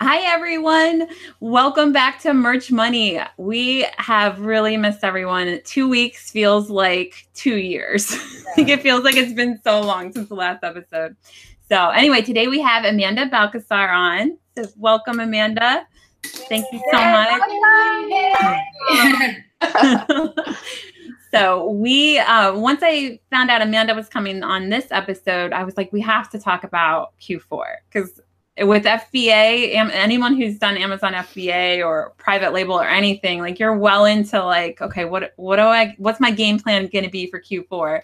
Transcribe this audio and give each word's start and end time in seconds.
Hi, 0.00 0.18
everyone. 0.32 1.08
Welcome 1.40 1.92
back 1.92 2.20
to 2.20 2.32
Merch 2.32 2.70
Money. 2.70 3.18
We 3.36 3.84
have 3.96 4.38
really 4.40 4.76
missed 4.76 5.02
everyone. 5.02 5.60
Two 5.64 5.88
weeks 5.88 6.30
feels 6.30 6.70
like 6.70 7.26
two 7.34 7.56
years. 7.56 8.14
Yeah. 8.56 8.74
It 8.74 8.82
feels 8.82 9.04
like 9.04 9.14
it's 9.14 9.34
been 9.34 9.60
so 9.62 9.80
long 9.80 10.12
since 10.12 10.30
the 10.30 10.34
last 10.34 10.64
episode. 10.64 11.14
So, 11.68 11.90
anyway, 11.90 12.22
today 12.22 12.48
we 12.48 12.60
have 12.60 12.84
Amanda 12.84 13.26
Balcasar 13.26 13.88
on. 13.88 14.36
So, 14.56 14.64
welcome, 14.76 15.20
Amanda. 15.20 15.86
Thank 16.24 16.64
you 16.72 16.80
so 16.90 16.98
much. 16.98 17.40
so 21.30 21.70
we 21.70 22.18
uh, 22.18 22.54
once 22.54 22.80
i 22.82 23.18
found 23.30 23.50
out 23.50 23.60
amanda 23.60 23.94
was 23.94 24.08
coming 24.08 24.42
on 24.42 24.70
this 24.70 24.86
episode 24.90 25.52
i 25.52 25.62
was 25.62 25.76
like 25.76 25.92
we 25.92 26.00
have 26.00 26.30
to 26.30 26.38
talk 26.38 26.64
about 26.64 27.12
q4 27.20 27.64
because 27.90 28.20
with 28.60 28.84
FBA, 28.84 29.74
anyone 29.74 30.36
who's 30.36 30.58
done 30.58 30.76
Amazon 30.76 31.12
FBA 31.12 31.84
or 31.84 32.14
private 32.16 32.52
label 32.52 32.74
or 32.74 32.86
anything, 32.86 33.40
like 33.40 33.58
you're 33.58 33.76
well 33.76 34.04
into 34.04 34.42
like, 34.44 34.80
okay, 34.80 35.04
what 35.04 35.32
what 35.36 35.56
do 35.56 35.62
I 35.62 35.94
what's 35.98 36.20
my 36.20 36.30
game 36.30 36.58
plan 36.58 36.86
going 36.88 37.04
to 37.04 37.10
be 37.10 37.30
for 37.30 37.40
Q4? 37.40 38.02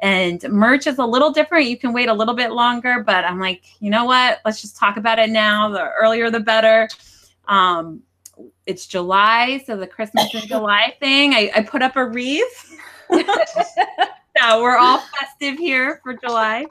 And 0.00 0.42
merch 0.48 0.88
is 0.88 0.98
a 0.98 1.06
little 1.06 1.30
different. 1.30 1.66
You 1.66 1.78
can 1.78 1.92
wait 1.92 2.08
a 2.08 2.12
little 2.12 2.34
bit 2.34 2.50
longer, 2.50 3.04
but 3.04 3.24
I'm 3.24 3.38
like, 3.38 3.62
you 3.80 3.90
know 3.90 4.04
what? 4.04 4.40
Let's 4.44 4.60
just 4.60 4.76
talk 4.76 4.96
about 4.96 5.20
it 5.20 5.30
now. 5.30 5.68
The 5.68 5.90
earlier 6.00 6.30
the 6.30 6.40
better. 6.40 6.88
Um, 7.46 8.02
it's 8.66 8.86
July, 8.86 9.62
so 9.66 9.76
the 9.76 9.86
Christmas 9.86 10.34
in 10.34 10.42
July 10.42 10.96
thing. 11.00 11.34
I, 11.34 11.50
I 11.54 11.62
put 11.62 11.82
up 11.82 11.96
a 11.96 12.04
wreath. 12.04 12.76
so 13.10 14.62
we're 14.62 14.76
all 14.76 14.98
festive 15.18 15.58
here 15.58 16.00
for 16.02 16.14
July. 16.14 16.66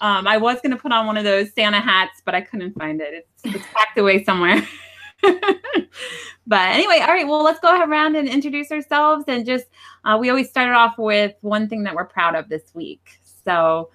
Um, 0.00 0.26
I 0.26 0.36
was 0.36 0.60
going 0.60 0.70
to 0.70 0.76
put 0.76 0.92
on 0.92 1.06
one 1.06 1.16
of 1.16 1.24
those 1.24 1.52
Santa 1.52 1.80
hats, 1.80 2.22
but 2.24 2.34
I 2.34 2.40
couldn't 2.40 2.78
find 2.78 3.00
it. 3.00 3.26
It's, 3.44 3.56
it's 3.56 3.66
packed 3.74 3.98
away 3.98 4.24
somewhere. 4.24 4.66
but 5.22 6.68
anyway, 6.68 7.00
all 7.00 7.08
right. 7.08 7.26
Well, 7.26 7.42
let's 7.42 7.60
go 7.60 7.80
around 7.80 8.16
and 8.16 8.28
introduce 8.28 8.70
ourselves. 8.70 9.24
And 9.28 9.44
just, 9.44 9.66
uh, 10.04 10.16
we 10.20 10.30
always 10.30 10.48
started 10.48 10.72
off 10.72 10.96
with 10.96 11.34
one 11.40 11.68
thing 11.68 11.82
that 11.84 11.94
we're 11.94 12.06
proud 12.06 12.34
of 12.34 12.48
this 12.48 12.62
week. 12.74 13.18
So, 13.44 13.90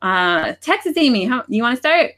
uh, 0.00 0.54
Texas 0.60 0.96
Amy, 0.96 1.24
how, 1.24 1.44
you 1.48 1.62
want 1.62 1.74
to 1.74 1.80
start? 1.80 2.12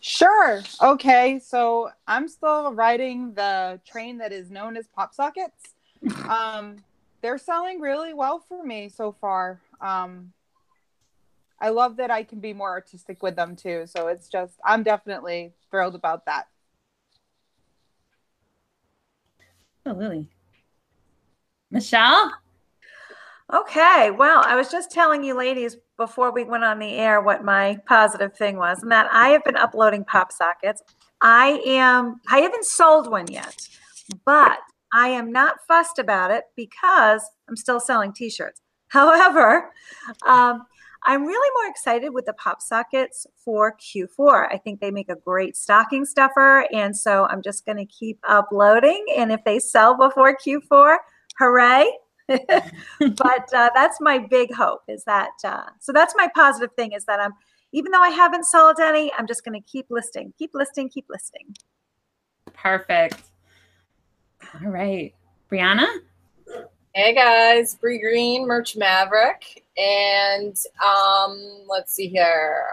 Sure. 0.00 0.62
Okay. 0.82 1.38
So 1.38 1.90
I'm 2.06 2.28
still 2.28 2.72
riding 2.72 3.34
the 3.34 3.80
train 3.86 4.18
that 4.18 4.32
is 4.32 4.50
known 4.50 4.76
as 4.76 4.86
Pop 4.88 5.14
Sockets. 5.14 5.74
Um, 6.28 6.76
they're 7.22 7.38
selling 7.38 7.80
really 7.80 8.14
well 8.14 8.38
for 8.38 8.62
me 8.62 8.88
so 8.88 9.16
far. 9.20 9.60
Um, 9.80 10.32
I 11.60 11.70
love 11.70 11.96
that 11.96 12.10
I 12.10 12.22
can 12.22 12.40
be 12.40 12.52
more 12.52 12.70
artistic 12.70 13.22
with 13.22 13.36
them 13.36 13.56
too. 13.56 13.84
So 13.86 14.08
it's 14.08 14.28
just 14.28 14.54
I'm 14.64 14.82
definitely 14.82 15.52
thrilled 15.70 15.94
about 15.94 16.26
that. 16.26 16.48
Oh, 19.84 19.92
Lily. 19.92 20.28
Michelle? 21.70 22.32
Okay, 23.52 24.10
well, 24.10 24.42
I 24.44 24.56
was 24.56 24.72
just 24.72 24.90
telling 24.90 25.22
you 25.22 25.34
ladies 25.36 25.76
before 25.96 26.32
we 26.32 26.42
went 26.42 26.64
on 26.64 26.80
the 26.80 26.94
air 26.94 27.20
what 27.20 27.44
my 27.44 27.78
positive 27.86 28.36
thing 28.36 28.56
was, 28.56 28.82
and 28.82 28.90
that 28.90 29.08
I 29.12 29.28
have 29.28 29.44
been 29.44 29.56
uploading 29.56 30.04
pop 30.04 30.32
sockets. 30.32 30.82
I 31.22 31.62
am 31.64 32.20
I 32.28 32.40
haven't 32.40 32.64
sold 32.64 33.08
one 33.08 33.28
yet, 33.28 33.68
but 34.24 34.58
I 34.92 35.08
am 35.08 35.30
not 35.30 35.58
fussed 35.68 36.00
about 36.00 36.32
it 36.32 36.44
because 36.56 37.22
I'm 37.48 37.56
still 37.56 37.78
selling 37.78 38.12
t-shirts. 38.12 38.60
However, 38.88 39.70
um, 40.26 40.66
I'm 41.04 41.24
really 41.24 41.50
more 41.60 41.70
excited 41.70 42.10
with 42.10 42.26
the 42.26 42.32
pop 42.34 42.60
sockets 42.60 43.26
for 43.36 43.76
Q4. 43.76 44.52
I 44.52 44.58
think 44.58 44.80
they 44.80 44.90
make 44.90 45.08
a 45.08 45.16
great 45.16 45.56
stocking 45.56 46.04
stuffer. 46.04 46.66
And 46.72 46.96
so 46.96 47.26
I'm 47.26 47.42
just 47.42 47.64
going 47.64 47.78
to 47.78 47.86
keep 47.86 48.18
uploading. 48.28 49.04
And 49.16 49.30
if 49.30 49.44
they 49.44 49.58
sell 49.58 49.96
before 49.96 50.36
Q4, 50.36 50.96
hooray. 51.38 51.90
but 52.28 53.54
uh, 53.54 53.70
that's 53.74 54.00
my 54.00 54.18
big 54.18 54.52
hope 54.52 54.82
is 54.88 55.04
that, 55.04 55.30
uh, 55.44 55.66
so 55.80 55.92
that's 55.92 56.14
my 56.16 56.28
positive 56.34 56.72
thing 56.74 56.92
is 56.92 57.04
that 57.04 57.20
I'm, 57.20 57.32
even 57.72 57.92
though 57.92 58.02
I 58.02 58.08
haven't 58.10 58.46
sold 58.46 58.80
any, 58.80 59.12
I'm 59.16 59.26
just 59.28 59.44
going 59.44 59.60
to 59.60 59.64
keep 59.68 59.86
listing, 59.90 60.32
keep 60.36 60.50
listing, 60.54 60.88
keep 60.88 61.06
listing. 61.08 61.54
Perfect. 62.52 63.22
All 64.54 64.70
right. 64.70 65.14
Brianna? 65.50 65.86
Hey 66.96 67.12
guys, 67.12 67.74
Bree 67.74 67.98
Green, 67.98 68.46
Merch 68.46 68.74
Maverick, 68.74 69.66
and 69.76 70.56
um, 70.82 71.38
let's 71.68 71.92
see 71.92 72.08
here. 72.08 72.64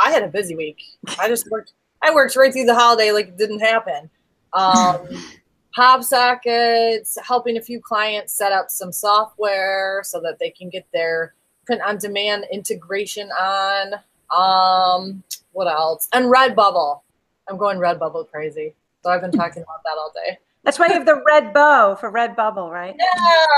I 0.00 0.12
had 0.12 0.22
a 0.22 0.28
busy 0.28 0.54
week. 0.54 0.80
I 1.18 1.26
just 1.26 1.50
worked. 1.50 1.72
I 2.04 2.14
worked 2.14 2.36
right 2.36 2.52
through 2.52 2.66
the 2.66 2.74
holiday 2.76 3.10
like 3.10 3.26
it 3.26 3.38
didn't 3.38 3.58
happen. 3.58 4.08
Um, 4.52 5.08
pop 5.74 6.04
sockets, 6.04 7.18
helping 7.20 7.56
a 7.56 7.60
few 7.60 7.80
clients 7.80 8.32
set 8.32 8.52
up 8.52 8.70
some 8.70 8.92
software 8.92 10.02
so 10.04 10.20
that 10.20 10.38
they 10.38 10.50
can 10.50 10.70
get 10.70 10.86
their 10.92 11.34
print 11.66 11.82
on 11.82 11.98
demand 11.98 12.44
integration 12.52 13.28
on. 13.32 13.94
Um, 14.32 15.24
what 15.50 15.66
else? 15.66 16.08
And 16.12 16.26
Redbubble. 16.26 17.00
I'm 17.48 17.56
going 17.56 17.78
Redbubble 17.78 18.30
crazy. 18.30 18.76
So 19.02 19.10
I've 19.10 19.20
been 19.20 19.32
talking 19.32 19.64
about 19.64 19.82
that 19.82 19.98
all 19.98 20.12
day. 20.14 20.38
That's 20.64 20.78
why 20.78 20.86
you 20.86 20.94
have 20.94 21.06
the 21.06 21.22
red 21.26 21.52
bow 21.52 21.96
for 21.96 22.10
red 22.10 22.36
bubble, 22.36 22.70
right? 22.70 22.94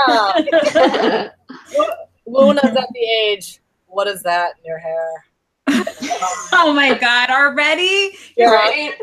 Yeah. 0.07 1.29
Luna's 2.27 2.63
at 2.63 2.89
the 2.93 3.07
age. 3.21 3.59
What 3.85 4.07
is 4.07 4.23
that 4.23 4.53
in 4.57 4.65
your 4.65 4.79
hair? 4.79 5.25
oh 6.53 6.73
my 6.75 6.97
god! 6.99 7.29
Already? 7.29 7.83
You 8.37 8.45
yeah. 8.45 8.51
Right? 8.51 8.93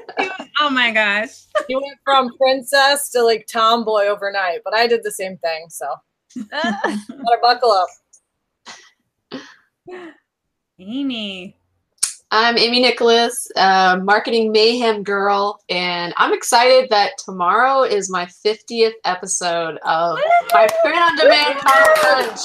Oh 0.60 0.70
my 0.70 0.92
gosh! 0.92 1.46
You 1.68 1.80
went 1.80 1.98
from 2.04 2.36
princess 2.36 3.08
to 3.10 3.22
like 3.22 3.46
tomboy 3.46 4.06
overnight, 4.06 4.60
but 4.64 4.74
I 4.74 4.86
did 4.86 5.02
the 5.02 5.10
same 5.10 5.38
thing. 5.38 5.66
So 5.70 5.86
better 6.50 7.38
buckle 7.40 7.70
up. 7.70 7.88
Amy. 10.78 11.56
I'm 12.34 12.56
Amy 12.56 12.81
Nicholas, 12.81 13.47
uh, 13.56 14.00
marketing 14.03 14.53
mayhem 14.53 15.03
girl, 15.03 15.60
and 15.69 16.15
I'm 16.16 16.32
excited 16.32 16.88
that 16.88 17.19
tomorrow 17.22 17.82
is 17.82 18.09
my 18.09 18.25
50th 18.25 18.94
episode 19.04 19.76
of 19.84 20.19
my 20.54 20.66
print 20.82 20.98
on 20.98 21.15
demand 21.19 21.59
power 21.59 21.94
punch. 22.00 22.38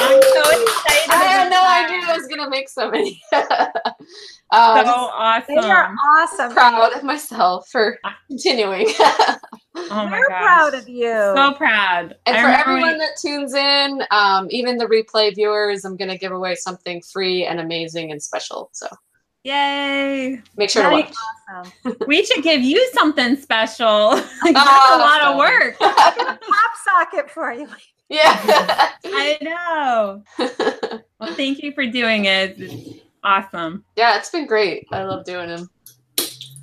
I'm 0.00 0.22
so 0.22 0.40
excited. 0.40 1.10
I 1.10 1.22
had 1.22 1.50
no 1.50 1.62
idea 1.62 2.12
I 2.12 2.16
was 2.18 2.26
gonna 2.26 2.50
make 2.50 2.68
so 2.68 2.90
many. 2.90 3.22
um, 3.32 4.84
so 4.84 4.92
awesome! 5.14 5.54
They 5.54 5.70
are 5.70 5.94
awesome. 6.16 6.52
Proud 6.52 6.96
of 6.96 7.04
myself 7.04 7.68
for 7.68 7.96
continuing. 8.28 8.88
oh 8.98 9.38
my 9.88 10.18
We're 10.18 10.28
gosh. 10.30 10.42
proud 10.42 10.74
of 10.74 10.88
you. 10.88 11.12
So 11.12 11.54
proud. 11.54 12.16
And 12.26 12.36
I 12.36 12.42
for 12.42 12.48
everyone 12.48 12.98
that 12.98 13.10
tunes 13.22 13.54
in, 13.54 14.02
um, 14.10 14.48
even 14.50 14.78
the 14.78 14.86
replay 14.86 15.32
viewers, 15.32 15.84
I'm 15.84 15.96
gonna 15.96 16.18
give 16.18 16.32
away 16.32 16.56
something 16.56 17.00
free 17.02 17.46
and 17.46 17.60
amazing 17.60 18.10
and 18.10 18.20
special. 18.20 18.70
So. 18.72 18.88
Yay! 19.44 20.42
Make 20.56 20.70
sure 20.70 20.82
to 20.82 20.90
watch. 20.90 21.12
Awesome. 21.50 21.96
we 22.06 22.24
should 22.24 22.42
give 22.42 22.60
you 22.60 22.90
something 22.92 23.36
special. 23.36 24.10
That's 24.16 24.32
oh, 24.44 24.96
a 24.96 24.98
lot 24.98 25.22
of 25.22 25.36
work. 25.38 25.78
pop 25.78 26.40
socket 26.84 27.30
for 27.30 27.52
you. 27.52 27.68
Yeah. 28.08 28.36
I 29.04 29.38
know. 29.40 30.22
Well, 31.20 31.34
thank 31.34 31.62
you 31.62 31.72
for 31.72 31.86
doing 31.86 32.26
it. 32.26 32.56
It's 32.58 33.00
awesome. 33.24 33.84
Yeah, 33.96 34.18
it's 34.18 34.30
been 34.30 34.46
great. 34.46 34.86
I 34.92 35.04
love 35.04 35.24
doing 35.24 35.48
them. 35.48 35.70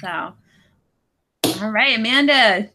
So, 0.02 0.34
all 1.62 1.72
right, 1.72 1.98
Amanda. 1.98 2.70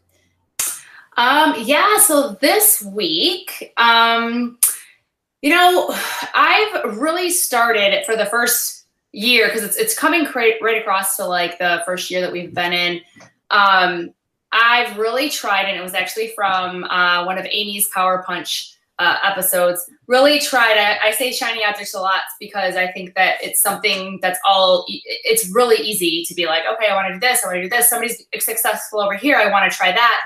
Um, 1.17 1.55
yeah, 1.59 1.97
so 1.99 2.37
this 2.41 2.81
week, 2.81 3.73
um, 3.77 4.57
you 5.41 5.49
know, 5.49 5.93
I've 6.33 6.97
really 6.97 7.29
started 7.29 8.05
for 8.05 8.15
the 8.15 8.25
first 8.25 8.80
year 9.13 9.47
because 9.47 9.63
it's 9.63 9.77
it's 9.77 9.97
coming 9.97 10.27
right, 10.33 10.77
across 10.77 11.17
to 11.17 11.25
like 11.25 11.57
the 11.59 11.81
first 11.85 12.09
year 12.11 12.21
that 12.21 12.31
we've 12.31 12.53
been 12.53 12.73
in. 12.73 13.01
Um, 13.49 14.13
I've 14.51 14.97
really 14.97 15.29
tried, 15.29 15.63
and 15.63 15.77
it 15.77 15.83
was 15.83 15.93
actually 15.93 16.33
from 16.35 16.83
uh, 16.85 17.25
one 17.25 17.37
of 17.37 17.45
Amy's 17.45 17.87
Power 17.89 18.23
Punch 18.25 18.75
uh, 18.99 19.17
episodes. 19.23 19.89
Really 20.07 20.39
tried. 20.39 20.77
I, 20.77 21.07
I 21.07 21.11
say 21.11 21.31
shiny 21.31 21.63
objects 21.63 21.93
a 21.93 21.99
lot 21.99 22.21
because 22.39 22.75
I 22.75 22.91
think 22.91 23.15
that 23.15 23.35
it's 23.41 23.61
something 23.61 24.19
that's 24.21 24.39
all. 24.45 24.85
It's 24.87 25.49
really 25.49 25.77
easy 25.77 26.23
to 26.27 26.33
be 26.33 26.45
like, 26.45 26.63
okay, 26.73 26.89
I 26.89 26.95
want 26.95 27.07
to 27.07 27.13
do 27.13 27.19
this. 27.19 27.43
I 27.43 27.47
want 27.47 27.57
to 27.57 27.63
do 27.63 27.69
this. 27.69 27.89
Somebody's 27.89 28.25
successful 28.39 29.01
over 29.01 29.15
here. 29.15 29.37
I 29.37 29.49
want 29.49 29.71
to 29.71 29.77
try 29.77 29.91
that. 29.91 30.21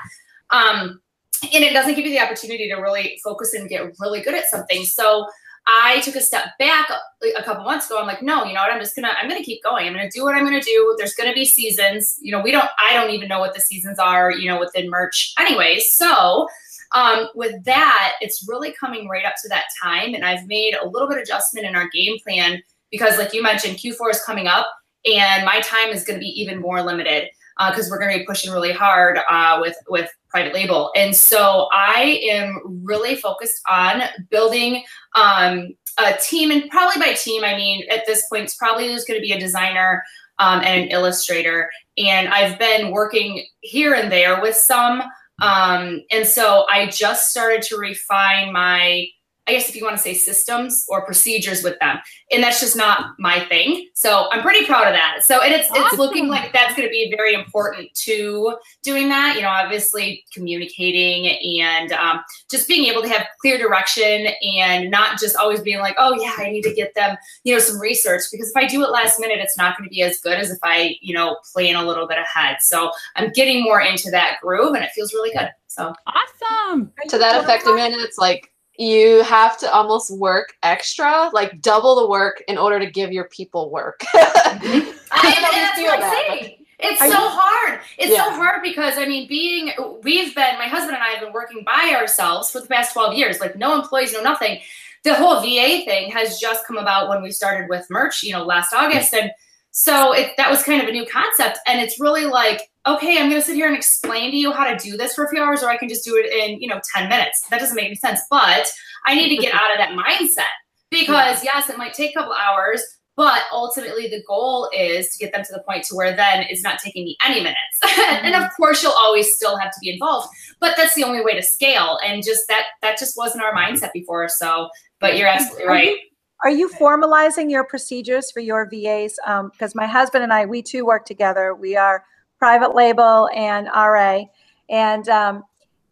Um, 0.50 1.00
and 1.42 1.62
it 1.62 1.72
doesn't 1.72 1.94
give 1.94 2.04
you 2.04 2.10
the 2.10 2.20
opportunity 2.20 2.68
to 2.68 2.76
really 2.76 3.20
focus 3.22 3.54
and 3.54 3.68
get 3.68 3.92
really 4.00 4.22
good 4.22 4.34
at 4.34 4.46
something. 4.46 4.84
So 4.84 5.26
I 5.66 6.00
took 6.00 6.14
a 6.14 6.20
step 6.20 6.56
back 6.58 6.88
a, 7.36 7.42
couple 7.42 7.64
months 7.64 7.86
ago. 7.86 7.98
I'm 7.98 8.06
like, 8.06 8.22
no, 8.22 8.44
you 8.44 8.54
know 8.54 8.60
what? 8.60 8.72
I'm 8.72 8.80
just 8.80 8.94
gonna, 8.94 9.12
I'm 9.20 9.28
gonna 9.28 9.42
keep 9.42 9.62
going. 9.64 9.86
I'm 9.86 9.92
gonna 9.92 10.10
do 10.10 10.22
what 10.22 10.36
I'm 10.36 10.44
gonna 10.44 10.62
do. 10.62 10.94
There's 10.96 11.14
gonna 11.14 11.32
be 11.32 11.44
seasons. 11.44 12.16
You 12.20 12.30
know, 12.30 12.40
we 12.40 12.52
don't, 12.52 12.68
I 12.78 12.94
don't 12.94 13.10
even 13.10 13.28
know 13.28 13.40
what 13.40 13.54
the 13.54 13.60
seasons 13.60 13.98
are. 13.98 14.30
You 14.30 14.48
know, 14.48 14.60
within 14.60 14.88
merch, 14.88 15.34
anyway. 15.38 15.80
So, 15.80 16.46
um, 16.92 17.28
with 17.34 17.64
that, 17.64 18.12
it's 18.20 18.46
really 18.48 18.72
coming 18.72 19.08
right 19.08 19.24
up 19.24 19.34
to 19.42 19.48
that 19.48 19.64
time, 19.82 20.14
and 20.14 20.24
I've 20.24 20.46
made 20.46 20.74
a 20.74 20.88
little 20.88 21.08
bit 21.08 21.18
adjustment 21.18 21.66
in 21.66 21.74
our 21.74 21.88
game 21.88 22.16
plan 22.22 22.62
because, 22.92 23.18
like 23.18 23.34
you 23.34 23.42
mentioned, 23.42 23.76
Q4 23.76 24.10
is 24.10 24.22
coming 24.22 24.46
up, 24.46 24.68
and 25.04 25.44
my 25.44 25.60
time 25.60 25.88
is 25.88 26.04
to 26.04 26.16
be 26.16 26.26
even 26.26 26.60
more 26.60 26.82
limited. 26.82 27.28
Because 27.58 27.86
uh, 27.86 27.90
we're 27.90 27.98
going 27.98 28.12
to 28.12 28.18
be 28.18 28.26
pushing 28.26 28.52
really 28.52 28.72
hard 28.72 29.18
uh, 29.30 29.58
with 29.60 29.76
with 29.88 30.10
private 30.28 30.54
label. 30.54 30.92
And 30.94 31.16
so 31.16 31.68
I 31.72 32.20
am 32.30 32.60
really 32.84 33.16
focused 33.16 33.60
on 33.68 34.02
building 34.30 34.84
um, 35.14 35.68
a 35.98 36.12
team, 36.20 36.50
and 36.50 36.68
probably 36.70 37.00
by 37.00 37.14
team, 37.14 37.44
I 37.44 37.56
mean 37.56 37.86
at 37.90 38.06
this 38.06 38.26
point, 38.28 38.44
it's 38.44 38.54
probably 38.54 38.88
there's 38.88 39.04
going 39.04 39.18
to 39.18 39.26
be 39.26 39.32
a 39.32 39.40
designer 39.40 40.02
um, 40.38 40.60
and 40.60 40.84
an 40.84 40.88
illustrator. 40.88 41.70
And 41.96 42.28
I've 42.28 42.58
been 42.58 42.90
working 42.90 43.46
here 43.60 43.94
and 43.94 44.12
there 44.12 44.40
with 44.40 44.56
some. 44.56 45.02
Um, 45.40 46.02
and 46.10 46.26
so 46.26 46.66
I 46.68 46.86
just 46.86 47.30
started 47.30 47.62
to 47.62 47.76
refine 47.76 48.52
my 48.52 49.06
I 49.46 49.52
guess 49.52 49.68
if 49.68 49.76
you 49.76 49.84
want 49.84 49.96
to 49.96 50.02
say 50.02 50.14
systems 50.14 50.84
or 50.88 51.04
procedures 51.04 51.62
with 51.62 51.78
them. 51.78 51.98
And 52.32 52.42
that's 52.42 52.60
just 52.60 52.76
not 52.76 53.14
my 53.18 53.40
thing. 53.46 53.88
So 53.94 54.28
I'm 54.30 54.42
pretty 54.42 54.66
proud 54.66 54.88
of 54.88 54.94
that. 54.94 55.22
So 55.22 55.40
and 55.40 55.54
it's 55.54 55.70
awesome. 55.70 55.84
it's 55.84 55.98
looking 55.98 56.28
like 56.28 56.52
that's 56.52 56.74
going 56.74 56.88
to 56.88 56.90
be 56.90 57.12
very 57.16 57.34
important 57.34 57.94
to 57.94 58.56
doing 58.82 59.08
that. 59.08 59.36
You 59.36 59.42
know, 59.42 59.48
obviously 59.48 60.24
communicating 60.32 61.28
and 61.62 61.92
um, 61.92 62.20
just 62.50 62.66
being 62.66 62.86
able 62.86 63.02
to 63.02 63.08
have 63.08 63.26
clear 63.40 63.58
direction 63.58 64.28
and 64.42 64.90
not 64.90 65.18
just 65.18 65.36
always 65.36 65.60
being 65.60 65.78
like, 65.78 65.94
oh 65.98 66.18
yeah, 66.20 66.34
I 66.38 66.50
need 66.50 66.62
to 66.62 66.74
get 66.74 66.94
them, 66.94 67.16
you 67.44 67.54
know, 67.54 67.60
some 67.60 67.80
research 67.80 68.22
because 68.32 68.50
if 68.50 68.56
I 68.56 68.66
do 68.66 68.82
it 68.82 68.90
last 68.90 69.20
minute, 69.20 69.38
it's 69.38 69.56
not 69.56 69.78
going 69.78 69.88
to 69.88 69.94
be 69.94 70.02
as 70.02 70.18
good 70.20 70.38
as 70.38 70.50
if 70.50 70.58
I, 70.62 70.96
you 71.00 71.14
know, 71.14 71.36
plan 71.52 71.76
a 71.76 71.86
little 71.86 72.08
bit 72.08 72.18
ahead. 72.18 72.58
So 72.60 72.90
I'm 73.14 73.30
getting 73.30 73.62
more 73.62 73.80
into 73.80 74.10
that 74.10 74.38
groove 74.42 74.74
and 74.74 74.84
it 74.84 74.90
feels 74.92 75.12
really 75.12 75.30
good. 75.30 75.50
So 75.68 75.94
awesome. 76.06 76.92
To 77.08 77.18
that 77.18 77.44
effect, 77.44 77.66
Amanda, 77.66 77.98
it's 78.00 78.18
like 78.18 78.50
you 78.78 79.22
have 79.22 79.58
to 79.58 79.72
almost 79.72 80.10
work 80.10 80.54
extra, 80.62 81.30
like 81.32 81.60
double 81.62 81.96
the 81.96 82.08
work 82.08 82.42
in 82.48 82.58
order 82.58 82.78
to 82.78 82.86
give 82.86 83.12
your 83.12 83.24
people 83.24 83.70
work. 83.70 84.00
I, 84.14 84.94
that's 85.10 85.80
what 85.80 86.02
I'm 86.02 86.40
saying. 86.40 86.56
It's 86.78 87.00
so 87.00 87.08
hard. 87.10 87.80
It's 87.96 88.12
yeah. 88.12 88.24
so 88.24 88.30
hard 88.32 88.62
because 88.62 88.98
I 88.98 89.06
mean, 89.06 89.26
being 89.28 89.72
we've 90.02 90.34
been 90.34 90.58
my 90.58 90.66
husband 90.66 90.94
and 90.94 91.02
I 91.02 91.08
have 91.08 91.20
been 91.20 91.32
working 91.32 91.64
by 91.64 91.94
ourselves 91.98 92.50
for 92.50 92.60
the 92.60 92.66
past 92.66 92.92
12 92.92 93.14
years, 93.14 93.40
like 93.40 93.56
no 93.56 93.74
employees, 93.74 94.12
no 94.12 94.22
nothing. 94.22 94.60
The 95.02 95.14
whole 95.14 95.40
VA 95.40 95.84
thing 95.84 96.10
has 96.10 96.38
just 96.38 96.66
come 96.66 96.76
about 96.76 97.08
when 97.08 97.22
we 97.22 97.30
started 97.30 97.70
with 97.70 97.86
merch, 97.88 98.22
you 98.22 98.32
know, 98.32 98.44
last 98.44 98.74
August. 98.74 99.14
And 99.14 99.30
so 99.78 100.14
it, 100.14 100.32
that 100.38 100.48
was 100.48 100.62
kind 100.62 100.80
of 100.80 100.88
a 100.88 100.90
new 100.90 101.04
concept. 101.04 101.58
And 101.66 101.82
it's 101.82 102.00
really 102.00 102.24
like, 102.24 102.70
okay, 102.86 103.18
I'm 103.18 103.28
going 103.28 103.38
to 103.38 103.46
sit 103.46 103.56
here 103.56 103.66
and 103.66 103.76
explain 103.76 104.30
to 104.30 104.36
you 104.38 104.50
how 104.50 104.64
to 104.64 104.74
do 104.78 104.96
this 104.96 105.14
for 105.14 105.26
a 105.26 105.28
few 105.28 105.42
hours, 105.42 105.62
or 105.62 105.68
I 105.68 105.76
can 105.76 105.86
just 105.86 106.02
do 106.02 106.16
it 106.16 106.32
in, 106.32 106.62
you 106.62 106.66
know, 106.66 106.80
10 106.94 107.10
minutes. 107.10 107.42
That 107.50 107.60
doesn't 107.60 107.76
make 107.76 107.84
any 107.84 107.94
sense. 107.94 108.20
But 108.30 108.66
I 109.04 109.14
need 109.14 109.28
to 109.36 109.36
get 109.36 109.54
out 109.54 109.70
of 109.70 109.76
that 109.76 109.90
mindset 109.90 110.48
because, 110.88 111.44
yes, 111.44 111.68
it 111.68 111.76
might 111.76 111.92
take 111.92 112.12
a 112.12 112.20
couple 112.20 112.32
hours, 112.32 112.82
but 113.16 113.42
ultimately 113.52 114.08
the 114.08 114.24
goal 114.26 114.70
is 114.74 115.10
to 115.10 115.18
get 115.22 115.34
them 115.34 115.44
to 115.44 115.52
the 115.52 115.62
point 115.68 115.84
to 115.84 115.94
where 115.94 116.16
then 116.16 116.46
it's 116.48 116.62
not 116.62 116.78
taking 116.78 117.04
me 117.04 117.18
any 117.22 117.40
minutes. 117.40 117.58
Mm-hmm. 117.84 118.00
and 118.24 118.34
of 118.34 118.44
mm-hmm. 118.44 118.54
course, 118.56 118.82
you'll 118.82 118.92
always 118.92 119.30
still 119.30 119.58
have 119.58 119.72
to 119.72 119.78
be 119.82 119.90
involved, 119.90 120.28
but 120.58 120.74
that's 120.78 120.94
the 120.94 121.04
only 121.04 121.22
way 121.22 121.34
to 121.34 121.42
scale. 121.42 121.98
And 122.02 122.24
just 122.24 122.48
that, 122.48 122.64
that 122.80 122.98
just 122.98 123.14
wasn't 123.14 123.44
our 123.44 123.54
mindset 123.54 123.92
before. 123.92 124.26
So, 124.30 124.70
but 125.00 125.18
you're 125.18 125.28
absolutely 125.28 125.66
right. 125.66 125.98
Are 126.44 126.50
you 126.50 126.68
formalizing 126.68 127.50
your 127.50 127.64
procedures 127.64 128.30
for 128.30 128.40
your 128.40 128.68
VAs? 128.68 129.16
Because 129.24 129.74
um, 129.74 129.76
my 129.76 129.86
husband 129.86 130.22
and 130.22 130.32
I, 130.32 130.44
we 130.44 130.62
too 130.62 130.84
work 130.84 131.06
together. 131.06 131.54
We 131.54 131.76
are 131.76 132.04
private 132.38 132.74
label 132.74 133.28
and 133.34 133.68
RA, 133.74 134.24
and 134.68 135.08
um, 135.08 135.44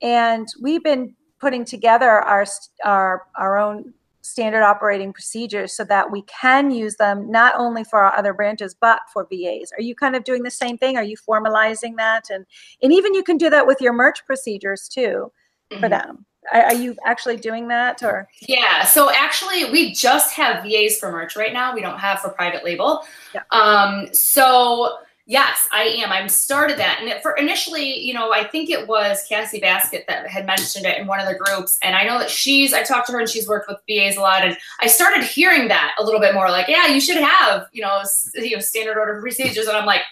and 0.02 0.46
we've 0.60 0.82
been 0.82 1.14
putting 1.40 1.64
together 1.64 2.10
our 2.10 2.44
our 2.84 3.26
our 3.36 3.58
own 3.58 3.94
standard 4.20 4.62
operating 4.62 5.12
procedures 5.12 5.76
so 5.76 5.84
that 5.84 6.10
we 6.10 6.22
can 6.22 6.70
use 6.70 6.96
them 6.96 7.30
not 7.30 7.54
only 7.58 7.84
for 7.84 7.98
our 7.98 8.16
other 8.16 8.32
branches 8.32 8.74
but 8.80 9.00
for 9.12 9.26
VAs. 9.30 9.70
Are 9.76 9.82
you 9.82 9.94
kind 9.94 10.16
of 10.16 10.24
doing 10.24 10.42
the 10.42 10.50
same 10.50 10.78
thing? 10.78 10.96
Are 10.96 11.02
you 11.04 11.16
formalizing 11.16 11.96
that 11.98 12.30
and 12.30 12.46
and 12.82 12.92
even 12.92 13.12
you 13.12 13.22
can 13.22 13.36
do 13.36 13.50
that 13.50 13.66
with 13.66 13.82
your 13.82 13.92
merch 13.92 14.24
procedures 14.24 14.88
too 14.88 15.30
mm-hmm. 15.70 15.82
for 15.82 15.88
them. 15.88 16.24
Are, 16.52 16.74
you 16.74 16.96
actually 17.04 17.36
doing 17.36 17.68
that 17.68 18.02
or? 18.02 18.28
Yeah. 18.42 18.84
So 18.84 19.10
actually, 19.10 19.70
we 19.70 19.92
just 19.92 20.32
have 20.34 20.64
VAs 20.64 20.98
for 20.98 21.10
merch 21.10 21.36
right 21.36 21.52
now. 21.52 21.74
We 21.74 21.80
don't 21.80 21.98
have 21.98 22.20
for 22.20 22.30
private 22.30 22.64
label. 22.64 23.04
Yeah. 23.34 23.42
Um, 23.50 24.12
so 24.12 24.98
yes, 25.26 25.66
I 25.72 25.84
am. 25.84 26.12
I'm 26.12 26.28
started 26.28 26.78
that, 26.78 27.00
and 27.00 27.22
for 27.22 27.36
initially, 27.36 27.98
you 27.98 28.12
know, 28.12 28.32
I 28.32 28.44
think 28.44 28.70
it 28.70 28.86
was 28.86 29.24
Cassie 29.28 29.60
Basket 29.60 30.04
that 30.08 30.26
had 30.28 30.46
mentioned 30.46 30.86
it 30.86 30.98
in 30.98 31.06
one 31.06 31.20
of 31.20 31.26
the 31.26 31.34
groups, 31.34 31.78
and 31.82 31.96
I 31.96 32.04
know 32.04 32.18
that 32.18 32.30
she's. 32.30 32.72
I 32.72 32.82
talked 32.82 33.06
to 33.06 33.12
her, 33.12 33.20
and 33.20 33.28
she's 33.28 33.48
worked 33.48 33.68
with 33.68 33.78
VAs 33.88 34.16
a 34.16 34.20
lot, 34.20 34.44
and 34.44 34.56
I 34.80 34.86
started 34.86 35.24
hearing 35.24 35.68
that 35.68 35.94
a 35.98 36.04
little 36.04 36.20
bit 36.20 36.34
more. 36.34 36.50
Like, 36.50 36.68
yeah, 36.68 36.88
you 36.88 37.00
should 37.00 37.16
have, 37.16 37.68
you 37.72 37.82
know, 37.82 38.02
you 38.34 38.56
know, 38.56 38.60
standard 38.60 38.98
order 38.98 39.20
procedures, 39.20 39.66
and 39.66 39.76
I'm 39.76 39.86
like 39.86 40.02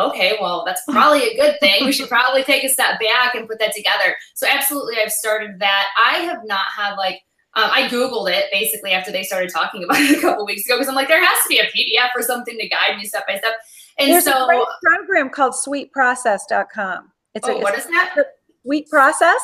okay, 0.00 0.36
well, 0.40 0.64
that's 0.64 0.82
probably 0.84 1.28
a 1.28 1.36
good 1.36 1.58
thing. 1.60 1.84
We 1.84 1.92
should 1.92 2.08
probably 2.08 2.42
take 2.42 2.64
a 2.64 2.68
step 2.68 3.00
back 3.00 3.34
and 3.34 3.48
put 3.48 3.58
that 3.58 3.74
together. 3.74 4.16
So, 4.34 4.46
absolutely, 4.48 4.96
I've 5.02 5.12
started 5.12 5.58
that. 5.60 5.86
I 6.04 6.18
have 6.18 6.40
not 6.44 6.66
had 6.76 6.94
like, 6.94 7.22
um, 7.54 7.70
I 7.72 7.88
Googled 7.88 8.30
it 8.30 8.46
basically 8.52 8.92
after 8.92 9.10
they 9.10 9.22
started 9.22 9.50
talking 9.50 9.84
about 9.84 10.00
it 10.00 10.18
a 10.18 10.20
couple 10.20 10.44
weeks 10.46 10.66
ago 10.66 10.76
because 10.76 10.88
I'm 10.88 10.94
like, 10.94 11.08
there 11.08 11.24
has 11.24 11.38
to 11.42 11.48
be 11.48 11.58
a 11.58 11.64
PDF 11.64 12.08
or 12.14 12.22
something 12.22 12.58
to 12.58 12.68
guide 12.68 12.96
me 12.98 13.04
step 13.04 13.26
by 13.26 13.38
step. 13.38 13.54
And 13.98 14.08
so, 14.08 14.12
There's 14.12 14.24
so, 14.24 14.44
a 14.44 14.46
great 14.46 14.66
program 14.82 15.30
called 15.30 15.54
sweetprocess.com. 15.54 17.12
It's 17.34 17.48
oh, 17.48 17.58
a, 17.58 17.60
what 17.60 17.76
is 17.76 17.86
that? 17.86 18.16
Sweet 18.62 18.88
Process. 18.88 19.40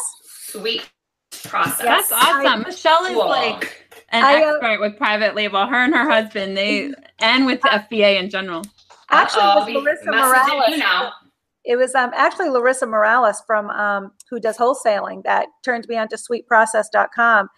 Sweet 0.49 0.91
Process. 1.45 1.79
That's 1.79 2.13
awesome. 2.13 2.47
I, 2.47 2.57
Michelle 2.57 3.05
is 3.05 3.13
cool. 3.13 3.29
like 3.29 3.87
an 4.11 4.25
I, 4.25 4.43
uh, 4.43 4.55
expert 4.55 4.81
with 4.81 4.97
private 4.97 5.35
label. 5.35 5.67
Her 5.67 5.85
and 5.85 5.95
her 5.95 6.09
husband, 6.11 6.57
they 6.57 6.93
and 7.21 7.47
with 7.47 7.61
the 7.63 7.69
FBA 7.69 8.19
in 8.19 8.31
general. 8.31 8.63
Actually, 9.13 9.43
it 9.43 9.77
was 9.77 9.85
Larissa 9.85 10.11
Morales. 10.11 11.13
It 11.65 11.77
was 11.77 11.95
um, 11.95 12.11
actually 12.15 12.49
Larissa 12.49 12.87
Morales 12.87 13.43
from 13.47 13.71
um, 13.71 14.13
who 14.29 14.41
does 14.41 14.57
wholesaling 14.57 15.23
that 15.25 15.47
turned 15.65 15.87
me 15.89 15.97
onto 15.97 16.17
sweetprocess.com. 16.17 17.49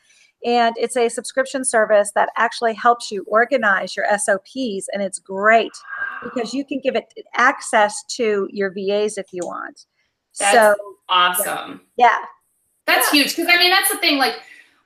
And 0.45 0.75
it's 0.77 0.97
a 0.97 1.09
subscription 1.09 1.65
service 1.65 2.12
that 2.15 2.29
actually 2.37 2.75
helps 2.75 3.11
you 3.11 3.25
organize 3.27 3.97
your 3.97 4.05
SOPs. 4.19 4.89
And 4.93 5.03
it's 5.03 5.19
great 5.19 5.73
because 6.23 6.53
you 6.53 6.67
can 6.67 6.81
give 6.81 6.97
it 6.97 7.06
access 7.35 8.05
to 8.17 8.47
your 8.53 8.71
VAs 8.71 9.17
if 9.17 9.29
you 9.33 9.41
want. 9.45 9.87
That's 10.39 10.53
so 10.53 10.75
awesome. 11.09 11.81
Yeah. 11.97 12.17
That's 12.87 13.11
yeah. 13.15 13.23
huge. 13.23 13.37
Because 13.37 13.50
I 13.50 13.57
mean, 13.57 13.71
that's 13.71 13.91
the 13.91 13.97
thing. 13.97 14.19
Like, 14.19 14.35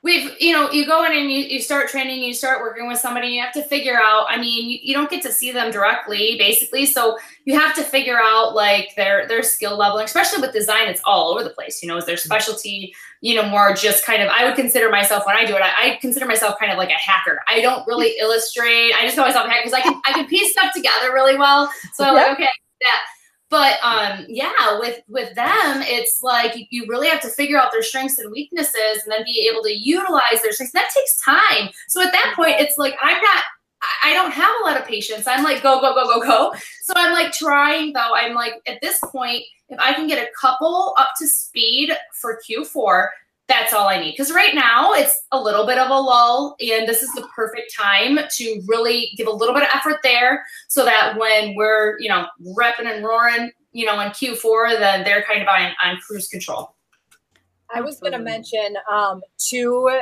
we've 0.01 0.31
you 0.39 0.53
know 0.53 0.71
you 0.71 0.85
go 0.85 1.03
in 1.03 1.11
and 1.11 1.29
you, 1.31 1.39
you 1.39 1.61
start 1.61 1.89
training 1.89 2.23
you 2.23 2.33
start 2.33 2.61
working 2.61 2.87
with 2.87 2.97
somebody 2.97 3.27
you 3.27 3.41
have 3.41 3.51
to 3.51 3.63
figure 3.63 3.97
out 4.01 4.25
i 4.29 4.39
mean 4.39 4.69
you, 4.69 4.79
you 4.81 4.93
don't 4.93 5.09
get 5.09 5.21
to 5.21 5.31
see 5.31 5.51
them 5.51 5.71
directly 5.71 6.37
basically. 6.37 6.85
So 6.85 7.17
you 7.45 7.59
have 7.59 7.75
to 7.75 7.83
figure 7.83 8.19
out 8.21 8.55
like 8.55 8.95
their 8.95 9.27
their 9.27 9.43
skill 9.43 9.77
level 9.77 9.99
especially 9.99 10.41
with 10.41 10.53
design 10.53 10.87
it's 10.87 11.01
all 11.05 11.31
over 11.31 11.43
the 11.43 11.49
place 11.49 11.81
you 11.81 11.89
know 11.89 11.97
is 11.97 12.05
their 12.05 12.17
specialty 12.17 12.93
you 13.21 13.35
know 13.35 13.47
more 13.47 13.73
just 13.73 14.05
kind 14.05 14.21
of 14.21 14.29
i 14.29 14.45
would 14.45 14.55
consider 14.55 14.89
myself 14.89 15.25
when 15.25 15.35
i 15.35 15.45
do 15.45 15.55
it 15.55 15.61
i, 15.61 15.91
I 15.91 15.97
consider 15.99 16.25
myself 16.25 16.57
kind 16.59 16.71
of 16.71 16.77
like 16.77 16.89
a 16.89 16.93
hacker. 16.93 17.39
I 17.47 17.61
don't 17.61 17.85
really 17.87 18.15
illustrate 18.19 18.93
i 18.93 19.01
just 19.03 19.15
call 19.15 19.25
myself 19.25 19.47
a 19.47 19.49
hacker 19.49 19.63
because 19.65 19.79
i 19.79 19.81
can 19.81 19.99
i 20.05 20.13
can 20.13 20.27
piece 20.27 20.51
stuff 20.51 20.73
together 20.73 21.13
really 21.13 21.37
well. 21.37 21.71
So 21.93 22.05
i'm 22.05 22.13
like 22.13 22.31
okay 22.33 22.47
that 22.81 23.01
but 23.49 23.77
um 23.83 24.25
yeah 24.27 24.79
with 24.79 25.01
with 25.07 25.33
them 25.35 25.81
it's 25.83 26.21
like 26.21 26.55
you 26.69 26.85
really 26.87 27.07
have 27.07 27.21
to 27.21 27.29
figure 27.29 27.59
out 27.59 27.71
their 27.71 27.83
strengths 27.83 28.19
and 28.19 28.31
weaknesses 28.31 29.03
and 29.03 29.11
then 29.11 29.23
be 29.23 29.49
able 29.51 29.63
to 29.63 29.73
utilize 29.73 30.41
their 30.41 30.51
strengths 30.51 30.73
that 30.73 30.89
takes 30.93 31.19
time 31.19 31.69
so 31.87 32.01
at 32.01 32.11
that 32.11 32.33
point 32.35 32.55
it's 32.59 32.77
like 32.77 32.95
i'm 33.01 33.21
not 33.21 33.43
I 34.03 34.13
don't 34.13 34.31
have 34.31 34.51
a 34.61 34.65
lot 34.65 34.77
of 34.77 34.85
patience. 34.85 35.25
I'm 35.25 35.43
like, 35.43 35.63
go, 35.63 35.79
go, 35.79 35.93
go, 35.93 36.05
go, 36.05 36.19
go. 36.19 36.53
So 36.83 36.93
I'm 36.95 37.13
like 37.13 37.31
trying 37.31 37.93
though. 37.93 38.13
I'm 38.13 38.33
like, 38.33 38.55
at 38.67 38.81
this 38.81 38.99
point, 38.99 39.43
if 39.69 39.79
I 39.79 39.93
can 39.93 40.07
get 40.07 40.21
a 40.21 40.29
couple 40.39 40.95
up 40.97 41.11
to 41.19 41.27
speed 41.27 41.91
for 42.13 42.39
Q4, 42.49 43.07
that's 43.49 43.73
all 43.73 43.87
I 43.87 43.99
need. 43.99 44.11
Because 44.11 44.31
right 44.31 44.55
now 44.55 44.93
it's 44.93 45.23
a 45.31 45.41
little 45.41 45.65
bit 45.65 45.77
of 45.77 45.89
a 45.89 45.99
lull, 45.99 46.55
and 46.61 46.87
this 46.87 47.01
is 47.01 47.11
the 47.13 47.27
perfect 47.35 47.73
time 47.75 48.19
to 48.29 48.61
really 48.67 49.11
give 49.17 49.27
a 49.27 49.31
little 49.31 49.53
bit 49.53 49.63
of 49.63 49.69
effort 49.73 49.97
there 50.03 50.45
so 50.69 50.85
that 50.85 51.17
when 51.17 51.55
we're, 51.55 51.99
you 51.99 52.07
know, 52.07 52.27
repping 52.55 52.85
and 52.85 53.03
roaring, 53.03 53.51
you 53.73 53.85
know, 53.85 53.99
in 53.99 54.09
Q4, 54.09 54.79
then 54.79 55.03
they're 55.03 55.23
kind 55.23 55.41
of 55.41 55.47
on, 55.47 55.71
on 55.83 55.97
cruise 55.97 56.27
control. 56.27 56.75
I 57.73 57.81
was 57.81 57.99
going 57.99 58.13
to 58.13 58.19
mention 58.19 58.75
um, 58.91 59.21
two, 59.37 60.01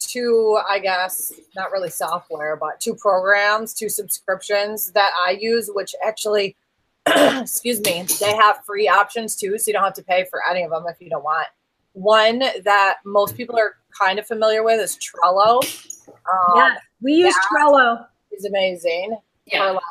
two, 0.00 0.58
I 0.68 0.78
guess, 0.78 1.32
not 1.54 1.70
really 1.70 1.90
software, 1.90 2.56
but 2.56 2.80
two 2.80 2.94
programs, 2.94 3.74
two 3.74 3.88
subscriptions 3.88 4.90
that 4.92 5.12
I 5.26 5.38
use, 5.40 5.70
which 5.72 5.94
actually, 6.04 6.56
excuse 7.06 7.80
me, 7.80 8.04
they 8.20 8.34
have 8.36 8.64
free 8.66 8.88
options 8.88 9.36
too. 9.36 9.58
So 9.58 9.68
you 9.68 9.72
don't 9.74 9.84
have 9.84 9.94
to 9.94 10.02
pay 10.02 10.26
for 10.30 10.40
any 10.48 10.62
of 10.62 10.70
them 10.70 10.84
if 10.88 11.00
you 11.00 11.08
don't 11.08 11.24
want 11.24 11.46
one 11.92 12.38
that 12.38 12.96
most 13.04 13.36
people 13.36 13.58
are 13.58 13.76
kind 13.98 14.18
of 14.18 14.26
familiar 14.26 14.62
with 14.62 14.80
is 14.80 14.96
Trello. 14.96 15.60
Um, 16.08 16.56
yeah, 16.56 16.74
we 17.00 17.14
use 17.14 17.34
Trello. 17.52 18.06
Is 18.32 18.44
amazing 18.44 19.16
yeah. 19.46 19.68
for 19.68 19.72
like 19.74 19.82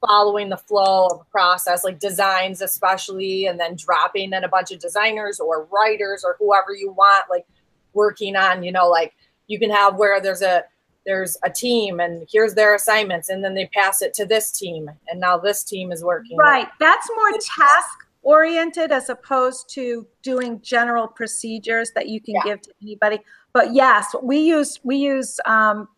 following 0.00 0.48
the 0.48 0.56
flow 0.56 1.06
of 1.06 1.20
a 1.20 1.24
process, 1.30 1.84
like 1.84 1.98
designs 1.98 2.60
especially, 2.62 3.46
and 3.46 3.60
then 3.60 3.76
dropping 3.76 4.32
in 4.32 4.44
a 4.44 4.48
bunch 4.48 4.72
of 4.72 4.80
designers 4.80 5.38
or 5.38 5.68
writers 5.70 6.24
or 6.24 6.36
whoever 6.38 6.74
you 6.74 6.90
want, 6.90 7.24
like 7.30 7.46
working 7.92 8.36
on, 8.36 8.62
you 8.62 8.72
know, 8.72 8.88
like 8.88 9.14
you 9.46 9.58
can 9.58 9.70
have 9.70 9.96
where 9.96 10.20
there's 10.20 10.42
a 10.42 10.64
there's 11.06 11.36
a 11.44 11.50
team 11.50 11.98
and 11.98 12.26
here's 12.30 12.54
their 12.54 12.74
assignments 12.74 13.30
and 13.30 13.42
then 13.42 13.54
they 13.54 13.66
pass 13.66 14.02
it 14.02 14.12
to 14.14 14.26
this 14.26 14.52
team 14.52 14.90
and 15.08 15.18
now 15.18 15.38
this 15.38 15.64
team 15.64 15.92
is 15.92 16.04
working 16.04 16.36
Right. 16.36 16.68
That's 16.78 17.08
more 17.16 17.32
task 17.32 18.06
oriented 18.22 18.92
as 18.92 19.08
opposed 19.08 19.70
to 19.74 20.06
doing 20.22 20.60
general 20.62 21.06
procedures 21.08 21.90
that 21.94 22.08
you 22.08 22.20
can 22.20 22.34
Yeah. 22.34 22.42
give 22.44 22.62
to 22.62 22.72
anybody. 22.82 23.18
But 23.52 23.72
yes, 23.74 24.14
we 24.22 24.38
use 24.38 24.78
we 24.84 24.96
use 24.96 25.38
um, 25.44 25.88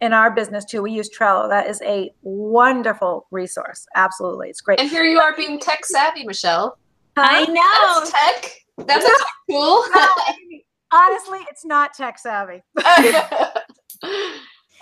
in 0.00 0.12
our 0.12 0.30
business 0.30 0.64
too. 0.64 0.82
We 0.82 0.92
use 0.92 1.08
Trello. 1.16 1.48
That 1.48 1.66
is 1.68 1.80
a 1.82 2.10
wonderful 2.22 3.26
resource. 3.30 3.86
Absolutely, 3.94 4.48
it's 4.50 4.60
great. 4.60 4.80
And 4.80 4.88
here 4.90 5.04
you 5.04 5.20
are 5.20 5.34
being 5.36 5.58
tech 5.60 5.84
savvy, 5.84 6.24
Michelle. 6.24 6.78
I 7.16 7.44
know. 7.46 8.00
That's 8.00 8.10
tech. 8.10 8.52
That's 8.86 9.04
a 9.04 9.08
tech 9.08 9.26
tool. 9.48 9.84
Honestly, 10.92 11.40
it's 11.50 11.64
not 11.64 11.94
tech 11.94 12.18
savvy. 12.18 12.62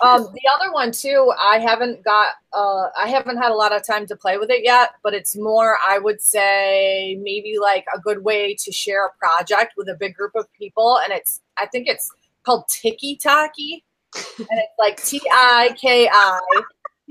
um 0.01 0.23
the 0.23 0.41
other 0.53 0.71
one 0.71 0.91
too 0.91 1.31
i 1.39 1.57
haven't 1.57 2.03
got 2.03 2.33
uh 2.53 2.87
i 2.97 3.07
haven't 3.07 3.37
had 3.37 3.51
a 3.51 3.55
lot 3.55 3.73
of 3.75 3.85
time 3.85 4.05
to 4.05 4.15
play 4.15 4.37
with 4.37 4.49
it 4.49 4.63
yet 4.63 4.91
but 5.03 5.13
it's 5.13 5.35
more 5.35 5.77
i 5.87 5.97
would 5.97 6.21
say 6.21 7.17
maybe 7.21 7.55
like 7.61 7.85
a 7.95 7.99
good 7.99 8.23
way 8.23 8.55
to 8.55 8.71
share 8.71 9.07
a 9.07 9.11
project 9.17 9.73
with 9.77 9.87
a 9.87 9.95
big 9.95 10.13
group 10.13 10.31
of 10.35 10.45
people 10.53 10.99
and 11.03 11.13
it's 11.13 11.41
i 11.57 11.65
think 11.65 11.87
it's 11.87 12.11
called 12.43 12.63
Tiki-Toki 12.69 13.83
and 14.15 14.47
it's 14.49 14.77
like 14.77 15.03
t-i-k-i 15.03 16.39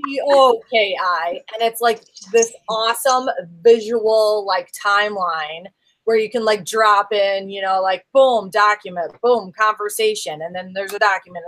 T-O-K-I, 0.03 1.29
and 1.53 1.61
it's 1.61 1.79
like 1.81 2.01
this 2.31 2.53
awesome 2.69 3.29
visual 3.61 4.45
like 4.45 4.69
timeline 4.73 5.67
where 6.05 6.17
you 6.17 6.29
can 6.29 6.45
like 6.45 6.63
drop 6.65 7.11
in, 7.11 7.49
you 7.49 7.61
know, 7.61 7.81
like 7.81 8.05
boom, 8.13 8.49
document, 8.49 9.13
boom, 9.21 9.51
conversation, 9.59 10.41
and 10.41 10.55
then 10.55 10.71
there's 10.73 10.93
a 10.93 10.99
document, 10.99 11.45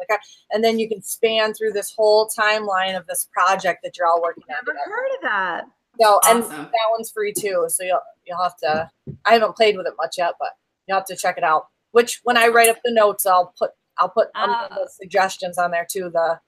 and 0.51 0.63
then 0.63 0.77
you 0.77 0.89
can 0.89 1.01
span 1.01 1.53
through 1.53 1.71
this 1.71 1.93
whole 1.95 2.29
timeline 2.37 2.97
of 2.97 3.05
this 3.07 3.27
project 3.31 3.79
that 3.83 3.97
you're 3.97 4.07
all 4.07 4.21
working 4.21 4.43
on. 4.49 4.55
Never 4.65 4.71
together. 4.71 4.89
heard 4.89 5.15
of 5.15 5.21
that. 5.23 5.63
So, 6.01 6.19
and 6.27 6.43
Awesome. 6.43 6.63
that 6.63 6.87
one's 6.91 7.11
free 7.11 7.33
too. 7.33 7.65
So 7.69 7.83
you'll 7.83 8.01
you'll 8.25 8.41
have 8.41 8.57
to. 8.57 8.89
I 9.25 9.33
haven't 9.33 9.55
played 9.55 9.77
with 9.77 9.87
it 9.87 9.93
much 9.97 10.17
yet, 10.17 10.33
but 10.39 10.51
you'll 10.87 10.97
have 10.97 11.07
to 11.07 11.15
check 11.15 11.37
it 11.37 11.43
out. 11.43 11.67
Which 11.91 12.19
when 12.23 12.37
I 12.37 12.47
write 12.47 12.69
up 12.69 12.77
the 12.83 12.91
notes, 12.91 13.25
I'll 13.25 13.53
put 13.57 13.71
I'll 13.97 14.09
put 14.09 14.29
ah. 14.35 14.67
the 14.69 14.89
suggestions 14.89 15.57
on 15.57 15.71
there 15.71 15.87
too. 15.89 16.09
The 16.11 16.39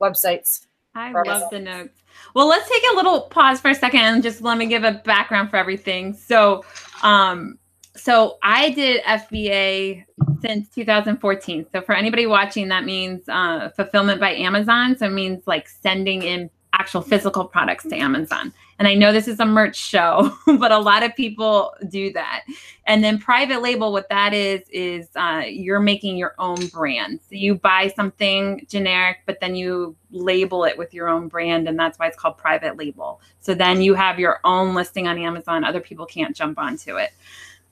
websites. 0.00 0.65
I 0.96 1.12
Perfect. 1.12 1.28
love 1.28 1.50
the 1.50 1.60
notes. 1.60 2.02
Well, 2.34 2.48
let's 2.48 2.68
take 2.68 2.82
a 2.92 2.96
little 2.96 3.22
pause 3.22 3.60
for 3.60 3.70
a 3.70 3.74
second 3.74 4.00
and 4.00 4.22
just 4.22 4.40
let 4.40 4.58
me 4.58 4.66
give 4.66 4.84
a 4.84 4.92
background 5.04 5.50
for 5.50 5.56
everything. 5.56 6.14
So, 6.14 6.64
um, 7.02 7.58
so 7.94 8.38
I 8.42 8.70
did 8.70 9.02
FBA 9.04 10.04
since 10.40 10.68
2014. 10.70 11.66
So 11.72 11.80
for 11.82 11.94
anybody 11.94 12.26
watching, 12.26 12.68
that 12.68 12.84
means 12.84 13.28
uh, 13.28 13.70
fulfillment 13.70 14.20
by 14.20 14.34
Amazon. 14.34 14.96
So 14.96 15.06
it 15.06 15.12
means 15.12 15.46
like 15.46 15.68
sending 15.68 16.22
in 16.22 16.50
actual 16.72 17.02
physical 17.02 17.44
products 17.44 17.84
to 17.84 17.96
Amazon. 17.96 18.52
And 18.78 18.86
I 18.86 18.94
know 18.94 19.12
this 19.12 19.28
is 19.28 19.40
a 19.40 19.46
merch 19.46 19.76
show, 19.76 20.36
but 20.58 20.70
a 20.70 20.78
lot 20.78 21.02
of 21.02 21.14
people 21.16 21.74
do 21.88 22.12
that. 22.12 22.44
And 22.86 23.02
then 23.02 23.18
private 23.18 23.62
label, 23.62 23.92
what 23.92 24.08
that 24.10 24.34
is, 24.34 24.68
is 24.70 25.08
uh, 25.16 25.42
you're 25.46 25.80
making 25.80 26.16
your 26.16 26.34
own 26.38 26.66
brand. 26.66 27.20
So 27.22 27.36
you 27.36 27.54
buy 27.54 27.92
something 27.96 28.66
generic, 28.68 29.18
but 29.26 29.40
then 29.40 29.54
you 29.54 29.96
label 30.10 30.64
it 30.64 30.76
with 30.76 30.92
your 30.92 31.08
own 31.08 31.28
brand. 31.28 31.68
And 31.68 31.78
that's 31.78 31.98
why 31.98 32.06
it's 32.06 32.18
called 32.18 32.36
private 32.36 32.76
label. 32.76 33.20
So 33.40 33.54
then 33.54 33.80
you 33.80 33.94
have 33.94 34.18
your 34.18 34.40
own 34.44 34.74
listing 34.74 35.08
on 35.08 35.18
Amazon. 35.18 35.64
Other 35.64 35.80
people 35.80 36.06
can't 36.06 36.36
jump 36.36 36.58
onto 36.58 36.96
it. 36.96 37.10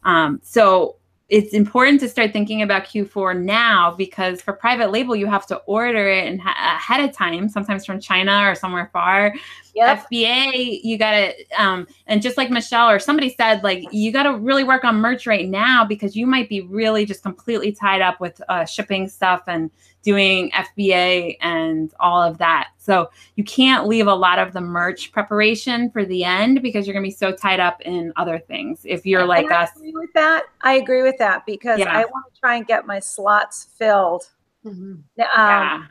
Um, 0.04 0.40
so 0.42 0.96
it's 1.30 1.54
important 1.54 2.00
to 2.00 2.08
start 2.08 2.32
thinking 2.32 2.62
about 2.62 2.84
Q4 2.84 3.40
now 3.42 3.94
because 3.96 4.42
for 4.42 4.52
private 4.52 4.90
label, 4.90 5.16
you 5.16 5.26
have 5.26 5.46
to 5.46 5.56
order 5.66 6.06
it 6.08 6.38
ha- 6.38 6.76
ahead 6.76 7.08
of 7.08 7.16
time, 7.16 7.48
sometimes 7.48 7.86
from 7.86 7.98
China 7.98 8.42
or 8.44 8.54
somewhere 8.54 8.90
far. 8.92 9.34
Yep. 9.74 10.06
FBA, 10.10 10.80
you 10.84 10.96
got 10.98 11.10
to, 11.12 11.34
um, 11.58 11.86
and 12.06 12.22
just 12.22 12.36
like 12.36 12.50
Michelle 12.50 12.88
or 12.88 12.98
somebody 12.98 13.34
said, 13.34 13.62
like 13.64 13.84
you 13.92 14.12
got 14.12 14.22
to 14.24 14.36
really 14.36 14.62
work 14.64 14.84
on 14.84 14.96
merch 14.96 15.26
right 15.26 15.48
now 15.48 15.84
because 15.84 16.14
you 16.14 16.26
might 16.26 16.48
be 16.48 16.60
really 16.60 17.04
just 17.04 17.22
completely 17.22 17.72
tied 17.72 18.00
up 18.00 18.20
with 18.20 18.40
uh, 18.48 18.64
shipping 18.64 19.08
stuff 19.08 19.42
and 19.48 19.70
doing 20.02 20.50
FBA 20.50 21.38
and 21.40 21.92
all 21.98 22.22
of 22.22 22.38
that. 22.38 22.68
So 22.76 23.10
you 23.36 23.42
can't 23.44 23.88
leave 23.88 24.06
a 24.06 24.14
lot 24.14 24.38
of 24.38 24.52
the 24.52 24.60
merch 24.60 25.10
preparation 25.10 25.90
for 25.90 26.04
the 26.04 26.22
end 26.24 26.62
because 26.62 26.86
you're 26.86 26.92
going 26.92 27.02
to 27.02 27.08
be 27.08 27.14
so 27.14 27.32
tied 27.32 27.58
up 27.58 27.80
in 27.80 28.12
other 28.16 28.38
things. 28.38 28.82
If 28.84 29.04
you're 29.06 29.24
like 29.26 29.46
And 29.46 29.54
I 29.54 29.62
us, 29.64 29.70
agree 29.76 29.92
with 29.94 30.12
that. 30.14 30.44
I 30.62 30.74
agree 30.74 31.02
with 31.02 31.16
that 31.18 31.46
because 31.46 31.78
Yeah. 31.80 31.90
I 31.96 32.04
want 32.04 32.32
to 32.32 32.38
try 32.38 32.56
and 32.56 32.66
get 32.66 32.86
my 32.86 33.00
slots 33.00 33.64
filled 33.76 34.28
Mhm. 34.64 34.72
um, 34.72 35.04
yeah, 35.18 35.82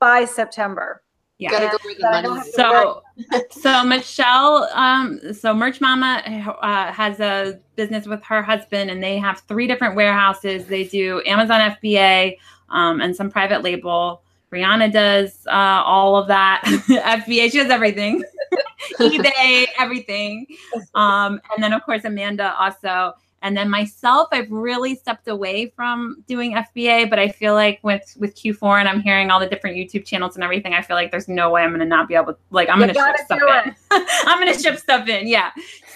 by 0.00 0.24
September. 0.24 1.02
Yeah. 1.38 1.50
Gotta 1.50 1.66
go 1.66 1.78
where 1.82 1.94
the 1.94 2.00
But 2.00 2.10
money 2.10 2.28
don't 2.28 2.46
is. 2.46 2.54
So, 2.54 3.02
so 3.50 3.84
Michelle, 3.84 4.68
um, 4.74 5.20
so 5.32 5.54
Merch 5.54 5.80
Mama 5.80 6.22
uh, 6.60 6.92
has 6.92 7.20
a 7.20 7.60
business 7.76 8.06
with 8.06 8.22
her 8.24 8.42
husband, 8.42 8.90
and 8.90 9.02
they 9.02 9.18
have 9.18 9.40
three 9.46 9.68
different 9.68 9.94
warehouses. 9.94 10.66
They 10.66 10.84
do 10.84 11.22
Amazon 11.26 11.76
FBA 11.82 12.38
um, 12.70 13.00
and 13.00 13.14
some 13.14 13.30
private 13.30 13.62
label. 13.62 14.22
Brianna 14.52 14.90
does 14.92 15.46
uh, 15.46 15.82
all 15.84 16.16
of 16.16 16.26
that. 16.28 16.62
FBA, 16.66 17.52
she 17.52 17.58
does 17.58 17.70
everything. 17.70 18.24
eBay, 18.98 19.66
everything. 19.78 20.46
Um, 20.94 21.40
and 21.54 21.62
then 21.62 21.72
of 21.72 21.84
course 21.84 22.04
Amanda 22.04 22.54
also. 22.58 23.14
And 23.42 23.56
then 23.56 23.70
myself, 23.70 24.28
I've 24.32 24.50
really 24.50 24.96
stepped 24.96 25.28
away 25.28 25.70
from 25.76 26.24
doing 26.26 26.54
FBA, 26.56 27.08
but 27.08 27.18
I 27.20 27.28
feel 27.28 27.54
like 27.54 27.78
with 27.82 28.16
with 28.18 28.34
Q4 28.34 28.80
and 28.80 28.88
I'm 28.88 29.00
hearing 29.00 29.30
all 29.30 29.38
the 29.38 29.46
different 29.46 29.76
YouTube 29.76 30.04
channels 30.04 30.34
and 30.34 30.42
everything, 30.42 30.74
I 30.74 30.82
feel 30.82 30.96
like 30.96 31.10
there's 31.12 31.28
no 31.28 31.50
way 31.50 31.62
I'm 31.62 31.70
gonna 31.70 31.84
not 31.84 32.08
be 32.08 32.14
able 32.16 32.32
to 32.34 32.38
like 32.50 32.68
I'm 32.68 32.80
You 32.80 32.92
gonna 32.92 32.94
ship 33.16 33.16
stuff 33.26 33.38
do 33.38 33.46
in. 33.48 33.76
I'm 34.26 34.38
gonna 34.40 34.58
ship 34.58 34.76
stuff 34.78 35.08
in, 35.08 35.28
yeah. 35.28 35.50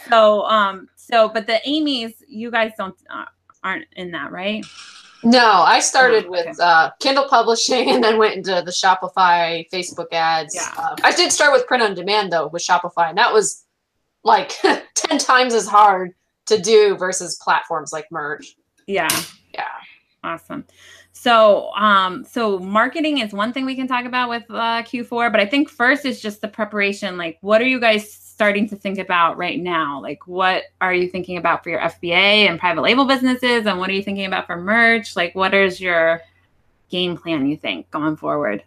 So 0.08 0.42
um 0.44 0.88
so 0.96 1.28
but 1.28 1.46
the 1.48 1.60
Amy's, 1.68 2.22
you 2.28 2.50
guys 2.50 2.72
don't 2.78 2.94
uh, 3.10 3.24
aren't 3.64 3.86
in 3.96 4.12
that, 4.12 4.30
right? 4.30 4.64
No, 5.24 5.62
I 5.62 5.80
started 5.80 6.24
Oh, 6.26 6.34
okay. 6.34 6.48
with 6.48 6.60
uh, 6.60 6.90
Kindle 7.00 7.28
publishing 7.28 7.90
and 7.94 8.02
then 8.02 8.18
went 8.18 8.34
into 8.36 8.62
the 8.64 8.72
Shopify, 8.72 9.68
Facebook 9.70 10.08
ads. 10.12 10.54
Yeah. 10.54 10.72
Um, 10.82 10.96
I 11.04 11.12
did 11.12 11.30
start 11.32 11.52
with 11.52 11.66
print 11.66 11.82
on 11.82 11.94
demand 11.94 12.32
though 12.32 12.48
with 12.48 12.62
Shopify, 12.62 13.08
and 13.08 13.18
that 13.18 13.32
was 13.32 13.64
like 14.24 14.52
10 14.94 15.18
times 15.18 15.54
as 15.54 15.66
hard 15.66 16.14
to 16.46 16.58
do 16.58 16.96
versus 16.96 17.38
platforms 17.42 17.92
like 17.92 18.10
Merch. 18.10 18.56
Yeah. 18.86 19.08
Yeah. 19.54 19.68
Awesome. 20.24 20.64
So, 21.12 21.72
um, 21.74 22.24
so 22.24 22.58
marketing 22.58 23.18
is 23.18 23.32
one 23.32 23.52
thing 23.52 23.64
we 23.64 23.76
can 23.76 23.86
talk 23.86 24.06
about 24.06 24.28
with 24.28 24.44
uh, 24.50 24.82
Q4, 24.82 25.30
but 25.30 25.40
I 25.40 25.46
think 25.46 25.68
first 25.68 26.04
is 26.04 26.20
just 26.20 26.40
the 26.40 26.48
preparation. 26.48 27.16
Like, 27.16 27.38
what 27.42 27.60
are 27.60 27.66
you 27.66 27.78
guys 27.78 28.12
starting 28.12 28.68
to 28.70 28.76
think 28.76 28.98
about 28.98 29.36
right 29.36 29.60
now? 29.60 30.00
Like, 30.00 30.26
what 30.26 30.64
are 30.80 30.94
you 30.94 31.08
thinking 31.08 31.36
about 31.36 31.62
for 31.62 31.70
your 31.70 31.80
FBA 31.80 32.48
and 32.48 32.58
private 32.58 32.82
label 32.82 33.04
businesses, 33.04 33.66
and 33.66 33.78
what 33.78 33.90
are 33.90 33.92
you 33.92 34.02
thinking 34.02 34.24
about 34.24 34.46
for 34.46 34.56
merch? 34.56 35.14
Like, 35.14 35.34
what 35.34 35.54
is 35.54 35.80
your 35.80 36.22
game 36.88 37.16
plan? 37.16 37.46
You 37.46 37.56
think 37.56 37.90
going 37.90 38.16
forward? 38.16 38.64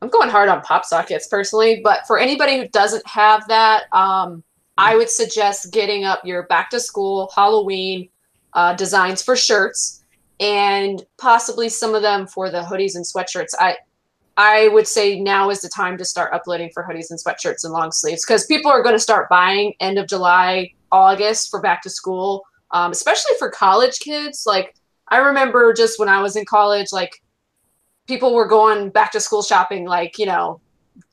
I'm 0.00 0.10
going 0.10 0.28
hard 0.28 0.48
on 0.48 0.60
pop 0.60 0.84
sockets 0.84 1.26
personally, 1.28 1.80
but 1.82 2.06
for 2.06 2.18
anybody 2.18 2.58
who 2.58 2.68
doesn't 2.68 3.06
have 3.06 3.48
that, 3.48 3.84
um, 3.92 4.44
I 4.76 4.96
would 4.96 5.10
suggest 5.10 5.72
getting 5.72 6.04
up 6.04 6.24
your 6.24 6.44
back 6.44 6.70
to 6.70 6.80
school, 6.80 7.30
Halloween 7.34 8.08
uh, 8.54 8.74
designs 8.74 9.22
for 9.22 9.36
shirts, 9.36 10.04
and 10.40 11.04
possibly 11.18 11.68
some 11.68 11.94
of 11.94 12.02
them 12.02 12.26
for 12.26 12.50
the 12.50 12.60
hoodies 12.60 12.96
and 12.96 13.04
sweatshirts. 13.04 13.54
I 13.58 13.76
I 14.36 14.68
would 14.68 14.88
say 14.88 15.20
now 15.20 15.50
is 15.50 15.60
the 15.60 15.68
time 15.68 15.96
to 15.98 16.04
start 16.04 16.34
uploading 16.34 16.70
for 16.74 16.82
hoodies 16.82 17.10
and 17.10 17.20
sweatshirts 17.20 17.62
and 17.62 17.72
long 17.72 17.92
sleeves 17.92 18.24
because 18.24 18.46
people 18.46 18.70
are 18.70 18.82
going 18.82 18.96
to 18.96 19.00
start 19.00 19.28
buying 19.28 19.74
end 19.78 19.96
of 19.96 20.08
July, 20.08 20.72
August 20.90 21.50
for 21.50 21.60
back 21.60 21.82
to 21.82 21.90
school, 21.90 22.42
um, 22.72 22.90
especially 22.90 23.34
for 23.38 23.48
college 23.48 24.00
kids. 24.00 24.44
Like 24.44 24.74
I 25.08 25.18
remember 25.18 25.72
just 25.72 26.00
when 26.00 26.08
I 26.08 26.20
was 26.20 26.34
in 26.34 26.44
college, 26.46 26.88
like 26.92 27.22
people 28.06 28.34
were 28.34 28.48
going 28.48 28.90
back 28.90 29.12
to 29.12 29.20
school 29.20 29.42
shopping 29.42 29.84
like 29.84 30.18
you 30.18 30.26
know 30.26 30.60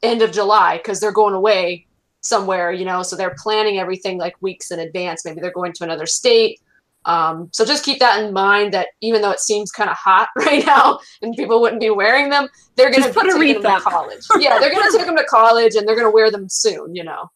end 0.03 0.21
of 0.21 0.31
july 0.31 0.77
because 0.77 0.99
they're 0.99 1.11
going 1.11 1.33
away 1.33 1.85
somewhere 2.21 2.71
you 2.71 2.85
know 2.85 3.03
so 3.03 3.15
they're 3.15 3.35
planning 3.37 3.79
everything 3.79 4.17
like 4.17 4.35
weeks 4.41 4.71
in 4.71 4.79
advance. 4.79 5.25
Maybe 5.25 5.41
they're 5.41 5.51
going 5.51 5.73
to 5.73 5.83
another 5.83 6.05
state. 6.05 6.59
Um, 7.05 7.49
so 7.51 7.65
just 7.65 7.83
keep 7.83 7.97
that 7.99 8.23
in 8.23 8.31
mind 8.31 8.73
that 8.73 8.89
even 9.01 9.23
though 9.23 9.31
it 9.31 9.39
seems 9.39 9.71
kind 9.71 9.89
of 9.89 9.97
hot 9.97 10.29
right 10.37 10.63
now 10.63 10.99
and 11.23 11.35
people 11.35 11.59
wouldn't 11.59 11.81
be 11.81 11.89
wearing 11.89 12.29
them 12.29 12.47
they're 12.75 12.91
going 12.91 13.01
to 13.01 13.11
put 13.11 13.25
a 13.25 13.31
take 13.31 13.41
wreath 13.41 13.63
them 13.63 13.71
up. 13.71 13.83
to 13.83 13.89
college. 13.89 14.21
Yeah 14.37 14.59
they're 14.59 14.69
going 14.69 14.89
to 14.91 14.95
take 14.95 15.07
them 15.07 15.17
to 15.17 15.23
college 15.23 15.73
and 15.73 15.87
they're 15.87 15.95
going 15.95 16.05
to 16.05 16.11
wear 16.13 16.29
them 16.29 16.47
soon 16.47 16.93
you 16.93 17.03
know 17.03 17.31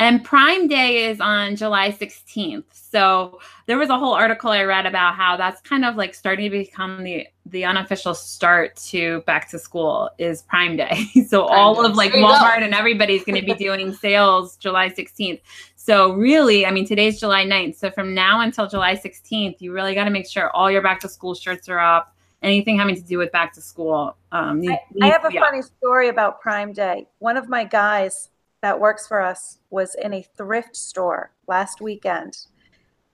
And 0.00 0.24
Prime 0.24 0.68
Day 0.68 1.06
is 1.10 1.20
on 1.20 1.56
July 1.56 1.90
16th. 1.90 2.64
So 2.70 3.40
there 3.66 3.76
was 3.76 3.90
a 3.90 3.98
whole 3.98 4.14
article 4.14 4.50
I 4.50 4.62
read 4.62 4.86
about 4.86 5.16
how 5.16 5.36
that's 5.36 5.60
kind 5.60 5.84
of 5.84 5.96
like 5.96 6.14
starting 6.14 6.50
to 6.50 6.56
become 6.56 7.02
the 7.02 7.26
the 7.46 7.64
unofficial 7.64 8.14
start 8.14 8.76
to 8.76 9.22
back 9.22 9.48
to 9.50 9.58
school 9.58 10.10
is 10.18 10.42
Prime 10.42 10.76
Day. 10.76 11.06
so 11.28 11.46
Prime 11.46 11.58
all 11.58 11.82
Day. 11.82 11.88
of 11.88 11.96
like 11.96 12.12
There 12.12 12.20
you 12.20 12.26
go. 12.26 12.32
Walmart 12.32 12.62
and 12.62 12.74
everybody's 12.74 13.24
going 13.24 13.40
to 13.40 13.44
be 13.44 13.54
doing 13.54 13.92
sales 14.02 14.56
July 14.56 14.90
16th. 14.90 15.40
So 15.74 16.12
really, 16.12 16.64
I 16.64 16.70
mean 16.70 16.86
today's 16.86 17.18
July 17.18 17.44
9th. 17.44 17.76
So 17.76 17.90
from 17.90 18.14
now 18.14 18.40
until 18.40 18.68
July 18.68 18.94
16th, 18.94 19.60
you 19.60 19.72
really 19.72 19.94
got 19.94 20.04
to 20.04 20.10
make 20.10 20.28
sure 20.28 20.50
all 20.50 20.70
your 20.70 20.82
back 20.82 21.00
to 21.00 21.08
school 21.08 21.34
shirts 21.34 21.68
are 21.68 21.80
up 21.80 22.14
anything 22.42 22.78
having 22.78 22.94
to 22.94 23.02
do 23.02 23.18
with 23.18 23.32
back 23.32 23.52
to 23.54 23.60
school. 23.60 24.16
Um, 24.30 24.62
I, 24.68 24.78
I 25.02 25.08
have 25.08 25.24
a 25.24 25.30
funny 25.30 25.62
story 25.62 26.08
about 26.08 26.40
Prime 26.40 26.72
Day. 26.72 27.08
One 27.18 27.36
of 27.36 27.48
my 27.48 27.64
guys 27.64 28.28
that 28.62 28.78
works 28.80 29.06
for 29.06 29.20
us 29.20 29.58
was 29.70 29.94
in 30.02 30.14
a 30.14 30.26
thrift 30.36 30.76
store 30.76 31.32
last 31.46 31.80
weekend 31.80 32.36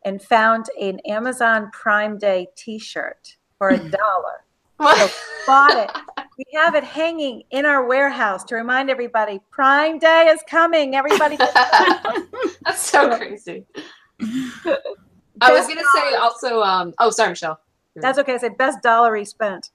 and 0.05 0.23
found 0.23 0.67
an 0.81 1.01
Amazon 1.01 1.71
Prime 1.73 2.19
Day 2.19 2.49
T-shirt 2.57 3.37
for 3.59 3.71
a 3.71 3.79
dollar. 3.79 4.45
So 4.81 5.09
bought 5.47 5.77
it. 5.77 5.91
We 6.37 6.45
have 6.55 6.75
it 6.75 6.85
hanging 6.85 7.45
in 7.51 7.65
our 7.65 7.87
warehouse 7.87 8.43
to 8.45 8.57
remind 8.57 8.91
everybody 8.91 9.41
Prime 9.51 9.99
Day 9.99 10.27
is 10.35 10.43
coming. 10.49 10.97
Everybody, 10.97 11.37
That's 12.65 12.81
so 12.81 13.17
crazy. 13.17 13.65
I 15.41 15.53
was 15.53 15.67
gonna 15.67 15.83
say 15.95 16.15
also. 16.17 16.61
Um, 16.61 16.95
oh, 16.99 17.11
sorry, 17.11 17.31
Michelle. 17.31 17.61
that's 17.97 18.19
okay. 18.19 18.35
I 18.35 18.39
said 18.39 18.57
best 18.57 18.83
dollar 18.83 19.15
he 19.17 19.25
spent. 19.25 19.71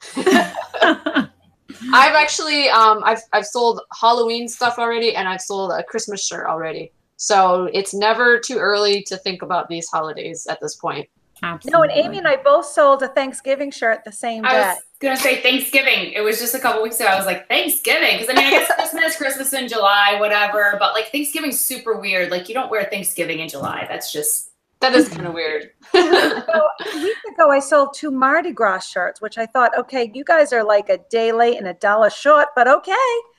I've 1.93 2.15
actually 2.15 2.69
um, 2.69 3.01
I've 3.03 3.21
I've 3.33 3.45
sold 3.45 3.81
Halloween 3.99 4.47
stuff 4.47 4.77
already, 4.77 5.15
and 5.15 5.27
I've 5.27 5.41
sold 5.41 5.71
a 5.71 5.83
Christmas 5.83 6.25
shirt 6.25 6.47
already. 6.47 6.91
So 7.17 7.69
it's 7.73 7.93
never 7.93 8.39
too 8.39 8.57
early 8.57 9.03
to 9.03 9.17
think 9.17 9.41
about 9.41 9.67
these 9.67 9.89
holidays 9.89 10.47
at 10.49 10.59
this 10.61 10.75
point. 10.75 11.09
No, 11.41 11.83
and 11.83 11.91
Amy 11.91 12.17
and 12.17 12.27
I 12.27 12.35
both 12.35 12.65
sold 12.65 13.01
a 13.01 13.07
Thanksgiving 13.07 13.71
shirt 13.71 14.03
the 14.03 14.11
same 14.11 14.43
day. 14.43 14.49
I 14.49 14.73
was 14.73 14.83
gonna 14.99 15.17
say 15.17 15.41
Thanksgiving. 15.41 16.11
It 16.11 16.21
was 16.21 16.39
just 16.39 16.53
a 16.53 16.59
couple 16.59 16.83
weeks 16.83 16.99
ago. 16.99 17.07
I 17.07 17.15
was 17.15 17.25
like 17.25 17.47
Thanksgiving 17.47 18.17
because 18.17 18.29
I 18.29 18.33
mean 18.33 18.47
I 18.47 18.49
guess 18.51 18.71
Christmas, 18.75 19.15
Christmas 19.15 19.53
in 19.53 19.69
July, 19.69 20.17
whatever. 20.19 20.75
But 20.79 20.93
like 20.93 21.11
Thanksgiving's 21.11 21.59
super 21.59 21.97
weird. 21.97 22.29
Like 22.29 22.49
you 22.49 22.55
don't 22.55 22.69
wear 22.69 22.83
Thanksgiving 22.85 23.39
in 23.39 23.47
July. 23.47 23.85
That's 23.89 24.11
just 24.11 24.48
That 24.81 24.93
is 24.95 25.09
kind 25.13 25.27
of 25.27 25.33
weird. 25.33 25.71
So 25.91 25.99
a 26.03 26.97
week 27.03 27.17
ago, 27.33 27.51
I 27.51 27.59
sold 27.59 27.93
two 27.93 28.11
Mardi 28.11 28.51
Gras 28.51 28.79
shirts, 28.87 29.21
which 29.21 29.37
I 29.37 29.45
thought, 29.45 29.77
okay, 29.77 30.11
you 30.13 30.23
guys 30.23 30.53
are 30.53 30.63
like 30.63 30.89
a 30.89 30.99
day 31.09 31.31
late 31.31 31.57
and 31.57 31.67
a 31.67 31.73
dollar 31.73 32.09
short, 32.09 32.47
but 32.55 32.67
okay. 32.67 32.93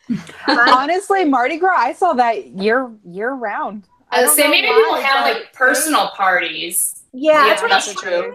Honestly, 0.48 1.24
Mardi 1.24 1.56
Gras, 1.56 1.76
I 1.78 1.92
saw 1.92 2.12
that 2.14 2.48
year 2.48 2.90
year 3.04 3.32
round. 3.32 3.88
I 4.10 4.18
I 4.18 4.22
don't 4.22 4.34
say 4.34 4.48
maybe 4.50 4.66
why, 4.66 4.74
people 4.84 5.00
have 5.02 5.24
like 5.36 5.52
personal 5.52 6.08
parties. 6.08 7.04
yeah, 7.12 7.46
Yeah, 7.46 7.66
that's 7.66 7.92
that's 7.92 8.00
true. 8.02 8.34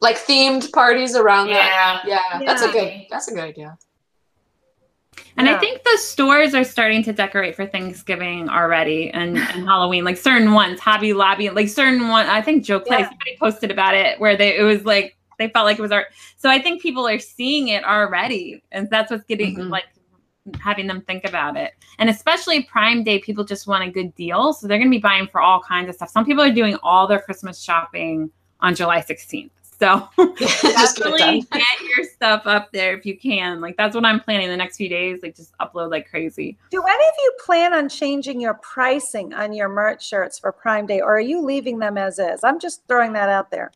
like 0.00 0.16
themed 0.18 0.70
parties 0.72 1.16
around 1.16 1.48
that. 1.48 2.02
Yeah. 2.06 2.18
Yeah, 2.38 2.44
that's 2.44 2.60
a 2.62 2.70
good. 2.70 3.06
That's 3.10 3.28
a 3.28 3.34
good 3.34 3.44
idea. 3.44 3.78
And 5.36 5.46
Yeah. 5.46 5.56
I 5.56 5.58
think 5.58 5.82
the 5.82 5.96
stores 5.98 6.54
are 6.54 6.64
starting 6.64 7.02
to 7.04 7.12
decorate 7.12 7.56
for 7.56 7.66
Thanksgiving 7.66 8.48
already 8.48 9.10
and, 9.10 9.36
and 9.36 9.66
Halloween, 9.66 10.04
like 10.04 10.16
certain 10.16 10.52
ones, 10.52 10.80
Hobby 10.80 11.12
Lobby, 11.12 11.50
like 11.50 11.68
certain 11.68 12.08
one. 12.08 12.26
I 12.26 12.40
think 12.40 12.64
Joe 12.64 12.80
Clay 12.80 12.98
Yeah. 13.00 13.08
somebody 13.08 13.36
posted 13.38 13.70
about 13.70 13.94
it 13.94 14.20
where 14.20 14.36
they 14.36 14.56
it 14.56 14.62
was 14.62 14.84
like 14.84 15.16
they 15.38 15.48
felt 15.48 15.66
like 15.66 15.78
it 15.78 15.82
was 15.82 15.90
art. 15.92 16.06
So 16.36 16.48
I 16.48 16.60
think 16.60 16.80
people 16.80 17.08
are 17.08 17.18
seeing 17.18 17.68
it 17.68 17.82
already, 17.84 18.62
and 18.70 18.88
that's 18.88 19.10
what's 19.10 19.24
getting 19.24 19.56
Mhm. 19.56 19.70
like 19.70 19.84
having 20.60 20.86
them 20.86 21.00
think 21.00 21.24
about 21.24 21.56
it. 21.56 21.72
And 21.98 22.08
especially 22.10 22.62
Prime 22.64 23.02
Day, 23.02 23.18
people 23.18 23.44
just 23.44 23.66
want 23.66 23.82
a 23.82 23.90
good 23.90 24.14
deal, 24.14 24.52
so 24.52 24.68
they're 24.68 24.78
going 24.78 24.90
to 24.90 24.96
be 24.96 25.00
buying 25.00 25.26
for 25.26 25.40
all 25.40 25.60
kinds 25.60 25.88
of 25.88 25.94
stuff. 25.96 26.10
Some 26.10 26.24
people 26.24 26.44
are 26.44 26.50
doing 26.52 26.76
all 26.82 27.06
their 27.06 27.18
Christmas 27.20 27.60
shopping 27.62 28.30
on 28.60 28.74
July 28.74 29.00
16th. 29.00 29.50
So 29.78 30.08
Just 30.38 30.62
get 30.62 30.74
definitely 30.74 31.46
get 31.52 31.80
your 31.96 32.06
stuff 32.06 32.42
up 32.46 32.70
there 32.72 32.96
if 32.96 33.04
you 33.04 33.18
can. 33.18 33.60
Like 33.60 33.76
that's 33.76 33.94
what 33.94 34.04
I'm 34.04 34.20
planning 34.20 34.48
the 34.48 34.56
next 34.56 34.76
few 34.76 34.88
days. 34.88 35.20
Like 35.22 35.36
just 35.36 35.56
upload 35.58 35.90
like 35.90 36.08
crazy. 36.08 36.56
Do 36.70 36.82
any 36.82 37.04
of 37.04 37.14
you 37.22 37.32
plan 37.44 37.74
on 37.74 37.88
changing 37.88 38.40
your 38.40 38.54
pricing 38.54 39.34
on 39.34 39.52
your 39.52 39.68
merch 39.68 40.06
shirts 40.06 40.38
for 40.38 40.52
Prime 40.52 40.86
Day, 40.86 41.00
or 41.00 41.16
are 41.16 41.20
you 41.20 41.40
leaving 41.40 41.78
them 41.78 41.98
as 41.98 42.18
is? 42.18 42.44
I'm 42.44 42.58
just 42.58 42.82
throwing 42.88 43.12
that 43.14 43.28
out 43.28 43.50
there. 43.50 43.72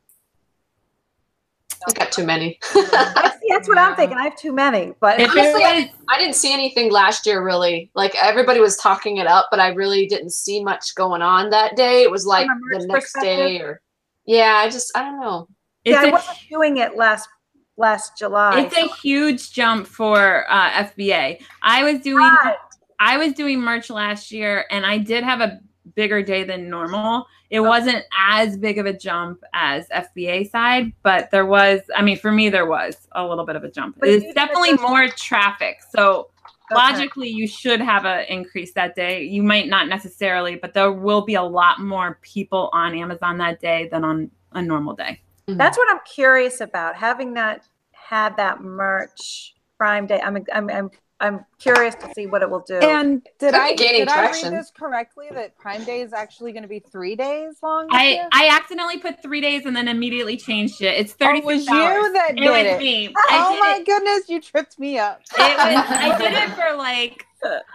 I 1.88 1.92
got 1.92 2.10
too 2.10 2.24
many. 2.24 2.58
See, 2.72 2.82
that's 2.82 3.68
what 3.68 3.78
I'm 3.78 3.94
thinking. 3.94 4.18
I 4.18 4.24
have 4.24 4.36
too 4.36 4.52
many, 4.52 4.94
but 5.00 5.20
If 5.20 5.30
Honestly, 5.30 5.62
it 5.62 5.90
was, 5.90 6.06
I 6.08 6.18
didn't 6.18 6.34
see 6.34 6.52
anything 6.52 6.90
last 6.90 7.24
year 7.24 7.44
really. 7.44 7.90
Like 7.94 8.14
everybody 8.20 8.60
was 8.60 8.76
talking 8.76 9.18
it 9.18 9.26
up, 9.26 9.46
but 9.50 9.60
I 9.60 9.68
really 9.68 10.06
didn't 10.06 10.32
see 10.32 10.62
much 10.62 10.94
going 10.94 11.22
on 11.22 11.50
that 11.50 11.76
day. 11.76 12.02
It 12.02 12.10
was 12.10 12.26
like 12.26 12.46
From 12.46 12.58
a 12.58 12.60
merch 12.74 12.82
the 12.82 12.86
next 12.88 13.20
day 13.20 13.60
or 13.60 13.80
yeah, 14.26 14.56
I 14.56 14.68
just 14.68 14.92
I 14.96 15.02
don't 15.02 15.20
know. 15.20 15.48
Yeah, 15.88 16.02
I 16.02 16.10
wasn't 16.10 16.38
doing 16.50 16.76
it 16.78 16.96
last 16.96 17.28
last 17.76 18.18
July. 18.18 18.60
It's 18.60 18.76
a 18.76 18.88
huge 18.96 19.52
jump 19.52 19.86
for 19.86 20.44
uh, 20.50 20.70
FBA. 20.84 21.40
I 21.62 21.84
was 21.84 22.00
doing 22.00 22.24
Right. 22.24 22.56
I 23.00 23.16
was 23.16 23.32
doing 23.32 23.60
merch 23.60 23.90
last 23.90 24.32
year, 24.32 24.66
and 24.70 24.84
I 24.84 24.98
did 24.98 25.22
have 25.22 25.40
a 25.40 25.60
bigger 25.94 26.22
day 26.22 26.42
than 26.44 26.68
normal. 26.68 27.26
It 27.50 27.60
wasn't 27.60 28.04
as 28.28 28.56
big 28.58 28.78
of 28.78 28.86
a 28.86 28.92
jump 28.92 29.42
as 29.54 29.88
FBA 29.88 30.50
side, 30.50 30.92
but 31.02 31.30
there 31.30 31.46
was. 31.46 31.80
I 31.96 32.02
mean, 32.02 32.18
for 32.18 32.32
me, 32.32 32.50
there 32.50 32.66
was 32.66 33.08
a 33.12 33.24
little 33.24 33.46
bit 33.46 33.56
of 33.56 33.64
a 33.64 33.70
jump. 33.70 33.96
But 34.00 34.08
It's 34.08 34.34
definitely 34.34 34.74
more 34.74 35.08
traffic, 35.08 35.78
so 35.90 36.30
Okay. 36.70 36.76
logically, 36.76 37.28
you 37.28 37.46
should 37.46 37.80
have 37.80 38.04
an 38.04 38.26
increase 38.28 38.74
that 38.74 38.94
day. 38.94 39.22
You 39.22 39.42
might 39.42 39.68
not 39.68 39.88
necessarily, 39.88 40.56
but 40.56 40.74
there 40.74 40.92
will 40.92 41.22
be 41.22 41.34
a 41.34 41.42
lot 41.42 41.80
more 41.80 42.18
people 42.20 42.68
on 42.74 42.94
Amazon 42.94 43.38
that 43.38 43.58
day 43.58 43.88
than 43.90 44.04
on 44.04 44.30
a 44.52 44.60
normal 44.60 44.92
day. 44.92 45.22
Mm-hmm. 45.48 45.56
That's 45.58 45.78
what 45.78 45.90
I'm 45.90 46.00
curious 46.04 46.60
about. 46.60 46.96
Having 46.96 47.34
that 47.34 47.66
had 47.92 48.36
that 48.36 48.60
merch 48.62 49.54
Prime 49.78 50.06
Day. 50.06 50.20
I'm 50.20 50.44
I'm 50.52 50.68
I'm 50.70 50.90
I'm 51.20 51.44
curious 51.58 51.94
to 51.96 52.12
see 52.14 52.26
what 52.26 52.42
it 52.42 52.50
will 52.50 52.60
do. 52.60 52.74
And 52.74 53.22
did 53.38 53.52
Could 53.52 53.52
be 53.54 53.58
I 53.58 53.74
gaining 53.74 54.00
did 54.02 54.08
I 54.08 54.30
read 54.30 54.52
this 54.52 54.70
correctly 54.70 55.26
that 55.32 55.56
Prime 55.58 55.84
Day 55.84 56.00
is 56.02 56.12
actually 56.12 56.52
going 56.52 56.62
to 56.62 56.68
be 56.68 56.78
three 56.80 57.16
days 57.16 57.56
long? 57.62 57.88
I 57.90 58.08
year? 58.10 58.28
I 58.32 58.48
accidentally 58.48 58.98
put 58.98 59.22
three 59.22 59.40
days 59.40 59.66
and 59.66 59.74
then 59.74 59.88
immediately 59.88 60.36
changed 60.36 60.80
it. 60.82 60.94
It's 60.98 61.12
thirty. 61.14 61.38
it 61.38 61.44
was 61.44 61.60
six 61.64 61.72
hours. 61.72 61.94
you 61.94 62.12
that 62.12 62.30
It 62.32 62.36
did 62.36 62.50
was 62.50 62.66
it. 62.74 62.78
me. 62.78 63.14
Oh 63.30 63.52
did 63.52 63.60
my 63.60 63.76
it. 63.80 63.86
goodness, 63.86 64.28
you 64.28 64.40
tripped 64.40 64.78
me 64.78 64.98
up. 64.98 65.22
It 65.34 65.38
was, 65.38 65.86
I 65.88 66.18
did 66.18 66.32
it 66.34 66.50
for 66.50 66.76
like 66.76 67.26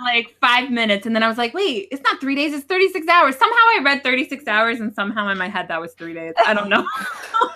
like 0.04 0.36
five 0.42 0.70
minutes, 0.70 1.06
and 1.06 1.16
then 1.16 1.24
I 1.24 1.28
was 1.28 1.38
like, 1.38 1.54
"Wait, 1.54 1.88
it's 1.92 2.02
not 2.04 2.20
three 2.20 2.36
days; 2.36 2.54
it's 2.54 2.66
thirty 2.66 2.90
six 2.90 3.08
hours." 3.08 3.36
Somehow 3.38 3.56
I 3.56 3.82
read 3.84 4.04
thirty 4.04 4.28
six 4.28 4.48
hours, 4.48 4.80
and 4.80 4.94
somehow 4.94 5.30
in 5.30 5.38
my 5.38 5.48
head 5.48 5.68
that 5.70 5.80
was 5.82 5.94
three 5.94 6.14
days. 6.14 6.34
I 6.46 6.54
don't 6.54 6.70
know, 6.70 6.86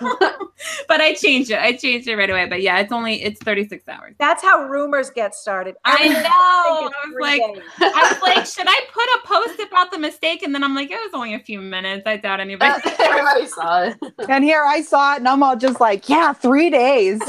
but 0.88 1.00
I 1.00 1.14
changed 1.14 1.50
it. 1.50 1.58
I 1.58 1.76
changed 1.76 2.08
it 2.08 2.16
right 2.16 2.30
away. 2.30 2.46
But 2.46 2.62
yeah, 2.62 2.78
it's 2.78 2.92
only 2.92 3.22
it's 3.22 3.40
thirty 3.40 3.66
six 3.68 3.86
hours. 3.88 4.14
That's 4.18 4.42
how 4.42 4.64
rumors 4.64 5.10
get 5.10 5.34
started. 5.34 5.76
I 5.84 6.08
know. 6.08 6.22
I 6.24 6.90
was 7.06 7.14
like, 7.20 7.42
days. 7.54 7.64
I 7.80 8.12
was 8.12 8.22
like, 8.22 8.46
should 8.46 8.66
I 8.68 8.80
put 8.92 9.04
a 9.04 9.20
post 9.26 9.60
about 9.68 9.90
the 9.90 9.98
mistake? 9.98 10.42
And 10.42 10.54
then 10.54 10.64
I'm 10.64 10.74
like, 10.74 10.90
it 10.90 10.96
was 10.96 11.12
only 11.14 11.34
a 11.34 11.40
few 11.40 11.60
minutes. 11.60 12.04
I 12.06 12.16
doubt 12.16 12.40
anybody. 12.48 12.82
Everybody 12.98 13.46
saw 13.46 13.82
it. 13.84 13.96
And 14.28 14.44
here 14.44 14.64
I 14.64 14.82
saw 14.82 15.14
it, 15.14 15.18
and 15.18 15.28
I'm 15.28 15.42
all 15.42 15.56
just 15.56 15.80
like, 15.80 16.08
yeah, 16.08 16.32
three 16.32 16.70
days. 16.70 17.20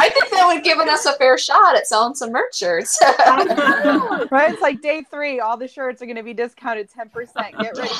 I 0.00 0.08
think 0.08 0.30
that 0.30 0.46
would 0.46 0.56
have 0.56 0.64
given 0.64 0.88
us 0.88 1.04
a 1.04 1.12
fair 1.14 1.36
shot 1.36 1.76
at 1.76 1.86
selling 1.86 2.14
some 2.14 2.32
merch 2.32 2.56
shirts. 2.56 2.98
right? 3.28 4.50
It's 4.50 4.62
like 4.62 4.80
day 4.80 5.04
three. 5.10 5.40
All 5.40 5.58
the 5.58 5.68
shirts 5.68 6.00
are 6.00 6.06
going 6.06 6.16
to 6.16 6.22
be 6.22 6.32
discounted 6.32 6.88
10%. 6.90 7.34
Get 7.60 7.76
ready, 7.76 7.90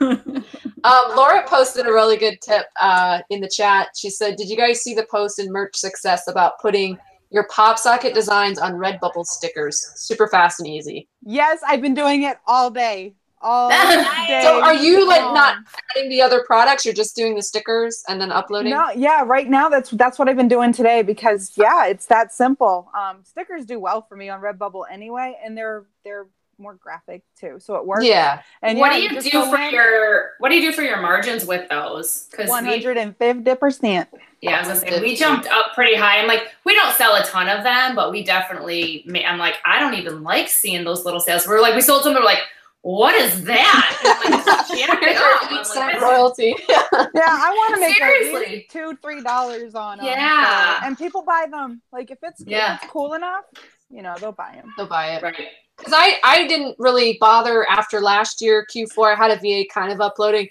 guys. 0.00 0.44
um, 0.84 1.16
Laura 1.16 1.46
posted 1.46 1.86
a 1.86 1.92
really 1.92 2.16
good 2.16 2.40
tip 2.40 2.64
uh, 2.80 3.20
in 3.28 3.42
the 3.42 3.48
chat. 3.48 3.88
She 3.94 4.08
said, 4.08 4.36
"Did 4.36 4.48
you 4.48 4.56
guys 4.56 4.80
see 4.80 4.94
the 4.94 5.06
post 5.10 5.38
in 5.38 5.52
Merch 5.52 5.76
Success 5.76 6.26
about 6.26 6.58
putting 6.60 6.98
your 7.30 7.46
pop 7.48 7.78
socket 7.78 8.14
designs 8.14 8.58
on 8.58 8.72
Redbubble 8.72 9.26
stickers? 9.26 9.92
Super 9.96 10.26
fast 10.26 10.58
and 10.60 10.68
easy." 10.68 11.06
Yes, 11.22 11.60
I've 11.66 11.82
been 11.82 11.94
doing 11.94 12.22
it 12.22 12.38
all 12.46 12.70
day. 12.70 13.14
All 13.42 13.70
day. 14.28 14.40
So, 14.42 14.62
are 14.62 14.74
you 14.74 15.08
like 15.08 15.22
long. 15.22 15.34
not 15.34 15.56
adding 15.96 16.10
the 16.10 16.20
other 16.20 16.44
products? 16.46 16.84
You're 16.84 16.94
just 16.94 17.16
doing 17.16 17.34
the 17.34 17.42
stickers 17.42 18.04
and 18.08 18.20
then 18.20 18.30
uploading. 18.30 18.72
No, 18.72 18.90
yeah, 18.90 19.22
right 19.24 19.48
now 19.48 19.68
that's 19.68 19.90
that's 19.90 20.18
what 20.18 20.28
I've 20.28 20.36
been 20.36 20.48
doing 20.48 20.72
today 20.72 21.02
because 21.02 21.52
yeah, 21.56 21.86
it's 21.86 22.06
that 22.06 22.32
simple. 22.32 22.90
Um, 22.98 23.18
stickers 23.24 23.64
do 23.64 23.80
well 23.80 24.02
for 24.02 24.16
me 24.16 24.28
on 24.28 24.40
Redbubble 24.40 24.84
anyway, 24.90 25.38
and 25.42 25.56
they're 25.56 25.86
they're 26.04 26.26
more 26.60 26.74
graphic 26.74 27.22
too, 27.38 27.56
so 27.58 27.76
it 27.76 27.86
works. 27.86 28.04
Yeah. 28.04 28.42
And 28.62 28.78
what 28.78 28.92
yeah, 28.92 28.98
do 28.98 29.02
you 29.02 29.08
just 29.10 29.32
do 29.32 29.44
for 29.46 29.58
in, 29.58 29.72
your 29.72 30.32
what 30.38 30.50
do 30.50 30.56
you 30.56 30.70
do 30.70 30.72
for 30.72 30.82
your 30.82 31.00
margins 31.00 31.46
with 31.46 31.68
those? 31.70 32.28
Because 32.30 32.48
one 32.48 32.64
hundred 32.64 32.98
and 32.98 33.16
fifty 33.16 33.54
percent? 33.54 34.08
yeah, 34.42 34.56
I 34.56 34.68
was 34.68 34.80
gonna 34.80 34.92
say 34.96 35.00
we 35.00 35.16
jumped 35.16 35.46
up 35.48 35.74
pretty 35.74 35.96
high. 35.96 36.20
I'm 36.20 36.28
like, 36.28 36.48
we 36.64 36.74
don't 36.74 36.94
sell 36.94 37.14
a 37.16 37.24
ton 37.24 37.48
of 37.48 37.64
them, 37.64 37.94
but 37.96 38.10
we 38.10 38.22
definitely. 38.22 39.06
I'm 39.26 39.38
like, 39.38 39.56
I 39.64 39.80
don't 39.80 39.94
even 39.94 40.22
like 40.22 40.48
seeing 40.48 40.84
those 40.84 41.04
little 41.04 41.20
sales. 41.20 41.46
We're 41.46 41.60
like, 41.60 41.74
we 41.74 41.80
sold 41.80 42.04
some. 42.04 42.14
We're 42.14 42.22
like, 42.22 42.40
what 42.82 43.14
is 43.14 43.44
that? 43.44 43.86
Like, 44.70 44.78
jack 44.86 44.98
it 45.02 45.50
like, 45.50 45.58
Percent 45.58 46.00
royalty. 46.00 46.54
Yeah, 46.68 46.78
I 47.26 47.50
want 47.50 47.74
to 47.74 47.80
make 47.80 48.00
at 48.00 48.22
Seriously. 48.22 48.66
two, 48.70 48.96
three 49.02 49.22
dollars 49.22 49.74
on 49.74 49.98
them. 49.98 50.06
Yeah. 50.06 50.80
and 50.84 50.96
people 50.96 51.22
buy 51.22 51.46
them. 51.50 51.82
Like 51.92 52.10
if 52.10 52.18
it's 52.22 52.42
Yeah. 52.46 52.76
if 52.76 52.82
it's 52.84 52.92
cool 52.92 53.14
enough, 53.14 53.44
you 53.90 54.02
know, 54.02 54.14
they'll 54.18 54.32
buy 54.32 54.52
them. 54.54 54.72
They'll 54.76 54.86
buy 54.86 55.14
it. 55.16 55.22
Right. 55.22 55.36
because 55.76 55.92
I 55.96 56.18
I 56.24 56.46
didn't 56.46 56.76
really 56.78 57.16
bother 57.20 57.66
after 57.68 58.00
last 58.00 58.40
year 58.40 58.66
Q4. 58.74 59.14
I 59.14 59.16
had 59.16 59.30
a 59.30 59.36
VA 59.36 59.68
kind 59.72 59.92
of 59.92 60.00
uploading. 60.00 60.48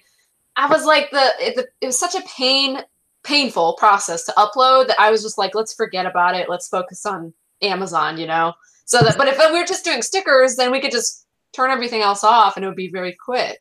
I 0.55 0.67
was 0.67 0.85
like 0.85 1.09
the 1.11 1.31
it, 1.39 1.65
it 1.81 1.85
was 1.85 1.97
such 1.99 2.15
a 2.15 2.21
pain 2.37 2.79
painful 3.23 3.73
process 3.77 4.23
to 4.25 4.33
upload 4.33 4.87
that 4.87 4.99
I 4.99 5.09
was 5.11 5.21
just 5.23 5.37
like 5.37 5.55
let's 5.55 5.73
forget 5.73 6.05
about 6.05 6.35
it. 6.35 6.49
Let's 6.49 6.67
focus 6.67 7.05
on 7.05 7.33
Amazon, 7.61 8.17
you 8.17 8.27
know. 8.27 8.53
So 8.85 8.99
that 8.99 9.17
but 9.17 9.27
if 9.27 9.37
we 9.37 9.57
were 9.59 9.65
just 9.65 9.85
doing 9.85 10.01
stickers, 10.01 10.55
then 10.55 10.71
we 10.71 10.79
could 10.81 10.91
just 10.91 11.25
turn 11.53 11.71
everything 11.71 12.01
else 12.01 12.23
off 12.23 12.55
and 12.55 12.65
it 12.65 12.67
would 12.67 12.77
be 12.77 12.89
very 12.89 13.13
quick. 13.13 13.59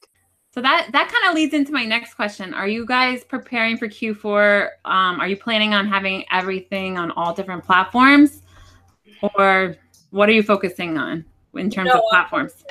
So 0.52 0.62
that 0.62 0.88
that 0.92 1.12
kind 1.12 1.28
of 1.28 1.34
leads 1.34 1.54
into 1.54 1.72
my 1.72 1.84
next 1.84 2.14
question. 2.14 2.54
Are 2.54 2.66
you 2.66 2.86
guys 2.86 3.22
preparing 3.22 3.76
for 3.76 3.86
Q4? 3.86 4.70
Um, 4.84 5.20
are 5.20 5.28
you 5.28 5.36
planning 5.36 5.74
on 5.74 5.86
having 5.86 6.24
everything 6.32 6.98
on 6.98 7.10
all 7.12 7.34
different 7.34 7.64
platforms, 7.64 8.42
or 9.36 9.76
what 10.10 10.28
are 10.28 10.32
you 10.32 10.42
focusing 10.42 10.96
on 10.96 11.24
in 11.54 11.70
terms 11.70 11.88
No, 11.88 11.98
of 11.98 12.02
I'm 12.06 12.08
platforms? 12.10 12.64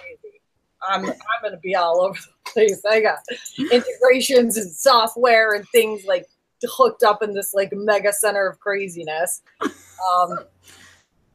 I'm 0.90 1.06
I'm 1.06 1.16
gonna 1.44 1.60
be 1.60 1.76
all 1.76 2.02
over 2.02 2.18
the 2.20 2.52
place. 2.52 2.82
I 2.84 3.00
got 3.00 3.20
integrations 3.58 4.58
and 4.58 4.72
software 4.72 5.54
and 5.54 5.66
things 5.70 6.04
like 6.06 6.26
hooked 6.66 7.04
up 7.04 7.22
in 7.22 7.34
this 7.34 7.54
like 7.54 7.70
mega 7.74 8.12
center 8.12 8.48
of 8.48 8.60
craziness. 8.60 9.44
Um, 9.62 10.40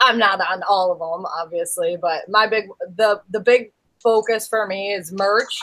I'm 0.03 0.19
not 0.19 0.41
on 0.41 0.63
all 0.69 0.93
of 0.93 0.99
them, 0.99 1.27
obviously, 1.41 1.97
but 1.97 2.29
my 2.29 2.47
big 2.47 2.69
the 2.97 3.23
the 3.31 3.41
big 3.41 3.73
focus 4.03 4.49
for 4.49 4.67
me 4.67 4.93
is 4.93 5.13
merch, 5.13 5.61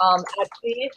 um, 0.00 0.24
Etsy, 0.40 0.88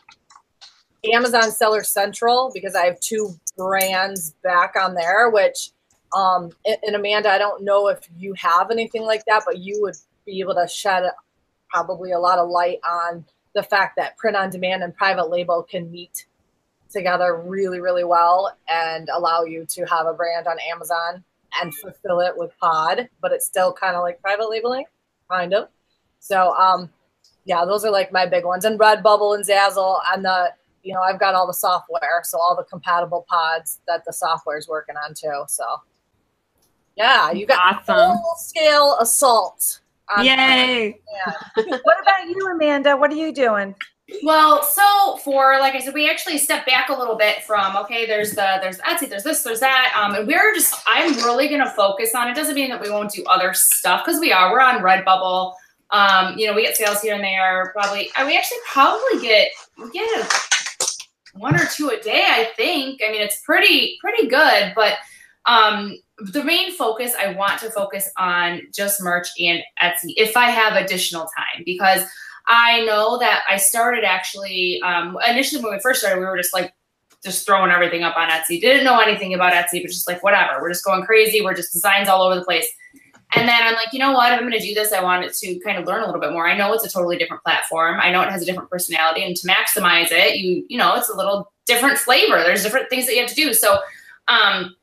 Amazon 1.13 1.51
Seller 1.51 1.83
Central 1.83 2.51
because 2.53 2.75
I 2.75 2.85
have 2.85 2.99
two 2.99 3.39
brands 3.55 4.31
back 4.43 4.75
on 4.75 4.95
there, 4.95 5.29
which 5.29 5.71
um, 6.15 6.51
and 6.65 6.77
and 6.83 6.95
Amanda, 6.95 7.29
I 7.29 7.37
don't 7.37 7.63
know 7.63 7.87
if 7.87 8.09
you 8.17 8.33
have 8.33 8.71
anything 8.71 9.03
like 9.03 9.23
that, 9.25 9.43
but 9.45 9.59
you 9.59 9.81
would 9.81 9.95
be 10.25 10.39
able 10.39 10.55
to 10.55 10.67
shed 10.67 11.03
probably 11.69 12.11
a 12.11 12.19
lot 12.19 12.39
of 12.39 12.49
light 12.49 12.79
on 12.83 13.23
the 13.53 13.63
fact 13.63 13.95
that 13.97 14.17
print 14.17 14.35
on 14.35 14.49
demand 14.49 14.83
and 14.83 14.95
private 14.95 15.29
label 15.29 15.63
can 15.63 15.91
meet 15.91 16.25
together 16.89 17.41
really, 17.45 17.79
really 17.79 18.03
well 18.03 18.57
and 18.67 19.09
allow 19.09 19.43
you 19.43 19.65
to 19.69 19.85
have 19.85 20.07
a 20.07 20.13
brand 20.13 20.47
on 20.47 20.57
Amazon 20.71 21.23
and 21.61 21.73
fulfill 21.75 22.19
it 22.21 22.33
with 22.35 22.51
pod, 22.59 23.09
but 23.21 23.31
it's 23.31 23.45
still 23.45 23.73
kind 23.73 23.95
of 23.95 24.01
like 24.03 24.21
private 24.21 24.49
labeling, 24.49 24.85
kind 25.29 25.53
of. 25.53 25.69
So, 26.19 26.53
um, 26.55 26.89
yeah, 27.45 27.65
those 27.65 27.85
are 27.85 27.91
like 27.91 28.11
my 28.11 28.25
big 28.25 28.45
ones. 28.45 28.65
And 28.65 28.79
Redbubble 28.79 29.35
and 29.35 29.45
Zazzle 29.45 29.99
and 30.13 30.23
the, 30.23 30.53
you 30.83 30.93
know, 30.93 31.01
I've 31.01 31.19
got 31.19 31.35
all 31.35 31.47
the 31.47 31.53
software, 31.53 32.21
so 32.23 32.39
all 32.39 32.55
the 32.55 32.63
compatible 32.63 33.25
pods 33.29 33.79
that 33.87 34.05
the 34.05 34.13
software 34.13 34.57
is 34.57 34.67
working 34.67 34.95
on 34.97 35.13
too. 35.13 35.43
So, 35.47 35.63
yeah, 36.95 37.31
you 37.31 37.45
got 37.45 37.77
Awesome. 37.87 38.17
full 38.17 38.35
scale 38.37 38.97
assault. 38.99 39.79
Yay! 40.21 40.99
Yeah. 41.11 41.33
What 41.83 42.01
about 42.01 42.27
you, 42.27 42.47
Amanda? 42.51 42.97
What 42.97 43.11
are 43.11 43.15
you 43.15 43.31
doing? 43.31 43.75
Well, 44.23 44.63
so 44.63 45.17
for 45.23 45.57
like 45.59 45.75
I 45.75 45.79
said, 45.79 45.93
we 45.93 46.09
actually 46.09 46.37
step 46.37 46.65
back 46.65 46.89
a 46.89 46.93
little 46.93 47.15
bit 47.15 47.43
from 47.43 47.75
okay, 47.77 48.05
there's 48.05 48.31
the 48.31 48.57
there's 48.61 48.77
Etsy, 48.79 49.09
there's 49.09 49.23
this, 49.23 49.43
there's 49.43 49.59
that, 49.59 49.93
um, 49.97 50.15
and 50.15 50.27
we're 50.27 50.53
just 50.53 50.75
I'm 50.87 51.13
really 51.17 51.47
gonna 51.47 51.71
focus 51.71 52.15
on. 52.15 52.27
It 52.27 52.35
doesn't 52.35 52.55
mean 52.55 52.69
that 52.69 52.81
we 52.81 52.89
won't 52.89 53.11
do 53.11 53.23
other 53.25 53.53
stuff 53.53 54.03
because 54.05 54.19
we 54.19 54.31
are. 54.31 54.51
We're 54.51 54.61
on 54.61 54.81
Redbubble. 54.81 55.53
Um, 55.91 56.37
you 56.37 56.47
know, 56.47 56.53
we 56.53 56.63
get 56.63 56.77
sales 56.77 57.01
here 57.01 57.15
and 57.15 57.23
there. 57.23 57.71
Probably, 57.73 58.09
uh, 58.15 58.25
we 58.25 58.37
actually 58.37 58.59
probably 58.67 59.21
get 59.21 59.49
we 59.77 59.89
get 59.91 60.31
one 61.33 61.55
or 61.55 61.65
two 61.65 61.89
a 61.89 61.99
day. 62.01 62.25
I 62.27 62.49
think. 62.55 63.01
I 63.05 63.11
mean, 63.11 63.21
it's 63.21 63.41
pretty 63.41 63.97
pretty 64.01 64.27
good, 64.27 64.73
but 64.75 64.95
um, 65.45 65.97
the 66.19 66.43
main 66.43 66.73
focus 66.73 67.13
I 67.17 67.33
want 67.33 67.59
to 67.61 67.71
focus 67.71 68.09
on 68.17 68.61
just 68.73 69.01
merch 69.01 69.27
and 69.39 69.61
Etsy 69.81 70.13
if 70.17 70.35
I 70.35 70.49
have 70.49 70.73
additional 70.73 71.23
time 71.23 71.63
because 71.65 72.03
I 72.49 72.83
know 72.85 73.19
that 73.19 73.43
I 73.47 73.57
started 73.57 74.03
actually 74.03 74.81
um, 74.81 75.17
initially 75.27 75.63
when 75.63 75.71
we 75.71 75.79
first 75.79 76.01
started, 76.01 76.19
we 76.19 76.25
were 76.25 76.37
just 76.37 76.53
like 76.53 76.73
just 77.23 77.45
throwing 77.45 77.71
everything 77.71 78.03
up 78.03 78.17
on 78.17 78.29
Etsy. 78.29 78.59
Didn't 78.59 78.83
know 78.83 78.99
anything 78.99 79.33
about 79.33 79.53
Etsy, 79.53 79.81
but 79.81 79.91
just 79.91 80.07
like 80.07 80.23
whatever. 80.23 80.59
We're 80.61 80.71
just 80.71 80.83
going 80.83 81.03
crazy. 81.03 81.41
We're 81.41 81.53
just 81.53 81.71
designs 81.71 82.09
all 82.09 82.23
over 82.23 82.35
the 82.35 82.43
place. 82.43 82.67
And 83.35 83.47
then 83.47 83.61
I'm 83.61 83.75
like, 83.75 83.93
you 83.93 83.99
know 83.99 84.13
what? 84.13 84.33
If 84.33 84.39
I'm 84.39 84.49
going 84.49 84.59
to 84.59 84.67
do 84.67 84.73
this, 84.73 84.91
I 84.91 85.03
wanted 85.03 85.33
to 85.33 85.59
kind 85.59 85.77
of 85.77 85.85
learn 85.85 86.01
a 86.01 86.05
little 86.07 86.19
bit 86.19 86.31
more. 86.31 86.47
I 86.47 86.57
know 86.57 86.73
it's 86.73 86.85
a 86.85 86.89
totally 86.89 87.17
different 87.17 87.43
platform. 87.43 87.99
I 87.99 88.11
know 88.11 88.21
it 88.23 88.31
has 88.31 88.41
a 88.41 88.45
different 88.45 88.71
personality, 88.71 89.23
and 89.23 89.35
to 89.35 89.47
maximize 89.47 90.07
it, 90.11 90.37
you 90.37 90.65
you 90.67 90.77
know, 90.77 90.95
it's 90.95 91.09
a 91.09 91.15
little 91.15 91.51
different 91.67 91.99
flavor. 91.99 92.37
There's 92.37 92.63
different 92.63 92.89
things 92.89 93.05
that 93.05 93.13
you 93.13 93.21
have 93.21 93.29
to 93.29 93.35
do. 93.35 93.53
So, 93.53 93.77
um, 94.27 94.75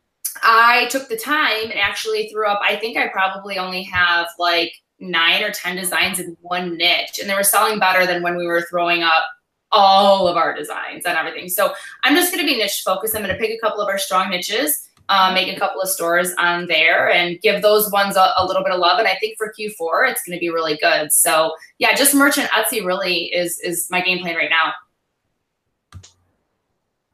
I 0.44 0.86
took 0.90 1.08
the 1.08 1.16
time 1.16 1.64
and 1.64 1.80
actually 1.80 2.28
threw 2.28 2.46
up. 2.46 2.60
I 2.62 2.76
think 2.76 2.96
I 2.96 3.08
probably 3.08 3.58
only 3.58 3.82
have 3.84 4.28
like 4.38 4.72
nine 4.98 5.42
or 5.42 5.50
10 5.50 5.76
designs 5.76 6.20
in 6.20 6.36
one 6.40 6.76
niche, 6.76 7.18
and 7.20 7.28
they 7.28 7.34
were 7.34 7.42
selling 7.42 7.78
better 7.78 8.06
than 8.06 8.22
when 8.22 8.36
we 8.36 8.46
were 8.46 8.62
throwing 8.70 9.02
up 9.02 9.24
all 9.72 10.28
of 10.28 10.36
our 10.36 10.54
designs 10.54 11.04
and 11.04 11.16
everything. 11.18 11.48
So 11.48 11.74
I'm 12.02 12.14
just 12.14 12.32
going 12.32 12.44
to 12.44 12.50
be 12.50 12.56
niche 12.58 12.82
focused. 12.84 13.14
I'm 13.14 13.22
going 13.22 13.34
to 13.34 13.40
pick 13.40 13.50
a 13.50 13.58
couple 13.60 13.80
of 13.80 13.88
our 13.88 13.98
strong 13.98 14.30
niches, 14.30 14.88
uh, 15.08 15.32
make 15.34 15.54
a 15.54 15.58
couple 15.58 15.80
of 15.80 15.88
stores 15.88 16.32
on 16.38 16.66
there, 16.66 17.10
and 17.10 17.40
give 17.42 17.62
those 17.62 17.90
ones 17.90 18.16
a, 18.16 18.32
a 18.38 18.46
little 18.46 18.62
bit 18.62 18.72
of 18.72 18.80
love. 18.80 18.98
And 18.98 19.08
I 19.08 19.16
think 19.20 19.36
for 19.36 19.52
Q4, 19.58 20.10
it's 20.10 20.22
going 20.24 20.36
to 20.36 20.40
be 20.40 20.50
really 20.50 20.76
good. 20.76 21.12
So 21.12 21.52
yeah, 21.78 21.94
just 21.94 22.14
merch 22.14 22.38
and 22.38 22.48
Etsy 22.50 22.84
really 22.84 23.24
is 23.34 23.58
is 23.60 23.88
my 23.90 24.00
game 24.00 24.20
plan 24.20 24.36
right 24.36 24.50
now. 24.50 24.72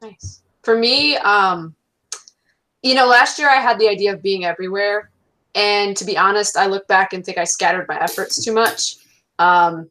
Nice. 0.01 0.41
For 0.63 0.77
me, 0.77 1.17
um, 1.17 1.75
you 2.81 2.93
know, 2.93 3.07
last 3.07 3.39
year 3.39 3.49
I 3.49 3.55
had 3.61 3.79
the 3.79 3.87
idea 3.87 4.13
of 4.13 4.21
being 4.21 4.45
everywhere. 4.45 5.09
And 5.55 5.95
to 5.97 6.05
be 6.05 6.17
honest, 6.17 6.57
I 6.57 6.65
look 6.65 6.87
back 6.87 7.13
and 7.13 7.23
think 7.23 7.37
I 7.37 7.43
scattered 7.43 7.87
my 7.87 7.99
efforts 7.99 8.43
too 8.43 8.53
much. 8.53 8.97
Um, 9.39 9.89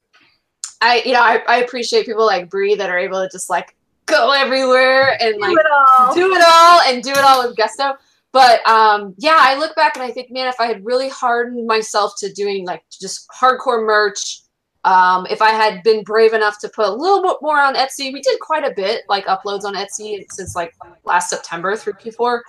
I, 0.80 1.02
you 1.04 1.12
know, 1.12 1.20
I, 1.20 1.42
I 1.48 1.56
appreciate 1.58 2.06
people 2.06 2.26
like 2.26 2.50
Bree 2.50 2.74
that 2.74 2.90
are 2.90 2.98
able 2.98 3.22
to 3.22 3.28
just 3.30 3.48
like 3.48 3.76
go 4.06 4.32
everywhere 4.32 5.16
and 5.20 5.40
like 5.40 5.50
do 5.50 5.58
it 5.58 5.66
all. 5.70 6.14
do 6.14 6.34
it 6.34 6.42
all 6.44 6.80
and 6.82 7.02
do 7.02 7.10
it 7.10 7.24
all 7.24 7.46
with 7.46 7.56
gusto. 7.56 7.94
But 8.32 8.66
um, 8.66 9.14
yeah, 9.18 9.38
I 9.38 9.56
look 9.58 9.76
back 9.76 9.94
and 9.94 10.02
I 10.02 10.10
think, 10.10 10.30
man, 10.30 10.48
if 10.48 10.58
I 10.58 10.66
had 10.66 10.84
really 10.84 11.08
hardened 11.08 11.66
myself 11.66 12.14
to 12.18 12.32
doing 12.32 12.66
like 12.66 12.82
just 12.90 13.28
hardcore 13.28 13.84
merch, 13.84 14.40
um, 14.84 15.26
if 15.30 15.40
I 15.40 15.50
had 15.50 15.82
been 15.84 16.02
brave 16.02 16.32
enough 16.32 16.58
to 16.60 16.68
put 16.70 16.86
a 16.86 16.92
little 16.92 17.22
bit 17.22 17.36
more 17.40 17.60
on 17.60 17.74
Etsy, 17.74 18.12
we 18.12 18.20
did 18.20 18.40
quite 18.40 18.64
a 18.64 18.74
bit 18.74 19.02
like 19.08 19.26
uploads 19.26 19.64
on 19.64 19.74
Etsy 19.74 20.24
since 20.30 20.56
like 20.56 20.74
last 21.04 21.30
September 21.30 21.76
through 21.76 21.92
Q4. 21.94 22.40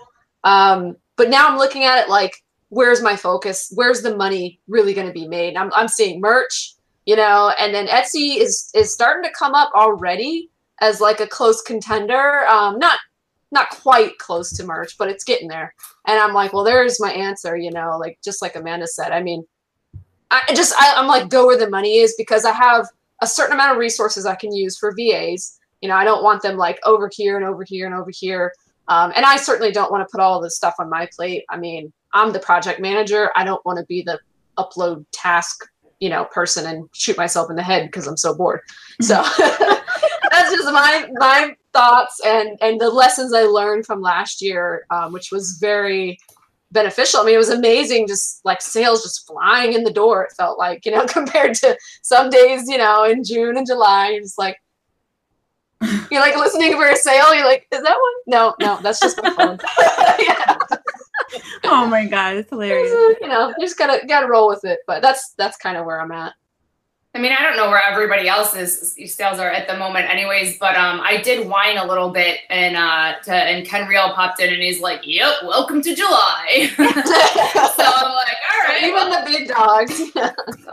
Um, 0.43 0.95
but 1.15 1.29
now 1.29 1.47
I'm 1.47 1.57
looking 1.57 1.83
at 1.83 1.99
it 1.99 2.09
like, 2.09 2.33
where's 2.73 3.01
my 3.01 3.15
focus? 3.15 3.71
Where's 3.75 4.01
the 4.01 4.15
money 4.15 4.59
really 4.67 4.93
going 4.93 5.07
to 5.07 5.13
be 5.13 5.27
made? 5.27 5.55
I'm, 5.55 5.71
I'm 5.73 5.87
seeing 5.87 6.19
merch, 6.19 6.73
you 7.05 7.15
know, 7.15 7.53
and 7.59 7.73
then 7.73 7.87
Etsy 7.87 8.37
is 8.37 8.71
is 8.73 8.93
starting 8.93 9.23
to 9.23 9.35
come 9.37 9.53
up 9.53 9.71
already 9.73 10.49
as 10.81 10.99
like 10.99 11.19
a 11.19 11.27
close 11.27 11.61
contender. 11.61 12.45
Um, 12.47 12.79
not 12.79 12.99
not 13.51 13.69
quite 13.69 14.17
close 14.17 14.51
to 14.57 14.65
merch, 14.65 14.97
but 14.97 15.09
it's 15.09 15.23
getting 15.23 15.47
there. 15.47 15.75
And 16.07 16.19
I'm 16.19 16.33
like, 16.33 16.53
well, 16.53 16.63
there's 16.63 16.99
my 16.99 17.11
answer, 17.11 17.55
you 17.55 17.69
know, 17.69 17.97
like 17.99 18.17
just 18.23 18.41
like 18.41 18.55
Amanda 18.55 18.87
said. 18.87 19.11
I 19.11 19.21
mean, 19.21 19.45
I 20.31 20.41
just 20.55 20.73
I, 20.79 20.95
I'm 20.95 21.07
like 21.07 21.29
go 21.29 21.45
where 21.45 21.57
the 21.57 21.69
money 21.69 21.97
is 21.97 22.15
because 22.17 22.43
I 22.43 22.51
have 22.51 22.87
a 23.21 23.27
certain 23.27 23.53
amount 23.53 23.73
of 23.73 23.77
resources 23.77 24.25
I 24.25 24.35
can 24.35 24.51
use 24.51 24.77
for 24.77 24.95
VAs. 24.97 25.59
You 25.81 25.89
know, 25.89 25.95
I 25.95 26.05
don't 26.05 26.23
want 26.23 26.41
them 26.41 26.57
like 26.57 26.79
over 26.85 27.09
here 27.13 27.37
and 27.37 27.45
over 27.45 27.63
here 27.63 27.85
and 27.85 27.93
over 27.93 28.09
here. 28.11 28.51
Um, 28.87 29.13
and 29.15 29.25
I 29.25 29.37
certainly 29.37 29.71
don't 29.71 29.91
want 29.91 30.05
to 30.05 30.11
put 30.11 30.21
all 30.21 30.41
this 30.41 30.55
stuff 30.55 30.75
on 30.79 30.89
my 30.89 31.07
plate. 31.15 31.43
I 31.49 31.57
mean, 31.57 31.93
I'm 32.13 32.33
the 32.33 32.39
project 32.39 32.79
manager. 32.79 33.31
I 33.35 33.43
don't 33.43 33.63
want 33.65 33.79
to 33.79 33.85
be 33.85 34.01
the 34.01 34.19
upload 34.57 35.05
task, 35.11 35.65
you 35.99 36.09
know, 36.09 36.25
person 36.25 36.65
and 36.65 36.89
shoot 36.93 37.17
myself 37.17 37.49
in 37.49 37.55
the 37.55 37.63
head 37.63 37.87
because 37.87 38.07
I'm 38.07 38.17
so 38.17 38.35
bored. 38.35 38.61
So 39.01 39.15
that's 39.37 40.51
just 40.51 40.71
my 40.71 41.07
my 41.13 41.55
thoughts 41.73 42.19
and 42.25 42.57
and 42.61 42.79
the 42.79 42.89
lessons 42.89 43.33
I 43.33 43.43
learned 43.43 43.85
from 43.85 44.01
last 44.01 44.41
year, 44.41 44.85
um, 44.89 45.13
which 45.13 45.31
was 45.31 45.57
very 45.59 46.19
beneficial. 46.73 47.21
I 47.21 47.25
mean, 47.25 47.35
it 47.35 47.37
was 47.37 47.49
amazing, 47.49 48.07
just 48.07 48.41
like 48.43 48.61
sales 48.61 49.03
just 49.03 49.25
flying 49.25 49.73
in 49.73 49.83
the 49.83 49.93
door. 49.93 50.23
It 50.23 50.33
felt 50.33 50.57
like, 50.57 50.85
you 50.85 50.91
know, 50.91 51.05
compared 51.07 51.55
to 51.55 51.77
some 52.01 52.29
days, 52.29 52.67
you 52.67 52.77
know, 52.77 53.05
in 53.05 53.23
June 53.23 53.55
and 53.55 53.65
July, 53.65 54.09
you're 54.09 54.21
just 54.21 54.37
like, 54.37 54.57
you're 56.11 56.21
like 56.21 56.35
listening 56.35 56.73
for 56.73 56.87
a 56.87 56.95
sale. 56.95 57.33
You're 57.33 57.45
like, 57.45 57.67
is 57.71 57.81
that 57.81 57.97
one? 57.99 58.13
No, 58.27 58.55
no, 58.59 58.79
that's 58.81 58.99
just 58.99 59.21
my 59.21 59.29
phone. 59.31 59.59
yeah. 60.19 60.57
Oh 61.63 61.87
my 61.87 62.05
god, 62.05 62.35
it's 62.35 62.49
hilarious. 62.49 62.91
You 63.21 63.27
know, 63.27 63.49
you 63.49 63.55
just 63.65 63.77
gotta 63.77 64.05
gotta 64.07 64.27
roll 64.27 64.47
with 64.47 64.65
it. 64.65 64.79
But 64.87 65.01
that's 65.01 65.31
that's 65.37 65.57
kind 65.57 65.77
of 65.77 65.85
where 65.85 65.99
I'm 66.01 66.11
at. 66.11 66.33
I 67.15 67.19
mean, 67.19 67.31
I 67.31 67.43
don't 67.43 67.55
know 67.55 67.69
where 67.69 67.79
everybody 67.81 68.27
else's 68.27 68.95
sales 69.13 69.37
are 69.37 69.51
at 69.51 69.67
the 69.67 69.77
moment, 69.77 70.09
anyways. 70.09 70.57
But 70.57 70.75
um, 70.75 70.99
I 70.99 71.17
did 71.17 71.47
whine 71.47 71.77
a 71.77 71.85
little 71.85 72.09
bit, 72.09 72.39
and 72.49 72.75
uh, 72.75 73.19
to, 73.25 73.31
and 73.35 73.67
Ken 73.67 73.87
Real 73.87 74.11
popped 74.13 74.39
in, 74.41 74.51
and 74.51 74.61
he's 74.61 74.81
like, 74.81 75.01
"Yep, 75.03 75.43
welcome 75.43 75.79
to 75.83 75.93
July." 75.93 76.71
so 76.75 76.83
I'm 76.83 78.13
like, 78.13 78.37
"All 78.51 78.67
right, 78.67 78.79
Even 78.81 78.93
well, 78.95 79.23
the 79.23 79.31
big 79.31 79.47
dogs. 79.47 80.01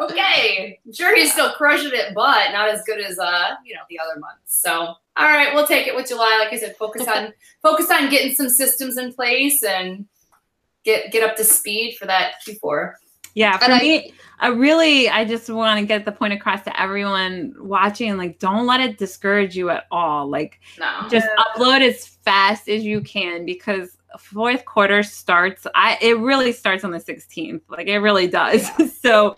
okay." 0.01 0.81
I'm 0.87 0.93
sure 0.95 1.15
he's 1.15 1.31
still 1.31 1.51
crushing 1.53 1.91
it, 1.93 2.15
but 2.15 2.53
not 2.53 2.71
as 2.71 2.83
good 2.85 3.01
as 3.01 3.19
uh, 3.19 3.51
you 3.63 3.75
know, 3.75 3.83
the 3.91 3.99
other 3.99 4.19
months. 4.19 4.41
So, 4.63 4.73
all 4.73 4.97
right, 5.19 5.55
we'll 5.55 5.67
take 5.67 5.87
it 5.89 5.95
with 5.95 6.09
July. 6.09 6.39
Like 6.43 6.55
I 6.55 6.59
said, 6.59 6.75
focus 6.77 7.07
on 7.07 7.35
focus 7.63 7.91
on 7.91 8.09
getting 8.09 8.35
some 8.35 8.49
systems 8.49 8.97
in 8.97 9.13
place 9.13 9.63
and 9.63 10.07
get 10.85 11.13
get 11.13 11.29
up 11.29 11.37
to 11.37 11.45
speed 11.45 11.97
for 11.97 12.07
that 12.07 12.35
Q4. 12.47 12.95
Yeah, 13.35 13.57
for 13.59 13.71
And 13.71 13.81
me, 13.81 14.13
I 14.41 14.49
really, 14.49 15.09
I 15.09 15.25
just 15.25 15.49
want 15.49 15.79
to 15.79 15.87
get 15.87 16.05
the 16.05 16.11
point 16.11 16.33
across 16.33 16.63
to 16.65 16.81
everyone 16.81 17.55
watching. 17.59 18.17
Like, 18.17 18.41
don't 18.41 18.67
let 18.67 18.81
it 18.81 18.99
discourage 18.99 19.57
you 19.57 19.71
at 19.71 19.85
all. 19.93 20.29
Like, 20.29 20.59
No, 20.81 21.07
just 21.09 21.29
upload 21.39 21.81
as 21.81 22.07
fast 22.07 22.69
as 22.69 22.83
you 22.83 23.01
can 23.01 23.45
because 23.45 23.97
fourth 24.19 24.65
quarter 24.65 25.03
starts. 25.03 25.67
I 25.75 25.99
it 26.01 26.19
really 26.19 26.53
starts 26.53 26.85
on 26.85 26.91
the 26.91 26.99
16th. 26.99 27.63
Like 27.69 27.87
it 27.87 27.99
really 27.99 28.27
does. 28.27 28.69
so 29.01 29.37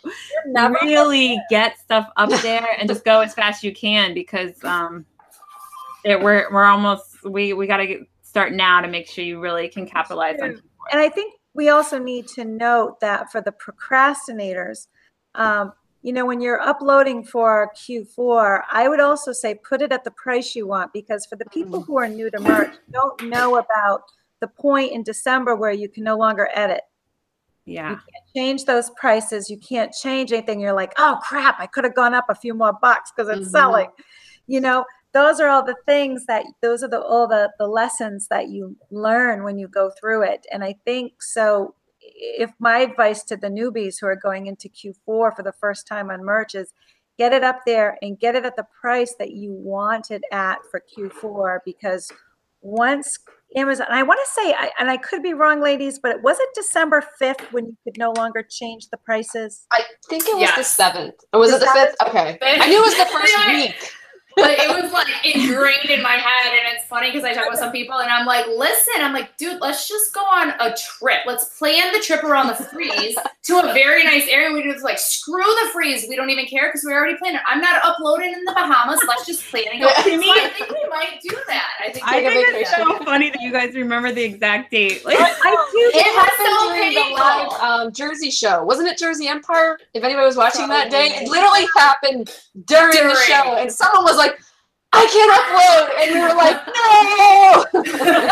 really 0.82 1.38
get 1.50 1.78
stuff 1.78 2.08
up 2.16 2.30
there 2.42 2.66
and 2.78 2.88
just 2.88 3.04
go 3.04 3.20
as 3.20 3.34
fast 3.34 3.58
as 3.58 3.64
you 3.64 3.74
can 3.74 4.14
because 4.14 4.62
um 4.64 5.04
it, 6.04 6.20
we're 6.20 6.50
we're 6.52 6.64
almost 6.64 7.22
we 7.24 7.52
we 7.52 7.66
got 7.66 7.78
to 7.78 7.86
get 7.86 8.00
start 8.22 8.52
now 8.52 8.80
to 8.80 8.88
make 8.88 9.06
sure 9.06 9.22
you 9.24 9.40
really 9.40 9.68
can 9.68 9.86
capitalize 9.86 10.40
on 10.40 10.60
And 10.90 11.00
I 11.00 11.08
think 11.08 11.34
we 11.54 11.68
also 11.68 11.98
need 11.98 12.26
to 12.28 12.44
note 12.44 13.00
that 13.00 13.30
for 13.30 13.40
the 13.40 13.52
procrastinators, 13.52 14.88
um, 15.34 15.72
you 16.02 16.12
know, 16.12 16.26
when 16.26 16.40
you're 16.40 16.60
uploading 16.60 17.24
for 17.24 17.70
Q4, 17.76 18.62
I 18.70 18.88
would 18.88 19.00
also 19.00 19.32
say 19.32 19.54
put 19.54 19.82
it 19.82 19.92
at 19.92 20.02
the 20.02 20.10
price 20.10 20.54
you 20.56 20.66
want 20.66 20.92
because 20.92 21.26
for 21.26 21.36
the 21.36 21.44
people 21.46 21.82
who 21.82 21.96
are 21.98 22.08
new 22.08 22.30
to 22.30 22.40
merch, 22.40 22.74
don't 22.92 23.22
know 23.28 23.56
about 23.56 24.02
the 24.40 24.48
point 24.48 24.90
in 24.92 25.04
December 25.04 25.54
where 25.54 25.70
you 25.70 25.88
can 25.88 26.02
no 26.02 26.16
longer 26.16 26.48
edit. 26.54 26.80
yeah 27.64 27.98
Change 28.34 28.64
those 28.64 28.90
prices. 28.98 29.48
You 29.48 29.58
can't 29.58 29.92
change 29.92 30.32
anything. 30.32 30.58
You're 30.58 30.72
like, 30.72 30.92
oh 30.98 31.20
crap, 31.22 31.60
I 31.60 31.66
could 31.66 31.84
have 31.84 31.94
gone 31.94 32.14
up 32.14 32.24
a 32.28 32.34
few 32.34 32.54
more 32.54 32.72
bucks 32.72 33.12
because 33.14 33.28
it's 33.28 33.48
Mhm. 33.48 33.52
selling. 33.52 33.88
You 34.48 34.60
know, 34.60 34.84
those 35.14 35.40
are 35.40 35.48
all 35.48 35.64
the 35.64 35.76
things 35.86 36.26
that 36.26 36.44
those 36.62 36.82
are 36.82 36.88
the 36.88 37.00
all 37.00 37.26
the 37.28 37.50
the 37.58 37.66
lessons 37.66 38.28
that 38.28 38.48
you 38.48 38.76
learn 38.90 39.44
when 39.44 39.58
you 39.58 39.68
go 39.68 39.90
through 40.00 40.22
it. 40.22 40.46
And 40.52 40.64
I 40.64 40.76
think 40.84 41.22
so 41.22 41.74
if 42.00 42.50
my 42.58 42.78
advice 42.78 43.22
to 43.24 43.36
the 43.36 43.48
newbies 43.48 43.96
who 44.00 44.06
are 44.06 44.16
going 44.16 44.46
into 44.46 44.68
Q4 44.68 44.96
for 45.36 45.42
the 45.44 45.52
first 45.60 45.86
time 45.86 46.10
on 46.10 46.24
merch 46.24 46.54
is 46.54 46.72
get 47.18 47.32
it 47.32 47.44
up 47.44 47.60
there 47.66 47.96
and 48.02 48.18
get 48.18 48.34
it 48.34 48.44
at 48.44 48.56
the 48.56 48.66
price 48.80 49.14
that 49.18 49.32
you 49.32 49.52
want 49.52 50.10
it 50.10 50.22
at 50.32 50.58
for 50.70 50.82
Q4 50.96 51.58
because 51.64 52.10
once 52.62 53.18
Amazon, 53.54 53.86
and 53.90 53.96
I 53.98 54.02
want 54.02 54.18
to 54.24 54.30
say, 54.40 54.52
I- 54.54 54.70
and 54.78 54.90
I 54.90 54.96
could 54.96 55.22
be 55.22 55.34
wrong, 55.34 55.60
ladies, 55.60 55.98
but 55.98 56.12
it 56.16 56.22
was 56.22 56.38
it 56.40 56.48
December 56.54 57.02
5th 57.20 57.52
when 57.52 57.66
you 57.66 57.76
could 57.84 57.98
no 57.98 58.12
longer 58.12 58.42
change 58.42 58.88
the 58.88 58.96
prices? 58.96 59.66
I 59.72 59.82
think 60.08 60.24
it 60.26 60.36
was 60.38 60.50
the 60.56 60.64
seventh. 60.64 61.14
Or 61.32 61.40
was 61.40 61.50
The 61.50 61.56
it 61.56 61.60
the 61.60 61.66
fifth? 61.66 61.96
Okay. 62.08 62.38
I 62.40 62.68
knew 62.68 62.78
it 62.78 62.84
was 62.84 62.96
the 62.96 63.06
first 63.12 63.34
week. 63.48 63.92
But 64.36 64.50
it 64.50 64.82
was 64.82 64.92
like 64.92 65.06
ingrained 65.24 65.90
in 65.90 66.02
my 66.02 66.12
head 66.12 66.52
and 66.52 66.76
it's 66.76 66.84
funny 66.86 67.10
because 67.10 67.24
i 67.24 67.32
talk 67.32 67.48
with 67.50 67.58
some 67.58 67.72
people 67.72 67.98
and 67.98 68.10
i'm 68.10 68.26
like 68.26 68.46
listen 68.46 68.94
i'm 68.98 69.12
like 69.12 69.36
dude 69.36 69.60
let's 69.60 69.88
just 69.88 70.12
go 70.14 70.20
on 70.20 70.50
a 70.60 70.74
trip 70.76 71.20
let's 71.26 71.58
plan 71.58 71.92
the 71.92 71.98
trip 72.00 72.22
around 72.24 72.46
the 72.48 72.54
freeze 72.54 73.16
to 73.42 73.58
a 73.58 73.72
very 73.72 74.04
nice 74.04 74.26
area 74.28 74.52
we 74.52 74.62
just 74.62 74.84
like 74.84 74.98
screw 74.98 75.42
the 75.42 75.70
freeze 75.72 76.06
we 76.08 76.16
don't 76.16 76.30
even 76.30 76.46
care 76.46 76.68
because 76.68 76.84
we 76.84 76.92
already 76.92 77.16
planned 77.16 77.36
it 77.36 77.42
i'm 77.46 77.60
not 77.60 77.82
uploading 77.84 78.32
in 78.32 78.44
the 78.44 78.52
bahamas 78.52 79.00
let's 79.08 79.26
just 79.26 79.42
plan 79.50 79.64
and 79.72 79.80
go 79.80 79.86
Yeah. 79.88 79.94
so 80.02 80.10
i 80.10 80.48
think 80.56 80.70
we 80.70 80.88
might 80.90 81.20
do 81.22 81.36
that 81.46 81.68
i 81.80 81.90
think 81.90 82.04
I 82.06 82.20
think 82.22 82.48
it's 82.60 82.70
so 82.70 82.98
funny 83.04 83.30
that 83.30 83.40
you 83.40 83.52
guys 83.52 83.74
remember 83.74 84.12
the 84.12 84.22
exact 84.22 84.70
date. 84.70 85.04
Like, 85.04 85.18
I 85.18 85.24
It 85.24 85.72
do. 85.72 85.98
It 85.98 86.14
was 86.14 86.30
so 86.36 86.44
happened 86.44 86.94
during 86.94 86.94
the 86.94 87.14
live 87.14 87.60
um, 87.60 87.92
Jersey 87.92 88.30
show. 88.30 88.64
Wasn't 88.64 88.86
it 88.88 88.98
Jersey 88.98 89.28
Empire? 89.28 89.78
If 89.94 90.02
anybody 90.04 90.24
was 90.26 90.36
watching 90.36 90.68
that 90.68 90.90
day, 90.90 91.06
it 91.08 91.28
literally 91.28 91.66
happened 91.76 92.30
during, 92.66 92.92
the 93.08 93.14
show. 93.26 93.54
And 93.56 93.72
someone 93.72 94.04
was 94.04 94.16
like, 94.16 94.31
I 94.94 95.06
can't 95.06 95.32
upload. 95.32 95.88
And 96.02 96.14
we 96.14 96.20
were 96.20 96.36
like, 96.36 96.56
no. 96.66 97.64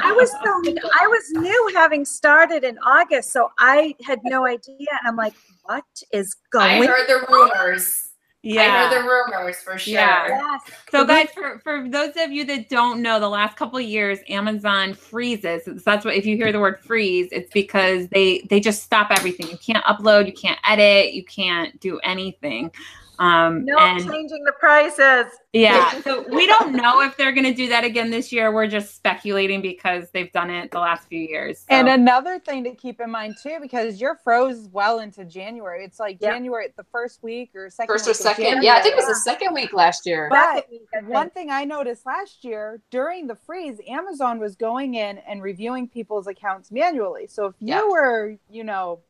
I 0.00 0.12
was 0.16 0.30
so 0.30 0.90
I 1.00 1.06
was 1.06 1.30
new 1.30 1.72
having 1.74 2.04
started 2.04 2.64
in 2.64 2.78
August, 2.78 3.30
so 3.32 3.50
I 3.58 3.94
had 4.06 4.20
no 4.24 4.46
idea. 4.46 4.88
And 4.90 5.08
I'm 5.08 5.16
like, 5.16 5.34
what 5.64 5.84
is 6.12 6.34
going 6.50 6.66
i 6.66 6.78
going 6.78 6.88
heard 6.88 7.06
the 7.08 7.26
rumors 7.30 8.10
Yeah, 8.42 8.62
i 8.62 8.64
heard 8.66 9.02
the 9.02 9.08
rumors 9.08 9.56
for 9.56 9.78
sure 9.78 9.94
Yeah. 9.94 10.28
Yes. 10.28 10.60
So, 10.90 11.04
guys, 11.04 11.28
for, 11.34 11.58
for 11.60 11.88
those 11.88 12.14
of 12.18 12.32
you 12.32 12.44
that 12.46 12.68
don't 12.68 13.02
know, 13.02 13.18
the 13.20 13.28
last 13.28 13.56
couple 13.56 13.78
of 13.78 13.84
years, 13.84 14.18
Amazon 14.28 14.94
freezes. 14.94 15.64
So 15.64 15.72
that's 15.72 16.04
what 16.04 16.14
if 16.14 16.26
you 16.26 16.36
hear 16.36 16.52
the 16.52 16.60
word 16.60 16.80
freeze, 16.80 17.28
it's 17.32 17.52
because 17.52 18.08
they 18.08 18.40
they 18.50 18.60
just 18.60 18.82
stop 18.82 19.10
everything. 19.10 19.48
You 19.48 19.58
can't 19.58 19.84
upload, 19.84 20.26
you 20.26 20.32
can't 20.32 20.58
edit, 20.64 21.14
you 21.14 21.24
can't 21.24 21.78
do 21.80 21.98
anything. 22.00 22.70
Um, 23.18 23.64
No 23.64 23.76
and 23.78 23.98
changing 23.98 24.44
the 24.44 24.52
prices. 24.60 25.26
yeah, 25.52 26.00
so 26.02 26.24
we 26.30 26.46
don't 26.46 26.72
know 26.72 27.00
if 27.00 27.16
they're 27.16 27.32
going 27.32 27.44
to 27.46 27.54
do 27.54 27.68
that 27.68 27.82
again 27.84 28.10
this 28.10 28.30
year. 28.32 28.52
We're 28.52 28.66
just 28.68 28.94
speculating 28.94 29.60
because 29.60 30.10
they've 30.12 30.30
done 30.32 30.50
it 30.50 30.70
the 30.70 30.78
last 30.78 31.08
few 31.08 31.18
years. 31.20 31.60
So. 31.60 31.66
And 31.70 31.88
another 31.88 32.38
thing 32.38 32.62
to 32.64 32.74
keep 32.74 33.00
in 33.00 33.10
mind 33.10 33.36
too, 33.42 33.58
because 33.60 34.00
you're 34.00 34.16
froze 34.22 34.68
well 34.72 35.00
into 35.00 35.24
January. 35.24 35.84
It's 35.84 35.98
like 35.98 36.18
Yeah. 36.20 36.32
January, 36.32 36.68
the 36.76 36.84
first 36.92 37.22
week 37.22 37.50
or 37.54 37.70
second. 37.70 37.92
First 37.92 38.06
or 38.06 38.10
week 38.10 38.16
second. 38.16 38.62
Yeah, 38.62 38.74
I 38.74 38.82
think 38.82 38.92
it 38.94 38.96
was 38.96 39.04
January. 39.06 39.14
the 39.14 39.20
second 39.20 39.54
week 39.54 39.72
last 39.72 40.06
year. 40.06 40.28
But 40.30 40.54
Second 40.56 40.70
week, 40.70 40.82
I 40.94 40.98
think. 41.00 41.12
One 41.12 41.30
thing 41.30 41.50
I 41.50 41.64
noticed 41.64 42.06
last 42.06 42.44
year 42.44 42.80
during 42.90 43.26
the 43.26 43.34
freeze, 43.34 43.80
Amazon 43.88 44.38
was 44.38 44.54
going 44.56 44.94
in 44.94 45.18
and 45.18 45.42
reviewing 45.42 45.88
people's 45.88 46.26
accounts 46.26 46.70
manually. 46.70 47.26
So 47.26 47.46
if 47.46 47.54
you 47.58 47.74
Yeah. 47.74 47.82
were, 47.88 48.36
you 48.50 48.64
know, 48.64 49.00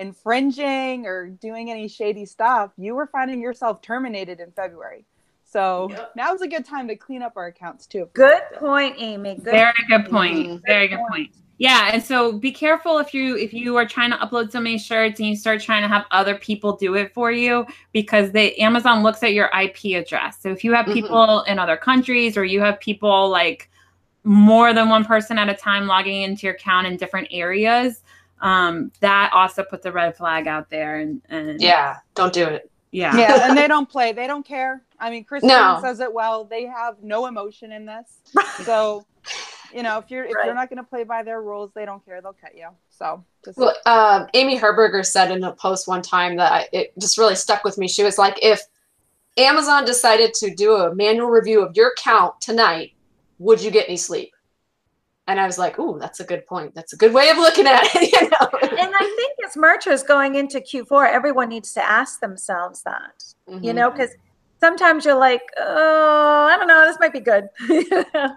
infringing 0.00 1.06
or 1.06 1.28
doing 1.28 1.70
any 1.70 1.86
shady 1.86 2.24
stuff, 2.24 2.72
you 2.76 2.94
were 2.94 3.06
finding 3.06 3.40
yourself 3.40 3.82
terminated 3.82 4.40
in 4.40 4.50
February. 4.52 5.04
So 5.44 5.88
Yep. 5.90 6.12
now's 6.16 6.40
a 6.40 6.48
good 6.48 6.64
time 6.64 6.88
to 6.88 6.96
clean 6.96 7.22
up 7.22 7.34
our 7.36 7.46
accounts 7.46 7.86
too. 7.86 8.08
Good 8.14 8.42
point, 8.58 8.96
Amy. 8.98 9.34
Good. 9.34 9.44
Very 9.44 9.72
good 9.88 10.06
point. 10.06 10.62
Very 10.66 10.88
good 10.88 11.00
point. 11.08 11.30
Yeah, 11.58 11.90
and 11.92 12.02
so 12.02 12.32
be 12.32 12.52
careful 12.52 12.98
if 12.98 13.12
you 13.12 13.36
if 13.36 13.52
you 13.52 13.76
are 13.76 13.84
trying 13.84 14.10
to 14.12 14.16
upload 14.16 14.50
so 14.50 14.60
many 14.60 14.78
shirts 14.78 15.20
and 15.20 15.28
you 15.28 15.36
start 15.36 15.60
trying 15.60 15.82
to 15.82 15.88
have 15.88 16.06
other 16.10 16.34
people 16.34 16.76
do 16.76 16.94
it 16.94 17.12
for 17.12 17.30
you 17.30 17.66
because 17.92 18.32
the 18.32 18.58
Amazon 18.58 19.02
looks 19.02 19.22
at 19.22 19.34
your 19.34 19.50
IP 19.54 19.94
address. 19.94 20.40
So 20.40 20.50
if 20.50 20.64
you 20.64 20.72
have 20.72 20.86
Mhm. 20.86 20.94
people 20.94 21.42
in 21.42 21.58
other 21.58 21.76
countries 21.76 22.38
or 22.38 22.44
you 22.44 22.62
have 22.62 22.80
people 22.80 23.28
like 23.28 23.68
more 24.24 24.72
than 24.72 24.88
one 24.88 25.04
person 25.04 25.36
at 25.36 25.50
a 25.50 25.54
time 25.54 25.86
logging 25.86 26.22
into 26.22 26.46
your 26.46 26.54
account 26.54 26.86
in 26.86 26.96
different 26.96 27.28
areas, 27.30 28.02
um, 28.40 28.90
that 29.00 29.32
also 29.32 29.62
puts 29.62 29.86
a 29.86 29.92
red 29.92 30.16
flag 30.16 30.46
out 30.46 30.70
there. 30.70 30.96
And, 30.96 31.22
and 31.28 31.60
Yeah, 31.60 31.96
don't 32.14 32.32
do 32.32 32.46
it. 32.46 32.70
yeah, 32.92 33.16
Yeah, 33.16 33.46
and 33.46 33.56
they 33.56 33.68
don't 33.68 33.88
play. 33.88 34.12
They 34.12 34.26
don't 34.26 34.46
care. 34.46 34.82
I 34.98 35.10
mean, 35.10 35.24
Christine 35.24 35.48
No. 35.48 35.80
says 35.80 36.00
it 36.00 36.12
well. 36.12 36.44
They 36.44 36.66
have 36.66 36.96
no 37.02 37.26
emotion 37.26 37.72
in 37.72 37.86
this. 37.86 38.06
So, 38.64 39.06
you 39.72 39.82
know, 39.82 39.98
if 39.98 40.10
you're 40.10 40.24
if 40.24 40.34
Right. 40.36 40.46
you're 40.46 40.54
not 40.54 40.68
going 40.68 40.78
to 40.78 40.88
play 40.88 41.04
by 41.04 41.22
their 41.22 41.40
rules, 41.42 41.70
they 41.74 41.84
don't 41.84 42.04
care. 42.04 42.20
They'll 42.20 42.32
cut 42.34 42.54
you. 42.56 42.68
So, 42.90 43.24
just 43.44 43.58
Well, 43.58 43.74
um, 43.86 44.26
Amy 44.34 44.58
Herberger 44.58 45.04
said 45.04 45.30
in 45.30 45.44
a 45.44 45.52
post 45.52 45.88
one 45.88 46.02
time 46.02 46.36
that 46.36 46.52
I, 46.52 46.68
it 46.72 46.92
just 46.98 47.18
really 47.18 47.36
stuck 47.36 47.64
with 47.64 47.78
me. 47.78 47.88
She 47.88 48.02
was 48.02 48.18
like, 48.18 48.38
if 48.42 48.60
Amazon 49.36 49.84
decided 49.84 50.34
to 50.34 50.54
do 50.54 50.74
a 50.74 50.94
manual 50.94 51.28
review 51.28 51.62
of 51.64 51.76
your 51.76 51.88
account 51.88 52.40
tonight, 52.40 52.92
would 53.38 53.62
you 53.62 53.70
get 53.70 53.88
any 53.88 53.96
sleep? 53.96 54.32
And 55.26 55.38
I 55.38 55.46
was 55.46 55.58
like, 55.58 55.78
ooh, 55.78 55.98
that's 56.00 56.18
a 56.20 56.24
good 56.24 56.46
point. 56.46 56.74
That's 56.74 56.92
a 56.92 56.96
good 56.96 57.12
way 57.12 57.28
of 57.28 57.36
looking 57.36 57.66
at 57.66 57.84
it. 57.94 58.12
You 58.20 58.28
know? 58.30 58.48
And 58.78 58.92
I 58.94 59.14
think 59.16 59.38
as 59.46 59.56
merchers 59.56 60.02
going 60.02 60.34
into 60.34 60.60
Q4, 60.60 61.08
everyone 61.10 61.48
needs 61.48 61.72
to 61.74 61.82
ask 61.82 62.20
themselves 62.20 62.82
that. 62.82 63.22
You 63.46 63.72
Mhm. 63.72 63.74
know, 63.74 63.90
because 63.90 64.10
sometimes 64.58 65.04
you're 65.04 65.18
like, 65.18 65.42
oh, 65.58 66.48
I 66.50 66.56
don't 66.56 66.66
know, 66.66 66.84
this 66.86 66.98
might 67.00 67.12
be 67.12 67.20
good. 67.20 67.48
and 67.68 68.36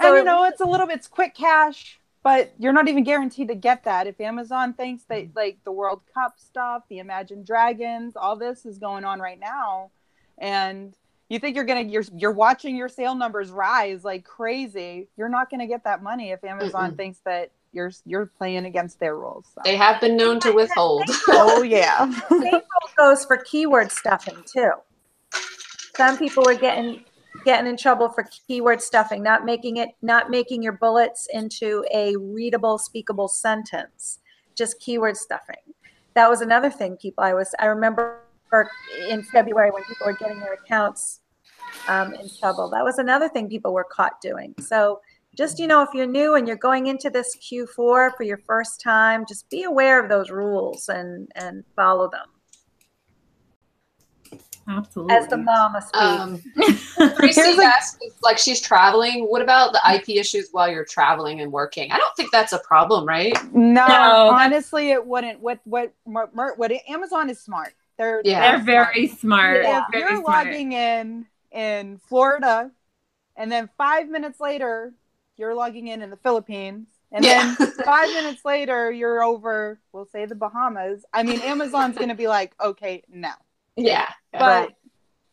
so 0.00 0.14
you 0.16 0.24
know, 0.24 0.44
it's 0.44 0.60
a 0.60 0.64
little 0.66 0.86
bit 0.86 0.96
it's 0.96 1.08
quick 1.08 1.34
cash, 1.34 1.98
but 2.22 2.52
you're 2.58 2.72
not 2.72 2.88
even 2.88 3.04
guaranteed 3.04 3.48
to 3.48 3.54
get 3.54 3.84
that. 3.84 4.06
If 4.06 4.20
Amazon 4.20 4.74
thinks 4.74 5.04
that 5.04 5.28
like 5.34 5.58
the 5.64 5.72
World 5.72 6.02
Cup 6.14 6.34
stuff, 6.38 6.84
the 6.88 6.98
Imagine 6.98 7.42
Dragons, 7.44 8.14
all 8.16 8.36
this 8.36 8.64
is 8.66 8.78
going 8.78 9.04
on 9.04 9.20
right 9.20 9.40
now, 9.40 9.90
and 10.38 10.94
you 11.32 11.38
think 11.38 11.56
you're 11.56 11.64
gonna 11.64 11.80
you're 11.80 12.04
you're 12.14 12.32
watching 12.32 12.76
your 12.76 12.90
sale 12.90 13.14
numbers 13.14 13.50
rise 13.50 14.04
like 14.04 14.22
crazy, 14.22 15.08
you're 15.16 15.30
not 15.30 15.50
gonna 15.50 15.66
get 15.66 15.82
that 15.84 16.02
money 16.02 16.30
if 16.30 16.44
Amazon 16.44 16.92
Mm-mm. 16.92 16.96
thinks 16.96 17.20
that 17.24 17.50
you're 17.72 17.90
you're 18.04 18.26
playing 18.26 18.66
against 18.66 19.00
their 19.00 19.16
rules. 19.16 19.46
So. 19.54 19.62
They 19.64 19.74
have 19.76 19.98
been 19.98 20.14
known 20.14 20.40
to 20.40 20.52
withhold. 20.52 21.04
oh 21.28 21.62
yeah. 21.62 22.12
same 22.28 22.60
goes 22.98 23.24
for 23.24 23.38
keyword 23.38 23.90
stuffing 23.90 24.36
too. 24.52 24.72
Some 25.96 26.18
people 26.18 26.46
are 26.46 26.54
getting 26.54 27.02
getting 27.46 27.66
in 27.66 27.78
trouble 27.78 28.10
for 28.10 28.28
keyword 28.46 28.82
stuffing, 28.82 29.22
not 29.22 29.46
making 29.46 29.78
it, 29.78 29.88
not 30.02 30.28
making 30.28 30.62
your 30.62 30.72
bullets 30.74 31.28
into 31.32 31.82
a 31.94 32.14
readable, 32.16 32.76
speakable 32.76 33.28
sentence, 33.28 34.18
just 34.54 34.78
keyword 34.80 35.16
stuffing. 35.16 35.56
That 36.12 36.28
was 36.28 36.42
another 36.42 36.68
thing 36.68 36.98
people 36.98 37.24
I 37.24 37.32
was 37.32 37.54
I 37.58 37.66
remember 37.66 38.18
in 39.08 39.22
February 39.22 39.70
when 39.70 39.82
people 39.84 40.06
were 40.06 40.12
getting 40.12 40.38
their 40.38 40.52
accounts 40.52 41.20
um, 41.88 42.14
in 42.14 42.28
trouble. 42.40 42.68
That 42.70 42.84
was 42.84 42.98
another 42.98 43.28
thing 43.28 43.48
people 43.48 43.72
were 43.72 43.84
caught 43.90 44.20
doing. 44.20 44.54
So 44.60 45.00
just 45.36 45.58
you 45.58 45.66
know, 45.66 45.82
if 45.82 45.88
you're 45.94 46.06
new 46.06 46.34
and 46.34 46.46
you're 46.46 46.56
going 46.56 46.86
into 46.86 47.08
this 47.10 47.36
Q4 47.36 48.16
for 48.16 48.22
your 48.22 48.38
first 48.46 48.80
time, 48.80 49.24
just 49.26 49.48
be 49.50 49.62
aware 49.64 50.02
of 50.02 50.08
those 50.08 50.30
rules 50.30 50.88
and 50.88 51.30
and 51.34 51.64
follow 51.74 52.08
them. 52.10 52.26
absolutely. 54.68 55.14
As 55.16 55.26
the 55.28 55.36
mama 55.38 55.80
speaks. 55.82 55.96
Um, 55.98 56.40
Tracy 57.16 57.40
Here's 57.40 57.58
a- 57.58 57.64
asked 57.64 57.98
like 58.22 58.38
she's 58.38 58.60
traveling. 58.60 59.24
What 59.24 59.42
about 59.42 59.72
the 59.72 59.80
IP 59.94 60.10
issues 60.10 60.48
while 60.52 60.70
you're 60.70 60.84
traveling 60.84 61.40
and 61.40 61.50
working? 61.50 61.90
I 61.90 61.98
don't 61.98 62.14
think 62.16 62.30
that's 62.30 62.52
a 62.52 62.58
problem, 62.60 63.06
right? 63.06 63.32
No, 63.54 63.86
No, 63.86 64.30
honestly, 64.32 64.90
it 64.90 65.04
wouldn't. 65.04 65.40
What 65.40 65.60
what 65.64 65.92
Mer- 66.06 66.30
Mer- 66.34 66.54
what 66.56 66.70
Amazon 66.88 67.28
is 67.30 67.40
smart. 67.40 67.74
They're 67.98 68.22
Yeah. 68.24 68.56
They're 68.56 68.64
very 68.64 69.08
smart. 69.08 69.64
If 69.64 69.84
Very 69.92 70.12
you're 70.12 70.22
smart. 70.22 70.46
logging 70.46 70.72
in 70.72 71.26
in 71.52 71.98
Florida, 72.08 72.70
and 73.36 73.50
then 73.50 73.68
five 73.78 74.08
minutes 74.08 74.40
later 74.40 74.94
you're 75.36 75.54
logging 75.54 75.88
in 75.88 76.02
in 76.02 76.10
the 76.10 76.16
Philippines, 76.18 76.88
And 77.10 77.24
Yeah. 77.24 77.54
then 77.58 77.68
five 77.84 78.12
minutes 78.12 78.44
later, 78.44 78.90
you're 78.90 79.22
over, 79.22 79.80
we'll 79.92 80.06
say 80.06 80.26
the 80.26 80.34
Bahamas. 80.34 81.04
I 81.12 81.22
mean, 81.22 81.40
Amazon's 81.40 81.96
going 81.96 82.08
to 82.10 82.14
be 82.14 82.28
like, 82.28 82.54
okay, 82.62 83.02
no. 83.08 83.32
Yeah. 83.76 84.08
But 84.32 84.72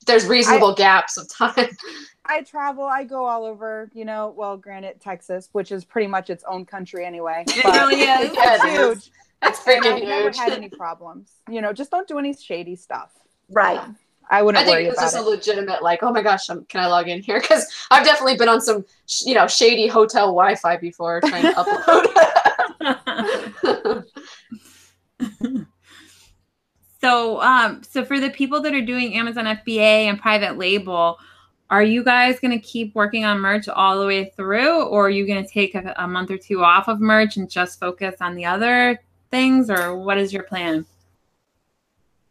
There's 0.06 0.26
reasonable 0.26 0.74
gaps 0.76 1.18
of 1.18 1.30
time. 1.30 1.70
I 2.26 2.44
travel, 2.44 2.84
I 2.86 3.04
go 3.06 3.26
all 3.26 3.44
over, 3.44 3.90
you 3.94 4.06
know, 4.06 4.34
well, 4.38 4.56
granted, 4.56 5.02
Texas, 5.02 5.50
which 5.52 5.72
is 5.72 5.84
pretty 5.84 6.08
much 6.08 6.30
its 6.30 6.44
own 6.48 6.66
country 6.66 7.06
anyway. 7.06 7.44
It 7.48 7.66
really 7.66 8.02
is. 8.02 8.30
It's 8.30 8.38
Yeah, 8.38 8.56
it 8.56 8.66
is. 8.66 9.04
huge. 9.04 9.12
It's 9.42 9.60
And 9.60 9.84
freaking 9.84 9.94
I've 9.94 10.04
never 10.04 10.32
had 10.38 10.54
any 10.54 10.70
problems. 10.70 11.32
You 11.50 11.62
know, 11.62 11.74
just 11.74 11.92
don't 11.92 12.08
do 12.08 12.20
any 12.20 12.34
shady 12.34 12.76
stuff. 12.76 13.12
Right. 13.50 13.82
I 14.30 14.42
wouldn't 14.44 14.62
I 14.62 14.66
think 14.66 14.76
worry 14.76 14.86
it 14.86 14.90
was 14.90 14.98
about 14.98 15.06
just 15.06 15.16
it. 15.16 15.22
a 15.22 15.24
legitimate, 15.24 15.82
like, 15.82 16.04
oh 16.04 16.12
my 16.12 16.22
gosh, 16.22 16.50
um, 16.50 16.64
can 16.66 16.82
I 16.82 16.88
log 16.88 17.08
in 17.08 17.22
here? 17.22 17.42
Because 17.50 17.66
I've 17.90 18.06
definitely 18.06 18.38
been 18.38 18.50
on 18.50 18.62
some, 18.62 18.86
sh- 19.08 19.24
you 19.26 19.34
know, 19.34 19.48
shady 19.48 19.88
hotel 19.88 20.28
Wi-Fi 20.28 20.78
before 20.78 21.22
trying 21.22 21.44
to 21.44 21.54
upload. 21.54 22.46
so, 27.02 27.42
um, 27.42 27.82
so 27.84 28.06
for 28.06 28.20
the 28.20 28.30
people 28.30 28.62
that 28.62 28.74
are 28.74 28.86
doing 28.86 29.16
Amazon 29.16 29.46
FBA 29.46 30.06
and 30.06 30.20
private 30.20 30.58
label, 30.58 31.18
are 31.70 31.84
you 31.84 32.04
guys 32.04 32.40
going 32.40 32.52
to 32.52 32.66
keep 32.66 32.96
working 32.96 33.26
on 33.26 33.40
merch 33.40 33.68
all 33.68 34.00
the 34.00 34.06
way 34.06 34.26
through, 34.36 34.84
or 34.84 35.08
are 35.08 35.10
you 35.10 35.26
going 35.28 35.44
to 35.44 35.50
take 35.50 35.76
a, 35.76 35.94
a 35.98 36.08
month 36.08 36.32
or 36.32 36.38
two 36.38 36.64
off 36.64 36.88
of 36.88 37.00
merch 37.00 37.38
and 37.38 37.50
just 37.50 37.80
focus 37.80 38.16
on 38.22 38.36
the 38.36 38.46
other 38.46 39.00
things, 39.30 39.70
or 39.70 39.96
what 39.98 40.18
is 40.18 40.34
your 40.34 40.44
plan? 40.44 40.86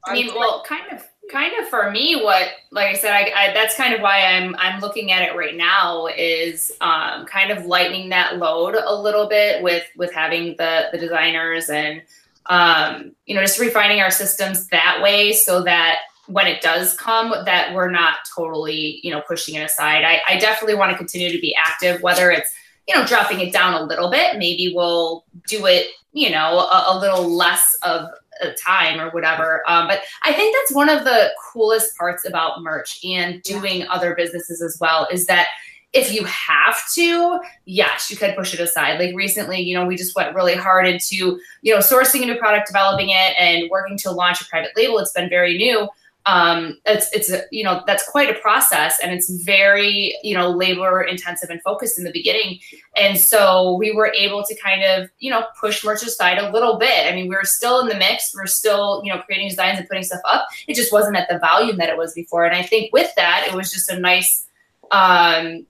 I 0.04 0.14
mean, 0.14 0.28
well, 0.34 0.62
kind 0.64 0.92
of, 0.92 1.07
kind 1.30 1.52
of 1.60 1.68
for 1.68 1.90
me, 1.90 2.16
what, 2.22 2.48
like 2.70 2.86
I 2.86 2.94
said, 2.94 3.12
I, 3.12 3.32
I 3.34 3.52
that's 3.52 3.76
kind 3.76 3.94
of 3.94 4.00
why 4.00 4.24
I'm, 4.24 4.56
I'm 4.58 4.80
looking 4.80 5.12
at 5.12 5.22
it 5.22 5.36
right 5.36 5.56
now 5.56 6.06
is, 6.06 6.72
um, 6.80 7.26
kind 7.26 7.50
of 7.50 7.66
lightening 7.66 8.08
that 8.10 8.38
load 8.38 8.74
a 8.74 8.94
little 8.94 9.28
bit 9.28 9.62
with, 9.62 9.84
with 9.96 10.12
having 10.12 10.56
the, 10.56 10.88
the 10.92 10.98
designers 10.98 11.68
and, 11.70 12.02
um, 12.46 13.12
you 13.26 13.34
know, 13.34 13.42
just 13.42 13.58
refining 13.58 14.00
our 14.00 14.10
systems 14.10 14.68
that 14.68 15.00
way 15.02 15.32
so 15.32 15.62
that 15.62 15.98
when 16.28 16.46
it 16.46 16.60
does 16.60 16.94
come, 16.96 17.34
that 17.44 17.74
we're 17.74 17.90
not 17.90 18.16
totally, 18.34 19.00
you 19.02 19.10
know, 19.10 19.22
pushing 19.26 19.54
it 19.54 19.62
aside. 19.62 20.04
I, 20.04 20.20
I 20.28 20.38
definitely 20.38 20.74
want 20.76 20.92
to 20.92 20.98
continue 20.98 21.32
to 21.32 21.40
be 21.40 21.54
active, 21.54 22.02
whether 22.02 22.30
it's, 22.30 22.50
you 22.86 22.94
know, 22.94 23.06
dropping 23.06 23.40
it 23.40 23.52
down 23.52 23.74
a 23.74 23.82
little 23.82 24.10
bit. 24.10 24.38
Maybe 24.38 24.72
we'll 24.74 25.24
do 25.46 25.66
it, 25.66 25.88
you 26.12 26.30
know, 26.30 26.58
a, 26.58 26.84
a 26.88 26.98
little 26.98 27.28
less 27.28 27.76
of 27.82 28.08
a 28.40 28.52
time 28.54 29.00
or 29.00 29.10
whatever. 29.10 29.62
Um, 29.68 29.86
but 29.88 30.02
I 30.22 30.32
think 30.32 30.54
that's 30.56 30.74
one 30.74 30.88
of 30.88 31.04
the 31.04 31.30
coolest 31.52 31.96
parts 31.96 32.26
about 32.26 32.62
merch 32.62 33.00
and 33.04 33.42
doing 33.42 33.86
other 33.88 34.14
businesses 34.14 34.62
as 34.62 34.78
well 34.80 35.08
is 35.10 35.26
that 35.26 35.48
if 35.94 36.12
you 36.12 36.24
have 36.24 36.76
to, 36.94 37.40
yes, 37.64 38.10
you 38.10 38.16
could 38.16 38.36
push 38.36 38.52
it 38.52 38.60
aside. 38.60 39.00
Like 39.00 39.14
recently, 39.14 39.60
you 39.60 39.74
know, 39.74 39.86
we 39.86 39.96
just 39.96 40.14
went 40.14 40.34
really 40.34 40.54
hard 40.54 40.86
into, 40.86 41.40
you 41.62 41.74
know, 41.74 41.78
sourcing 41.78 42.22
a 42.22 42.26
new 42.26 42.36
product, 42.36 42.66
developing 42.66 43.08
it, 43.08 43.34
and 43.38 43.70
working 43.70 43.96
to 43.98 44.10
launch 44.10 44.40
a 44.40 44.44
private 44.44 44.72
label. 44.76 44.98
It's 44.98 45.12
been 45.12 45.30
very 45.30 45.56
new. 45.56 45.88
Um, 46.28 46.78
it's 46.84 47.10
it's 47.14 47.32
a, 47.32 47.44
you 47.50 47.64
know 47.64 47.82
that's 47.86 48.06
quite 48.06 48.28
a 48.28 48.38
process, 48.40 49.00
and 49.02 49.12
it's 49.12 49.30
very 49.44 50.14
you 50.22 50.34
know 50.34 50.50
labor 50.50 51.00
intensive 51.00 51.48
and 51.48 51.62
focused 51.62 51.98
in 51.98 52.04
the 52.04 52.12
beginning. 52.12 52.60
And 52.96 53.18
so 53.18 53.76
we 53.76 53.92
were 53.92 54.12
able 54.14 54.44
to 54.44 54.54
kind 54.56 54.82
of 54.82 55.08
you 55.20 55.30
know 55.30 55.46
push 55.58 55.82
merch 55.82 56.02
aside 56.02 56.36
a 56.36 56.50
little 56.50 56.76
bit. 56.76 57.10
I 57.10 57.14
mean, 57.14 57.28
we 57.28 57.34
were 57.34 57.44
still 57.44 57.80
in 57.80 57.88
the 57.88 57.96
mix. 57.96 58.34
We 58.34 58.42
are 58.42 58.46
still 58.46 59.00
you 59.04 59.12
know 59.12 59.22
creating 59.22 59.48
designs 59.48 59.78
and 59.78 59.88
putting 59.88 60.04
stuff 60.04 60.20
up. 60.28 60.46
It 60.66 60.74
just 60.74 60.92
wasn't 60.92 61.16
at 61.16 61.30
the 61.30 61.38
volume 61.38 61.78
that 61.78 61.88
it 61.88 61.96
was 61.96 62.12
before. 62.12 62.44
And 62.44 62.54
I 62.54 62.62
think 62.62 62.92
with 62.92 63.10
that, 63.16 63.46
it 63.48 63.54
was 63.54 63.72
just 63.72 63.90
a 63.90 63.98
nice 63.98 64.46
um, 64.90 65.66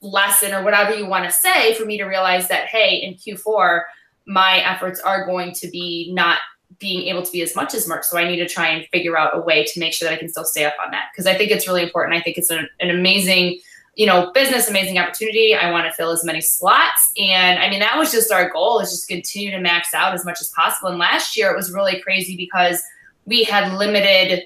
lesson 0.00 0.52
or 0.54 0.62
whatever 0.62 0.94
you 0.94 1.06
want 1.06 1.24
to 1.24 1.32
say 1.32 1.74
for 1.74 1.84
me 1.84 1.98
to 1.98 2.04
realize 2.04 2.48
that 2.48 2.66
hey 2.66 2.96
in 2.96 3.14
q4 3.14 3.82
my 4.26 4.58
efforts 4.58 5.00
are 5.00 5.26
going 5.26 5.52
to 5.52 5.68
be 5.68 6.10
not 6.12 6.38
being 6.82 7.08
able 7.08 7.22
to 7.22 7.32
be 7.32 7.40
as 7.40 7.56
much 7.56 7.72
as 7.72 7.88
merch 7.88 8.04
so 8.04 8.18
i 8.18 8.24
need 8.24 8.36
to 8.36 8.48
try 8.48 8.68
and 8.68 8.86
figure 8.88 9.16
out 9.16 9.34
a 9.34 9.40
way 9.40 9.64
to 9.64 9.80
make 9.80 9.94
sure 9.94 10.08
that 10.08 10.14
i 10.14 10.18
can 10.18 10.28
still 10.28 10.44
stay 10.44 10.64
up 10.64 10.74
on 10.84 10.90
that 10.90 11.06
because 11.12 11.26
i 11.26 11.34
think 11.34 11.50
it's 11.50 11.66
really 11.66 11.82
important 11.82 12.14
i 12.14 12.20
think 12.20 12.36
it's 12.36 12.50
an, 12.50 12.68
an 12.80 12.90
amazing 12.90 13.58
you 13.94 14.06
know 14.06 14.30
business 14.32 14.68
amazing 14.68 14.98
opportunity 14.98 15.54
i 15.54 15.70
want 15.70 15.86
to 15.86 15.92
fill 15.92 16.10
as 16.10 16.24
many 16.24 16.40
slots 16.40 17.12
and 17.16 17.58
i 17.58 17.70
mean 17.70 17.80
that 17.80 17.96
was 17.96 18.12
just 18.12 18.30
our 18.30 18.50
goal 18.50 18.80
is 18.80 18.90
just 18.90 19.08
continue 19.08 19.50
to 19.50 19.60
max 19.60 19.94
out 19.94 20.12
as 20.12 20.24
much 20.24 20.40
as 20.42 20.48
possible 20.50 20.90
and 20.90 20.98
last 20.98 21.36
year 21.36 21.50
it 21.50 21.56
was 21.56 21.72
really 21.72 22.00
crazy 22.00 22.36
because 22.36 22.82
we 23.24 23.44
had 23.44 23.72
limited 23.78 24.42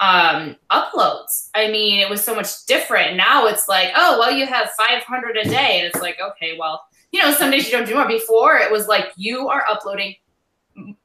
um, 0.00 0.56
uploads. 0.70 1.50
I 1.54 1.70
mean, 1.70 2.00
it 2.00 2.08
was 2.08 2.24
so 2.24 2.34
much 2.34 2.64
different. 2.66 3.16
Now 3.16 3.46
it's 3.46 3.68
like, 3.68 3.92
oh, 3.94 4.18
well, 4.18 4.32
you 4.32 4.46
have 4.46 4.70
500 4.70 5.36
a 5.36 5.44
day. 5.44 5.80
And 5.80 5.86
it's 5.88 6.00
like, 6.00 6.18
okay, 6.20 6.56
well, 6.58 6.82
you 7.12 7.20
know, 7.20 7.32
some 7.32 7.50
days 7.50 7.66
you 7.66 7.76
don't 7.76 7.86
do 7.86 7.94
more. 7.94 8.08
Before 8.08 8.56
it 8.56 8.72
was 8.72 8.88
like 8.88 9.12
you 9.16 9.48
are 9.48 9.64
uploading, 9.68 10.14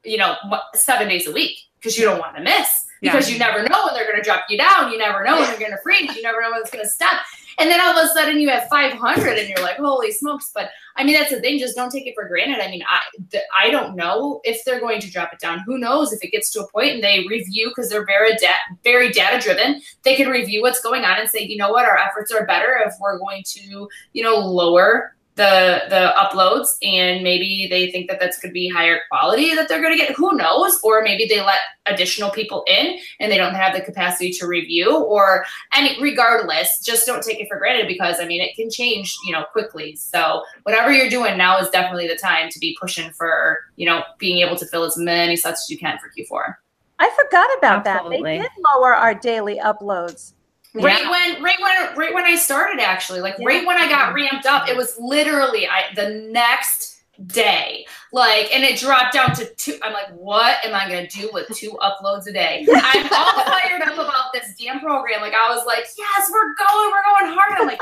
you 0.04 0.16
know, 0.16 0.36
seven 0.74 1.08
days 1.08 1.26
a 1.26 1.32
week 1.32 1.58
because 1.78 1.98
you 1.98 2.04
don't 2.04 2.18
want 2.18 2.36
to 2.36 2.42
miss 2.42 2.84
because 3.00 3.30
you 3.30 3.38
never 3.38 3.62
know 3.68 3.84
when 3.84 3.94
they're 3.94 4.06
going 4.06 4.16
to 4.16 4.22
drop 4.22 4.44
you 4.48 4.58
down. 4.58 4.90
You 4.90 4.98
never 4.98 5.22
know 5.24 5.36
when 5.36 5.48
they're 5.48 5.58
going 5.58 5.72
to 5.72 5.82
freeze. 5.82 6.14
You 6.16 6.22
never 6.22 6.40
know 6.40 6.50
when 6.50 6.60
it's 6.60 6.70
going 6.70 6.84
to 6.84 6.90
stop. 6.90 7.22
And 7.58 7.70
then 7.70 7.80
all 7.80 7.96
of 7.96 8.04
a 8.04 8.08
sudden 8.08 8.38
you 8.38 8.50
have 8.50 8.68
500 8.68 9.38
and 9.38 9.48
you're 9.48 9.62
like, 9.62 9.76
holy 9.76 10.12
smokes. 10.12 10.50
But 10.54 10.70
I 10.96 11.04
mean, 11.04 11.14
that's 11.14 11.30
the 11.30 11.40
thing. 11.40 11.58
Just 11.58 11.74
don't 11.74 11.90
take 11.90 12.06
it 12.06 12.14
for 12.14 12.28
granted. 12.28 12.62
I 12.62 12.70
mean, 12.70 12.82
I, 12.88 13.00
th- 13.30 13.44
I 13.58 13.70
don't 13.70 13.96
know 13.96 14.40
if 14.44 14.62
they're 14.64 14.80
going 14.80 15.00
to 15.00 15.10
drop 15.10 15.32
it 15.32 15.38
down. 15.38 15.60
Who 15.66 15.78
knows 15.78 16.12
if 16.12 16.22
it 16.22 16.32
gets 16.32 16.50
to 16.50 16.60
a 16.60 16.70
point 16.70 16.94
and 16.94 17.02
they 17.02 17.24
review 17.28 17.68
because 17.68 17.88
they're 17.88 18.04
very, 18.04 18.34
da- 18.36 18.76
very 18.84 19.10
data 19.10 19.42
driven. 19.42 19.80
They 20.02 20.16
can 20.16 20.28
review 20.28 20.60
what's 20.60 20.82
going 20.82 21.04
on 21.04 21.18
and 21.18 21.30
say, 21.30 21.46
you 21.46 21.56
know 21.56 21.70
what, 21.70 21.86
our 21.86 21.96
efforts 21.96 22.30
are 22.30 22.44
better 22.46 22.78
if 22.84 22.92
we're 23.00 23.18
going 23.18 23.42
to, 23.46 23.88
you 24.12 24.22
know, 24.22 24.36
lower 24.36 25.15
the 25.36 25.82
the 25.90 26.12
uploads 26.16 26.76
and 26.82 27.22
maybe 27.22 27.66
they 27.68 27.90
think 27.90 28.08
that 28.08 28.18
that's 28.18 28.40
going 28.40 28.50
to 28.50 28.54
be 28.54 28.68
higher 28.68 29.00
quality 29.10 29.54
that 29.54 29.68
they're 29.68 29.82
going 29.82 29.96
to 29.96 29.98
get 29.98 30.16
who 30.16 30.34
knows 30.34 30.80
or 30.82 31.02
maybe 31.02 31.26
they 31.26 31.42
let 31.42 31.58
additional 31.84 32.30
people 32.30 32.64
in 32.66 32.98
and 33.20 33.30
they 33.30 33.36
don't 33.36 33.54
have 33.54 33.74
the 33.74 33.82
capacity 33.82 34.32
to 34.32 34.46
review 34.46 34.96
or 34.96 35.44
any 35.74 36.00
regardless 36.02 36.80
just 36.82 37.06
don't 37.06 37.22
take 37.22 37.38
it 37.38 37.46
for 37.48 37.58
granted 37.58 37.86
because 37.86 38.16
i 38.18 38.24
mean 38.26 38.40
it 38.40 38.56
can 38.56 38.70
change 38.70 39.14
you 39.26 39.32
know 39.32 39.44
quickly 39.52 39.94
so 39.94 40.42
whatever 40.62 40.90
you're 40.90 41.10
doing 41.10 41.36
now 41.36 41.58
is 41.58 41.68
definitely 41.68 42.08
the 42.08 42.16
time 42.16 42.48
to 42.48 42.58
be 42.58 42.76
pushing 42.80 43.10
for 43.10 43.58
you 43.76 43.84
know 43.86 44.02
being 44.18 44.38
able 44.38 44.56
to 44.56 44.66
fill 44.66 44.84
as 44.84 44.96
many 44.96 45.36
slots 45.36 45.66
as 45.66 45.70
you 45.70 45.78
can 45.78 45.98
for 45.98 46.10
q4 46.18 46.54
I 46.98 47.10
forgot 47.10 47.46
about 47.58 47.86
Absolutely. 47.86 48.38
that. 48.38 48.42
They 48.42 48.42
did 48.42 48.64
lower 48.74 48.94
our 48.94 49.12
daily 49.12 49.58
uploads. 49.58 50.32
Right 50.82 51.02
Yeah. 51.02 51.10
when 51.10 51.42
right 51.42 51.56
when 51.60 51.96
right 51.96 52.14
when 52.14 52.24
I 52.24 52.36
started 52.36 52.80
actually, 52.80 53.20
like 53.20 53.38
right 53.38 53.66
when 53.66 53.76
I 53.78 53.88
got 53.88 54.12
ramped 54.14 54.46
up, 54.46 54.68
it 54.68 54.76
was 54.76 54.96
literally 54.98 55.66
I 55.66 55.84
the 55.94 56.10
next 56.30 57.00
day. 57.28 57.86
Like 58.12 58.52
and 58.54 58.62
it 58.62 58.78
dropped 58.78 59.14
down 59.14 59.34
to 59.36 59.46
two. 59.54 59.78
I'm 59.82 59.92
like, 59.92 60.08
what 60.16 60.64
am 60.64 60.74
I 60.74 60.88
gonna 60.88 61.08
do 61.08 61.30
with 61.32 61.48
two 61.56 61.78
uploads 61.80 62.26
a 62.26 62.32
day? 62.32 62.66
I'm 62.74 63.04
all 63.12 63.44
fired 63.44 63.82
up 63.82 63.94
about 63.94 64.32
this 64.32 64.54
damn 64.58 64.80
program. 64.80 65.20
Like 65.20 65.34
I 65.34 65.54
was 65.54 65.64
like, 65.66 65.86
yes, 65.96 66.30
we're 66.30 66.54
going, 66.54 66.90
we're 66.90 67.26
going 67.26 67.38
hard. 67.38 67.60
I'm 67.60 67.66
like, 67.66 67.80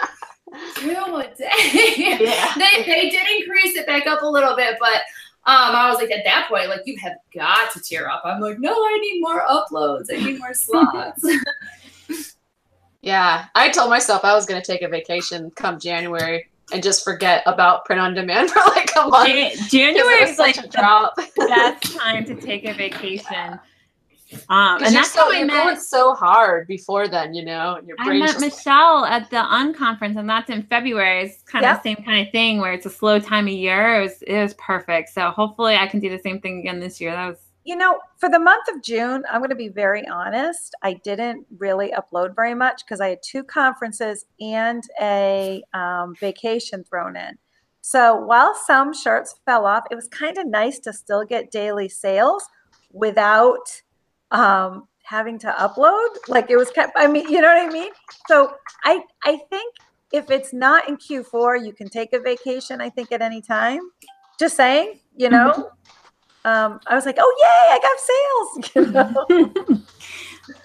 two 0.77 1.17
a 1.17 1.35
day. 1.37 2.17
Yeah. 2.21 2.53
they 2.57 2.83
they 2.85 3.11
did 3.11 3.27
increase 3.41 3.77
it 3.77 3.87
back 3.87 4.07
up 4.07 4.23
a 4.23 4.27
little 4.27 4.55
bit, 4.57 4.77
but 4.79 5.03
um, 5.47 5.77
I 5.77 5.91
was 5.91 5.99
like, 5.99 6.11
at 6.11 6.25
that 6.25 6.47
point, 6.49 6.69
like 6.71 6.81
you 6.87 6.97
have 7.03 7.17
got 7.35 7.71
to 7.73 7.81
tear 7.81 8.09
up. 8.09 8.23
I'm 8.25 8.41
like, 8.41 8.59
no, 8.59 8.73
I 8.73 8.99
need 8.99 9.21
more 9.21 9.43
uploads. 9.43 10.07
I 10.11 10.17
need 10.17 10.39
more 10.39 10.55
slots. 10.55 11.23
Yeah, 13.05 13.47
I 13.55 13.69
told 13.69 13.91
myself 13.91 14.25
I 14.25 14.35
was 14.35 14.47
going 14.47 14.61
to 14.61 14.67
take 14.67 14.83
a 14.83 14.89
vacation 14.89 15.51
come 15.53 15.79
January 15.79 16.47
and 16.73 16.83
just 16.83 17.05
forget 17.05 17.43
about 17.47 17.85
print 17.85 18.01
on 18.01 18.15
demand 18.15 18.51
for 18.53 18.61
like 18.71 18.91
a 18.97 19.07
month. 19.09 19.29
Jan- 19.29 19.69
January 19.69 20.23
is 20.23 20.39
like 20.39 20.57
a 20.59 20.63
the 20.63 20.69
drop. 20.69 21.15
best 21.37 21.97
time 21.99 22.25
to 22.25 22.35
take 22.35 22.65
a 22.65 22.73
vacation. 22.73 23.59
Um, 24.49 24.79
'Cause 24.79 24.89
and 24.89 24.97
that's 24.97 25.13
so, 25.13 25.21
how 25.21 25.31
I 25.31 25.39
you're 25.39 25.47
going 25.47 25.67
met. 25.75 25.83
so 25.83 26.15
hard 26.15 26.67
before 26.67 27.07
then, 27.07 27.35
you 27.35 27.45
know, 27.45 27.79
I 28.01 28.19
met 28.19 28.41
Michelle 28.41 29.05
at 29.05 29.31
the 29.31 29.37
unconference, 29.37 30.17
and 30.17 30.29
that's 30.29 30.51
in 30.51 30.63
February. 30.65 31.25
It's 31.25 31.43
kind 31.43 31.65
of 31.65 31.69
Yep. 31.71 31.83
the 31.83 31.89
same 31.95 32.05
kind 32.05 32.27
of 32.27 32.33
thing 32.33 32.59
where 32.59 32.73
it's 32.73 32.87
a 32.87 32.91
slow 32.91 33.21
time 33.21 33.47
of 33.47 33.53
year. 33.53 34.01
It 34.01 34.03
was 34.03 34.23
it 34.23 34.41
was 34.43 34.55
perfect. 34.55 35.11
So 35.11 35.31
hopefully, 35.31 35.77
I 35.77 35.87
can 35.87 36.01
do 36.01 36.09
the 36.09 36.19
same 36.19 36.41
thing 36.41 36.59
again 36.61 36.81
this 36.81 37.01
year. 37.01 37.13
That 37.13 37.29
was 37.29 37.39
You 37.65 37.77
know, 37.77 37.99
for 38.19 38.29
the 38.29 38.39
month 38.39 38.69
of 38.69 38.83
June, 38.83 39.25
I'm 39.31 39.41
going 39.41 39.51
to 39.51 39.57
be 39.57 39.69
very 39.69 40.07
honest. 40.07 40.75
I 40.83 40.95
didn't 40.95 41.47
really 41.59 41.93
upload 41.93 42.37
very 42.37 42.55
much 42.55 42.85
because 42.85 43.01
I 43.01 43.09
had 43.09 43.23
two 43.23 43.43
conferences 43.43 44.27
and 44.39 44.83
a 45.01 45.63
um, 45.73 46.15
vacation 46.21 46.85
thrown 46.85 47.17
in. 47.17 47.39
So 47.81 48.17
while 48.17 48.55
some 48.55 48.93
shirts 48.93 49.37
fell 49.45 49.67
off, 49.67 49.85
it 49.91 49.95
was 49.95 50.09
kind 50.09 50.37
of 50.39 50.47
nice 50.47 50.79
to 50.81 50.93
still 50.93 51.25
get 51.25 51.51
daily 51.51 51.89
sales 51.89 52.45
without 52.93 53.83
um, 54.31 54.89
having 55.03 55.39
to 55.41 55.49
upload. 55.49 56.09
Like 56.29 56.51
it 56.51 56.57
was 56.57 56.71
kept, 56.71 56.93
I 56.97 57.07
mean, 57.07 57.29
you 57.29 57.41
know 57.41 57.49
what 57.49 57.67
I 57.67 57.71
mean? 57.71 57.93
So 58.29 58.55
I, 58.85 59.03
I 59.25 59.39
think 59.51 59.75
if 60.13 60.31
it's 60.31 60.53
not 60.53 60.89
in 60.89 60.97
Q4, 60.97 61.65
you 61.65 61.73
can 61.73 61.89
take 61.89 62.13
a 62.13 62.21
vacation, 62.21 62.81
I 62.81 62.89
think, 62.89 63.11
at 63.13 63.21
any 63.21 63.41
time. 63.43 63.81
Just 64.39 64.57
saying, 64.57 65.01
you 65.17 65.29
know? 65.29 65.71
Um, 66.45 66.81
I 66.87 66.95
was 66.95 67.07
like, 67.07 67.17
oh 67.19 67.35
yay, 67.41 67.75
I 67.75 67.79
got 67.83 68.01
sales. 68.01 68.71
You 68.77 68.93
know? 68.93 69.83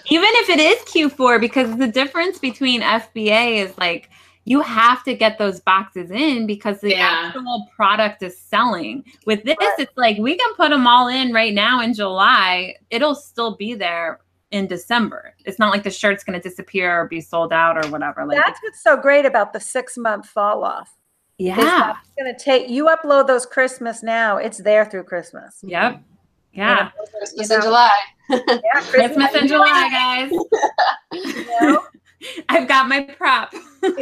even 0.10 0.30
if 0.34 0.50
it 0.50 0.60
is 0.60 0.80
Q4, 0.80 1.40
because 1.40 1.78
the 1.78 1.88
difference 1.88 2.38
between 2.38 2.82
FBA 2.82 3.64
is 3.64 3.78
like 3.78 4.10
you 4.46 4.62
have 4.62 5.04
to 5.04 5.14
get 5.14 5.38
those 5.38 5.60
boxes 5.60 6.10
in 6.10 6.48
because 6.48 6.80
the 6.82 6.90
Yeah. 6.92 7.28
actual 7.28 7.70
product 7.76 8.24
is 8.24 8.36
selling. 8.38 9.04
With 9.26 9.44
this, 9.44 9.56
it's 9.78 9.96
like 9.96 10.18
we 10.18 10.36
can 10.38 10.54
put 10.56 10.70
them 10.70 10.88
all 10.88 11.08
in 11.08 11.32
right 11.34 11.54
now 11.54 11.82
in 11.82 11.94
July. 11.94 12.76
It'll 12.90 13.14
still 13.16 13.56
be 13.56 13.76
there 13.76 14.22
in 14.52 14.66
December. 14.66 15.36
It's 15.46 15.60
not 15.60 15.72
like 15.72 15.84
the 15.84 15.92
shirt's 15.92 16.24
going 16.24 16.40
to 16.40 16.50
disappear 16.50 17.02
or 17.02 17.08
be 17.08 17.22
sold 17.22 17.54
out 17.54 17.78
or 17.86 17.88
whatever. 17.92 18.26
Like, 18.26 18.44
That's 18.44 18.60
what's 18.64 18.82
so 18.82 18.98
great 18.98 19.26
about 19.26 19.54
the 19.54 19.60
six 19.60 19.98
month 19.98 20.26
fall 20.28 20.64
off. 20.64 20.98
Is 21.40 21.48
yeah. 21.48 21.56
that 21.56 21.98
It's 22.04 22.12
going 22.22 22.36
to 22.36 22.44
take, 22.44 22.70
you 22.70 22.88
upload 22.88 23.28
those 23.28 23.46
Christmas 23.46 24.04
now, 24.04 24.38
it's 24.38 24.58
there 24.58 24.86
through 24.86 25.04
Christmas. 25.04 25.60
Yep. 25.64 26.02
Yeah. 26.54 26.92
Christmas 27.18 27.50
You 27.50 27.54
in. 27.56 27.62
July. 27.62 27.92
Yeah, 28.30 28.82
Christmas 28.90 29.34
in 29.36 29.48
July, 29.48 29.90
guys. 29.90 30.32
You 31.14 31.46
know? 31.62 31.84
I've 32.50 32.68
got 32.68 32.90
my 32.90 33.04
prop. 33.04 33.54
I'm 33.84 33.94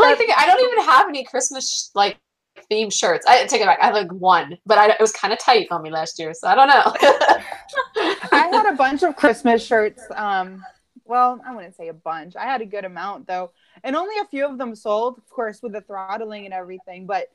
like 0.00 0.16
thinking, 0.16 0.34
I 0.38 0.46
don't 0.46 0.72
even 0.72 0.84
have 0.84 1.08
any 1.08 1.24
Christmas 1.24 1.90
like 1.94 2.16
themed 2.70 2.92
shirts. 2.92 3.26
I 3.26 3.44
take 3.46 3.60
it 3.60 3.66
back. 3.66 3.78
I 3.82 3.86
have 3.86 3.94
like 3.94 4.12
one, 4.12 4.56
but 4.64 4.78
I, 4.78 4.88
it 4.88 5.00
was 5.00 5.12
kind 5.12 5.32
of 5.32 5.38
tight 5.38 5.68
on 5.70 5.82
me 5.82 5.90
last 5.90 6.18
year, 6.18 6.32
so 6.32 6.48
I 6.48 6.54
don't 6.54 6.68
know. 6.68 6.82
I 8.32 8.48
had 8.50 8.72
a 8.72 8.76
bunch 8.76 9.02
of 9.02 9.16
Christmas 9.16 9.64
shirts. 9.64 10.02
Um, 10.14 10.64
well, 11.08 11.40
I 11.44 11.54
wouldn't 11.54 11.76
say 11.76 11.88
a 11.88 11.94
bunch. 11.94 12.36
I 12.36 12.44
had 12.44 12.60
a 12.60 12.66
good 12.66 12.84
amount 12.84 13.26
though, 13.26 13.50
and 13.82 13.96
only 13.96 14.16
a 14.20 14.26
few 14.26 14.46
of 14.46 14.58
them 14.58 14.74
sold, 14.74 15.18
of 15.18 15.28
course, 15.28 15.62
with 15.62 15.72
the 15.72 15.80
throttling 15.80 16.44
and 16.44 16.54
everything. 16.54 17.06
But 17.06 17.28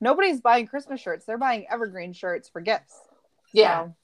nobody's 0.00 0.40
buying 0.40 0.66
Christmas 0.66 1.00
shirts; 1.00 1.24
they're 1.24 1.38
buying 1.38 1.66
evergreen 1.70 2.12
shirts 2.12 2.48
for 2.48 2.60
gifts. 2.60 3.00
yeah, 3.52 3.84
So, 3.84 3.94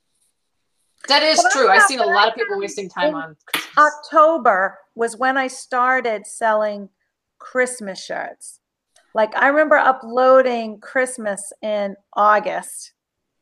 that 1.09 1.23
is 1.23 1.43
But 1.43 1.47
I 1.47 1.51
true. 1.51 1.69
I've 1.69 1.83
seen 1.83 2.01
a 2.01 2.07
lot 2.07 2.29
of 2.29 2.35
people 2.35 2.59
wasting 2.59 2.89
time 2.89 3.15
on 3.15 3.37
Christmas. 3.47 3.77
October 3.79 4.79
was 4.95 5.17
when 5.17 5.37
I 5.37 5.49
started 5.49 6.27
selling 6.27 6.89
Christmas 7.39 8.03
shirts. 8.03 8.61
Like 9.15 9.35
I 9.37 9.49
remember 9.49 9.77
uploading 9.77 10.79
Christmas 10.79 11.53
in 11.63 11.97
August 12.15 12.93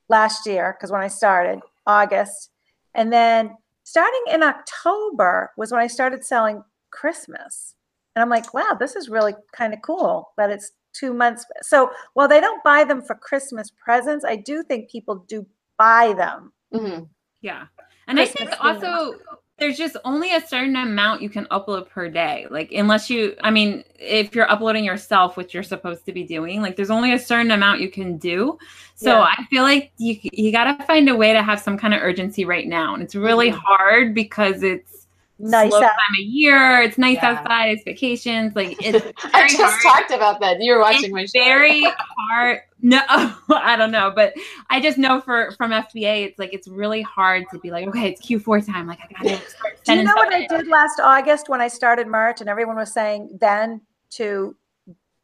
last 0.09 0.47
year, 0.47 0.75
because 0.77 0.91
when 0.91 1.03
I 1.03 1.09
started, 1.09 1.61
August. 1.87 2.51
And 2.95 3.13
then 3.13 3.57
starting 3.89 4.23
in 4.31 4.43
October 4.43 5.51
was 5.57 5.73
when 5.73 5.81
I 5.81 5.87
started 5.87 6.23
selling 6.23 6.63
Christmas. 6.91 7.75
And 8.15 8.23
I'm 8.23 8.29
like, 8.29 8.53
wow, 8.53 8.77
this 8.79 8.97
is 8.97 9.09
really 9.09 9.35
kind 9.53 9.73
of 9.73 9.81
cool 9.81 10.33
that 10.37 10.51
it's 10.51 10.73
two 10.93 11.15
months. 11.15 11.47
So 11.63 11.91
while 12.13 12.29
they 12.29 12.39
don't 12.41 12.63
buy 12.63 12.85
them 12.85 13.01
for 13.01 13.15
Christmas 13.15 13.71
presents, 13.71 14.27
I 14.27 14.37
do 14.37 14.63
think 14.63 14.91
people 14.91 15.25
do 15.27 15.47
buy 15.79 16.13
them. 16.13 16.53
Mhm. 16.75 17.09
Yeah. 17.41 17.67
And 18.07 18.21
I 18.21 18.27
think 18.27 18.51
themed. 18.51 18.83
also 18.83 19.19
there's 19.59 19.77
just 19.77 19.97
only 20.05 20.35
a 20.35 20.41
certain 20.47 20.77
amount 20.77 21.21
you 21.21 21.29
can 21.29 21.47
upload 21.47 21.89
per 21.89 22.09
day. 22.09 22.47
Like 22.51 22.71
unless 22.73 23.11
you 23.11 23.35
I 23.43 23.51
mean, 23.51 23.83
if 23.99 24.35
you're 24.35 24.51
uploading 24.51 24.85
yourself, 24.85 25.37
which 25.37 25.53
you're 25.53 25.65
supposed 25.65 26.07
to 26.07 26.13
be 26.13 26.23
doing, 26.25 26.63
like 26.63 26.77
there's 26.77 26.91
only 26.91 27.13
a 27.13 27.19
certain 27.19 27.51
amount 27.51 27.81
you 27.81 27.91
can 27.91 28.19
do. 28.19 28.57
So 28.95 29.21
Yeah. 29.21 29.23
I 29.23 29.45
feel 29.51 29.65
like 29.65 29.91
you 29.99 30.17
you 30.23 30.53
got 30.53 30.79
to 30.79 30.85
find 30.87 31.09
a 31.09 31.17
way 31.17 31.33
to 31.33 31.43
have 31.43 31.61
some 31.61 31.77
kind 31.77 31.93
of 31.93 32.01
urgency 32.03 32.45
right 32.45 32.69
now. 32.69 32.95
And 32.95 33.03
it's 33.03 33.17
really 33.17 33.51
Mhm. 33.51 33.59
hard 33.65 34.15
because 34.15 34.63
it's 34.63 35.08
Nice 35.41 35.71
slow 35.71 35.79
out. 35.79 35.83
time 35.83 36.15
of 36.21 36.27
year, 36.27 36.83
it's 36.83 36.99
nice 36.99 37.17
Yeah. 37.17 37.31
outside, 37.31 37.67
it's 37.71 37.85
vacations, 37.85 38.57
like 38.57 38.77
it's 38.85 39.07
I 39.33 39.49
just 39.49 39.57
hard. 39.63 39.81
talked 39.83 40.11
about 40.11 40.41
that. 40.41 40.61
You 40.61 40.75
were 40.75 40.81
watching 40.81 41.05
it's 41.05 41.13
my 41.13 41.25
show. 41.27 41.31
very 41.45 41.83
hard. 42.31 42.61
No, 42.83 43.01
I 43.09 43.77
don't 43.77 43.91
know, 43.93 44.13
but 44.15 44.35
I 44.71 44.81
just 44.81 44.99
know 44.99 45.21
for 45.21 45.53
from 45.53 45.71
FBA, 45.71 46.25
it's 46.27 46.39
like 46.39 46.53
it's 46.53 46.67
really 46.69 47.03
hard 47.03 47.45
to 47.53 47.59
be 47.61 47.71
like, 47.71 47.87
okay, 47.89 48.09
it's 48.09 48.21
Q4 48.27 48.67
time. 48.67 48.87
Like 48.89 48.99
I 49.01 49.13
gotta 49.23 49.41
start 49.49 49.79
Do 49.85 49.95
you 49.95 50.03
know 50.05 50.13
what 50.15 50.33
I 50.33 50.47
did 50.47 50.67
last 50.67 50.99
August 51.01 51.49
when 51.49 51.61
I 51.61 51.69
started 51.69 52.07
March, 52.09 52.41
and 52.41 52.49
everyone 52.51 52.77
was 52.77 52.93
saying 52.93 53.37
then 53.41 53.81
to 54.11 54.57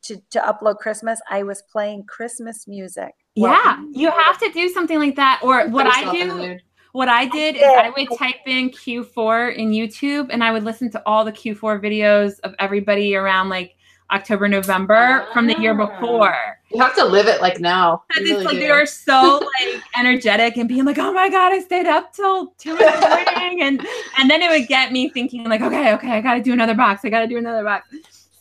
to 0.03 0.17
to 0.31 0.39
upload 0.41 0.79
Christmas? 0.79 1.21
I 1.29 1.43
was 1.43 1.63
playing 1.73 2.05
Christmas 2.05 2.69
music. 2.69 3.13
Yeah, 3.37 3.83
you 3.91 4.11
have 4.13 4.39
to 4.39 4.51
do 4.53 4.69
something 4.69 4.99
like 5.01 5.17
that. 5.17 5.41
Or 5.43 5.69
what 5.69 5.87
I 5.87 5.99
yourself 6.01 6.15
in 6.17 6.29
the 6.29 6.35
do. 6.35 6.59
What 6.95 7.09
I 7.09 7.27
did 7.27 7.57
is 7.57 7.61
did. 7.61 7.69
I 7.77 7.91
would 7.91 8.09
type 8.17 8.37
in 8.47 8.71
Q4 8.71 9.57
in 9.57 9.71
YouTube 9.73 10.29
and 10.31 10.45
I 10.45 10.53
would 10.53 10.63
listen 10.63 10.91
to 10.93 11.03
all 11.07 11.25
the 11.25 11.33
Q4 11.33 11.83
videos 11.83 12.39
of 12.45 12.55
everybody 12.61 13.17
around 13.17 13.49
like 13.49 13.75
October, 14.13 14.47
November 14.49 15.27
from 15.33 15.49
the 15.49 15.59
year 15.61 15.73
Ah. 15.81 15.87
before. 15.87 16.37
You 16.71 16.81
have 16.81 16.95
to 16.95 17.05
live 17.05 17.27
it 17.27 17.41
like 17.41 17.59
now. 17.59 18.05
You 18.17 18.23
Because 18.23 18.23
really 18.31 18.37
it's 18.37 18.45
like 18.47 18.55
do. 18.55 18.61
they 18.61 18.71
were 18.71 18.87
so 18.87 19.43
like 19.61 19.83
energetic 19.99 20.57
and 20.57 20.69
being 20.69 20.85
like, 20.85 20.99
"Oh 20.99 21.13
my 21.13 21.29
god, 21.29 21.53
I 21.53 21.59
stayed 21.61 21.87
up 21.87 22.13
till 22.13 22.49
two 22.59 22.71
in 22.73 22.77
the 22.79 23.25
morning," 23.35 23.63
and 23.63 23.85
and 24.19 24.31
then 24.31 24.41
it 24.43 24.49
would 24.51 24.69
get 24.69 24.93
me 24.93 25.09
thinking 25.09 25.45
like, 25.49 25.63
"Okay, 25.63 25.93
okay, 25.95 26.13
I 26.13 26.21
got 26.21 26.35
to 26.35 26.43
do 26.43 26.53
another 26.53 26.75
box. 26.75 27.05
I 27.05 27.09
got 27.11 27.21
to 27.21 27.27
do 27.27 27.39
another 27.39 27.65
box." 27.65 27.89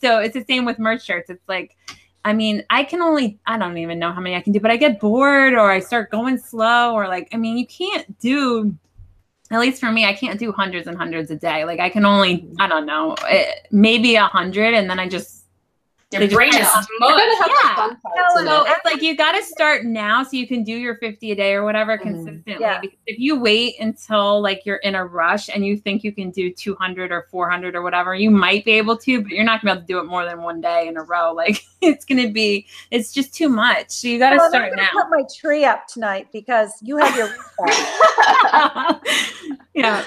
So 0.00 0.18
it's 0.20 0.34
the 0.34 0.44
same 0.44 0.64
with 0.64 0.78
merch 0.78 1.04
shirts. 1.04 1.28
It's 1.30 1.48
like, 1.48 1.76
I 2.24 2.32
mean, 2.32 2.64
I 2.70 2.84
can 2.84 3.02
only 3.02 3.38
I 3.46 3.58
don't 3.58 3.76
even 3.78 3.98
know 3.98 4.12
how 4.12 4.20
many 4.20 4.34
I 4.34 4.40
can 4.40 4.52
do, 4.52 4.60
but 4.60 4.70
I 4.70 4.76
get 4.76 4.98
bored 5.00 5.54
or 5.54 5.70
I 5.70 5.80
start 5.80 6.10
going 6.10 6.38
slow 6.38 6.94
or 6.94 7.06
like, 7.06 7.28
I 7.32 7.36
mean, 7.36 7.58
you 7.58 7.66
can't 7.66 8.18
do. 8.18 8.74
At 9.50 9.60
least 9.60 9.78
for 9.78 9.92
me, 9.92 10.06
I 10.06 10.14
can't 10.14 10.38
do 10.38 10.50
hundreds 10.52 10.86
and 10.86 10.96
hundreds 10.96 11.30
a 11.30 11.36
day. 11.36 11.64
Like 11.64 11.78
I 11.78 11.90
can 11.90 12.06
only, 12.06 12.48
I 12.58 12.66
don't 12.66 12.86
know, 12.86 13.14
eh, 13.28 13.52
maybe 13.70 14.16
a 14.16 14.24
hundred, 14.24 14.72
and 14.74 14.88
then 14.88 14.98
I 14.98 15.06
just 15.06 15.43
Your 16.20 16.28
They 16.28 16.34
brain 16.34 16.54
is 16.54 16.60
mush. 16.62 16.86
Yeah. 17.00 17.10
the 17.10 17.72
fun 17.76 17.96
parts 17.96 18.34
No, 18.36 18.40
in 18.40 18.46
So 18.46 18.64
it's 18.66 18.84
like 18.84 19.02
you 19.02 19.16
got 19.16 19.32
to 19.32 19.42
start 19.42 19.84
now 19.84 20.22
so 20.22 20.36
you 20.36 20.46
can 20.46 20.62
do 20.64 20.72
your 20.72 20.96
50 20.96 21.32
a 21.32 21.34
day 21.34 21.54
or 21.54 21.64
whatever 21.64 21.98
Mhm. 21.98 22.02
consistently. 22.02 22.56
Yeah. 22.60 22.80
Because 22.80 22.96
if 23.06 23.18
you 23.18 23.38
wait 23.40 23.78
until 23.80 24.40
like 24.40 24.64
you're 24.64 24.76
in 24.76 24.94
a 24.94 25.04
rush 25.04 25.48
and 25.48 25.66
you 25.66 25.76
think 25.76 26.04
you 26.04 26.12
can 26.12 26.30
do 26.30 26.52
200 26.52 27.10
or 27.12 27.26
400 27.30 27.74
or 27.74 27.82
whatever, 27.82 28.14
you 28.14 28.30
might 28.30 28.64
be 28.64 28.72
able 28.72 28.96
to, 28.98 29.22
but 29.22 29.32
you're 29.32 29.44
not 29.44 29.62
going 29.62 29.74
to 29.74 29.80
be 29.80 29.82
able 29.82 29.82
to 29.82 29.86
do 29.86 29.98
it 29.98 30.04
more 30.10 30.24
than 30.24 30.42
one 30.42 30.60
day 30.60 30.88
in 30.88 30.96
a 30.96 31.02
row. 31.02 31.32
Like 31.44 31.62
it's 31.82 32.04
going 32.04 32.24
to 32.26 32.32
be, 32.32 32.66
it's 32.90 33.12
just 33.12 33.34
too 33.34 33.48
much. 33.48 33.90
So 33.90 34.08
you 34.08 34.18
got 34.18 34.30
to 34.30 34.36
Well, 34.36 34.46
I'm 34.46 34.50
start 34.50 34.70
gonna 34.70 34.82
now. 34.82 34.88
put 35.02 35.10
my 35.10 35.22
tree 35.38 35.64
up 35.64 35.86
tonight 35.88 36.28
because 36.32 36.70
you 36.80 36.96
have 36.96 37.14
your 37.16 37.28
yeah. 39.74 40.04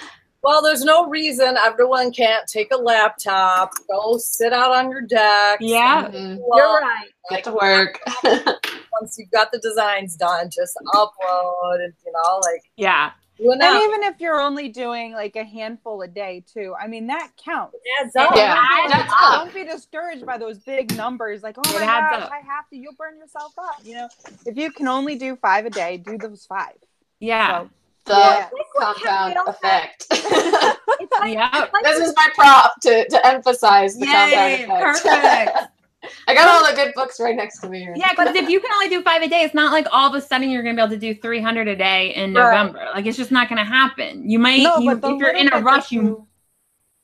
Well, 0.48 0.62
there's 0.62 0.86
no 0.86 1.10
reason 1.10 1.58
everyone 1.58 2.14
can't 2.14 2.48
take 2.48 2.72
a 2.72 2.78
laptop, 2.78 3.70
go 3.90 4.16
sit 4.18 4.54
out 4.54 4.72
on 4.72 4.90
your 4.90 5.02
deck. 5.02 5.58
Yeah. 5.60 6.08
Mhm. 6.08 6.38
You're 6.56 6.80
right. 6.80 7.10
Get 7.30 7.44
to 7.44 7.52
work. 7.52 8.00
Once 8.24 9.18
you've 9.18 9.30
got 9.32 9.52
the 9.52 9.60
designs 9.60 10.16
done, 10.16 10.50
just 10.50 10.78
upload 10.96 11.84
and 11.84 11.94
you 12.06 12.14
know, 12.14 12.38
like 12.44 12.62
Yeah. 12.78 13.12
And 13.40 13.60
now. 13.60 13.78
even 13.84 14.04
if 14.04 14.22
you're 14.22 14.40
only 14.40 14.70
doing 14.70 15.12
like 15.12 15.36
a 15.36 15.44
handful 15.44 16.02
a 16.02 16.08
day 16.08 16.46
too, 16.52 16.74
I 16.82 16.88
mean 16.88 17.08
that 17.08 17.32
counts. 17.44 17.76
adds 18.02 18.16
up. 18.16 18.32
Yeah, 18.34 18.56
adds 18.58 18.94
that's 18.94 19.12
up. 19.12 19.22
up. 19.22 19.44
Don't 19.44 19.54
be 19.54 19.70
discouraged 19.70 20.26
by 20.26 20.38
those 20.38 20.60
big 20.60 20.96
numbers. 20.96 21.44
Like, 21.44 21.58
oh 21.58 21.70
It 21.76 21.82
my 21.82 21.86
gosh, 21.86 22.24
up. 22.24 22.32
I 22.32 22.38
have 22.38 22.70
to. 22.70 22.78
You'll 22.78 22.94
burn 22.98 23.18
yourself 23.18 23.52
up. 23.60 23.82
You 23.84 23.96
know, 23.96 24.10
if 24.46 24.56
you 24.58 24.72
can 24.72 24.88
only 24.88 25.18
do 25.18 25.36
five 25.36 25.66
a 25.66 25.70
day, 25.70 25.98
do 25.98 26.18
those 26.18 26.46
five. 26.46 26.78
Yeah. 27.20 27.64
So, 27.64 27.70
The 28.08 28.14
Yeah. 28.14 28.50
compound 28.80 29.36
Like 29.36 29.56
effect. 29.56 30.08
It's 31.00 31.14
like, 31.20 31.34
Yep. 31.34 31.50
it's 31.54 31.74
like 31.74 31.84
this 31.84 32.00
is 32.10 32.14
my 32.16 32.28
prop 32.34 32.82
to, 32.82 33.08
to 33.08 33.28
emphasize 33.28 33.94
the 34.00 34.08
Yay. 34.08 34.12
compound 34.12 34.54
effect. 34.54 35.04
Perfect. 35.04 35.58
I 36.28 36.34
got 36.34 36.48
all 36.48 36.68
the 36.68 36.76
good 36.76 36.94
books 36.96 37.20
right 37.20 37.36
next 37.36 37.60
to 37.60 37.70
me 37.70 37.80
here. 37.82 37.94
Yeah, 37.96 38.10
because 38.12 38.34
if 38.36 38.50
you 38.50 38.60
can 38.60 38.72
only 38.74 38.90
do 38.90 39.02
five 39.04 39.22
a 39.22 39.28
day, 39.28 39.42
it's 39.42 39.54
not 39.54 39.72
like 39.72 39.86
all 39.92 40.10
of 40.10 40.16
a 40.16 40.22
sudden 40.26 40.50
you're 40.50 40.64
gonna 40.64 40.76
be 40.76 40.82
able 40.82 40.90
to 40.92 40.98
do 40.98 41.14
300 41.14 41.68
a 41.68 41.76
day 41.76 42.16
in 42.16 42.34
Right. 42.34 42.44
November. 42.46 42.88
Like 42.96 43.06
it's 43.06 43.18
just 43.18 43.32
not 43.32 43.48
gonna 43.50 43.64
happen. 43.66 44.28
You 44.30 44.40
might, 44.40 44.64
no, 44.64 44.78
you, 44.80 44.92
if 44.92 45.04
you're 45.20 45.30
in 45.36 45.54
a 45.54 45.60
rush, 45.62 45.92
you 45.92 46.26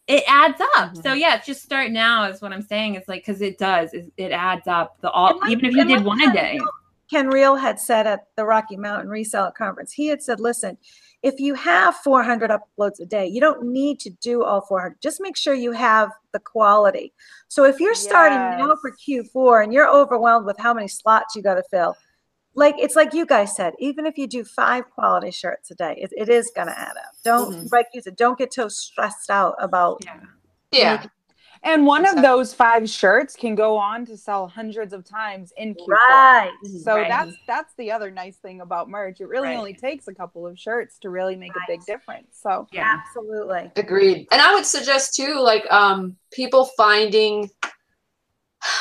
it 0.07 0.23
adds 0.27 0.59
up. 0.77 0.95
So 0.95 1.11
Mhm. 1.13 1.19
yeah, 1.19 1.35
it's 1.35 1.45
just 1.45 1.61
start 1.63 1.91
now 1.91 2.25
is 2.25 2.41
what 2.41 2.51
I'm 2.51 2.61
saying. 2.61 2.95
It's 2.95 3.07
like 3.07 3.21
because 3.25 3.41
it 3.41 3.57
does, 3.57 3.93
it, 3.93 4.11
it 4.17 4.31
adds 4.31 4.67
up. 4.67 4.99
The 5.01 5.09
all 5.11 5.39
And 5.41 5.51
even 5.51 5.65
if 5.65 5.73
you 5.75 5.85
did 5.85 6.03
one 6.03 6.19
a 6.21 6.25
Ken 6.25 6.33
day. 6.33 6.59
Ken 7.13 7.27
Real 7.29 7.55
had 7.55 7.79
said 7.79 8.07
at 8.07 8.21
the 8.37 8.43
Rocky 8.43 8.75
Mountain 8.75 9.07
Reseller 9.07 9.53
Conference, 9.53 9.93
he 9.93 10.07
had 10.07 10.23
said, 10.23 10.39
listen, 10.39 10.79
if 11.21 11.39
you 11.39 11.53
have 11.53 11.95
400 11.97 12.49
uploads 12.49 12.99
a 12.99 13.05
day, 13.05 13.27
you 13.27 13.39
don't 13.39 13.63
need 13.67 13.99
to 13.99 14.09
do 14.09 14.43
all 14.43 14.61
400. 14.61 14.99
Just 14.99 15.21
make 15.21 15.37
sure 15.37 15.53
you 15.53 15.73
have 15.73 16.09
the 16.31 16.39
quality. 16.39 17.13
So 17.49 17.65
if 17.65 17.79
you're 17.79 17.93
starting 17.93 18.39
now 18.57 18.75
for 18.81 18.91
Q4 18.91 19.63
and 19.63 19.71
you're 19.71 19.87
overwhelmed 19.87 20.47
with 20.47 20.57
how 20.57 20.73
many 20.73 20.87
slots 20.87 21.35
you 21.35 21.43
got 21.43 21.53
to 21.53 21.63
fill, 21.69 21.95
like 22.55 22.73
it's 22.79 22.95
like 22.95 23.13
you 23.13 23.27
guys 23.27 23.55
said, 23.55 23.73
even 23.77 24.07
if 24.07 24.17
you 24.17 24.25
do 24.25 24.43
five 24.43 24.89
quality 24.89 25.29
shirts 25.29 25.69
a 25.69 25.75
day, 25.75 25.93
it, 26.01 26.11
it 26.17 26.29
is 26.29 26.51
going 26.55 26.67
to 26.67 26.79
add 26.79 26.97
up. 26.97 27.13
Don't, 27.23 27.53
Mhm. 27.53 27.71
like 27.71 27.89
you 27.93 28.01
said, 28.01 28.15
don't 28.15 28.39
get 28.39 28.51
so 28.55 28.67
stressed 28.69 29.29
out 29.29 29.53
about 29.59 30.03
Yeah. 30.03 30.19
Yeah. 30.71 31.05
And 31.65 31.85
one 31.85 32.05
of 32.05 32.21
those 32.21 32.53
five 32.53 32.89
shirts 32.89 33.35
can 33.37 33.55
go 33.55 33.77
on 33.77 34.05
to 34.07 34.17
sell 34.17 34.47
hundreds 34.47 34.91
of 34.91 35.05
times 35.05 35.53
in 35.55 35.73
Q4. 35.75 35.87
right. 36.09 36.51
So 36.83 36.95
Right. 36.95 37.07
that's 37.07 37.35
that's 37.47 37.73
the 37.77 37.91
other 37.91 38.11
nice 38.11 38.35
thing 38.37 38.59
about 38.61 38.89
merch. 38.89 39.21
It 39.21 39.27
really 39.27 39.49
Right. 39.49 39.57
only 39.57 39.73
takes 39.73 40.07
a 40.09 40.13
couple 40.13 40.45
of 40.45 40.59
shirts 40.59 40.99
to 40.99 41.09
really 41.09 41.35
make 41.37 41.55
a 41.55 41.59
big 41.67 41.85
difference. 41.85 42.37
So 42.41 42.67
Yeah. 42.71 42.97
Absolutely. 42.99 43.71
Agreed. 43.77 44.27
And 44.31 44.41
I 44.41 44.53
would 44.53 44.65
suggest 44.65 45.15
too, 45.15 45.39
like 45.39 45.65
um 45.71 46.17
people 46.31 46.65
finding 46.77 47.49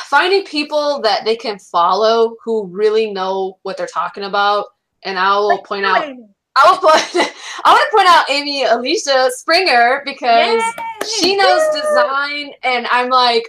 finding 0.06 0.44
people 0.44 1.00
that 1.02 1.24
they 1.24 1.36
can 1.36 1.58
follow 1.58 2.36
who 2.44 2.66
really 2.66 3.12
know 3.12 3.58
what 3.62 3.76
they're 3.76 3.86
talking 3.86 4.24
about. 4.24 4.66
And 5.04 5.18
I 5.18 5.36
will 5.38 5.48
Like 5.48 5.64
point 5.64 5.84
out 5.86 6.04
I 6.04 6.70
will 6.70 6.78
point 6.78 6.94
I 7.64 7.70
want 7.72 7.90
to 7.90 7.96
point 7.96 8.08
out 8.08 8.28
Amy 8.28 8.64
Alicia 8.64 9.30
Springer 9.32 10.02
because 10.04 10.62
she 11.06 11.36
knows 11.36 11.62
design, 11.74 12.52
and 12.62 12.86
I'm 12.90 13.08
like, 13.08 13.44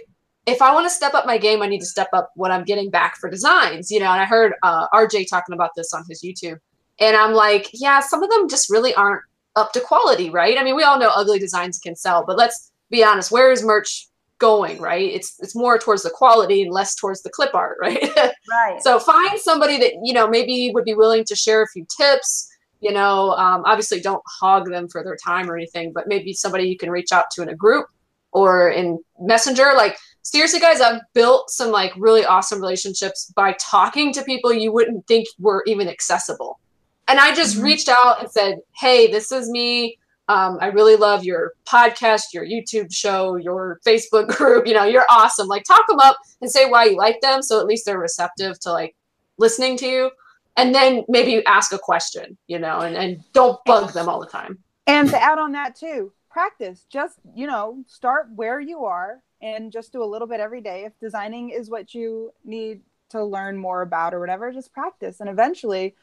if 0.46 0.60
I 0.60 0.74
want 0.74 0.86
to 0.86 0.90
step 0.90 1.14
up 1.14 1.26
my 1.26 1.38
game, 1.38 1.62
I 1.62 1.66
need 1.66 1.80
to 1.80 1.86
step 1.86 2.08
up 2.12 2.30
what 2.34 2.50
I'm 2.50 2.64
getting 2.64 2.90
back 2.90 3.16
for 3.16 3.30
designs, 3.30 3.90
you 3.90 3.98
know. 3.98 4.10
And 4.10 4.20
I 4.20 4.24
heard 4.24 4.54
uh, 4.62 4.88
RJ 4.88 5.28
talking 5.28 5.54
about 5.54 5.70
this 5.76 5.92
on 5.94 6.04
his 6.08 6.22
YouTube, 6.22 6.58
and 7.00 7.16
I'm 7.16 7.32
like, 7.32 7.70
yeah, 7.72 8.00
some 8.00 8.22
of 8.22 8.30
them 8.30 8.48
just 8.48 8.70
really 8.70 8.94
aren't 8.94 9.22
up 9.56 9.72
to 9.72 9.80
quality, 9.80 10.30
right? 10.30 10.58
I 10.58 10.64
mean, 10.64 10.76
we 10.76 10.82
all 10.82 10.98
know 10.98 11.10
ugly 11.14 11.38
designs 11.38 11.78
can 11.78 11.96
sell, 11.96 12.24
but 12.26 12.36
let's 12.36 12.72
be 12.90 13.04
honest, 13.04 13.30
where 13.30 13.52
is 13.52 13.64
merch 13.64 14.08
going, 14.38 14.80
right? 14.80 15.10
It's 15.12 15.36
it's 15.40 15.54
more 15.54 15.78
towards 15.78 16.02
the 16.02 16.10
quality 16.10 16.62
and 16.62 16.72
less 16.72 16.94
towards 16.94 17.22
the 17.22 17.30
clip 17.30 17.54
art, 17.54 17.78
right? 17.80 18.02
Right. 18.50 18.80
so 18.80 18.98
find 18.98 19.38
somebody 19.38 19.78
that 19.78 19.92
you 20.02 20.12
know 20.12 20.28
maybe 20.28 20.70
would 20.74 20.84
be 20.84 20.94
willing 20.94 21.24
to 21.24 21.34
share 21.34 21.62
a 21.62 21.68
few 21.68 21.86
tips. 21.96 22.50
You 22.84 22.92
know, 22.92 23.30
um, 23.44 23.62
obviously 23.64 24.00
don't 24.00 24.22
hog 24.40 24.68
them 24.70 24.88
for 24.88 25.02
their 25.02 25.16
time 25.16 25.50
or 25.50 25.56
anything, 25.56 25.92
but 25.94 26.06
maybe 26.06 26.32
somebody 26.34 26.64
you 26.68 26.76
can 26.76 26.90
reach 26.90 27.12
out 27.12 27.26
to 27.32 27.42
in 27.42 27.48
a 27.48 27.56
group 27.56 27.86
or 28.32 28.68
in 28.70 28.98
Messenger. 29.20 29.72
Like 29.74 29.96
seriously, 30.22 30.60
guys, 30.60 30.80
I've 30.82 31.00
built 31.14 31.50
some 31.50 31.70
like 31.70 31.92
really 31.96 32.24
awesome 32.26 32.60
relationships 32.60 33.32
by 33.34 33.56
talking 33.58 34.12
to 34.12 34.22
people 34.22 34.52
you 34.52 34.70
wouldn't 34.72 35.06
think 35.06 35.26
were 35.38 35.62
even 35.66 35.88
accessible. 35.88 36.60
And 37.08 37.18
I 37.18 37.34
just 37.34 37.56
Mhm. 37.56 37.62
reached 37.64 37.88
out 37.88 38.20
and 38.20 38.30
said, 38.30 38.58
"Hey, 38.78 39.10
this 39.10 39.32
is 39.32 39.48
me. 39.48 39.98
Um, 40.28 40.58
I 40.60 40.66
really 40.68 40.96
love 40.96 41.22
your 41.24 41.52
podcast, 41.66 42.32
your 42.34 42.44
YouTube 42.46 42.92
show, 42.92 43.36
your 43.36 43.78
Facebook 43.86 44.26
group. 44.36 44.66
You 44.66 44.74
know, 44.74 44.84
you're 44.84 45.06
awesome. 45.10 45.46
Like, 45.48 45.64
talk 45.64 45.86
them 45.86 46.00
up 46.00 46.16
and 46.40 46.50
say 46.50 46.64
why 46.68 46.84
you 46.84 46.96
like 46.96 47.20
them, 47.20 47.42
so 47.42 47.60
at 47.60 47.66
least 47.66 47.84
they're 47.86 47.98
receptive 47.98 48.58
to 48.60 48.72
like 48.72 48.94
listening 49.38 49.76
to 49.78 49.86
you. 49.86 50.10
And 50.56 50.74
then 50.74 51.04
maybe 51.08 51.32
you 51.32 51.42
ask 51.46 51.72
a 51.72 51.78
question, 51.78 52.38
you 52.46 52.58
know, 52.58 52.80
and, 52.80 52.96
and 52.96 53.24
don't 53.32 53.58
bug 53.64 53.92
them 53.92 54.08
all 54.08 54.20
the 54.20 54.26
time. 54.26 54.58
And 54.86 55.08
to 55.10 55.20
add 55.20 55.38
on 55.38 55.52
that 55.52 55.74
too, 55.74 56.12
practice. 56.30 56.86
Just, 56.88 57.18
you 57.34 57.46
know, 57.46 57.82
start 57.86 58.28
where 58.34 58.60
you 58.60 58.84
are 58.84 59.22
and 59.42 59.72
just 59.72 59.92
do 59.92 60.02
a 60.02 60.04
little 60.04 60.28
bit 60.28 60.40
every 60.40 60.60
day. 60.60 60.84
If 60.84 60.92
designing 61.00 61.50
is 61.50 61.70
what 61.70 61.94
you 61.94 62.32
need 62.44 62.82
to 63.10 63.24
learn 63.24 63.56
more 63.56 63.82
about 63.82 64.14
or 64.14 64.20
whatever, 64.20 64.52
just 64.52 64.72
practice 64.72 65.20
and 65.20 65.28
eventually 65.28 65.94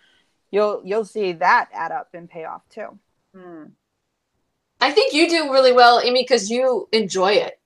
you'll 0.51 0.81
you'll 0.83 1.05
see 1.05 1.31
that 1.33 1.69
add 1.73 1.91
up 1.91 2.09
and 2.13 2.29
pay 2.29 2.45
off 2.45 2.67
too. 2.69 2.99
Hmm. 3.35 3.65
I 4.81 4.91
think 4.91 5.13
you 5.13 5.29
do 5.29 5.51
really 5.51 5.71
well, 5.71 6.01
Amy, 6.03 6.23
because 6.23 6.49
you 6.49 6.89
enjoy 6.91 7.33
it. 7.33 7.59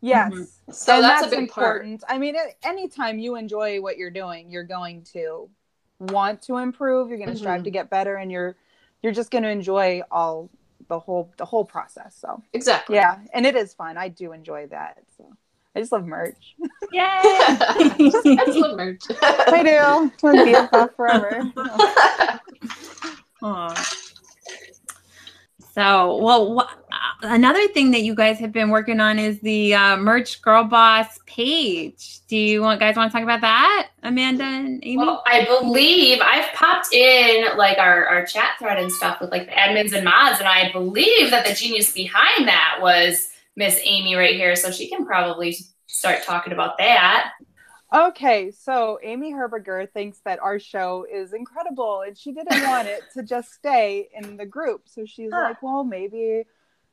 Yes. 0.00 0.32
Mhm. 0.32 0.46
So 0.70 1.00
that's, 1.00 1.22
that's, 1.22 1.32
a 1.32 1.36
big 1.36 1.50
part. 1.50 1.86
important. 1.86 2.04
I 2.08 2.18
mean, 2.18 2.36
anytime 2.62 3.18
you 3.18 3.36
enjoy 3.36 3.80
what 3.80 3.96
you're 3.96 4.10
doing, 4.10 4.50
you're 4.50 4.64
going 4.64 5.02
to 5.14 5.48
want 5.98 6.42
to 6.42 6.56
improve. 6.58 7.08
You're 7.08 7.18
going 7.18 7.30
to 7.30 7.36
strive 7.36 7.60
Mhm. 7.62 7.64
to 7.64 7.70
get 7.70 7.90
better, 7.90 8.16
and 8.16 8.30
you're 8.30 8.56
you're 9.02 9.12
just 9.12 9.30
going 9.30 9.44
to 9.44 9.50
enjoy 9.50 10.02
all 10.10 10.50
the 10.88 10.98
whole 10.98 11.32
the 11.36 11.44
whole 11.44 11.64
process. 11.64 12.16
So 12.16 12.42
Exactly. 12.52 12.96
yeah, 12.96 13.18
and 13.32 13.46
it 13.46 13.54
is 13.56 13.74
fun. 13.74 13.96
I 13.96 14.08
do 14.08 14.32
enjoy 14.32 14.66
that. 14.68 14.98
So 15.16 15.24
I 15.76 15.80
just 15.80 15.92
love 15.92 16.04
merch. 16.04 16.56
Yay! 16.92 17.00
I 17.02 18.42
just 18.46 18.58
love 18.58 18.76
merch. 18.76 19.02
I 19.22 19.62
do. 19.62 20.10
It's 20.14 20.22
my 20.22 20.34
BFF 20.34 20.90
forever. 20.96 21.52
Aw. 23.42 23.84
So, 25.78 26.16
well, 26.16 26.58
uh, 26.58 26.66
another 27.22 27.68
thing 27.68 27.92
that 27.92 28.02
you 28.02 28.12
guys 28.12 28.40
have 28.40 28.50
been 28.50 28.68
working 28.68 28.98
on 28.98 29.16
is 29.16 29.38
the 29.42 29.74
uh, 29.74 29.96
merch 29.96 30.42
girl 30.42 30.64
boss 30.64 31.20
page. 31.24 32.18
Do 32.26 32.36
you 32.36 32.62
want 32.62 32.80
guys 32.80 32.96
want 32.96 33.12
to 33.12 33.16
talk 33.16 33.22
about 33.22 33.42
that, 33.42 33.90
Amanda 34.02 34.42
and 34.42 34.84
Amy? 34.84 34.96
Well, 34.96 35.22
I 35.24 35.44
believe 35.44 36.18
I've 36.20 36.52
popped 36.52 36.92
in 36.92 37.56
like 37.56 37.78
our, 37.78 38.06
our 38.08 38.26
chat 38.26 38.56
thread 38.58 38.80
and 38.80 38.90
stuff 38.90 39.20
with 39.20 39.30
like 39.30 39.46
the 39.46 39.52
admins 39.52 39.92
and 39.92 40.04
mods, 40.04 40.40
and 40.40 40.48
I 40.48 40.72
believe 40.72 41.30
that 41.30 41.46
the 41.46 41.54
genius 41.54 41.92
behind 41.92 42.48
that 42.48 42.80
was 42.82 43.28
Miss 43.54 43.78
Amy 43.84 44.16
right 44.16 44.34
here, 44.34 44.56
so 44.56 44.72
she 44.72 44.88
can 44.88 45.06
probably 45.06 45.56
start 45.86 46.24
talking 46.24 46.52
about 46.52 46.76
that. 46.78 47.34
Okay, 47.92 48.50
so 48.50 48.98
Amy 49.02 49.32
Herberger 49.32 49.90
thinks 49.90 50.18
that 50.26 50.38
our 50.40 50.58
show 50.58 51.06
is 51.10 51.32
incredible 51.32 52.02
and 52.06 52.16
she 52.18 52.32
didn't 52.32 52.62
want 52.64 52.86
it 52.86 53.02
to 53.14 53.22
just 53.22 53.50
stay 53.52 54.08
in 54.14 54.36
the 54.36 54.44
group. 54.44 54.82
So 54.86 55.06
she's 55.06 55.30
Huh. 55.32 55.40
like, 55.40 55.62
well, 55.62 55.84
maybe, 55.84 56.44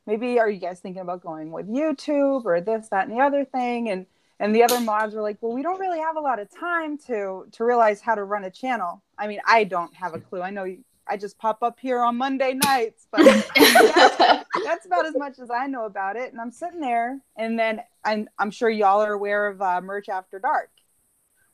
maybe 0.08 0.39
are 0.39 0.50
you 0.50 0.60
guys 0.60 0.80
thinking 0.80 1.02
about 1.02 1.22
going 1.22 1.52
with 1.52 1.68
YouTube 1.68 2.46
or 2.46 2.62
this, 2.62 2.88
that, 2.89 3.08
and 3.08 3.18
the 3.18 3.22
other 3.22 3.43
thing? 3.46 3.89
And 3.89 4.06
and 4.38 4.54
the 4.54 4.64
other 4.64 4.82
mods 4.82 5.16
were 5.16 5.22
like, 5.22 5.38
well, 5.41 5.54
we 5.54 5.62
don't 5.62 5.80
really 5.80 6.00
have 6.00 6.18
a 6.18 6.20
lot 6.20 6.39
of 6.39 6.50
time 6.52 6.98
to 7.08 7.48
to 7.54 7.64
realize 7.64 8.02
how 8.02 8.16
to 8.16 8.24
run 8.24 8.43
a 8.46 8.52
channel. 8.52 9.02
I 9.18 9.28
mean, 9.28 9.39
I 9.48 9.64
don't 9.66 9.93
have 9.96 10.14
a 10.14 10.20
clue. 10.20 10.41
I 10.41 10.50
know 10.50 10.66
you, 10.66 10.84
I 11.08 11.18
just 11.18 11.38
pop 11.38 11.64
up 11.64 11.80
here 11.80 12.00
on 12.02 12.18
Monday 12.18 12.54
nights, 12.54 13.08
but 13.12 13.22
that's 13.56 14.86
about 14.86 15.06
as 15.06 15.16
much 15.16 15.39
as 15.39 15.50
I 15.52 15.68
know 15.68 15.86
about 15.86 16.16
it. 16.18 16.32
And 16.34 16.41
I'm 16.41 16.52
sitting 16.52 16.82
there, 16.82 17.20
and 17.38 17.58
then 17.58 17.82
I'm, 18.04 18.28
I'm 18.39 18.52
sure 18.52 18.70
y'all 18.70 19.02
are 19.02 19.14
aware 19.14 19.48
of 19.48 19.62
uh, 19.62 19.82
Merch 19.82 20.10
After 20.10 20.39
Dark. 20.39 20.70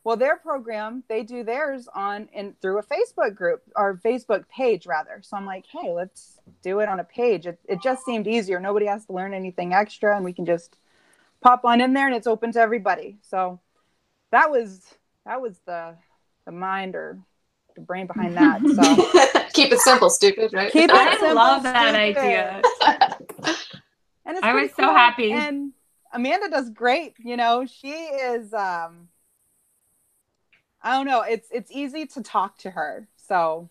Well, 0.04 0.18
their 0.18 0.36
program, 0.38 1.04
they 1.08 1.22
do 1.22 1.44
theirs 1.44 1.88
on 1.94 2.28
and 2.34 2.60
through 2.60 2.80
a 2.80 2.84
Facebook 2.84 3.36
group 3.36 3.62
or 3.76 4.00
Facebook 4.04 4.48
page 4.50 4.88
rather. 4.88 5.20
So 5.22 5.38
I'm 5.38 5.46
like, 5.46 5.66
hey, 5.68 5.92
let's 5.92 6.40
do 6.64 6.80
it 6.80 6.90
on 6.90 7.00
a 7.00 7.04
page. 7.04 7.46
It, 7.46 7.60
it 7.68 7.84
just 7.84 8.04
seemed 8.04 8.26
easier. 8.28 8.60
Nobody 8.60 8.88
has 8.88 9.06
to 9.06 9.14
learn 9.14 9.34
anything 9.36 9.74
extra, 9.76 10.16
and 10.16 10.26
we 10.26 10.34
can 10.34 10.46
just 10.48 10.78
pop 11.42 11.66
on 11.66 11.82
in 11.82 11.94
there, 11.94 12.08
and 12.08 12.16
it's 12.16 12.26
open 12.26 12.52
to 12.54 12.60
everybody. 12.60 13.18
So 13.22 13.60
that 14.32 14.50
was 14.50 14.82
that 15.26 15.40
was 15.40 15.60
the 15.68 15.96
the 16.46 16.52
mind 16.52 16.96
or 16.96 17.20
the 17.76 17.82
brain 17.82 18.08
behind 18.08 18.36
that. 18.38 18.62
So 18.76 19.50
Keep 19.54 19.74
it 19.74 19.80
simple, 19.82 20.10
stupid, 20.10 20.52
right? 20.54 20.72
Keep 20.72 20.90
it 20.90 20.96
I 20.96 21.12
simple, 21.18 21.36
love 21.36 21.62
that 21.64 21.94
stupid. 21.94 22.18
idea. 22.18 22.62
and 24.26 24.38
it's 24.38 24.44
I 24.44 24.52
pretty 24.52 24.68
was 24.68 24.76
so 24.76 24.84
happy. 24.96 25.32
And 25.32 25.74
Amanda 26.12 26.50
does 26.50 26.72
great. 26.72 27.14
You 27.20 27.38
know, 27.38 27.66
she 27.68 27.92
is. 27.92 28.52
um 28.54 29.10
I 30.84 30.94
don't 30.94 31.06
know. 31.06 31.22
It's 31.22 31.48
it's 31.52 31.72
easy 31.72 32.06
to 32.08 32.24
talk 32.24 32.58
to 32.60 32.72
her. 32.72 33.08
So 33.18 33.70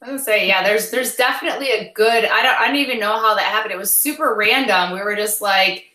I 0.00 0.06
was 0.06 0.10
gonna 0.12 0.38
say, 0.38 0.46
yeah, 0.48 0.62
there's 0.62 0.90
there's 0.90 1.16
definitely 1.16 1.70
a 1.70 1.92
good. 1.92 2.24
I 2.24 2.42
don't 2.42 2.60
I 2.60 2.66
don't 2.66 2.76
even 2.76 3.00
know 3.00 3.18
how 3.18 3.34
that 3.34 3.44
happened. 3.44 3.72
It 3.72 3.78
was 3.78 3.92
super 3.92 4.34
random. 4.34 4.92
We 4.92 5.02
were 5.02 5.16
just 5.16 5.40
like, 5.42 5.86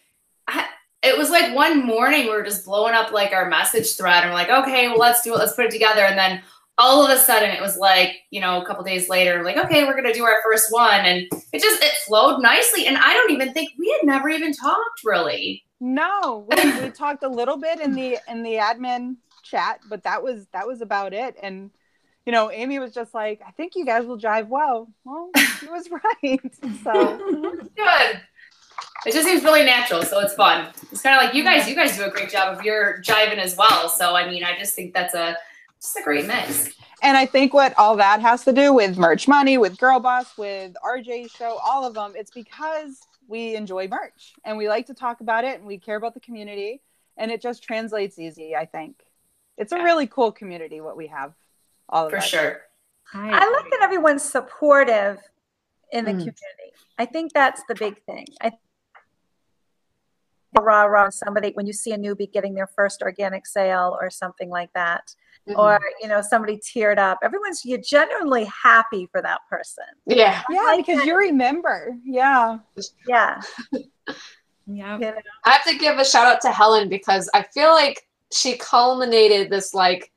I, 0.48 0.66
it 1.02 1.18
was 1.18 1.30
like 1.30 1.56
one 1.56 1.86
morning 1.86 2.24
we 2.26 2.32
were 2.32 2.44
just 2.44 2.66
blowing 2.66 2.94
up 2.94 3.12
like 3.12 3.32
our 3.34 3.50
message 3.50 3.96
thread, 3.96 4.24
and 4.24 4.32
we're 4.32 4.36
like, 4.36 4.50
okay, 4.50 4.88
well 4.90 4.98
let's 5.00 5.22
do 5.22 5.34
it, 5.34 5.38
let's 5.38 5.54
put 5.56 5.66
it 5.66 5.72
together, 5.72 6.02
and 6.02 6.18
then 6.18 6.42
all 6.78 7.04
of 7.06 7.10
a 7.12 7.18
sudden 7.20 7.50
it 7.52 7.62
was 7.62 7.78
like, 7.78 8.12
you 8.32 8.42
know, 8.42 8.62
a 8.62 8.66
couple 8.66 8.84
days 8.84 9.08
later, 9.10 9.44
like, 9.44 9.58
okay, 9.58 9.86
we're 9.86 9.96
gonna 9.96 10.14
do 10.14 10.24
our 10.26 10.42
first 10.44 10.72
one, 10.72 11.02
and 11.06 11.28
it 11.54 11.62
just 11.62 11.82
it 11.84 11.94
flowed 12.06 12.42
nicely, 12.42 12.88
and 12.88 12.98
I 12.98 13.14
don't 13.14 13.32
even 13.32 13.54
think 13.54 13.72
we 13.80 13.90
had 13.92 14.06
never 14.08 14.30
even 14.30 14.54
talked 14.54 15.02
really. 15.06 15.64
no, 15.80 16.46
we, 16.50 16.72
we 16.80 16.92
talked 16.92 17.24
a 17.24 17.28
little 17.30 17.58
bit 17.58 17.80
in 17.80 17.94
the 17.94 18.18
in 18.28 18.44
the 18.44 18.54
admin 18.56 19.18
chat, 19.44 19.80
but 19.90 20.04
that 20.04 20.24
was 20.24 20.48
that 20.54 20.68
was 20.68 20.82
about 20.82 21.14
it. 21.14 21.36
And 21.42 21.72
you 22.26 22.32
know, 22.32 22.50
Amy 22.52 22.80
was 22.80 22.94
just 22.94 23.14
like, 23.14 23.42
I 23.46 23.52
think 23.52 23.74
you 23.76 23.86
guys 23.86 24.06
will 24.06 24.18
jive 24.18 24.48
well. 24.48 24.88
Well, 25.04 25.30
she 25.60 25.68
was 25.68 25.90
right. 26.24 26.56
So 26.84 27.18
Good. 27.76 28.22
It 29.06 29.12
just 29.12 29.28
seems 29.28 29.44
really 29.44 29.66
natural, 29.66 30.04
so 30.04 30.20
it's 30.22 30.34
fun. 30.34 30.70
It's 30.92 31.02
kind 31.02 31.18
of 31.18 31.24
like 31.26 31.36
you 31.36 31.44
guys. 31.44 31.68
You 31.68 31.76
guys 31.76 31.98
do 31.98 32.06
a 32.06 32.10
great 32.10 32.30
job 32.30 32.58
of 32.58 32.64
your 32.64 33.02
jiving 33.02 33.38
as 33.38 33.58
well. 33.58 33.90
So 33.90 34.16
I 34.16 34.30
mean, 34.30 34.44
I 34.44 34.58
just 34.58 34.76
think 34.76 34.94
that's 34.94 35.14
a 35.14 35.38
just 35.82 35.98
a 35.98 36.04
great 36.04 36.26
mix. 36.26 36.70
And 37.02 37.18
I 37.18 37.26
think 37.26 37.54
what 37.54 37.78
all 37.78 37.98
that 37.98 38.22
has 38.22 38.46
to 38.46 38.54
do 38.54 38.74
with 38.74 38.98
merch 38.98 39.28
money, 39.28 39.58
with 39.58 39.78
Girl 39.78 40.00
Boss, 40.00 40.38
with 40.38 40.74
RJ 40.86 41.36
show, 41.36 41.60
all 41.62 41.86
of 41.86 41.94
them, 41.94 42.14
it's 42.16 42.32
because 42.32 43.02
we 43.28 43.56
enjoy 43.56 43.90
merch 43.90 44.34
and 44.46 44.58
we 44.58 44.70
like 44.70 44.88
to 44.88 44.94
talk 44.94 45.20
about 45.20 45.44
it 45.44 45.60
and 45.60 45.68
we 45.68 45.78
care 45.78 45.98
about 45.98 46.14
the 46.14 46.22
community 46.22 46.82
and 47.18 47.30
it 47.30 47.42
just 47.42 47.62
translates 47.62 48.18
easy, 48.18 48.56
I 48.56 48.66
think. 48.66 49.04
It's 49.58 49.72
a 49.72 49.78
really 49.84 50.08
cool 50.08 50.32
community 50.32 50.82
what 50.82 50.98
we 50.98 51.08
have. 51.08 51.34
All 51.90 52.06
of 52.06 52.12
For 52.12 52.18
us. 52.18 52.26
sure. 52.26 52.62
I 53.14 53.30
like 53.52 53.70
that 53.72 53.82
everyone's 53.84 54.24
supportive 54.24 55.20
in 55.92 56.06
the 56.06 56.12
Mm. 56.12 56.18
community. 56.20 56.74
I 56.98 57.06
think 57.06 57.34
that's 57.34 57.62
the 57.68 57.76
big 57.76 58.04
thing. 58.06 58.26
I 58.42 58.52
rah 60.60 60.84
rah 60.84 61.10
somebody 61.10 61.52
when 61.54 61.66
you 61.66 61.74
see 61.74 61.92
a 61.92 61.98
newbie 61.98 62.32
getting 62.32 62.54
their 62.54 62.68
first 62.68 63.02
organic 63.02 63.46
sale 63.48 63.98
or 64.00 64.10
something 64.10 64.50
like 64.50 64.72
that, 64.74 65.16
Mhm. 65.48 65.58
or 65.58 65.80
you 66.02 66.08
know 66.08 66.22
somebody 66.22 66.58
teared 66.58 66.98
up. 67.00 67.20
Everyone's 67.24 67.66
you're 67.66 67.80
genuinely 67.80 68.46
happy 68.46 69.08
for 69.12 69.22
that 69.22 69.42
person. 69.50 69.86
yeah. 70.06 70.42
Yeah, 70.50 70.62
like 70.62 70.86
because 70.86 71.00
that. 71.02 71.08
you 71.08 71.18
remember. 71.18 71.96
Yeah. 72.06 72.60
Yeah, 73.08 73.42
Yeah. 74.68 74.98
you 74.98 75.06
know? 75.12 75.22
I 75.44 75.52
have 75.52 75.64
to 75.66 75.78
give 75.78 75.98
a 76.00 76.06
shout 76.06 76.26
out 76.28 76.42
to 76.42 76.52
Helen 76.52 76.88
because 76.88 77.30
I 77.34 77.44
feel 77.44 77.72
like 77.72 78.08
she 78.34 78.58
culminated 78.58 79.50
this 79.50 79.74
like 79.74 80.12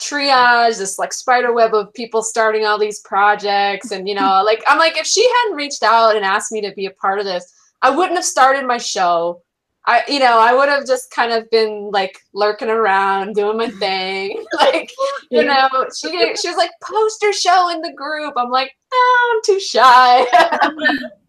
triage, 0.00 0.78
this 0.78 0.98
like 0.98 1.12
spider 1.12 1.52
web 1.52 1.74
of 1.74 1.92
people 1.94 2.22
starting 2.22 2.64
all 2.64 2.78
these 2.78 3.00
projects. 3.00 3.92
And, 3.92 4.08
you 4.08 4.14
know, 4.14 4.42
like, 4.44 4.62
I'm 4.66 4.78
like, 4.78 4.96
if 4.96 5.06
she 5.06 5.26
hadn't 5.42 5.56
reached 5.56 5.82
out 5.82 6.16
and 6.16 6.24
asked 6.24 6.52
me 6.52 6.60
to 6.62 6.72
be 6.72 6.86
a 6.86 6.90
part 6.90 7.18
of 7.18 7.24
this, 7.24 7.52
I 7.82 7.90
wouldn't 7.90 8.16
have 8.16 8.24
started 8.24 8.66
my 8.66 8.78
show. 8.78 9.42
I, 9.86 10.02
you 10.08 10.18
know, 10.18 10.38
I 10.38 10.52
would 10.52 10.68
have 10.68 10.86
just 10.86 11.10
kind 11.10 11.32
of 11.32 11.48
been 11.50 11.90
like 11.90 12.18
lurking 12.34 12.68
around, 12.68 13.34
doing 13.34 13.56
my 13.56 13.70
thing. 13.70 14.44
like, 14.60 14.92
you 15.30 15.42
know, 15.42 15.68
she 15.96 16.36
she 16.36 16.48
was 16.48 16.56
like, 16.58 16.70
poster 16.82 17.32
show 17.32 17.70
in 17.70 17.80
the 17.80 17.92
group. 17.92 18.34
I'm 18.36 18.50
like, 18.50 18.72
no, 18.92 18.98
I'm 19.32 19.40
too 19.42 19.58
shy. 19.58 20.26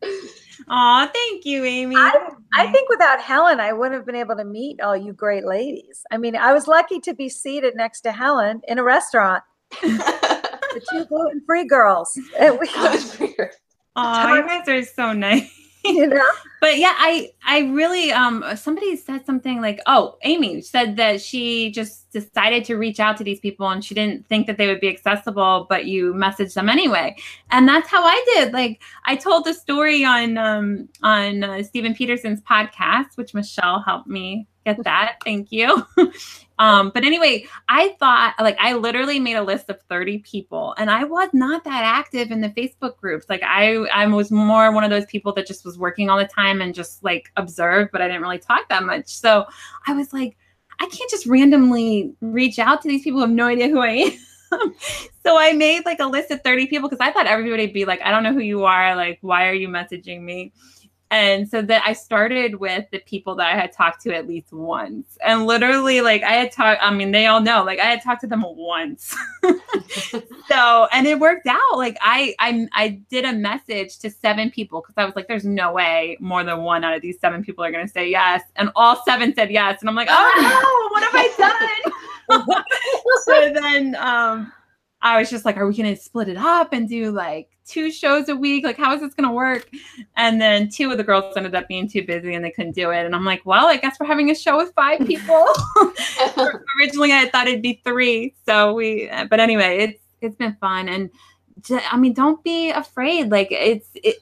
Aw, 0.67 1.07
thank 1.13 1.45
you, 1.45 1.65
Amy. 1.65 1.95
I 1.95 2.29
I 2.55 2.71
think 2.71 2.89
without 2.89 3.21
Helen, 3.21 3.59
I 3.59 3.73
wouldn't 3.73 3.95
have 3.95 4.05
been 4.05 4.15
able 4.15 4.35
to 4.35 4.45
meet 4.45 4.81
all 4.81 4.95
you 4.95 5.13
great 5.13 5.45
ladies. 5.45 6.03
I 6.11 6.17
mean, 6.17 6.35
I 6.35 6.53
was 6.53 6.67
lucky 6.67 6.99
to 7.01 7.13
be 7.13 7.29
seated 7.29 7.75
next 7.75 8.01
to 8.01 8.11
Helen 8.11 8.61
in 8.67 8.79
a 8.79 8.83
restaurant. 8.83 9.43
the 9.81 10.81
two 10.89 11.05
gluten 11.05 11.41
free 11.45 11.65
girls. 11.65 12.17
And 12.39 12.59
we, 12.59 12.69
Oh, 13.95 14.35
you 14.35 14.47
guys 14.47 14.67
are 14.69 14.83
so 14.83 15.13
nice. 15.13 15.60
you 15.85 16.07
know, 16.07 16.23
But 16.59 16.77
yeah, 16.77 16.93
I 16.97 17.31
I 17.43 17.59
really 17.71 18.11
um 18.11 18.43
somebody 18.55 18.95
said 18.95 19.25
something 19.25 19.61
like, 19.61 19.79
"Oh, 19.87 20.17
Amy 20.23 20.61
said 20.61 20.95
that 20.97 21.21
she 21.21 21.71
just 21.71 22.11
decided 22.11 22.65
to 22.65 22.75
reach 22.75 22.99
out 22.99 23.17
to 23.17 23.23
these 23.23 23.39
people 23.39 23.67
and 23.67 23.83
she 23.83 23.95
didn't 23.95 24.27
think 24.27 24.45
that 24.47 24.57
they 24.57 24.67
would 24.67 24.79
be 24.79 24.89
accessible, 24.89 25.65
but 25.69 25.85
you 25.85 26.13
messaged 26.13 26.53
them 26.53 26.69
anyway." 26.69 27.15
And 27.49 27.67
that's 27.67 27.89
how 27.89 28.03
I 28.03 28.23
did. 28.35 28.53
Like 28.53 28.81
I 29.05 29.15
told 29.15 29.45
the 29.45 29.53
story 29.53 30.03
on 30.05 30.37
um 30.37 30.89
on 31.01 31.43
uh, 31.43 31.63
Stephen 31.63 31.95
Peterson's 31.95 32.41
podcast, 32.41 33.15
which 33.15 33.33
Michelle 33.33 33.81
helped 33.81 34.07
me 34.07 34.47
get 34.65 34.83
that. 34.83 35.17
Thank 35.23 35.51
you. 35.51 35.85
um 36.61 36.91
but 36.93 37.03
anyway, 37.03 37.45
I 37.67 37.95
thought 37.99 38.35
like 38.39 38.55
I 38.59 38.73
literally 38.73 39.19
made 39.19 39.33
a 39.33 39.41
list 39.41 39.69
of 39.69 39.81
30 39.89 40.19
people 40.19 40.75
and 40.77 40.91
I 40.91 41.03
was 41.03 41.29
not 41.33 41.63
that 41.63 41.83
active 41.83 42.29
in 42.29 42.39
the 42.39 42.49
Facebook 42.49 42.97
groups. 42.97 43.25
Like 43.29 43.41
I 43.43 43.77
I 43.91 44.05
was 44.05 44.29
more 44.29 44.71
one 44.71 44.83
of 44.83 44.91
those 44.91 45.07
people 45.07 45.33
that 45.33 45.47
just 45.47 45.65
was 45.65 45.79
working 45.79 46.09
all 46.09 46.19
the 46.19 46.27
time 46.27 46.61
and 46.61 46.75
just 46.75 47.03
like 47.03 47.31
observed, 47.35 47.91
but 47.91 47.99
I 47.99 48.07
didn't 48.07 48.21
really 48.21 48.37
talk 48.37 48.69
that 48.69 48.83
much. 48.83 49.07
So 49.07 49.47
I 49.87 49.93
was 49.93 50.13
like, 50.13 50.37
I 50.79 50.85
can't 50.85 51.09
just 51.09 51.25
randomly 51.25 52.13
reach 52.21 52.59
out 52.59 52.83
to 52.83 52.87
these 52.87 53.03
people 53.03 53.19
who 53.19 53.25
have 53.25 53.35
no 53.35 53.47
idea 53.47 53.67
who 53.67 53.79
I 53.79 53.89
am. 53.89 54.11
so 55.23 55.39
I 55.39 55.53
made 55.53 55.85
like 55.85 55.99
a 55.99 56.05
list 56.05 56.29
of 56.29 56.43
30 56.43 56.67
people 56.67 56.89
because 56.89 57.03
I 57.03 57.11
thought 57.11 57.25
everybody 57.25 57.63
would 57.63 57.73
be 57.73 57.85
like, 57.85 58.01
I 58.01 58.11
don't 58.11 58.23
know 58.23 58.33
who 58.33 58.39
you 58.39 58.65
are. 58.65 58.95
Like, 58.95 59.17
why 59.21 59.47
are 59.47 59.53
you 59.53 59.67
messaging 59.67 60.21
me? 60.21 60.53
And 61.11 61.49
so 61.49 61.61
that 61.63 61.83
I 61.85 61.91
started 61.91 62.55
with 62.55 62.85
the 62.89 62.99
people 62.99 63.35
that 63.35 63.53
I 63.53 63.59
had 63.59 63.73
talked 63.73 64.01
to 64.03 64.15
at 64.15 64.27
least 64.27 64.53
once. 64.53 65.17
And 65.25 65.45
literally, 65.45 65.99
like 65.99 66.23
I 66.23 66.31
had 66.31 66.53
talked, 66.53 66.81
I 66.81 66.89
mean, 66.89 67.11
they 67.11 67.25
all 67.25 67.41
know, 67.41 67.65
like 67.65 67.79
I 67.79 67.83
had 67.83 68.01
talked 68.01 68.21
to 68.21 68.27
them 68.27 68.45
once. 68.47 69.13
so 70.47 70.87
and 70.93 71.05
it 71.05 71.19
worked 71.19 71.47
out. 71.47 71.59
Like 71.75 71.97
I 71.99 72.33
I 72.39 72.65
I 72.71 73.01
did 73.09 73.25
a 73.25 73.33
message 73.33 73.99
to 73.99 74.09
seven 74.09 74.51
people 74.51 74.79
because 74.79 74.95
I 74.95 75.03
was 75.03 75.13
like, 75.17 75.27
there's 75.27 75.43
no 75.43 75.73
way 75.73 76.15
more 76.21 76.45
than 76.45 76.59
one 76.59 76.85
out 76.85 76.95
of 76.95 77.01
these 77.01 77.19
seven 77.19 77.43
people 77.43 77.65
are 77.65 77.71
gonna 77.73 77.89
say 77.89 78.09
yes. 78.09 78.41
And 78.55 78.71
all 78.77 79.03
seven 79.03 79.35
said 79.35 79.51
yes. 79.51 79.81
And 79.81 79.89
I'm 79.89 79.95
like, 79.95 80.07
oh 80.09 80.31
no, 80.41 80.93
what 80.93 81.03
have 81.03 81.13
I 81.13 81.83
done? 82.39 82.63
so 83.25 83.53
then 83.61 83.95
um 83.95 84.53
I 85.01 85.19
was 85.19 85.29
just 85.29 85.43
like, 85.43 85.57
are 85.57 85.67
we 85.67 85.75
gonna 85.75 85.97
split 85.97 86.29
it 86.29 86.37
up 86.37 86.71
and 86.71 86.87
do 86.87 87.11
like 87.11 87.49
two 87.71 87.91
shows 87.91 88.29
a 88.29 88.35
week? 88.35 88.63
Like, 88.63 88.77
how 88.77 88.93
is 88.93 89.01
this 89.01 89.13
gonna 89.13 89.31
work? 89.31 89.69
And 90.17 90.41
then 90.41 90.69
two 90.69 90.91
of 90.91 90.97
the 90.97 91.03
girls 91.03 91.35
ended 91.37 91.55
up 91.55 91.67
being 91.67 91.87
too 91.87 92.05
busy 92.05 92.33
and 92.33 92.43
they 92.43 92.51
couldn't 92.51 92.73
do 92.73 92.91
it. 92.91 93.05
And 93.05 93.15
I'm 93.15 93.25
like, 93.25 93.45
well, 93.45 93.67
I 93.67 93.77
guess 93.77 93.97
we're 93.99 94.07
having 94.07 94.29
a 94.29 94.35
show 94.35 94.57
with 94.57 94.73
five 94.73 94.99
people. 95.07 95.45
Originally, 96.79 97.13
I 97.13 97.29
thought 97.31 97.47
it'd 97.47 97.61
be 97.61 97.81
three. 97.83 98.35
So 98.45 98.73
we, 98.73 99.09
but 99.29 99.39
anyway, 99.39 99.77
it's 99.79 100.03
it's 100.21 100.35
been 100.35 100.55
fun. 100.61 100.87
And 100.87 101.09
I 101.89 101.97
mean, 101.97 102.13
don't 102.13 102.43
be 102.43 102.69
afraid. 102.71 103.31
Like 103.31 103.47
it's 103.51 103.89
it. 103.95 104.17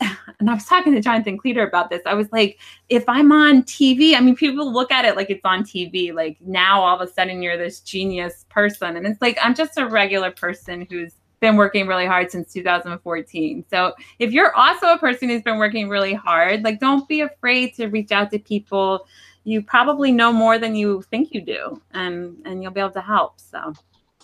And 0.40 0.50
I 0.50 0.54
was 0.54 0.66
talking 0.66 0.92
to 0.92 1.00
Jonathan 1.00 1.38
Cleater 1.38 1.66
about 1.66 1.88
this. 1.88 2.02
I 2.04 2.12
was 2.12 2.30
like, 2.32 2.58
if 2.90 3.04
I'm 3.08 3.32
on 3.32 3.62
TV, 3.62 4.14
I 4.14 4.20
mean, 4.20 4.34
people 4.36 4.70
look 4.70 4.90
at 4.90 5.06
it 5.06 5.16
like 5.16 5.30
it's 5.30 5.44
on 5.44 5.62
TV. 5.62 6.12
Like 6.12 6.36
now, 6.40 6.82
all 6.82 7.00
of 7.00 7.08
a 7.08 7.10
sudden, 7.10 7.40
you're 7.40 7.56
this 7.56 7.80
genius 7.80 8.44
person, 8.50 8.96
and 8.96 9.06
it's 9.06 9.22
like 9.22 9.38
I'm 9.40 9.54
just 9.54 9.78
a 9.78 9.86
regular 9.86 10.32
person 10.32 10.86
who's 10.90 11.14
been 11.44 11.56
working 11.56 11.86
really 11.86 12.06
hard 12.06 12.30
since 12.30 12.50
2014. 12.54 13.66
So 13.68 13.92
if 14.18 14.32
you're 14.32 14.56
also 14.56 14.94
a 14.94 14.98
person 14.98 15.28
who's 15.28 15.42
been 15.42 15.58
working 15.58 15.90
really 15.90 16.14
hard, 16.14 16.64
like 16.64 16.80
don't 16.80 17.06
be 17.06 17.20
afraid 17.20 17.74
to 17.74 17.88
reach 17.88 18.12
out 18.12 18.30
to 18.30 18.38
people. 18.38 19.06
You 19.44 19.62
probably 19.62 20.10
know 20.10 20.32
more 20.32 20.58
than 20.58 20.74
you 20.74 21.02
think 21.10 21.34
you 21.34 21.42
do, 21.42 21.82
and 21.92 22.38
and 22.46 22.62
you'll 22.62 22.72
be 22.72 22.80
able 22.80 22.92
to 22.92 23.02
help. 23.02 23.38
So 23.38 23.74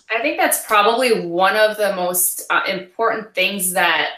I 0.09 0.19
think 0.23 0.39
that's 0.39 0.65
probably 0.65 1.27
one 1.27 1.55
of 1.55 1.77
the 1.77 1.95
most 1.95 2.43
uh, 2.49 2.63
important 2.67 3.35
things 3.35 3.73
that 3.73 4.09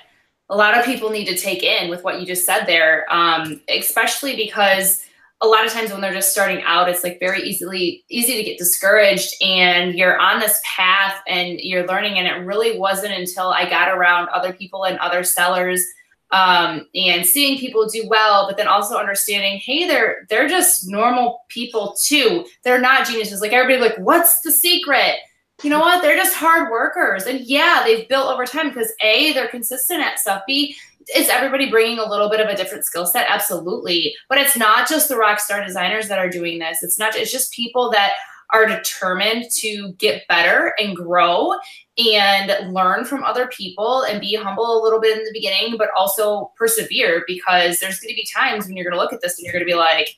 a 0.50 0.56
lot 0.56 0.78
of 0.78 0.86
people 0.86 1.10
need 1.10 1.26
to 1.26 1.36
take 1.36 1.62
in 1.62 1.90
with 1.90 2.06
what 2.06 2.22
you 2.22 2.26
just 2.26 2.46
said 2.46 2.64
there, 2.66 3.06
um, 3.14 3.60
especially 3.68 4.38
because 4.38 5.04
a 5.44 5.48
lot 5.48 5.66
of 5.66 5.74
times 5.74 5.92
when 5.92 6.00
they're 6.00 6.14
just 6.14 6.32
starting 6.32 6.64
out, 6.64 6.90
it's 6.90 7.04
like 7.04 7.20
very 7.20 7.44
easily 7.44 8.06
easy 8.10 8.38
to 8.38 8.44
get 8.44 8.58
discouraged, 8.58 9.36
and 9.42 9.94
you're 9.94 10.18
on 10.18 10.40
this 10.40 10.60
path 10.64 11.22
and 11.28 11.60
you're 11.60 11.86
learning. 11.86 12.18
And 12.18 12.28
it 12.28 12.46
really 12.46 12.80
wasn't 12.80 13.14
until 13.14 13.50
I 13.50 13.70
got 13.70 13.90
around 13.90 14.30
other 14.30 14.54
people 14.54 14.86
and 14.86 14.98
other 15.00 15.24
sellers 15.24 15.84
um, 16.32 16.88
and 16.96 17.26
seeing 17.26 17.60
people 17.60 17.88
do 17.88 18.08
well, 18.08 18.48
but 18.48 18.56
then 18.56 18.68
also 18.68 18.98
understanding, 18.98 19.60
hey, 19.60 19.86
they're 19.86 20.26
they're 20.30 20.48
just 20.48 20.88
normal 20.88 21.42
people 21.50 21.96
too. 22.02 22.46
They're 22.64 22.82
not 22.82 23.06
geniuses. 23.06 23.42
Like 23.42 23.52
everybody, 23.52 23.90
like, 23.90 24.00
what's 24.00 24.40
the 24.42 24.52
secret? 24.52 25.18
you 25.64 25.70
know 25.70 25.80
what? 25.80 26.02
They're 26.02 26.18
just 26.18 26.36
hard 26.36 26.72
workers. 26.72 27.26
And 27.26 27.40
yeah, 27.42 27.84
they've 27.86 28.08
built 28.08 28.28
over 28.28 28.46
time 28.46 28.70
because 28.70 28.92
A, 29.02 29.34
they're 29.34 29.48
consistent 29.48 30.02
at 30.02 30.20
stuff. 30.20 30.44
B, 30.46 30.76
is 31.16 31.30
everybody 31.30 31.70
bringing 31.70 32.00
a 32.00 32.10
little 32.10 32.30
bit 32.30 32.40
of 32.40 32.48
a 32.48 32.56
different 32.56 32.86
skill 32.86 33.06
set? 33.06 33.28
Absolutely. 33.30 34.16
But 34.30 34.38
it's 34.38 34.58
not 34.58 34.88
just 34.88 35.10
the 35.10 35.18
rock 35.18 35.40
star 35.40 35.64
designers 35.64 36.08
that 36.08 36.20
are 36.20 36.30
doing 36.30 36.60
this. 36.60 36.84
It's 36.84 37.00
not, 37.00 37.16
it's 37.16 37.32
just 37.32 37.54
people 37.54 37.92
that 37.92 38.14
are 38.52 38.66
determined 38.68 39.46
to 39.50 39.94
get 39.94 40.28
better 40.28 40.76
and 40.78 40.96
grow 40.96 41.54
and 41.98 42.74
learn 42.74 43.04
from 43.04 43.24
other 43.24 43.48
people 43.48 44.04
and 44.04 44.22
be 44.22 44.36
humble 44.36 44.80
a 44.80 44.84
little 44.84 45.02
bit 45.02 45.18
in 45.18 45.24
the 45.24 45.34
beginning, 45.34 45.76
but 45.78 45.90
also 45.98 46.52
persevere 46.56 47.24
because 47.26 47.80
there's 47.80 48.00
going 48.00 48.14
to 48.14 48.16
be 48.16 48.28
times 48.34 48.66
when 48.66 48.76
you're 48.76 48.86
going 48.86 48.96
to 48.96 49.02
look 49.02 49.14
at 49.14 49.22
this 49.22 49.38
and 49.38 49.46
you're 49.46 49.54
going 49.54 49.66
to 49.66 49.72
be 49.72 49.78
like, 49.78 50.10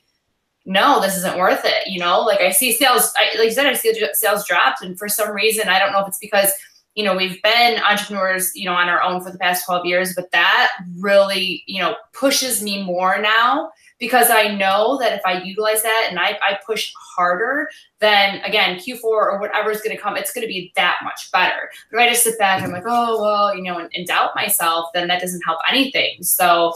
no, 0.66 1.00
this 1.00 1.16
isn't 1.16 1.38
worth 1.38 1.62
it. 1.64 1.86
You 1.86 2.00
know, 2.00 2.20
like 2.20 2.40
I 2.40 2.50
see 2.50 2.72
sales, 2.72 3.12
I, 3.16 3.38
like 3.38 3.46
you 3.46 3.52
said, 3.52 3.66
I 3.66 3.74
see 3.74 3.94
sales 4.12 4.46
dropped. 4.46 4.82
And 4.82 4.98
for 4.98 5.08
some 5.08 5.30
reason, 5.30 5.68
I 5.68 5.78
don't 5.78 5.92
know 5.92 6.00
if 6.00 6.08
it's 6.08 6.18
because, 6.18 6.50
you 6.96 7.04
know, 7.04 7.14
we've 7.14 7.40
been 7.42 7.78
entrepreneurs, 7.82 8.56
you 8.56 8.64
know, 8.64 8.72
on 8.72 8.88
our 8.88 9.02
own 9.02 9.22
for 9.22 9.30
the 9.30 9.38
past 9.38 9.66
12 9.66 9.84
years, 9.84 10.14
but 10.14 10.30
that 10.32 10.70
really, 10.98 11.62
you 11.66 11.78
know, 11.78 11.94
pushes 12.14 12.62
me 12.62 12.82
more 12.82 13.20
now 13.20 13.70
because 13.98 14.30
I 14.30 14.48
know 14.48 14.98
that 14.98 15.12
if 15.12 15.20
I 15.26 15.42
utilize 15.42 15.82
that 15.82 16.06
and 16.08 16.18
I, 16.18 16.38
I 16.42 16.58
push 16.66 16.90
harder, 17.14 17.68
then 18.00 18.40
again, 18.44 18.78
Q4 18.78 19.04
or 19.04 19.38
whatever 19.38 19.70
is 19.70 19.82
going 19.82 19.94
to 19.94 20.02
come, 20.02 20.16
it's 20.16 20.32
going 20.32 20.46
to 20.46 20.48
be 20.48 20.72
that 20.76 20.96
much 21.04 21.30
better. 21.32 21.70
But 21.90 21.98
if 21.98 22.06
I 22.06 22.08
just 22.08 22.24
sit 22.24 22.38
back 22.38 22.62
and 22.62 22.68
I'm 22.68 22.72
like, 22.72 22.84
oh, 22.86 23.20
well, 23.20 23.54
you 23.54 23.62
know, 23.62 23.78
and, 23.78 23.90
and 23.94 24.06
doubt 24.06 24.30
myself, 24.34 24.88
then 24.94 25.06
that 25.08 25.20
doesn't 25.20 25.42
help 25.42 25.58
anything. 25.70 26.22
So 26.22 26.68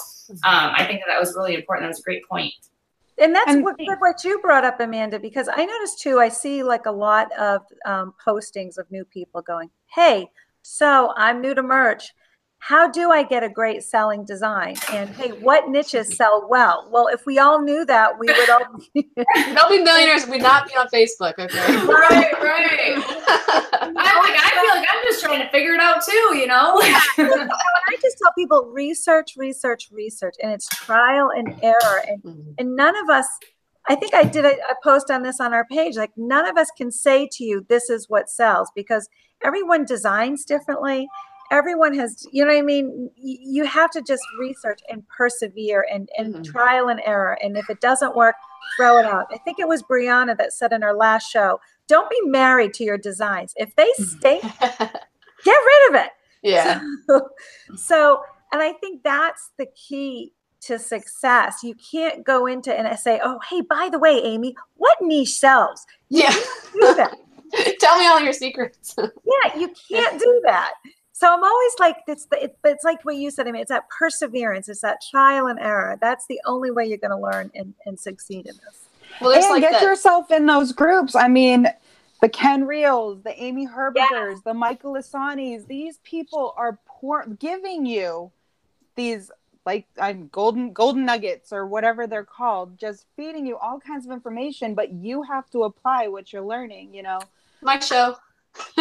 um, 0.44 0.72
I 0.76 0.84
think 0.84 1.00
that 1.00 1.06
that 1.08 1.20
was 1.20 1.34
really 1.34 1.54
important. 1.54 1.84
That 1.84 1.88
was 1.88 2.00
a 2.00 2.02
great 2.02 2.28
point. 2.28 2.52
And 3.16 3.34
that's 3.34 3.50
And- 3.50 3.64
what, 3.64 3.76
what 3.78 4.22
you 4.22 4.38
brought 4.40 4.64
up, 4.64 4.80
Amanda, 4.80 5.18
because 5.18 5.48
I 5.50 5.64
noticed 5.64 6.00
too, 6.00 6.18
I 6.18 6.28
see 6.28 6.62
like 6.62 6.84
a 6.84 6.92
lot 6.92 7.32
of 7.38 7.62
um, 7.86 8.12
postings 8.26 8.76
of 8.76 8.90
new 8.90 9.04
people 9.06 9.40
going, 9.40 9.70
Hey, 9.94 10.28
so 10.62 11.12
I'm 11.16 11.40
new 11.40 11.54
to 11.54 11.62
merch. 11.62 12.12
How 12.62 12.90
do 12.90 13.10
I 13.10 13.22
get 13.22 13.42
a 13.42 13.48
great 13.48 13.82
selling 13.82 14.24
design? 14.26 14.76
And 14.92 15.08
hey, 15.10 15.30
what 15.30 15.70
niches 15.70 16.14
sell 16.14 16.46
well? 16.48 16.86
Well, 16.92 17.06
if 17.08 17.24
we 17.24 17.38
all 17.38 17.62
knew 17.62 17.86
that, 17.86 18.18
we 18.18 18.26
would 18.26 18.50
all 18.50 18.66
be. 18.94 19.08
Be 19.16 19.82
millionaires. 19.82 20.26
We'd 20.26 20.42
not 20.42 20.68
be 20.68 20.74
on 20.76 20.86
Facebook. 20.88 21.38
Okay. 21.38 21.48
Right, 21.86 22.32
right. 22.40 22.96
I'm 23.82 23.94
like, 23.94 24.36
I 24.36 24.60
feel 24.62 24.80
like 24.80 24.88
I'm 24.92 25.04
just 25.04 25.22
trying 25.24 25.40
to 25.40 25.48
figure 25.50 25.72
it 25.72 25.80
out 25.80 26.04
too, 26.04 26.36
you 26.36 26.46
know? 26.46 26.74
I 26.82 27.96
just 28.02 28.18
tell 28.18 28.32
people 28.36 28.70
research, 28.72 29.34
research, 29.38 29.88
research, 29.90 30.34
and 30.42 30.52
it's 30.52 30.68
trial 30.68 31.30
and 31.34 31.58
error. 31.62 32.02
And 32.06 32.22
Mhm. 32.22 32.54
and 32.58 32.76
none 32.76 32.94
of 32.96 33.08
us 33.08 33.26
i 33.88 33.94
think 33.94 34.12
i 34.14 34.22
did 34.22 34.44
a, 34.44 34.52
a 34.52 34.74
post 34.82 35.10
on 35.10 35.22
this 35.22 35.40
on 35.40 35.52
our 35.54 35.64
page 35.66 35.96
like 35.96 36.10
none 36.16 36.46
of 36.46 36.56
us 36.56 36.70
can 36.76 36.90
say 36.92 37.26
to 37.30 37.44
you 37.44 37.64
this 37.68 37.88
is 37.90 38.08
what 38.08 38.28
sells 38.28 38.70
because 38.74 39.08
everyone 39.42 39.84
designs 39.84 40.44
differently. 40.44 41.08
Everyone 41.50 41.94
has 41.94 42.26
you 42.30 42.44
know 42.44 42.52
what 42.52 42.58
i 42.58 42.62
mean? 42.62 43.10
You 43.16 43.64
have 43.64 43.90
to 43.92 44.02
just 44.02 44.22
research 44.38 44.80
and 44.88 45.02
persevere 45.08 45.84
and 45.92 46.08
and 46.16 46.34
Mhm. 46.34 46.44
trial 46.44 46.88
and 46.88 47.00
error 47.04 47.36
and 47.42 47.56
if 47.56 47.68
it 47.70 47.80
doesn't 47.80 48.14
work 48.14 48.36
throw 48.76 48.98
it 48.98 49.06
out. 49.06 49.26
I 49.32 49.38
think 49.38 49.58
it 49.58 49.66
was 49.66 49.82
brianna 49.82 50.36
that 50.38 50.52
said 50.52 50.72
in 50.72 50.82
her 50.82 50.94
last 50.94 51.28
show 51.30 51.58
don't 51.88 52.08
be 52.08 52.20
married 52.26 52.72
to 52.74 52.84
your 52.84 52.98
designs. 52.98 53.52
If 53.56 53.74
they 53.74 53.90
stink 53.98 54.42
get 54.60 54.90
rid 55.46 55.88
of 55.90 55.94
it. 56.04 56.10
Yeah. 56.42 56.80
so, 57.08 57.28
so, 57.74 58.22
and 58.52 58.62
I 58.62 58.72
think 58.74 59.02
that's 59.02 59.50
the 59.58 59.66
key 59.74 60.32
to 60.62 60.78
success. 60.78 61.62
You 61.62 61.74
can't 61.74 62.24
go 62.24 62.46
into 62.46 62.76
and 62.76 62.98
say, 62.98 63.20
"Oh, 63.22 63.40
hey, 63.48 63.60
by 63.60 63.88
the 63.90 63.98
way, 63.98 64.20
Amy, 64.22 64.56
what 64.76 64.98
niche 65.00 65.34
sells?" 65.34 65.86
Yeah. 66.08 66.34
Do 66.72 66.94
that. 66.94 67.16
Tell 67.80 67.98
me 67.98 68.06
all 68.06 68.20
your 68.20 68.32
secrets. 68.32 68.94
yeah, 68.98 69.58
you 69.58 69.72
can't 69.88 70.18
do 70.20 70.40
that. 70.44 70.74
So 71.12 71.30
I'm 71.30 71.44
always 71.44 71.72
like, 71.78 71.96
it's 72.06 72.24
the, 72.26 72.44
it, 72.44 72.58
it's 72.64 72.84
like 72.84 73.04
what 73.04 73.16
you 73.16 73.30
said. 73.30 73.46
I 73.46 73.50
mean, 73.50 73.60
it's 73.60 73.70
that 73.70 73.88
perseverance, 73.90 74.68
it's 74.68 74.80
that 74.80 75.02
trial 75.10 75.48
and 75.48 75.58
error. 75.58 75.98
That's 76.00 76.26
the 76.28 76.40
only 76.46 76.70
way 76.70 76.86
you're 76.86 76.98
going 76.98 77.10
to 77.10 77.18
learn 77.18 77.50
and, 77.54 77.74
and 77.84 78.00
succeed 78.00 78.46
in 78.46 78.54
this. 78.54 78.88
Well, 79.20 79.32
and 79.32 79.42
like 79.50 79.60
get 79.60 79.72
that. 79.72 79.82
yourself 79.82 80.30
in 80.30 80.46
those 80.46 80.72
groups. 80.72 81.14
I 81.14 81.28
mean, 81.28 81.66
the 82.22 82.28
Ken 82.28 82.66
Reels, 82.66 83.22
the 83.22 83.38
Amy 83.42 83.66
Herbigers, 83.66 84.42
the 84.44 84.54
Michael 84.54 84.94
Lasanis, 84.94 85.66
these 85.66 85.98
people 86.04 86.54
are 86.56 86.78
pour- 86.86 87.26
giving 87.26 87.84
you 87.84 88.30
these 88.94 89.30
like 89.70 89.86
I'm 90.00 90.28
golden 90.28 90.72
golden 90.72 91.04
nuggets 91.04 91.52
or 91.52 91.62
whatever 91.74 92.06
they're 92.06 92.24
called, 92.40 92.76
just 92.78 93.06
feeding 93.16 93.46
you 93.46 93.56
all 93.56 93.78
kinds 93.80 94.04
of 94.06 94.10
information, 94.12 94.74
but 94.74 94.88
you 94.92 95.22
have 95.22 95.48
to 95.50 95.62
apply 95.64 96.08
what 96.08 96.32
you're 96.32 96.42
learning, 96.54 96.92
you 96.94 97.02
know. 97.02 97.20
My 97.62 97.78
show. 97.78 98.16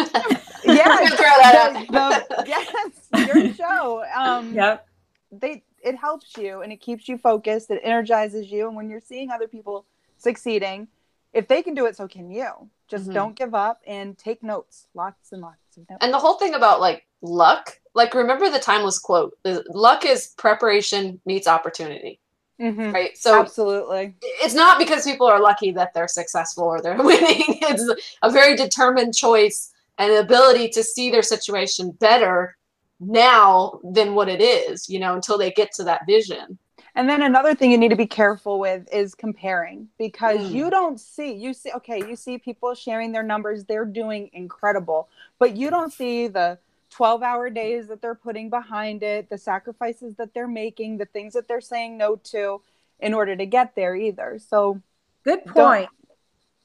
Yeah, 0.64 0.96
throw 1.06 1.36
that 1.42 1.86
the- 1.90 1.98
out. 1.98 2.28
the- 2.28 2.44
yes, 2.46 2.94
your 3.28 3.54
show. 3.54 4.04
Um 4.16 4.52
Yep. 4.54 4.86
they 5.32 5.62
it 5.82 5.96
helps 5.96 6.36
you 6.36 6.60
and 6.62 6.70
it 6.72 6.80
keeps 6.80 7.08
you 7.08 7.16
focused, 7.16 7.70
it 7.70 7.80
energizes 7.82 8.50
you, 8.52 8.66
and 8.68 8.76
when 8.76 8.90
you're 8.90 9.00
seeing 9.12 9.30
other 9.30 9.48
people 9.48 9.86
succeeding, 10.18 10.88
if 11.32 11.48
they 11.48 11.62
can 11.62 11.74
do 11.74 11.86
it, 11.86 11.96
so 11.96 12.06
can 12.06 12.30
you. 12.30 12.50
Just 12.88 13.08
Mhm. 13.08 13.14
don't 13.14 13.34
give 13.36 13.54
up 13.54 13.80
and 13.86 14.18
take 14.18 14.42
notes, 14.42 14.86
lots 14.94 15.32
and 15.32 15.40
lots 15.40 15.76
of 15.78 15.88
notes. 15.88 15.98
And 16.04 16.12
the 16.12 16.18
whole 16.18 16.34
thing 16.42 16.54
about 16.54 16.80
like 16.80 17.06
luck, 17.22 17.79
like 17.94 18.14
remember 18.14 18.50
the 18.50 18.58
timeless 18.58 18.98
quote: 18.98 19.36
"Luck 19.44 20.04
is 20.04 20.28
preparation 20.36 21.20
meets 21.26 21.46
opportunity." 21.48 22.20
Mhm. 22.60 22.92
Right. 22.92 23.16
So 23.16 23.40
Absolutely. 23.40 24.14
it's 24.22 24.54
not 24.54 24.78
because 24.78 25.04
people 25.04 25.26
are 25.26 25.40
lucky 25.40 25.70
that 25.72 25.94
they're 25.94 26.08
successful 26.08 26.64
or 26.64 26.80
they're 26.82 26.96
winning. 27.02 27.42
It's 27.62 27.90
a 28.22 28.30
very 28.30 28.56
determined 28.56 29.14
choice 29.14 29.72
and 29.98 30.12
the 30.12 30.20
ability 30.20 30.68
to 30.70 30.82
see 30.82 31.10
their 31.10 31.22
situation 31.22 31.92
better 31.92 32.56
now 33.00 33.80
than 33.82 34.14
what 34.14 34.28
it 34.28 34.40
is, 34.42 34.88
you 34.90 34.98
know, 34.98 35.14
until 35.14 35.38
they 35.38 35.50
get 35.52 35.72
to 35.74 35.84
that 35.84 36.06
vision. 36.06 36.58
And 36.94 37.08
then 37.08 37.22
another 37.22 37.54
thing 37.54 37.70
you 37.70 37.78
need 37.78 37.88
to 37.90 37.96
be 37.96 38.06
careful 38.06 38.58
with 38.58 38.88
is 38.92 39.14
comparing 39.14 39.88
because 39.98 40.40
Mm. 40.40 40.54
you 40.54 40.70
don't 40.70 40.98
see, 41.00 41.32
you 41.32 41.54
see, 41.54 41.70
okay, 41.72 42.00
you 42.08 42.16
see 42.16 42.38
people 42.38 42.74
sharing 42.74 43.12
their 43.12 43.22
numbers, 43.22 43.64
they're 43.64 43.84
doing 43.84 44.30
incredible, 44.32 45.08
but 45.38 45.56
you 45.56 45.70
don't 45.70 45.92
see 45.92 46.26
the 46.28 46.58
12 46.90 47.22
hour 47.22 47.50
days 47.50 47.88
that 47.88 48.02
they're 48.02 48.14
putting 48.14 48.50
behind 48.50 49.02
it, 49.02 49.28
the 49.30 49.38
sacrifices 49.38 50.14
that 50.16 50.34
they're 50.34 50.48
making, 50.48 50.98
the 50.98 51.06
things 51.06 51.32
that 51.34 51.46
they're 51.48 51.60
saying 51.60 51.96
no 51.96 52.16
to 52.16 52.60
in 52.98 53.14
order 53.14 53.34
to 53.36 53.46
get 53.46 53.74
there 53.74 53.94
either. 53.96 54.38
So, 54.38 54.80
Good 55.22 55.44
Don't- 55.44 55.54
point. 55.54 55.88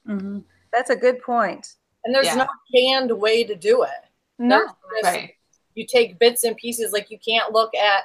Mhm. 0.07 0.43
That's 0.71 0.89
a 0.89 0.95
good 0.95 1.21
point. 1.21 1.76
And 2.05 2.15
there's 2.15 2.28
Yeah. 2.28 2.36
no 2.36 2.47
canned 2.73 3.11
way 3.11 3.43
to 3.43 3.53
do 3.55 3.84
it. 3.84 3.89
no, 4.38 4.65
just- 4.65 4.76
Right. 5.03 5.36
You 5.76 5.86
take 5.86 6.19
bits 6.19 6.43
and 6.45 6.55
pieces. 6.57 6.91
Like 6.93 7.09
you 7.11 7.17
can't 7.19 7.51
look 7.53 7.73
at 7.76 8.03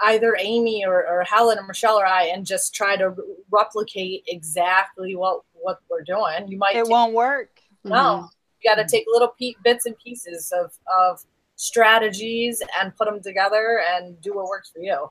either 0.00 0.36
Amy 0.38 0.84
or, 0.86 1.06
or 1.06 1.22
Helen 1.24 1.58
or 1.58 1.62
Michelle 1.64 1.98
or 1.98 2.04
I 2.06 2.24
and 2.24 2.44
just 2.46 2.74
try 2.74 2.96
to 2.96 3.10
re- 3.10 3.36
replicate 3.50 4.24
exactly 4.26 5.16
what 5.16 5.42
what 5.54 5.80
we're 5.90 6.02
doing. 6.02 6.48
You 6.48 6.56
might 6.58 6.76
it 6.76 6.84
take- 6.84 6.90
won't 6.90 7.12
work. 7.14 7.60
No, 7.84 7.94
Mhm. 7.94 8.28
you 8.60 8.70
got 8.70 8.76
to 8.76 8.86
take 8.86 9.04
little 9.06 9.28
pe- 9.38 9.54
bits 9.62 9.84
and 9.86 9.96
pieces 9.98 10.50
of 10.52 10.78
of 10.98 11.22
strategies 11.60 12.62
and 12.80 12.94
put 12.96 13.06
them 13.06 13.22
together 13.22 13.82
and 13.92 14.20
do 14.22 14.34
what 14.34 14.46
works 14.46 14.70
for 14.70 14.80
you. 14.80 15.10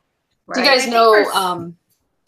Do 0.53 0.59
you 0.61 0.65
guys 0.65 0.87
know? 0.87 1.13
Um, 1.31 1.77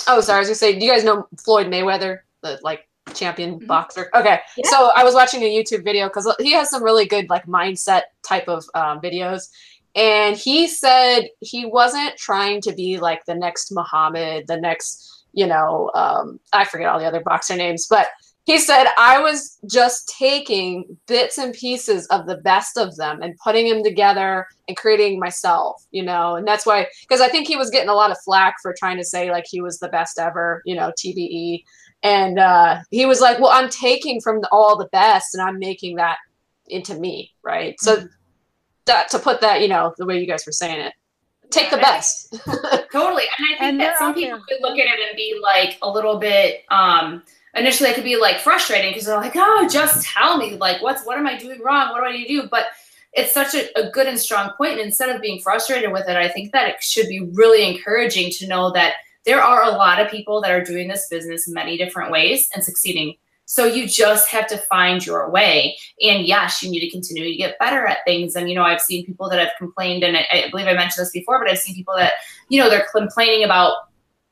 oh, 0.08 0.22
sorry, 0.22 0.38
I 0.38 0.40
was 0.40 0.48
gonna 0.48 0.56
say, 0.56 0.78
do 0.78 0.86
you 0.86 0.92
guys 0.92 1.04
know 1.04 1.28
Floyd 1.44 1.68
Mayweather, 1.68 2.20
the 2.44 2.60
like 2.62 2.88
champion 3.16 3.60
Mhm. 3.60 3.68
boxer? 3.68 4.12
Okay, 4.14 4.40
Yeah. 4.58 4.70
so 4.70 4.92
I 4.96 5.04
was 5.04 5.16
watching 5.16 5.42
a 5.42 5.50
YouTube 5.50 5.84
video 5.84 6.08
because 6.08 6.34
he 6.40 6.52
has 6.54 6.70
some 6.70 6.84
really 6.84 7.06
good 7.06 7.30
like 7.32 7.48
mindset 7.48 8.04
type 8.24 8.48
of 8.48 8.64
um, 8.76 9.02
videos, 9.02 9.50
and 9.96 10.38
he 10.38 10.68
said 10.68 11.22
he 11.40 11.66
wasn't 11.66 12.16
trying 12.18 12.62
to 12.62 12.74
be 12.74 13.00
like 13.00 13.26
the 13.26 13.36
next 13.36 13.72
Muhammad, 13.72 14.46
the 14.48 14.58
next, 14.58 15.26
you 15.34 15.48
know, 15.48 15.90
um, 15.96 16.40
I 16.54 16.66
forget 16.66 16.88
all 16.90 17.00
the 17.00 17.06
other 17.08 17.22
boxer 17.22 17.56
names, 17.56 17.88
but 17.90 18.08
he 18.52 18.58
said 18.60 18.88
I 18.98 19.22
was 19.22 19.58
just 19.70 20.14
taking 20.20 20.98
bits 21.08 21.38
and 21.38 21.54
pieces 21.54 22.06
of 22.08 22.26
the 22.28 22.38
best 22.38 22.78
of 22.78 22.96
them 22.98 23.22
and 23.22 23.34
putting 23.42 23.70
them 23.70 23.82
together 23.82 24.46
and 24.68 24.76
creating 24.76 25.20
myself, 25.20 25.82
you 25.92 26.04
know, 26.04 26.36
and 26.36 26.46
that's 26.46 26.66
why 26.66 26.88
because 27.02 27.22
I 27.22 27.30
think 27.30 27.48
he 27.48 27.56
was 27.56 27.70
getting 27.70 27.88
a 27.90 27.94
lot 27.94 28.12
of 28.12 28.18
flack 28.26 28.56
for 28.62 28.74
trying 28.78 28.98
to 28.98 29.06
say 29.06 29.32
like 29.32 29.46
he 29.48 29.62
was 29.62 29.80
the 29.80 29.88
best 29.88 30.20
ever, 30.20 30.62
you 30.66 30.76
know, 30.76 30.92
TBE, 31.00 31.64
and 32.04 32.40
uh, 32.40 32.80
he 32.90 33.06
was 33.06 33.22
like, 33.22 33.40
well, 33.40 33.52
I'm 33.52 33.70
taking 33.70 34.20
from 34.20 34.42
all 34.52 34.78
the 34.78 34.90
best 34.92 35.34
and 35.34 35.42
I'm 35.42 35.58
making 35.58 35.96
that 35.96 36.18
into 36.68 36.96
me, 37.00 37.32
right? 37.44 37.76
So 37.80 38.04
that 38.86 39.10
to 39.12 39.20
put 39.20 39.40
that, 39.42 39.62
you 39.62 39.70
know, 39.70 39.94
the 39.98 40.06
way 40.06 40.20
you 40.20 40.28
guys 40.28 40.44
were 40.46 40.52
saying 40.52 40.82
it, 40.82 40.94
take 41.52 41.70
the 41.70 41.78
Yeah. 41.78 41.82
best. 41.84 42.32
Totally. 42.92 43.24
And 43.38 43.46
I 43.46 43.50
think 43.50 43.62
And 43.62 43.80
that 43.80 43.98
some 43.98 44.14
people 44.14 44.40
there. 44.40 44.58
could 44.58 44.62
look 44.68 44.78
at 44.80 44.88
it 44.88 45.00
and 45.10 45.16
be 45.16 45.40
like 45.42 45.78
a 45.82 45.90
little 45.90 46.18
bit 46.20 46.64
um 46.70 47.24
initially 47.56 47.90
it 47.90 47.96
could 47.96 48.04
be 48.04 48.18
like 48.18 48.40
frustrating 48.40 48.92
because 48.92 49.06
they're 49.06 49.18
like, 49.18 49.36
oh, 49.36 49.68
just 49.72 50.06
tell 50.06 50.38
me, 50.38 50.58
like 50.58 50.82
what's 50.82 51.06
what 51.06 51.18
am 51.18 51.28
I 51.28 51.38
doing 51.38 51.62
wrong? 51.62 51.92
What 51.92 52.00
do 52.00 52.06
I 52.06 52.14
need 52.14 52.28
to 52.28 52.42
do? 52.42 52.48
But 52.50 52.66
it's 53.14 53.34
such 53.34 53.54
a, 53.56 53.78
a 53.78 53.90
good 53.92 54.08
and 54.08 54.18
strong 54.18 54.52
point. 54.58 54.74
And 54.74 54.82
instead 54.82 55.10
of 55.10 55.22
being 55.22 55.42
frustrated 55.42 55.92
with 55.92 56.08
it, 56.08 56.16
I 56.16 56.30
think 56.30 56.52
that 56.54 56.70
it 56.70 56.84
should 56.84 57.10
be 57.10 57.20
really 57.34 57.68
encouraging 57.68 58.32
to 58.32 58.48
know 58.48 58.72
that 58.72 58.94
there 59.26 59.42
are 59.42 59.64
a 59.64 59.72
lot 59.72 60.00
of 60.00 60.10
people 60.10 60.42
that 60.42 60.52
are 60.52 60.64
doing 60.64 60.88
this 60.88 61.08
business 61.10 61.48
many 61.48 61.78
different 61.78 62.12
ways 62.12 62.50
and 62.54 62.64
succeeding. 62.64 63.16
So 63.46 63.66
you 63.66 63.86
just 63.86 64.30
have 64.30 64.48
to 64.48 64.58
find 64.58 65.06
your 65.06 65.30
way. 65.30 65.78
And 66.02 66.26
yes, 66.26 66.64
you 66.64 66.72
need 66.72 66.80
to 66.80 66.90
continue 66.90 67.26
to 67.26 67.36
get 67.36 67.60
better 67.60 67.86
at 67.86 67.98
things. 68.06 68.38
And, 68.38 68.50
you 68.50 68.56
know, 68.56 68.64
I've 68.64 68.80
seen 68.80 69.06
people 69.06 69.30
that 69.30 69.40
have 69.40 69.52
complained, 69.58 70.04
and 70.04 70.16
I, 70.16 70.26
I 70.32 70.50
believe 70.50 70.68
I 70.68 70.74
mentioned 70.74 71.06
this 71.06 71.12
before, 71.12 71.38
but 71.38 71.50
I've 71.50 71.60
seen 71.60 71.76
people 71.76 71.94
that, 71.98 72.14
you 72.48 72.62
know, 72.62 72.70
they're 72.70 72.88
complaining 72.96 73.44
about 73.44 73.74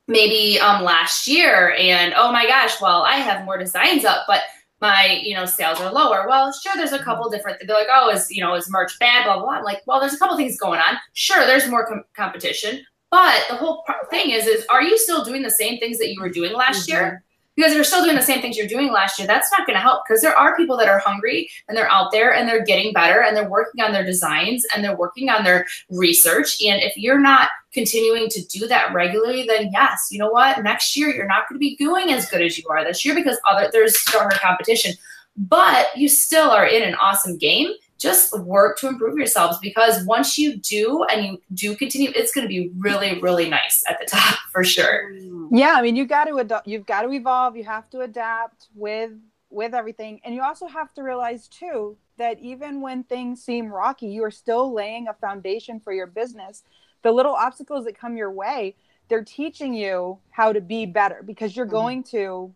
maybe 0.10 0.60
um 0.60 0.84
last 0.84 1.28
year 1.28 1.74
and 1.78 2.14
oh 2.18 2.32
my 2.32 2.46
gosh, 2.46 2.82
well, 2.82 3.04
I 3.04 3.16
have 3.16 3.46
more 3.46 3.58
designs 3.58 4.04
up, 4.04 4.26
but 4.28 4.42
my, 4.82 5.20
you 5.24 5.36
know, 5.36 5.46
sales 5.46 5.80
are 5.80 5.92
lower. 5.92 6.26
Well, 6.28 6.52
sure, 6.54 6.74
there's 6.76 6.94
a 6.94 7.04
couple 7.04 7.30
different 7.30 7.60
they're 7.66 7.78
like, 7.78 7.88
oh, 7.94 8.10
is 8.10 8.30
you 8.32 8.42
know, 8.42 8.56
is 8.56 8.70
merch 8.70 8.98
bad, 9.00 9.26
blah 9.26 9.36
blah. 9.36 9.46
blah. 9.46 9.54
I'm 9.54 9.64
like, 9.64 9.82
well, 9.86 10.00
there's 10.00 10.14
a 10.14 10.18
couple 10.18 10.36
things 10.36 10.58
going 10.60 10.80
on. 10.80 10.98
Sure, 11.14 11.46
there's 11.46 11.70
more 11.70 11.86
com- 11.86 12.04
competition, 12.16 12.84
but 13.12 13.44
the 13.50 13.56
whole 13.56 13.86
thing 14.10 14.32
is, 14.32 14.48
is 14.48 14.66
are 14.70 14.84
you 14.84 14.98
still 14.98 15.24
doing 15.24 15.42
the 15.42 15.52
same 15.52 15.80
things 15.80 15.98
that 16.00 16.12
you 16.12 16.22
were 16.22 16.30
doing 16.30 16.54
last 16.54 16.90
year? 16.90 17.24
Because 17.60 17.76
you're 17.76 17.84
still 17.84 18.06
doing 18.06 18.16
the 18.16 18.22
same 18.22 18.40
things 18.40 18.56
you're 18.56 18.70
doing 18.70 18.90
last 18.90 19.20
year, 19.20 19.28
that's 19.28 19.52
not 19.52 19.68
going 19.68 19.76
to 19.76 19.82
help. 19.82 20.06
Because 20.08 20.22
there 20.22 20.34
are 20.34 20.56
people 20.56 20.78
that 20.78 20.88
are 20.88 21.00
hungry 21.00 21.50
and 21.68 21.78
they're 21.78 21.92
out 21.92 22.10
there 22.10 22.34
and 22.34 22.48
they're 22.48 22.64
getting 22.64 22.94
better 22.94 23.22
and 23.22 23.36
they're 23.36 23.50
working 23.50 23.84
on 23.84 23.92
their 23.92 24.06
designs 24.06 24.66
and 24.74 24.82
they're 24.82 24.96
working 24.96 25.28
on 25.28 25.44
their 25.44 25.66
research. 25.90 26.64
And 26.64 26.82
if 26.82 26.96
you're 26.96 27.20
not 27.20 27.50
continuing 27.74 28.30
to 28.30 28.42
do 28.46 28.66
that 28.68 28.94
regularly, 28.94 29.44
then 29.46 29.72
yes, 29.74 30.08
you 30.10 30.20
know 30.20 30.30
what? 30.30 30.64
Next 30.64 30.96
year 30.96 31.10
you're 31.10 31.28
not 31.28 31.50
going 31.50 31.58
to 31.58 31.60
be 31.60 31.76
doing 31.76 32.14
as 32.14 32.30
good 32.30 32.42
as 32.42 32.58
you 32.58 32.64
are 32.70 32.82
this 32.86 33.04
year 33.04 33.14
because 33.14 33.38
other 33.46 33.68
there's 33.74 34.00
stronger 34.00 34.38
competition. 34.42 34.94
But 35.36 35.88
you 35.98 36.08
still 36.08 36.52
are 36.52 36.66
in 36.66 36.82
an 36.82 36.96
awesome 36.96 37.38
game. 37.38 37.74
Just 38.00 38.38
work 38.40 38.78
to 38.80 38.88
improve 38.88 39.18
yourselves 39.18 39.58
because 39.62 40.04
once 40.06 40.38
you 40.38 40.58
do 40.58 41.04
and 41.12 41.26
you 41.26 41.42
do 41.54 41.76
continue, 41.76 42.12
it's 42.16 42.34
going 42.34 42.46
to 42.46 42.50
be 42.50 42.72
really, 42.78 43.20
really 43.20 43.50
nice 43.50 43.84
at 43.90 44.00
the 44.00 44.06
top 44.10 44.40
for 44.52 44.64
sure. 44.64 45.12
Yeah, 45.52 45.74
I 45.76 45.82
mean, 45.82 45.96
you 45.96 46.06
got 46.06 46.26
to 46.26 46.34
adu- 46.36 46.62
you've 46.66 46.86
got 46.86 47.04
to 47.04 47.12
evolve. 47.12 47.56
You 47.58 47.64
have 47.66 47.90
to 47.92 48.02
adapt 48.02 48.68
with 48.76 49.12
with 49.52 49.74
everything, 49.74 50.22
and 50.24 50.36
you 50.36 50.42
also 50.44 50.68
have 50.68 50.94
to 50.94 51.04
realize 51.04 51.48
too 51.48 51.98
that 52.18 52.40
even 52.40 52.82
when 52.82 53.04
things 53.04 53.44
seem 53.44 53.68
rocky, 53.68 54.08
you 54.08 54.24
are 54.24 54.32
still 54.32 54.74
laying 54.74 55.08
a 55.08 55.14
foundation 55.14 55.80
for 55.80 55.92
your 55.92 56.08
business. 56.08 56.64
The 57.02 57.12
little 57.12 57.34
obstacles 57.34 57.86
that 57.86 57.98
come 57.98 58.16
your 58.18 58.32
way, 58.32 58.76
they're 59.08 59.24
teaching 59.24 59.74
you 59.74 60.20
how 60.32 60.54
to 60.54 60.62
be 60.62 60.86
better 60.86 61.24
because 61.26 61.56
you're 61.56 61.66
Mhm. 61.66 61.72
going 61.72 62.04
to 62.06 62.54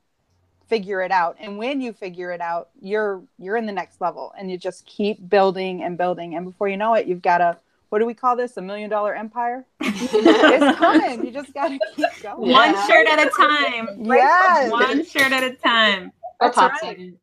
figure 0.73 1.01
it 1.01 1.11
out. 1.11 1.35
And 1.39 1.57
when 1.59 1.81
you 1.81 1.93
figure 1.93 2.31
it 2.31 2.41
out, 2.41 2.69
you're 2.81 3.21
you're 3.37 3.57
in 3.57 3.67
the 3.67 3.71
next 3.71 4.01
level, 4.01 4.33
and 4.37 4.49
you 4.49 4.57
just 4.57 4.85
keep 4.87 5.29
building 5.29 5.83
and 5.83 5.97
building. 5.99 6.35
And 6.35 6.45
before 6.45 6.67
you 6.67 6.77
know 6.77 6.95
it, 6.95 7.05
you've 7.05 7.21
got 7.21 7.41
a 7.41 7.57
what 7.89 7.99
do 7.99 8.07
we 8.07 8.15
call 8.15 8.35
this? 8.35 8.57
A 8.57 8.61
million 8.61 8.89
dollar 8.89 9.13
empire? 9.13 9.65
It's 9.81 10.77
coming. 10.79 11.23
You 11.25 11.31
just 11.31 11.53
got 11.53 11.67
to 11.67 11.77
keep 11.95 12.07
going. 12.23 12.49
Yeah. 12.49 12.73
One 12.73 12.87
shirt 12.87 13.07
at 13.07 13.19
a 13.19 13.29
time. 13.29 13.87
Yes. 14.03 14.71
One 14.71 15.05
shirt 15.05 15.31
at 15.31 15.43
a 15.43 15.53
time. 15.53 16.11
Or 16.41 16.47
That's 16.47 16.55
pop 16.55 16.71
right. 16.81 16.81
second. 16.81 17.17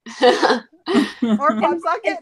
or 1.40 1.60
pop 1.60 1.78
socket. 1.80 2.18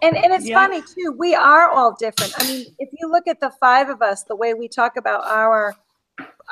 And 0.00 0.16
and 0.16 0.32
it's 0.32 0.46
Yeah. 0.48 0.60
funny 0.60 0.80
too. 0.80 1.14
We 1.18 1.34
are 1.34 1.68
all 1.70 1.94
different. 2.00 2.32
I 2.38 2.46
mean, 2.46 2.66
if 2.78 2.88
you 2.98 3.10
look 3.10 3.28
at 3.28 3.38
the 3.40 3.50
five 3.60 3.90
of 3.90 4.00
us, 4.00 4.22
the 4.22 4.34
way 4.36 4.54
we 4.54 4.66
talk 4.66 4.96
about 4.96 5.24
our 5.24 5.74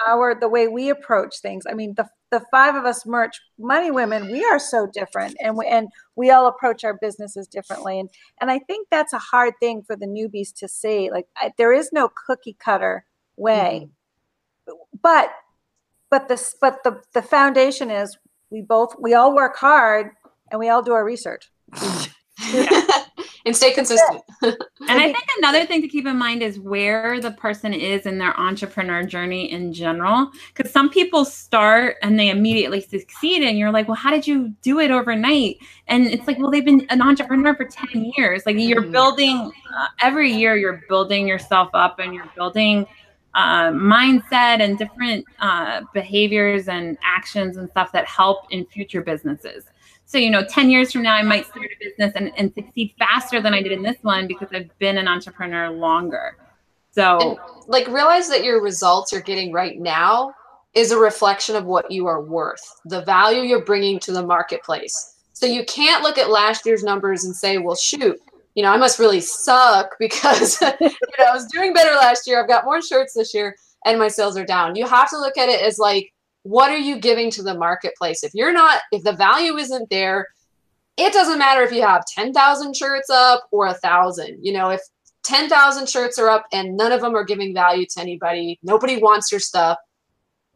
our 0.07 0.39
the 0.39 0.49
way 0.49 0.69
we 0.69 0.89
approach 0.89 1.41
things. 1.41 1.65
I 1.69 1.75
mean, 1.75 1.95
the 1.95 2.09
the 2.31 2.43
five 2.51 2.77
of 2.77 2.85
us 2.85 3.05
merch 3.05 3.41
money 3.59 3.91
women, 3.91 4.31
we 4.31 4.45
are 4.45 4.59
so 4.59 4.87
different 4.87 5.37
and 5.41 5.57
we 5.57 5.67
and 5.67 5.89
we 6.17 6.31
all 6.31 6.47
approach 6.47 6.85
our 6.85 6.97
businesses 7.01 7.47
differently. 7.49 7.99
And 7.99 8.09
and 8.41 8.51
I 8.51 8.59
think 8.61 8.89
that's 8.91 9.13
a 9.13 9.19
hard 9.19 9.55
thing 9.61 9.83
for 9.83 9.97
the 9.97 10.07
newbies 10.07 10.55
to 10.57 10.69
see. 10.69 11.11
Like 11.11 11.27
I, 11.37 11.53
there 11.59 11.73
is 11.73 11.91
no 11.93 12.11
cookie 12.27 12.57
cutter 12.59 13.05
way. 13.37 13.89
Mm-hmm. 14.69 14.75
But 15.03 15.31
but 16.11 16.29
this 16.29 16.55
but 16.61 16.83
the 16.85 17.01
the 17.15 17.23
foundation 17.23 17.91
is 17.91 18.17
we 18.51 18.63
both 18.63 18.95
we 19.01 19.15
all 19.15 19.35
work 19.35 19.57
hard 19.57 20.11
and 20.51 20.61
we 20.61 20.69
all 20.69 20.83
do 20.83 20.93
our 20.93 21.05
research. 21.05 21.51
and 23.47 23.57
stay 23.57 23.73
consistent. 23.73 24.23
And 24.89 24.99
I 24.99 25.05
think 25.05 25.25
another 25.39 25.67
thing 25.67 25.83
to 25.83 25.89
keep 25.89 26.07
in 26.07 26.17
mind 26.17 26.43
is 26.43 26.59
where 26.59 27.21
the 27.21 27.31
person 27.33 27.73
is 27.73 28.07
in 28.07 28.19
their 28.19 28.35
entrepreneur 28.41 29.05
journey 29.05 29.53
in 29.53 29.73
general. 29.73 30.31
Because 30.53 30.73
some 30.73 30.89
people 30.89 31.25
start 31.25 31.97
and 32.03 32.19
they 32.19 32.31
immediately 32.31 32.81
succeed, 32.81 33.43
and 33.43 33.59
you're 33.59 33.71
like, 33.71 33.87
well, 33.87 33.95
how 33.97 34.11
did 34.11 34.27
you 34.27 34.49
do 34.63 34.81
it 34.81 34.91
overnight? 34.91 35.59
And 35.87 36.07
it's 36.07 36.27
like, 36.27 36.39
well, 36.39 36.51
they've 36.51 36.65
been 36.65 36.87
an 36.91 37.03
entrepreneur 37.03 37.55
for 37.55 37.67
10 37.67 38.13
years. 38.17 38.47
Like, 38.47 38.57
you're 38.59 38.83
Mhm. 38.83 38.93
building 38.93 39.53
uh, 39.77 39.87
every 40.01 40.33
year, 40.33 40.57
you're 40.57 40.83
building 40.89 41.29
yourself 41.29 41.69
up 41.75 41.99
and 41.99 42.15
you're 42.15 42.33
building 42.35 42.87
uh, 43.35 43.71
mindset 43.71 44.61
and 44.61 44.77
different 44.77 45.25
uh, 45.39 45.83
behaviors 45.95 46.67
and 46.69 46.99
actions 47.05 47.57
and 47.59 47.71
stuff 47.71 47.93
that 47.93 48.07
help 48.07 48.47
in 48.51 48.65
future 48.67 49.03
businesses. 49.03 49.67
So, 50.11 50.19
you 50.19 50.29
know, 50.29 50.43
10 50.43 50.71
years 50.71 50.91
from 50.91 51.03
now, 51.03 51.15
I 51.15 51.23
might 51.23 51.47
start 51.47 51.67
a 51.67 51.85
business 51.85 52.13
and, 52.17 52.33
and 52.37 52.53
succeed 52.53 52.93
faster 52.99 53.41
than 53.41 53.55
I 53.55 53.63
did 53.63 53.71
in 53.71 53.81
this 53.81 53.99
one 54.03 54.27
because 54.27 54.49
I've 54.53 54.77
been 54.81 54.99
an 54.99 55.07
entrepreneur 55.07 55.71
longer. 55.71 56.37
So, 56.91 57.21
And 57.21 57.39
like 57.69 57.87
realize 57.87 58.29
that 58.29 58.43
your 58.43 58.61
results 58.61 59.13
you're 59.13 59.21
getting 59.21 59.53
right 59.53 59.79
now 59.79 60.35
is 60.75 60.91
a 60.91 60.99
reflection 60.99 61.55
of 61.55 61.65
what 61.65 61.93
you 61.93 62.09
are 62.09 62.21
worth, 62.21 62.61
the 62.87 63.03
value 63.03 63.43
you're 63.43 63.65
bringing 63.65 64.01
to 64.01 64.11
the 64.11 64.27
marketplace. 64.27 65.15
So 65.33 65.47
you 65.47 65.65
can't 65.65 66.03
look 66.03 66.19
at 66.19 66.29
last 66.29 66.67
year's 66.67 66.83
numbers 66.83 67.23
and 67.23 67.37
say, 67.37 67.59
well, 67.59 67.77
shoot, 67.77 68.21
you 68.57 68.65
know, 68.65 68.73
I 68.73 68.79
must 68.79 68.99
really 68.99 69.21
suck 69.21 69.95
because, 70.01 70.61
you 70.81 70.89
know, 71.21 71.25
I 71.25 71.33
was 71.33 71.47
doing 71.47 71.73
better 71.73 71.95
last 71.95 72.27
year. 72.27 72.43
I've 72.43 72.49
got 72.49 72.65
more 72.65 72.83
shirts 72.83 73.15
this 73.15 73.33
year 73.33 73.55
and 73.87 73.97
my 73.97 74.09
sales 74.09 74.37
are 74.37 74.45
down. 74.45 74.75
You 74.75 74.89
have 74.89 75.09
to 75.11 75.19
look 75.21 75.39
at 75.39 75.49
it 75.49 75.63
as 75.63 75.79
like, 75.79 76.13
what 76.43 76.71
are 76.71 76.79
you 76.79 76.99
giving 76.99 77.31
to 77.33 77.43
the 77.43 77.55
marketplace? 77.55 78.23
If 78.25 78.33
you're 78.35 78.53
not, 78.53 78.81
if 78.93 79.03
the 79.03 79.13
value 79.13 79.57
isn't 79.57 79.91
there, 79.91 80.27
it 80.97 81.13
doesn't 81.13 81.39
matter 81.39 81.63
if 81.63 81.73
you 81.73 81.83
have 81.83 82.05
10,000 82.07 82.75
shirts 82.77 83.11
up 83.11 83.45
or 83.53 83.67
a 83.67 83.75
thousand, 83.75 84.39
you 84.45 84.53
know, 84.53 84.71
if 84.71 84.81
10,000 85.25 85.89
shirts 85.89 86.19
are 86.19 86.29
up 86.29 86.47
and 86.53 86.77
none 86.77 86.93
of 86.93 87.01
them 87.01 87.15
are 87.15 87.25
giving 87.25 87.55
value 87.55 87.87
to 87.95 88.01
anybody, 88.01 88.59
nobody 88.63 88.97
wants 88.99 89.31
your 89.31 89.41
stuff. 89.41 89.79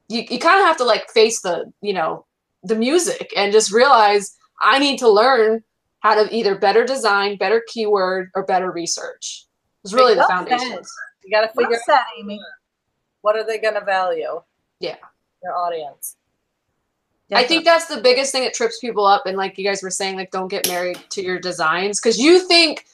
You, 0.08 0.22
you 0.28 0.38
kind 0.38 0.60
of 0.60 0.66
have 0.66 0.76
to 0.78 0.84
like 0.84 1.08
face 1.10 1.40
the, 1.42 1.72
you 1.80 1.92
know, 1.92 2.26
the 2.62 2.74
music 2.74 3.32
and 3.36 3.52
just 3.52 3.72
realize 3.72 4.36
I 4.62 4.78
need 4.78 4.98
to 5.00 5.08
learn 5.08 5.62
how 6.00 6.14
to 6.22 6.34
either 6.34 6.58
better 6.58 6.84
design, 6.84 7.36
better 7.38 7.62
keyword, 7.66 8.30
or 8.34 8.44
better 8.44 8.70
research. 8.70 9.46
It's 9.82 9.92
really 9.94 10.14
the 10.14 10.26
Well 10.28 10.28
said. 10.28 10.48
foundations. 10.48 10.90
You 11.24 11.30
got 11.30 11.42
to 11.42 11.50
Well 11.54 11.66
figure 11.66 11.80
said, 11.86 11.94
out 11.94 12.04
Amy. 12.18 12.40
what 13.22 13.36
are 13.36 13.46
they 13.46 13.58
going 13.58 13.74
to 13.74 13.84
value. 13.84 14.40
Yeah. 14.80 14.96
Their 15.44 15.56
audience. 15.56 16.16
I 17.32 17.44
think 17.44 17.64
that's 17.64 17.86
the 17.86 18.00
biggest 18.00 18.32
thing 18.32 18.44
that 18.44 18.54
trips 18.54 18.78
people 18.78 19.04
up. 19.04 19.26
And 19.26 19.36
like 19.36 19.58
you 19.58 19.64
guys 19.64 19.82
were 19.82 19.90
saying, 19.90 20.16
like 20.16 20.30
don't 20.30 20.48
get 20.48 20.68
married 20.68 20.98
to 21.10 21.22
your 21.22 21.38
designs 21.38 22.00
because 22.00 22.18
you 22.18 22.46
think 22.46 22.86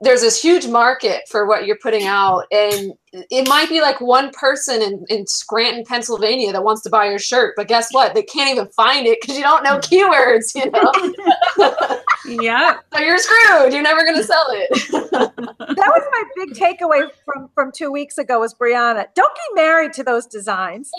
there's 0.00 0.20
this 0.20 0.40
huge 0.40 0.66
market 0.66 1.22
for 1.28 1.46
what 1.46 1.66
you're 1.66 1.78
putting 1.82 2.06
out, 2.06 2.44
and 2.52 2.92
it 3.12 3.48
might 3.48 3.68
be 3.68 3.80
like 3.80 4.00
one 4.00 4.30
person 4.30 4.80
in, 4.80 5.04
in 5.08 5.26
Scranton, 5.26 5.84
Pennsylvania, 5.84 6.52
that 6.52 6.62
wants 6.62 6.82
to 6.82 6.90
buy 6.90 7.06
your 7.08 7.18
shirt. 7.18 7.54
But 7.56 7.68
guess 7.68 7.92
what? 7.92 8.14
They 8.14 8.22
can't 8.22 8.50
even 8.50 8.68
find 8.68 9.06
it 9.06 9.18
because 9.20 9.36
you 9.36 9.42
don't 9.42 9.64
know 9.64 9.78
mm. 9.78 9.82
keywords. 9.82 10.54
You 10.54 10.70
know, 10.70 12.00
yeah 12.42 12.76
so 12.94 13.00
you're 13.00 13.18
screwed. 13.18 13.72
You're 13.72 13.82
never 13.82 14.04
gonna 14.04 14.22
sell 14.22 14.46
it. 14.50 14.68
that 14.92 15.32
was 15.58 16.02
my 16.12 16.24
big 16.36 16.50
takeaway 16.54 17.08
from 17.24 17.48
from 17.54 17.72
two 17.72 17.90
weeks 17.90 18.18
ago 18.18 18.40
was 18.40 18.54
Brianna. 18.54 19.06
Don't 19.14 19.34
get 19.34 19.62
married 19.62 19.92
to 19.94 20.04
those 20.04 20.26
designs. 20.26 20.90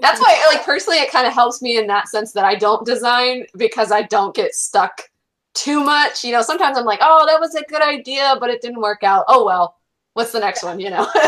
That's 0.00 0.20
why, 0.20 0.52
like 0.52 0.64
personally, 0.64 0.98
it 0.98 1.10
kind 1.10 1.26
of 1.26 1.32
helps 1.32 1.62
me 1.62 1.78
in 1.78 1.86
that 1.88 2.08
sense 2.08 2.32
that 2.32 2.44
I 2.44 2.54
don't 2.54 2.84
design 2.84 3.46
because 3.56 3.90
I 3.90 4.02
don't 4.02 4.34
get 4.34 4.54
stuck 4.54 5.10
too 5.54 5.82
much. 5.82 6.24
You 6.24 6.32
know, 6.32 6.42
sometimes 6.42 6.78
I'm 6.78 6.84
like, 6.84 7.00
oh, 7.02 7.26
that 7.26 7.40
was 7.40 7.54
a 7.54 7.64
good 7.64 7.82
idea, 7.82 8.36
but 8.40 8.50
it 8.50 8.60
didn't 8.60 8.80
work 8.80 9.02
out. 9.02 9.24
Oh 9.28 9.44
well, 9.44 9.76
what's 10.14 10.32
the 10.32 10.40
next 10.40 10.62
one? 10.62 10.80
You 10.80 10.90
know. 10.90 11.06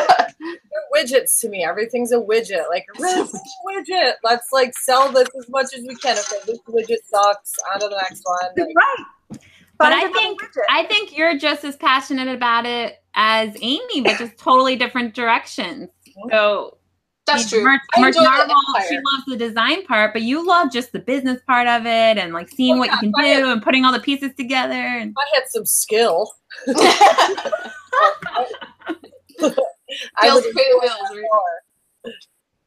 They're 0.42 1.04
widgets 1.04 1.40
to 1.40 1.48
me. 1.48 1.64
Everything's 1.64 2.12
a 2.12 2.16
widget. 2.16 2.68
Like 2.68 2.86
this 2.98 3.32
widget. 3.66 4.14
Let's 4.22 4.48
like 4.52 4.76
sell 4.76 5.10
this 5.10 5.28
as 5.38 5.48
much 5.48 5.74
as 5.76 5.84
we 5.86 5.94
can. 5.96 6.18
Okay, 6.18 6.36
this 6.46 6.58
widget 6.68 6.98
sucks. 7.06 7.54
On 7.72 7.80
to 7.80 7.88
the 7.88 7.96
next 7.96 8.22
one. 8.24 8.50
Like, 8.56 8.76
right. 8.76 9.40
But 9.78 9.92
I 9.92 10.10
think. 10.12 10.40
I 10.70 10.84
think 10.84 11.16
you're 11.16 11.36
just 11.38 11.64
as 11.64 11.76
passionate 11.76 12.28
about 12.28 12.66
it 12.66 13.02
as 13.14 13.56
Amy, 13.60 14.00
but 14.02 14.18
just 14.18 14.36
totally 14.38 14.76
different 14.76 15.14
directions. 15.14 15.88
So 16.30 16.76
That's 17.26 17.48
true. 17.48 17.62
Merch, 17.62 17.80
I 17.94 18.00
Merch 18.00 18.16
enjoy 18.16 18.24
the 18.24 18.46
Marvel, 18.46 18.54
she 18.88 18.96
loves 18.96 19.24
the 19.28 19.36
design 19.36 19.86
part, 19.86 20.12
but 20.12 20.22
you 20.22 20.46
love 20.46 20.72
just 20.72 20.92
the 20.92 20.98
business 20.98 21.40
part 21.46 21.68
of 21.68 21.82
it 21.82 22.18
and 22.18 22.32
like 22.32 22.48
seeing 22.50 22.76
Oh, 22.76 22.78
what 22.78 22.88
yeah, 22.88 22.98
you 23.02 23.12
can 23.12 23.24
I 23.24 23.36
do 23.36 23.50
and 23.50 23.62
putting 23.62 23.84
all 23.84 23.92
the 23.92 24.00
pieces 24.00 24.32
together. 24.36 24.74
And 24.74 25.14
I 25.16 25.36
had 25.36 25.44
some 25.48 25.64
skill. 25.64 26.32
I 26.68 28.46
Skills 30.20 30.44
would 30.44 30.54
pay 30.54 30.64
the 30.72 30.80
bills, 30.82 31.24
right? 32.04 32.14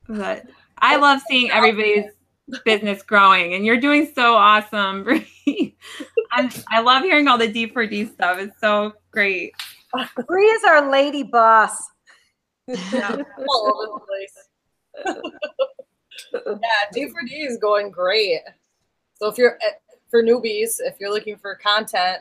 but 0.07 0.43
I 0.77 0.97
love 0.97 1.21
seeing 1.27 1.51
everybody's 1.51 2.05
business 2.63 3.01
growing, 3.01 3.53
and 3.53 3.65
you're 3.65 3.79
doing 3.79 4.11
so 4.13 4.35
awesome. 4.35 5.03
Bree. 5.03 5.75
I'm, 6.31 6.49
I 6.69 6.81
love 6.81 7.03
hearing 7.03 7.27
all 7.27 7.37
the 7.37 7.51
D4D 7.51 8.13
stuff. 8.13 8.37
It's 8.39 8.59
so 8.59 8.93
great. 9.11 9.53
Bree 10.27 10.45
is 10.45 10.63
our 10.63 10.89
lady 10.89 11.23
boss. 11.23 11.75
all 13.47 13.73
over 13.73 13.85
the 13.93 14.01
place. 14.07 15.21
yeah, 16.33 16.91
D4D 16.93 17.47
is 17.47 17.57
going 17.57 17.91
great. 17.91 18.39
So 19.15 19.27
if 19.27 19.37
you're 19.37 19.57
eh, 19.61 19.95
for 20.09 20.23
newbies, 20.23 20.77
if 20.79 20.95
you're 20.99 21.11
looking 21.11 21.37
for 21.37 21.55
content, 21.55 22.19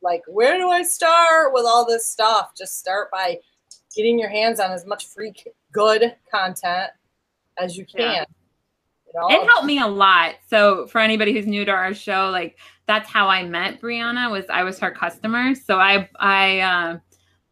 like 0.00 0.22
where 0.26 0.58
do 0.58 0.68
I 0.68 0.82
start 0.82 1.52
with 1.52 1.64
all 1.66 1.84
this 1.84 2.06
stuff? 2.06 2.52
Just 2.56 2.78
start 2.78 3.10
by 3.10 3.38
getting 3.94 4.18
your 4.18 4.28
hands 4.30 4.60
on 4.60 4.70
as 4.70 4.86
much 4.86 5.06
free 5.06 5.34
good 5.72 6.14
content 6.30 6.90
as 7.58 7.76
you 7.76 7.84
can. 7.84 8.00
Yeah. 8.00 8.24
You 9.06 9.20
know? 9.20 9.42
It 9.42 9.46
helped 9.46 9.66
me 9.66 9.80
a 9.80 9.86
lot. 9.86 10.36
So 10.48 10.86
for 10.86 11.00
anybody 11.00 11.32
who's 11.32 11.46
new 11.46 11.64
to 11.64 11.70
our 11.70 11.92
show, 11.92 12.30
like 12.30 12.58
that's 12.86 13.08
how 13.08 13.28
I 13.28 13.44
met 13.44 13.80
Brianna. 13.80 14.30
Was 14.30 14.46
I 14.48 14.62
was 14.62 14.78
her 14.78 14.90
customer. 14.90 15.54
So 15.54 15.78
I 15.78 16.08
I 16.18 16.60
uh, 16.60 16.98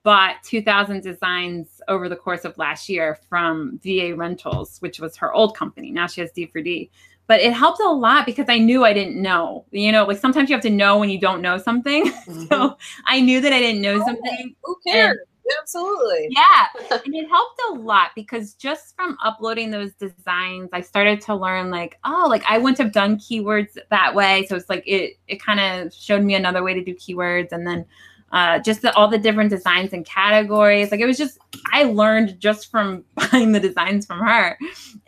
bought 0.03 0.43
2,000 0.45 1.03
designs 1.03 1.79
over 1.91 2.09
the 2.09 2.16
course 2.16 2.47
of 2.47 2.57
last 2.57 2.88
year 2.88 3.18
from 3.28 3.78
VA 3.82 4.14
Rentals, 4.16 4.78
which 4.78 5.01
was 5.01 5.16
her 5.16 5.32
old 5.34 5.57
company. 5.57 5.91
Now 5.91 6.07
she 6.07 6.22
has 6.22 6.30
D4D. 6.32 6.88
But 7.26 7.41
it 7.41 7.53
helped 7.53 7.80
a 7.80 7.88
lot 7.88 8.26
because 8.26 8.47
I 8.49 8.59
knew 8.59 8.84
I 8.84 8.93
didn't 8.93 9.20
know. 9.20 9.64
You 9.70 9.93
know, 9.93 10.05
like 10.05 10.18
sometimes 10.18 10.49
you 10.49 10.57
have 10.57 10.62
to 10.62 10.70
know 10.70 10.99
when 10.99 11.11
you 11.11 11.20
don't 11.20 11.43
know 11.43 11.59
something. 11.59 12.11
Mm-hmm. 12.30 12.47
so 12.47 12.76
I 13.07 13.20
knew 13.20 13.41
that 13.41 13.53
I 13.53 13.59
didn't 13.59 13.82
know 13.82 13.99
something. 14.05 14.55
Who 14.62 14.76
cares? 14.86 15.18
Absolutely. 15.61 16.28
Yeah. 16.30 16.66
and 16.91 17.14
it 17.14 17.28
helped 17.28 17.61
a 17.70 17.72
lot 17.74 18.11
because 18.14 18.55
just 18.55 18.95
from 18.95 19.16
uploading 19.24 19.70
those 19.70 19.93
designs, 19.95 20.70
I 20.72 20.80
started 20.80 21.20
to 21.22 21.34
learn 21.34 21.70
like, 21.70 21.99
oh, 22.05 22.26
like 22.28 22.45
I 22.49 22.59
wouldn't 22.59 22.78
have 22.78 22.93
done 22.93 23.16
keywords 23.16 23.76
that 23.91 24.14
way. 24.14 24.47
So 24.47 24.57
it's 24.57 24.68
like 24.68 24.84
it 24.86 25.18
it 25.28 25.43
kind 25.43 25.61
of 25.61 25.93
showed 25.93 26.22
me 26.22 26.34
another 26.34 26.62
way 26.62 26.74
to 26.74 26.84
do 26.84 26.95
keywords 26.95 27.53
and 27.53 27.66
then 27.66 27.84
uh, 28.32 28.58
just 28.60 28.82
the, 28.82 28.94
all 28.94 29.08
the 29.08 29.18
different 29.18 29.50
designs 29.50 29.92
and 29.92 30.04
categories. 30.04 30.90
Like 30.90 31.00
it 31.00 31.06
was 31.06 31.18
just 31.18 31.38
I 31.72 31.84
learned 31.84 32.38
just 32.38 32.70
from 32.70 33.04
buying 33.32 33.52
the 33.52 33.60
designs 33.60 34.06
from 34.06 34.20
her. 34.20 34.56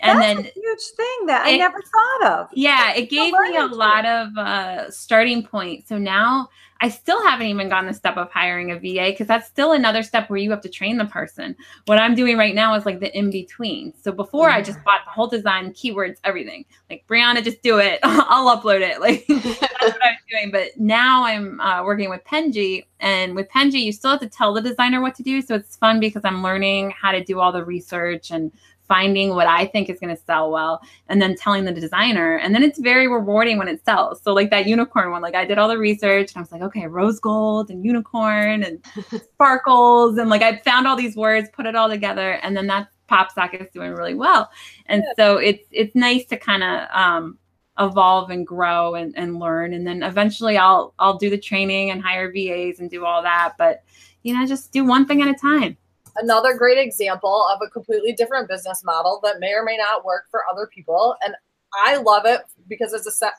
And 0.01 0.19
That's 0.21 0.21
then 0.21 0.39
a 0.39 0.43
huge 0.43 0.83
thing 0.97 1.27
that 1.27 1.43
I 1.47 1.57
never 1.57 1.81
thought 1.81 2.31
of. 2.33 2.49
yeah, 2.53 2.93
it 2.95 3.11
gave 3.11 3.33
me 3.33 3.57
a 3.57 3.67
lot 3.67 4.05
of 4.05 4.37
uh, 4.37 4.91
starting 4.91 5.45
point. 5.45 5.87
So 5.87 5.99
now 5.99 6.49
I 6.83 6.89
still 6.89 7.23
haven't 7.23 7.47
even 7.47 7.69
gone 7.69 7.87
the 7.87 7.95
step 7.95 8.17
of 8.17 8.29
hiring 8.33 8.73
a 8.73 8.75
VA 8.75 9.11
because 9.13 9.29
that's 9.29 9.47
still 9.47 9.71
another 9.71 10.03
step 10.03 10.29
where 10.29 10.41
you 10.41 10.51
have 10.51 10.61
to 10.63 10.69
train 10.69 10.99
the 10.99 11.05
person. 11.05 11.55
What 11.87 12.01
I'm 12.01 12.17
doing 12.17 12.37
right 12.37 12.57
now 12.57 12.75
is 12.75 12.85
like 12.85 12.99
the 12.99 13.17
in 13.17 13.31
between. 13.31 13.95
So 14.03 14.11
before 14.11 14.51
I 14.51 14.63
just 14.63 14.83
bought 14.83 15.03
the 15.05 15.13
whole 15.13 15.29
design, 15.29 15.73
keywords, 15.75 16.17
everything. 16.25 16.65
Like 16.91 17.05
Brianna, 17.09 17.45
just 17.45 17.63
do 17.63 17.79
it. 17.79 18.01
I'll 18.03 18.61
upload 18.61 18.81
it. 18.81 19.01
Like 19.01 19.25
that's 19.29 19.61
what 19.61 20.05
I 20.05 20.11
was 20.11 20.19
doing. 20.31 20.51
But 20.51 20.77
now 20.77 21.25
I'm 21.25 21.61
uh, 21.61 21.85
working 21.85 22.11
with 22.11 22.25
Penji, 22.25 22.85
and 22.99 23.37
with 23.37 23.49
Penji, 23.49 23.81
you 23.81 23.93
still 23.93 24.11
have 24.11 24.21
to 24.21 24.29
tell 24.29 24.53
the 24.53 24.61
designer 24.61 25.01
what 25.01 25.15
to 25.15 25.23
do. 25.23 25.41
So 25.41 25.55
it's 25.55 25.77
fun 25.77 26.01
because 26.01 26.23
I'm 26.25 26.43
learning 26.43 26.91
how 27.01 27.13
to 27.13 27.23
do 27.23 27.39
all 27.39 27.53
the 27.53 27.65
research 27.65 28.33
and 28.33 28.51
finding 28.89 29.31
what 29.31 29.47
I 29.47 29.67
think 29.67 29.89
is 29.89 29.99
going 29.99 30.15
to 30.15 30.23
sell 30.23 30.51
well 30.51 30.81
and 31.09 31.21
then 31.21 31.37
telling 31.37 31.65
the 31.65 31.73
designer. 31.73 32.37
And 32.37 32.55
then 32.55 32.63
it's 32.63 32.79
very 32.79 33.09
rewarding 33.09 33.59
when 33.59 33.69
it 33.69 33.85
sells. 33.85 34.23
So 34.23 34.33
like 34.33 34.51
that 34.51 34.67
unicorn 34.67 35.11
one, 35.11 35.23
like 35.23 35.35
I 35.35 35.45
did 35.45 35.59
all 35.59 35.69
the 35.69 35.79
research 35.79 36.33
and 36.33 36.39
I 36.39 36.41
was 36.41 36.53
like, 36.53 36.63
okay, 36.63 36.87
rose 36.87 37.21
gold 37.21 37.71
and 37.71 37.85
unicorn 37.85 38.63
and 38.63 38.85
sparkles. 39.35 40.19
And 40.19 40.29
like 40.29 40.43
I 40.43 40.59
found 40.59 40.87
all 40.87 40.97
these 40.97 41.17
words, 41.17 41.49
put 41.53 41.67
it 41.67 41.75
all 41.75 41.89
together. 41.89 42.33
And 42.43 42.57
then 42.57 42.67
that 42.67 42.89
pop 43.09 43.31
socket 43.33 43.61
is 43.61 43.71
doing 43.73 43.93
really 43.93 44.15
well. 44.15 44.51
And 44.87 45.05
so 45.17 45.37
it's 45.37 45.67
it's 45.71 45.95
nice 45.95 46.25
to 46.27 46.37
kind 46.37 46.63
of 46.63 46.89
um 46.93 47.39
evolve 47.79 48.31
and 48.31 48.47
grow 48.47 48.95
and, 48.95 49.17
and 49.17 49.39
learn. 49.39 49.75
And 49.75 49.87
then 49.87 50.03
eventually 50.03 50.57
I'll 50.59 50.95
I'll 50.99 51.19
do 51.19 51.31
the 51.31 51.39
training 51.39 51.91
and 51.91 52.03
hire 52.03 52.33
VAs 52.33 52.81
and 52.81 52.91
do 52.91 53.05
all 53.05 53.23
that. 53.23 53.55
But 53.59 53.85
you 54.23 54.35
know, 54.35 54.47
just 54.47 54.73
do 54.73 54.85
one 54.85 55.07
thing 55.07 55.23
at 55.23 55.29
a 55.29 55.35
time. 55.35 55.77
Another 56.17 56.55
great 56.55 56.79
example 56.79 57.47
of 57.53 57.61
a 57.67 57.71
completely 57.71 58.13
different 58.13 58.49
business 58.49 58.83
model 58.85 59.21
that 59.23 59.41
may 59.41 59.53
or 59.53 59.65
may 59.65 59.77
not 59.77 60.05
work 60.05 60.27
for 60.31 60.43
other 60.51 60.67
people. 60.67 61.17
And 61.25 61.35
i 61.75 61.97
love 61.97 62.25
it 62.27 62.43
because 62.69 62.93
as 62.93 63.07
a 63.07 63.31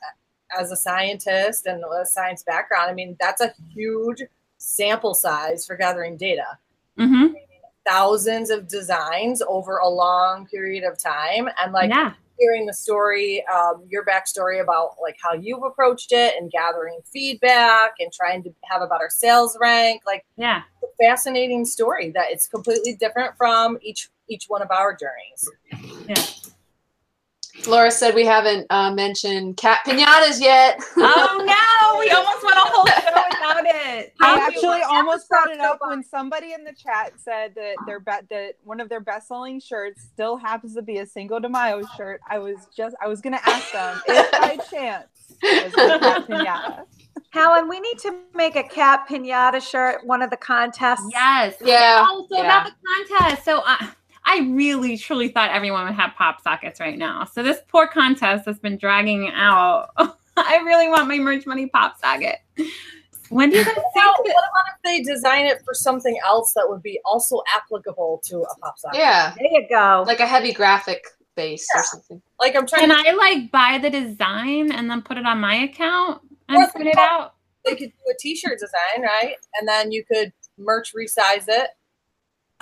as 0.60 0.72
a 0.72 0.76
scientist 0.76 1.68
and 1.68 1.84
a 1.84 2.04
science 2.04 2.42
background 2.42 2.90
i 2.90 2.94
mean 2.94 3.16
that's 3.20 3.42
a 3.42 3.54
huge 3.72 4.24
sample 4.58 5.14
size 5.14 5.66
for 5.66 5.76
gathering 5.76 6.18
data. 6.18 6.58
Hmm 6.98 7.28
thousands 7.86 8.50
of 8.50 8.68
designs 8.68 9.42
over 9.48 9.78
a 9.78 9.88
long 9.90 10.46
period 10.48 10.84
of 10.84 10.98
time, 10.98 11.48
and 11.62 11.74
like 11.74 11.90
yeah. 11.90 12.14
hearing 12.40 12.66
the 12.66 12.74
story, 12.74 13.46
um, 13.48 13.84
your 13.90 14.06
backstory 14.06 14.62
about 14.62 14.96
like 15.02 15.18
how 15.22 15.34
you've 15.34 15.64
approached 15.64 16.12
it 16.12 16.36
and 16.40 16.52
gathering 16.52 17.00
feedback 17.12 17.92
and 18.00 18.12
trying 18.12 18.44
to 18.44 18.50
have 18.64 18.82
a 18.82 18.88
better 18.88 19.10
sales 19.10 19.58
rank, 19.62 20.02
like 20.06 20.26
Yeah. 20.38 20.62
a 20.84 20.88
fascinating 21.04 21.66
story 21.66 22.12
that 22.12 22.32
it's 22.32 22.48
completely 22.48 22.96
different 22.96 23.36
from 23.38 23.78
each 23.82 24.10
each 24.30 24.46
one 24.48 24.62
of 24.62 24.72
our 24.72 24.96
journeys. 24.96 26.43
Laura 27.68 27.92
said 27.92 28.16
we 28.16 28.26
haven't 28.26 28.66
uh, 28.70 28.92
mentioned 28.94 29.58
cat 29.58 29.80
pinatas 29.86 30.42
yet. 30.42 30.80
Oh 30.98 31.38
no, 31.46 32.00
we 32.00 32.10
almost 32.16 32.44
went 32.44 32.56
a 32.58 32.60
whole 32.62 32.86
show 32.88 33.24
without 33.30 33.66
it. 33.66 34.14
I 34.22 34.36
Thank 34.40 34.40
you. 34.40 34.48
actually 34.70 34.82
almost 34.82 35.30
brought 35.30 35.50
it 35.52 35.60
up 35.60 35.78
so 35.82 35.90
when 35.90 36.04
somebody 36.04 36.54
in 36.54 36.64
the 36.64 36.74
chat 36.74 37.14
said 37.18 37.54
that 37.56 37.76
their 37.86 38.00
bet 38.00 38.28
that 38.30 38.56
one 38.64 38.80
of 38.80 38.90
their 38.90 39.00
best 39.00 39.28
selling 39.28 39.60
shirts 39.60 40.02
still 40.02 40.36
happens 40.38 40.74
to 40.76 40.82
be 40.82 40.98
a 40.98 41.06
Cinco 41.06 41.40
de 41.40 41.48
Mayo 41.48 41.84
shirt. 41.96 42.22
I 42.30 42.40
was 42.40 42.68
just 42.76 42.96
I 43.02 43.08
was 43.08 43.22
gonna 43.22 43.40
ask 43.46 43.72
them 43.72 44.02
if 44.08 44.32
by 44.32 44.58
chance 44.72 45.08
it 45.42 45.66
was 45.66 45.96
a 45.96 46.00
cat 46.00 46.28
pinata. 46.28 46.84
Helen, 47.30 47.68
we 47.70 47.80
need 47.80 47.98
to 48.00 48.16
make 48.36 48.56
a 48.56 48.64
cat 48.64 49.08
pinata 49.10 49.62
shirt, 49.62 50.06
one 50.06 50.22
of 50.22 50.30
the 50.30 50.38
contests. 50.38 51.06
Yes. 51.12 51.56
Yeah, 51.64 52.06
Oh, 52.08 52.28
so 52.30 52.38
yeah. 52.38 52.44
about 52.44 52.66
the 52.72 53.16
contest. 53.20 53.44
So 53.46 53.62
I, 53.66 53.90
I 54.26 54.40
really 54.52 54.98
truly 54.98 55.28
thought 55.28 55.52
everyone 55.52 55.86
would 55.86 55.96
have 55.96 56.14
pop 56.16 56.42
sockets 56.42 56.80
right 56.80 56.98
now. 56.98 57.26
So 57.26 57.44
this 57.44 57.60
poor 57.68 57.88
contest 57.88 58.46
has 58.46 58.60
been 58.60 58.78
dragging 58.78 59.30
out. 59.30 59.90
I 60.38 60.58
really 60.66 60.88
want 60.88 61.08
my 61.08 61.20
merch 61.20 61.46
money 61.46 61.68
pop 61.68 62.00
socket. 62.00 62.38
When 63.30 63.50
do 63.50 63.58
you 63.58 63.66
guys 63.66 63.74
Well, 63.76 63.84
think? 64.24 64.36
what 64.36 64.44
about 64.46 64.76
if 64.76 64.82
they 64.84 65.02
design 65.02 65.46
it 65.46 65.62
for 65.66 65.74
something 65.74 66.18
else 66.26 66.54
that 66.56 66.66
would 66.68 66.82
be 66.82 67.00
also 67.06 67.42
applicable 67.56 68.22
to 68.26 68.38
a 68.42 68.56
pop 68.60 68.78
socket? 68.80 69.00
yeah, 69.00 69.34
There 69.38 69.48
you 69.52 69.68
go. 69.70 70.04
like 70.08 70.20
a 70.20 70.28
heavy 70.28 70.54
graphic 70.54 71.04
base 71.36 71.68
or 71.76 71.84
something. 71.84 72.22
Like 72.40 72.56
I'm 72.56 72.66
trying 72.68 72.90
Can 72.90 73.04
to 73.04 73.10
I 73.10 73.14
like 73.14 73.52
buy 73.52 73.78
the 73.82 73.90
design 73.90 74.72
and 74.72 74.90
then 74.90 75.02
put 75.02 75.18
it 75.18 75.26
on 75.26 75.40
my 75.40 75.56
account 75.56 76.22
and 76.48 76.64
Or 76.64 76.70
print 76.72 76.88
it 76.90 76.98
out? 76.98 77.36
they 77.66 77.72
could 77.76 77.90
do 77.90 78.12
a 78.12 78.16
t-shirt 78.20 78.60
design, 78.60 79.04
right? 79.04 79.36
And 79.60 79.68
then 79.68 79.92
you 79.92 80.04
could 80.06 80.32
merch 80.58 80.94
resize 80.94 81.46
it. 81.48 81.70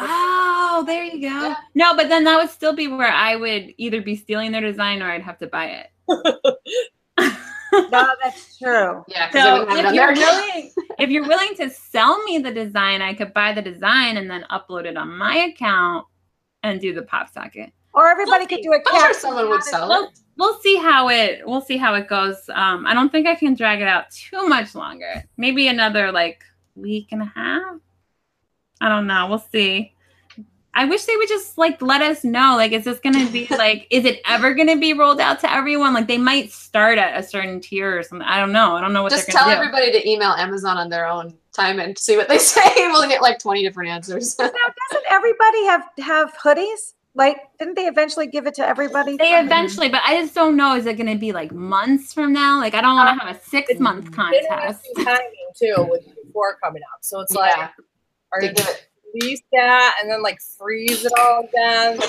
Oh, 0.04 0.84
there 0.86 1.04
you 1.04 1.14
go. 1.22 1.28
Yeah. 1.28 1.56
No, 1.76 1.95
but 1.95 2.10
then 2.10 2.24
that 2.26 2.38
would 2.38 2.49
still 2.49 2.74
be 2.74 2.88
where 2.88 3.12
I 3.12 3.36
would 3.36 3.74
either 3.78 4.02
be 4.02 4.16
stealing 4.16 4.52
their 4.52 4.62
design 4.62 5.02
or 5.02 5.12
I'd 5.12 5.22
have 5.22 5.38
to 5.39 5.47
buy 5.47 5.66
it. 5.68 5.88
no, 7.91 8.08
that's 8.24 8.58
true. 8.58 9.04
Yeah, 9.08 9.30
So 9.32 9.66
they 9.66 9.82
wouldn't 9.82 9.86
have 9.86 9.86
it 9.86 9.88
if 9.88 9.93
you're 9.95 10.14
willing, 10.14 10.72
if 10.99 11.10
you're 11.10 11.28
willing 11.28 11.56
to 11.56 11.70
sell 11.70 12.22
me 12.24 12.39
the 12.39 12.52
design, 12.52 13.02
I 13.02 13.14
could 13.14 13.34
buy 13.34 13.54
the 13.54 13.62
design 13.62 14.18
and 14.18 14.30
then 14.30 14.45
upload 14.52 14.86
it 14.86 14.97
on 14.97 15.16
my 15.18 15.36
account 15.38 16.06
and 16.64 16.80
do 16.82 16.93
the 16.93 17.02
pop 17.04 17.30
socket. 17.34 17.72
Or 17.93 18.08
everybody 18.10 18.45
could 18.45 18.62
do 18.62 18.72
a 18.72 18.76
I'm 18.78 18.84
cat. 18.84 19.02
sure 19.02 19.14
someone 19.14 19.49
would 19.49 19.62
pinata 19.62 19.64
sell 19.64 19.89
We'll, 19.89 20.04
it. 20.06 20.20
we'll 20.38 20.60
see 20.62 20.78
how 20.78 21.10
it 21.10 21.41
we'll 21.45 21.62
see 21.62 21.78
how 21.78 21.93
it 21.95 22.08
goes. 22.08 22.38
Um, 22.54 22.86
I 22.88 22.93
don't 22.93 23.12
think 23.12 23.28
I 23.28 23.36
can 23.36 23.54
drag 23.54 23.82
it 23.82 23.88
out 23.88 24.10
too 24.12 24.47
much 24.47 24.76
longer. 24.76 25.24
Maybe 25.38 25.68
another 25.68 26.12
like 26.12 26.43
week 26.76 27.10
and 27.12 27.22
a 27.22 27.32
half. 27.36 27.76
I 28.82 28.90
don't 28.90 29.08
know. 29.08 29.28
We'll 29.28 29.40
see. 29.40 29.94
I 30.74 30.86
wish 30.86 31.04
they 31.04 31.16
would 31.18 31.28
just 31.28 31.58
like 31.58 31.82
let 31.82 32.02
us 32.02 32.24
know. 32.24 32.56
Like, 32.56 32.72
is 32.72 32.86
this 32.86 33.00
gonna 33.00 33.30
be 33.30 33.46
like, 33.52 33.88
is 33.90 34.06
it 34.06 34.22
ever 34.26 34.54
gonna 34.54 34.78
be 34.78 34.94
rolled 34.94 35.20
out 35.20 35.40
to 35.42 35.52
everyone? 35.54 35.94
Like, 35.94 36.08
they 36.08 36.18
might 36.18 36.52
start 36.52 36.98
at 36.98 37.18
a 37.20 37.24
certain 37.24 37.60
tier 37.60 37.98
or 38.00 38.04
something. 38.04 38.28
I 38.28 38.40
don't 38.40 38.52
know. 38.54 38.76
I 38.76 38.82
don't 38.82 38.94
know 38.94 39.04
what 39.04 39.12
Just 39.12 39.28
they're 39.28 39.34
tell 39.36 39.46
do. 39.48 39.52
everybody 39.52 39.92
to 39.92 40.10
email 40.10 40.30
Amazon 40.32 40.78
on 40.78 40.90
their 40.90 41.06
own 41.08 41.34
time 41.54 41.80
and 41.80 41.98
see 41.98 42.16
what 42.18 42.28
they 42.30 42.38
say. 42.40 42.62
we'll 42.88 43.08
get 43.08 43.22
like 43.22 43.38
20 43.40 43.62
different 43.64 43.90
answers. 43.90 44.38
Now, 44.40 44.46
doesn't 44.48 45.06
everybody 45.10 45.66
have 45.66 45.84
have 46.00 46.34
hoodies? 46.38 46.94
Like, 47.14 47.38
didn't 47.60 47.76
they 47.76 47.88
eventually 47.88 48.26
give 48.28 48.48
it 48.48 48.54
to 48.56 48.66
everybody? 48.66 49.18
They 49.18 49.38
eventually, 49.38 49.90
but 49.90 50.02
I 50.06 50.22
just 50.22 50.34
don't 50.34 50.56
know. 50.56 50.78
Is 50.78 50.86
it 50.86 50.96
going 50.96 51.12
to 51.12 51.20
be 51.20 51.34
like 51.34 51.52
months 51.52 52.14
from 52.14 52.32
now? 52.32 52.58
Like, 52.58 52.74
I 52.74 52.80
don't 52.80 52.96
want 52.96 53.08
to 53.08 53.12
um, 53.12 53.20
have 53.28 53.36
a 53.36 53.40
six 53.42 53.78
month 53.78 54.14
contest. 54.14 54.86
Interesting 54.96 55.04
timing 55.04 55.50
too 55.58 55.76
with 55.90 56.06
before 56.26 56.56
coming 56.64 56.82
up. 56.84 57.00
So 57.02 57.20
it's 57.20 57.34
like, 57.34 57.52
Yeah. 57.58 57.64
are 57.66 57.74
They 58.40 58.48
you 58.48 58.54
give 58.54 58.68
it- 58.68 58.88
release 59.14 59.42
that 59.52 59.98
and 60.02 60.10
then 60.10 60.22
like 60.24 60.40
freeze 60.58 61.04
it 61.04 61.12
all 61.20 61.44
again? 61.46 62.00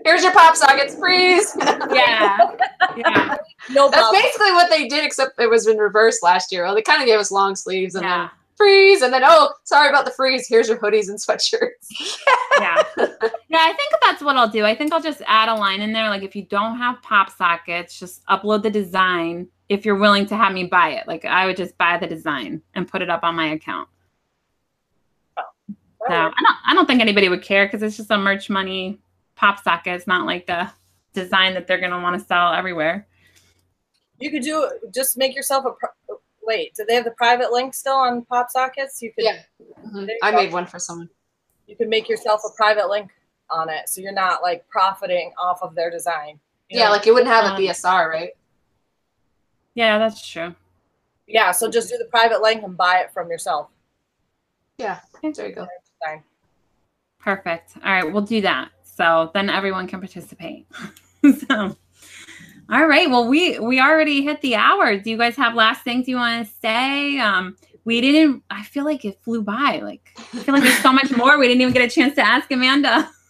Here's 0.04 0.22
your 0.24 0.32
pop 0.32 0.56
sockets, 0.56 0.96
freeze. 0.96 1.54
Yeah, 1.60 1.86
yeah, 2.96 3.36
No 3.70 3.88
That's 3.88 4.02
problem. 4.02 4.22
basically 4.22 4.52
what 4.52 4.68
they 4.70 4.88
did, 4.88 5.04
except 5.04 5.38
it 5.40 5.48
was 5.48 5.66
in 5.68 5.76
reverse 5.78 6.22
last 6.22 6.50
year. 6.50 6.64
Well, 6.64 6.74
they 6.74 6.82
kind 6.82 7.00
of 7.00 7.06
gave 7.06 7.18
us 7.20 7.30
long 7.30 7.54
sleeves 7.54 7.94
and 7.94 8.04
yeah, 8.04 8.18
then 8.22 8.30
freeze, 8.56 9.02
and 9.02 9.12
then 9.12 9.22
oh, 9.24 9.52
sorry 9.64 9.88
about 9.88 10.04
the 10.04 10.10
freeze. 10.10 10.48
Here's 10.48 10.68
your 10.68 10.78
hoodies 10.78 11.08
and 11.08 11.18
sweatshirts. 11.18 12.18
yeah. 12.60 12.82
Yeah, 13.48 13.58
I 13.62 13.72
think 13.74 13.92
that's 14.02 14.22
what 14.22 14.36
I'll 14.36 14.48
do. 14.48 14.64
I 14.66 14.74
think 14.74 14.92
I'll 14.92 15.00
just 15.00 15.22
add 15.26 15.48
a 15.48 15.54
line 15.54 15.80
in 15.80 15.92
there. 15.92 16.10
Like, 16.10 16.24
if 16.24 16.34
you 16.34 16.42
don't 16.42 16.76
have 16.76 17.00
pop 17.00 17.30
sockets, 17.30 17.98
just 17.98 18.26
upload 18.26 18.64
the 18.64 18.70
design. 18.70 19.46
If 19.68 19.86
you're 19.86 19.94
willing 19.96 20.26
to 20.26 20.36
have 20.36 20.52
me 20.52 20.64
buy 20.64 20.90
it, 20.90 21.06
like 21.06 21.24
I 21.24 21.46
would 21.46 21.56
just 21.56 21.78
buy 21.78 21.96
the 21.96 22.06
design 22.08 22.60
and 22.74 22.86
put 22.88 23.02
it 23.02 23.08
up 23.08 23.22
on 23.22 23.34
my 23.36 23.46
account. 23.52 23.88
So 26.08 26.14
I 26.14 26.30
don't, 26.42 26.56
I 26.68 26.74
don't 26.74 26.86
think 26.86 27.00
anybody 27.00 27.28
would 27.28 27.42
care 27.42 27.66
because 27.66 27.82
it's 27.82 27.96
just 27.96 28.10
a 28.10 28.18
merch 28.18 28.48
money 28.50 28.98
pop 29.34 29.62
socket. 29.62 29.94
It's 29.94 30.06
not 30.06 30.26
like 30.26 30.48
a 30.48 30.72
design 31.12 31.54
that 31.54 31.66
they're 31.66 31.80
gonna 31.80 32.00
want 32.00 32.18
to 32.20 32.26
sell 32.26 32.52
everywhere. 32.52 33.06
You 34.18 34.30
could 34.30 34.42
do 34.42 34.70
just 34.94 35.16
make 35.16 35.34
yourself 35.34 35.64
a. 35.64 35.72
Pro- 35.72 36.18
Wait, 36.42 36.74
do 36.76 36.84
they 36.86 36.94
have 36.94 37.04
the 37.04 37.10
private 37.10 37.50
link 37.50 37.74
still 37.74 37.94
on 37.96 38.24
pop 38.24 38.50
sockets? 38.50 39.02
You 39.02 39.12
could. 39.12 39.24
Yeah. 39.24 39.38
Mhm. 39.84 40.06
You 40.08 40.18
I 40.22 40.30
go. 40.30 40.36
made 40.36 40.52
one 40.52 40.64
for 40.66 40.78
someone. 40.78 41.10
You 41.66 41.74
could 41.76 41.88
make 41.88 42.08
yourself 42.08 42.40
a 42.46 42.54
private 42.56 42.88
link 42.88 43.10
on 43.50 43.68
it, 43.68 43.88
so 43.88 44.00
you're 44.00 44.12
not 44.12 44.42
like 44.42 44.66
profiting 44.68 45.32
off 45.38 45.60
of 45.62 45.74
their 45.74 45.90
design. 45.90 46.38
you 46.68 46.78
Yeah, 46.78 46.86
know? 46.86 46.92
like 46.92 47.04
you 47.06 47.14
wouldn't 47.14 47.30
have 47.32 47.44
Um, 47.44 47.56
a 47.56 47.58
BSR, 47.58 48.08
right? 48.10 48.30
Yeah, 49.74 49.98
that's 49.98 50.26
true. 50.26 50.54
yeah. 51.26 51.50
So 51.50 51.68
just 51.70 51.88
do 51.90 51.98
the 51.98 52.04
private 52.06 52.40
link 52.42 52.62
and 52.62 52.76
buy 52.76 52.98
it 53.00 53.12
from 53.12 53.28
yourself. 53.30 53.68
Yeah. 54.78 55.00
There 55.22 55.48
you 55.48 55.54
go. 55.54 55.66
Fine. 56.04 56.22
Perfect. 57.18 57.72
All 57.84 57.92
right, 57.92 58.12
we'll 58.12 58.22
do 58.22 58.40
that. 58.42 58.70
So 58.82 59.30
then 59.34 59.50
everyone 59.50 59.86
can 59.86 60.00
participate. 60.00 60.66
so 61.48 61.76
all 62.68 62.86
right. 62.86 63.08
Well, 63.08 63.28
we 63.28 63.58
we 63.58 63.80
already 63.80 64.22
hit 64.22 64.40
the 64.40 64.56
hour. 64.56 64.96
Do 64.98 65.10
you 65.10 65.16
guys 65.16 65.36
have 65.36 65.54
last 65.54 65.82
things 65.84 66.08
you 66.08 66.16
want 66.16 66.46
to 66.46 66.52
say? 66.60 67.18
Um, 67.18 67.56
we 67.84 68.00
didn't 68.00 68.42
I 68.50 68.64
feel 68.64 68.84
like 68.84 69.04
it 69.04 69.20
flew 69.22 69.42
by. 69.42 69.80
Like 69.82 70.10
I 70.18 70.38
feel 70.38 70.54
like 70.54 70.64
there's 70.64 70.78
so 70.78 70.92
much 70.92 71.10
more 71.16 71.38
we 71.38 71.46
didn't 71.46 71.60
even 71.60 71.72
get 71.72 71.82
a 71.82 71.90
chance 71.90 72.14
to 72.16 72.26
ask 72.26 72.50
Amanda. 72.50 73.10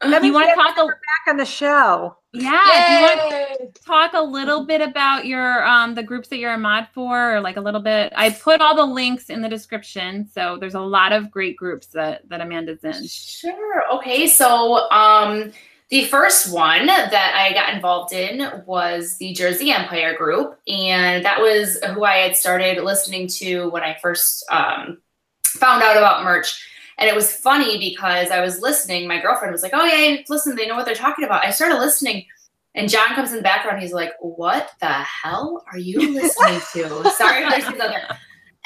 That 0.00 0.22
you 0.22 0.34
want 0.34 0.50
to 0.50 0.54
talk 0.54 0.76
a 0.76 0.86
Back 0.86 0.98
on 1.28 1.36
the 1.38 1.46
show. 1.46 2.16
Yeah, 2.34 2.86
do 2.86 2.92
you 2.92 3.00
want 3.00 3.60
Yay! 3.60 3.70
talk 3.84 4.12
a 4.14 4.22
little 4.22 4.64
bit 4.66 4.80
about 4.80 5.26
your 5.26 5.66
um 5.66 5.94
the 5.94 6.02
groups 6.02 6.28
that 6.28 6.38
you're 6.38 6.52
a 6.52 6.58
mod 6.58 6.88
for 6.92 7.36
or 7.36 7.40
like 7.40 7.56
a 7.56 7.60
little 7.60 7.80
bit 7.80 8.12
i 8.16 8.28
put 8.30 8.60
all 8.60 8.74
the 8.74 8.84
links 8.84 9.30
in 9.30 9.40
the 9.40 9.48
description 9.48 10.28
so 10.32 10.56
there's 10.58 10.74
a 10.74 10.80
lot 10.80 11.12
of 11.12 11.30
great 11.30 11.56
groups 11.56 11.86
that 11.88 12.28
that 12.28 12.40
amanda's 12.40 12.82
in 12.84 13.06
Sure. 13.06 13.82
Okay. 13.94 14.26
So, 14.26 14.90
um, 14.90 15.52
the 15.90 16.06
first 16.06 16.52
one 16.52 16.86
that 16.86 17.34
I 17.34 17.52
got 17.52 17.74
involved 17.74 18.12
in 18.12 18.62
was 18.66 19.18
the 19.18 19.32
Jersey 19.34 19.70
Empire 19.70 20.16
group, 20.16 20.58
and 20.66 21.24
that 21.24 21.40
was 21.40 21.78
who 21.92 22.04
I 22.04 22.16
had 22.16 22.36
started 22.36 22.82
listening 22.82 23.28
to 23.28 23.68
when 23.68 23.82
I 23.82 23.96
first 24.00 24.44
um, 24.50 24.98
found 25.44 25.82
out 25.82 25.96
about 25.96 26.24
merch. 26.24 26.66
And 26.98 27.08
it 27.08 27.14
was 27.14 27.32
funny 27.32 27.78
because 27.78 28.30
I 28.30 28.40
was 28.40 28.60
listening. 28.60 29.08
My 29.08 29.20
girlfriend 29.20 29.52
was 29.52 29.62
like, 29.62 29.72
"Oh 29.74 29.84
yeah, 29.84 30.18
listen, 30.28 30.54
they 30.54 30.66
know 30.66 30.76
what 30.76 30.86
they're 30.86 30.94
talking 30.94 31.24
about." 31.24 31.44
I 31.44 31.50
started 31.50 31.78
listening, 31.78 32.26
and 32.74 32.88
John 32.88 33.14
comes 33.14 33.30
in 33.30 33.36
the 33.36 33.42
background. 33.42 33.82
He's 33.82 33.92
like, 33.92 34.12
"What 34.20 34.70
the 34.80 34.86
hell 34.86 35.64
are 35.72 35.78
you 35.78 36.12
listening 36.14 36.60
to?" 36.72 37.10
Sorry 37.10 37.48
there's 37.48 37.66
there. 37.78 38.08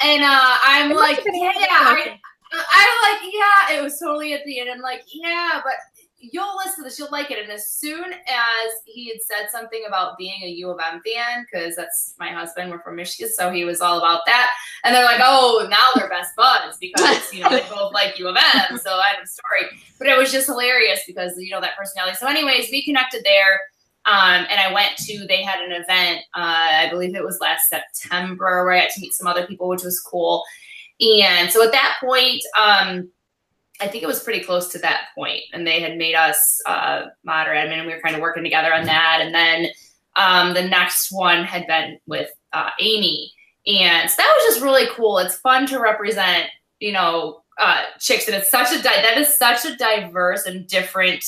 And 0.01 0.23
uh, 0.23 0.57
I'm 0.63 0.91
It 0.91 0.97
like, 0.97 1.19
"Yeah, 1.25 1.51
I, 1.55 2.19
I'm 2.51 3.13
like, 3.13 3.33
yeah, 3.33 3.77
it 3.77 3.83
was 3.83 3.99
totally 3.99 4.33
at 4.33 4.43
the 4.45 4.59
end. 4.59 4.69
I'm 4.71 4.81
like, 4.81 5.03
yeah, 5.13 5.61
but 5.63 5.73
you'll 6.19 6.57
listen 6.57 6.77
to 6.77 6.83
this, 6.83 6.99
you'll 6.99 7.11
like 7.11 7.31
it. 7.31 7.39
And 7.39 7.51
as 7.51 7.67
soon 7.67 8.03
as 8.03 8.73
he 8.85 9.07
had 9.07 9.21
said 9.21 9.49
something 9.49 9.83
about 9.87 10.17
being 10.17 10.43
a 10.43 10.47
U 10.47 10.69
of 10.69 10.79
M 10.79 11.01
fan, 11.01 11.45
because 11.49 11.75
that's 11.75 12.15
my 12.19 12.29
husband, 12.29 12.69
we're 12.69 12.81
from 12.81 12.97
Michigan, 12.97 13.31
so 13.31 13.51
he 13.51 13.63
was 13.63 13.81
all 13.81 13.97
about 13.97 14.21
that. 14.25 14.49
And 14.83 14.93
they're 14.93 15.05
like, 15.05 15.21
oh, 15.23 15.65
now 15.69 15.77
they're 15.95 16.09
best 16.09 16.35
buds 16.35 16.77
because 16.77 17.33
you 17.33 17.41
know 17.41 17.49
they 17.49 17.61
both 17.73 17.93
like 17.93 18.19
U 18.19 18.27
of 18.27 18.37
M. 18.37 18.77
So 18.77 18.91
I 18.91 19.07
have 19.15 19.23
a 19.23 19.27
story, 19.27 19.79
but 19.97 20.07
it 20.07 20.17
was 20.17 20.31
just 20.31 20.47
hilarious 20.47 21.01
because 21.07 21.37
you 21.37 21.51
know 21.51 21.61
that 21.61 21.77
personality. 21.77 22.17
So, 22.17 22.27
anyways, 22.27 22.69
we 22.71 22.83
connected 22.83 23.23
there. 23.23 23.61
Um, 24.05 24.47
and 24.49 24.59
I 24.59 24.73
went 24.73 24.95
to, 24.97 25.27
they 25.27 25.43
had 25.43 25.59
an 25.59 25.71
event, 25.71 26.21
uh, 26.33 26.39
I 26.39 26.87
believe 26.89 27.15
it 27.15 27.23
was 27.23 27.37
last 27.41 27.69
September, 27.69 28.65
where 28.65 28.71
I 28.71 28.81
got 28.81 28.89
to 28.91 29.01
meet 29.01 29.13
some 29.13 29.27
other 29.27 29.45
people, 29.45 29.67
which 29.67 29.83
was 29.83 29.99
cool. 29.99 30.43
And 30.99 31.51
so 31.51 31.63
at 31.63 31.71
that 31.73 31.97
point, 31.99 32.41
um, 32.57 33.09
I 33.81 33.87
think 33.87 34.03
it 34.03 34.07
was 34.07 34.23
pretty 34.23 34.43
close 34.43 34.69
to 34.69 34.79
that 34.79 35.07
point, 35.15 35.43
and 35.53 35.65
they 35.65 35.79
had 35.79 35.97
made 35.97 36.15
us 36.15 36.61
uh, 36.67 37.05
and 37.27 37.87
we 37.87 37.93
were 37.93 38.01
kind 38.01 38.15
of 38.15 38.21
working 38.21 38.43
together 38.43 38.73
on 38.73 38.85
that. 38.85 39.19
And 39.21 39.33
then 39.33 39.67
um, 40.15 40.53
the 40.53 40.67
next 40.67 41.11
one 41.11 41.43
had 41.43 41.65
been 41.67 41.99
with 42.05 42.29
uh, 42.53 42.69
Amy, 42.79 43.31
and 43.67 44.09
so 44.09 44.15
that 44.17 44.33
was 44.37 44.53
just 44.53 44.63
really 44.63 44.87
cool. 44.91 45.19
It's 45.19 45.35
fun 45.35 45.65
to 45.67 45.79
represent, 45.79 46.47
you 46.79 46.91
know, 46.91 47.43
uh, 47.59 47.83
chicks, 47.99 48.27
and 48.27 48.35
it's 48.35 48.49
such 48.49 48.71
a 48.71 48.81
di- 48.81 49.01
that 49.01 49.17
is 49.17 49.37
such 49.37 49.65
a 49.65 49.75
diverse 49.75 50.45
and 50.45 50.67
different 50.67 51.23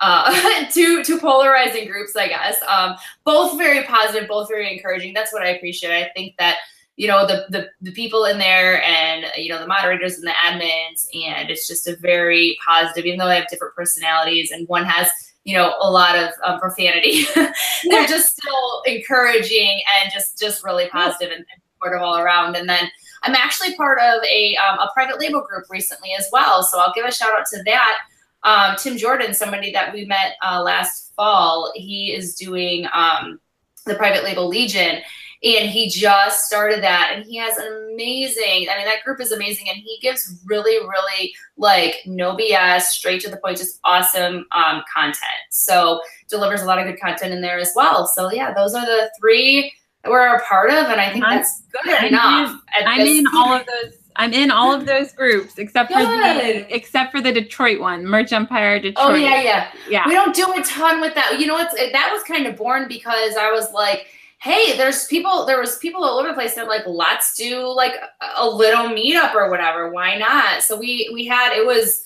uh, 0.00 0.66
two 0.72 1.04
two 1.04 1.18
polarizing 1.18 1.88
groups, 1.88 2.16
I 2.16 2.28
guess. 2.28 2.56
Um, 2.68 2.96
both 3.24 3.58
very 3.58 3.84
positive, 3.84 4.28
both 4.28 4.48
very 4.48 4.72
encouraging. 4.72 5.14
That's 5.14 5.32
what 5.32 5.42
I 5.42 5.50
appreciate. 5.50 5.92
I 5.92 6.10
think 6.14 6.34
that 6.38 6.56
you 7.00 7.06
know 7.06 7.26
the, 7.26 7.46
the 7.48 7.70
the 7.80 7.92
people 7.92 8.26
in 8.26 8.38
there 8.38 8.82
and 8.82 9.24
you 9.34 9.48
know 9.48 9.58
the 9.58 9.66
moderators 9.66 10.18
and 10.18 10.26
the 10.26 10.32
admins, 10.32 11.08
and 11.14 11.48
it's 11.48 11.66
just 11.66 11.88
a 11.88 11.96
very 11.96 12.58
positive. 12.62 13.06
Even 13.06 13.18
though 13.18 13.26
they 13.26 13.36
have 13.36 13.48
different 13.48 13.74
personalities, 13.74 14.50
and 14.50 14.68
one 14.68 14.84
has 14.84 15.08
you 15.44 15.56
know 15.56 15.74
a 15.80 15.90
lot 15.90 16.14
of 16.14 16.28
um, 16.44 16.60
profanity, 16.60 17.24
they're 17.34 18.06
just 18.06 18.36
still 18.36 18.82
encouraging 18.84 19.80
and 19.96 20.12
just 20.12 20.38
just 20.38 20.62
really 20.62 20.90
positive 20.90 21.30
and, 21.30 21.38
and 21.38 21.62
supportive 21.72 22.02
all 22.02 22.18
around. 22.18 22.54
And 22.54 22.68
then 22.68 22.90
I'm 23.22 23.34
actually 23.34 23.74
part 23.76 23.98
of 23.98 24.22
a 24.30 24.56
um, 24.56 24.78
a 24.80 24.90
private 24.92 25.18
label 25.18 25.40
group 25.40 25.64
recently 25.70 26.10
as 26.18 26.28
well, 26.30 26.62
so 26.62 26.78
I'll 26.80 26.92
give 26.92 27.06
a 27.06 27.12
shout 27.12 27.32
out 27.32 27.46
to 27.52 27.62
that 27.62 27.96
um, 28.42 28.76
Tim 28.76 28.98
Jordan, 28.98 29.32
somebody 29.32 29.72
that 29.72 29.94
we 29.94 30.04
met 30.04 30.36
uh, 30.42 30.62
last 30.62 31.14
fall, 31.14 31.72
he 31.74 32.12
is 32.12 32.34
doing 32.34 32.86
um, 32.92 33.40
the 33.86 33.94
private 33.94 34.24
label 34.24 34.48
Legion, 34.48 35.00
and 35.42 35.70
he 35.70 35.88
just 35.88 36.44
started 36.44 36.82
that, 36.82 37.12
and 37.14 37.24
he 37.24 37.36
has 37.36 37.56
an 37.56 37.90
amazing. 37.92 38.68
I 38.70 38.76
mean, 38.76 38.84
that 38.84 39.02
group 39.04 39.20
is 39.20 39.32
amazing, 39.32 39.68
and 39.68 39.78
he 39.78 39.98
gives 40.02 40.38
really, 40.44 40.76
really 40.86 41.34
like 41.56 41.96
no 42.04 42.36
BS, 42.36 42.82
straight 42.82 43.22
to 43.22 43.30
the 43.30 43.38
point, 43.38 43.56
just 43.56 43.80
awesome 43.84 44.46
um, 44.52 44.82
content. 44.94 45.24
So 45.50 46.02
delivers 46.28 46.60
a 46.62 46.66
lot 46.66 46.78
of 46.78 46.84
good 46.84 47.00
content 47.00 47.32
in 47.32 47.40
there 47.40 47.58
as 47.58 47.72
well. 47.74 48.06
So 48.06 48.30
yeah, 48.30 48.52
those 48.52 48.74
are 48.74 48.84
the 48.84 49.10
three 49.18 49.72
that 50.02 50.10
we're 50.10 50.34
a 50.34 50.42
part 50.44 50.70
of, 50.70 50.86
and 50.86 51.00
I 51.00 51.10
think 51.10 51.24
that's 51.24 51.62
good 51.84 51.94
I'm 51.94 52.06
enough. 52.06 52.60
In, 52.78 52.86
I'm 52.86 53.00
in 53.00 53.24
all 53.34 53.54
of 53.54 53.66
those 53.66 54.00
I'm 54.16 54.34
in 54.34 54.50
all 54.50 54.74
of 54.74 54.84
those 54.84 55.12
groups 55.12 55.56
except 55.56 55.90
for 55.90 56.00
the 56.00 56.66
except 56.74 57.12
for 57.12 57.22
the 57.22 57.32
Detroit 57.32 57.80
one, 57.80 58.04
Merch 58.04 58.32
Empire 58.32 58.78
Detroit. 58.78 58.96
Oh 58.98 59.14
yeah, 59.14 59.40
yeah, 59.40 59.68
yeah. 59.88 60.06
We 60.06 60.12
don't 60.12 60.34
do 60.34 60.52
a 60.52 60.62
ton 60.62 61.00
with 61.00 61.14
that. 61.14 61.40
You 61.40 61.46
know 61.46 61.54
what? 61.54 61.70
That 61.74 62.10
was 62.12 62.22
kind 62.24 62.46
of 62.46 62.56
born 62.56 62.86
because 62.86 63.36
I 63.36 63.50
was 63.50 63.72
like, 63.72 64.08
hey, 64.40 64.76
there's 64.76 65.06
people. 65.06 65.44
There 65.44 65.60
was 65.60 65.76
people 65.78 66.02
all 66.02 66.18
over 66.18 66.28
the 66.28 66.34
place 66.34 66.54
that 66.54 66.66
like, 66.66 66.86
let's 66.86 67.36
do 67.36 67.66
like 67.68 67.94
a 68.36 68.48
little 68.48 68.88
meetup 68.88 69.34
or 69.34 69.50
whatever. 69.50 69.90
Why 69.90 70.16
not? 70.16 70.62
So 70.62 70.78
we 70.78 71.10
we 71.12 71.26
had 71.26 71.56
it 71.56 71.66
was. 71.66 72.04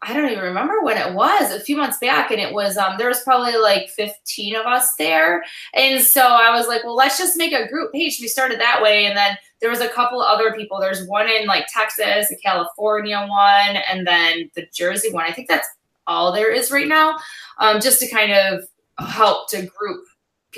I 0.00 0.14
don't 0.14 0.30
even 0.30 0.44
remember 0.44 0.80
when 0.82 0.96
it 0.96 1.12
was 1.12 1.50
a 1.50 1.58
few 1.58 1.76
months 1.76 1.98
back, 1.98 2.30
and 2.30 2.40
it 2.40 2.54
was 2.54 2.76
um 2.76 2.94
there 2.98 3.08
was 3.08 3.20
probably 3.20 3.56
like 3.56 3.88
15 3.90 4.54
of 4.54 4.66
us 4.66 4.94
there, 4.94 5.42
and 5.74 6.00
so 6.00 6.22
I 6.22 6.56
was 6.56 6.68
like, 6.68 6.84
well, 6.84 6.94
let's 6.94 7.18
just 7.18 7.36
make 7.36 7.52
a 7.52 7.68
group 7.68 7.92
page. 7.92 8.18
We 8.20 8.28
started 8.28 8.60
that 8.60 8.80
way, 8.80 9.06
and 9.06 9.16
then 9.16 9.36
there 9.60 9.70
was 9.70 9.80
a 9.80 9.88
couple 9.88 10.20
other 10.20 10.52
people. 10.52 10.78
There's 10.78 11.06
one 11.08 11.28
in 11.28 11.46
like 11.46 11.66
Texas, 11.72 12.30
a 12.30 12.36
California 12.36 13.26
one, 13.28 13.76
and 13.90 14.06
then 14.06 14.50
the 14.54 14.66
Jersey 14.72 15.12
one. 15.12 15.24
I 15.24 15.32
think 15.32 15.48
that's 15.48 15.68
all 16.06 16.30
there 16.32 16.52
is 16.52 16.70
right 16.70 16.88
now, 16.88 17.16
um, 17.58 17.80
just 17.80 17.98
to 18.00 18.08
kind 18.08 18.32
of 18.32 18.68
help 18.98 19.50
to 19.50 19.66
group 19.66 20.04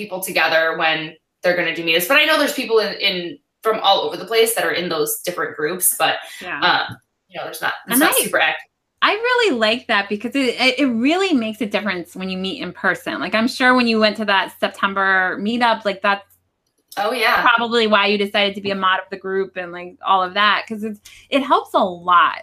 people 0.01 0.21
together 0.21 0.79
when 0.79 1.15
they're 1.43 1.57
going 1.57 1.69
to 1.69 1.75
do 1.75 1.85
meetups. 1.85 2.09
But 2.09 2.17
I 2.17 2.25
know 2.25 2.39
there's 2.39 2.55
people 2.55 2.79
in, 2.79 2.95
in 2.95 3.39
from 3.63 3.79
all 3.81 4.01
over 4.01 4.17
the 4.17 4.25
place 4.25 4.55
that 4.55 4.65
are 4.65 4.73
in 4.73 4.89
those 4.89 5.21
different 5.21 5.57
groups, 5.57 5.95
but 5.99 6.17
yeah. 6.41 6.61
um, 6.61 6.97
you 7.29 7.39
know, 7.39 7.45
there's 7.45 7.61
not, 7.61 7.75
and 7.87 8.01
not 8.01 8.15
I, 8.15 8.23
super 8.23 8.39
active. 8.39 8.67
I 9.03 9.13
really 9.13 9.57
like 9.57 9.87
that 9.89 10.09
because 10.09 10.35
it, 10.35 10.57
it 10.79 10.87
really 10.87 11.35
makes 11.35 11.61
a 11.61 11.67
difference 11.67 12.17
when 12.17 12.31
you 12.31 12.39
meet 12.39 12.63
in 12.63 12.73
person. 12.73 13.21
Like 13.21 13.35
I'm 13.35 13.49
sure 13.49 13.75
when 13.75 13.87
you 13.87 14.01
went 14.01 14.17
to 14.17 14.25
that 14.27 14.59
September 14.59 15.39
meetup, 15.39 15.85
like 15.85 16.01
that's 16.03 16.25
Oh 16.97 17.13
yeah. 17.13 17.43
Probably 17.43 17.87
why 17.87 18.07
you 18.07 18.19
decided 18.19 18.55
to 18.57 18.61
be 18.61 18.71
a 18.71 18.75
mod 18.75 18.99
of 18.99 19.09
the 19.11 19.17
group 19.17 19.57
and 19.57 19.73
like 19.73 19.97
all 20.05 20.23
of 20.23 20.35
that 20.35 20.65
because 20.67 20.83
it's 20.83 21.01
it 21.29 21.41
helps 21.43 21.73
a 21.75 21.79
lot. 21.79 22.43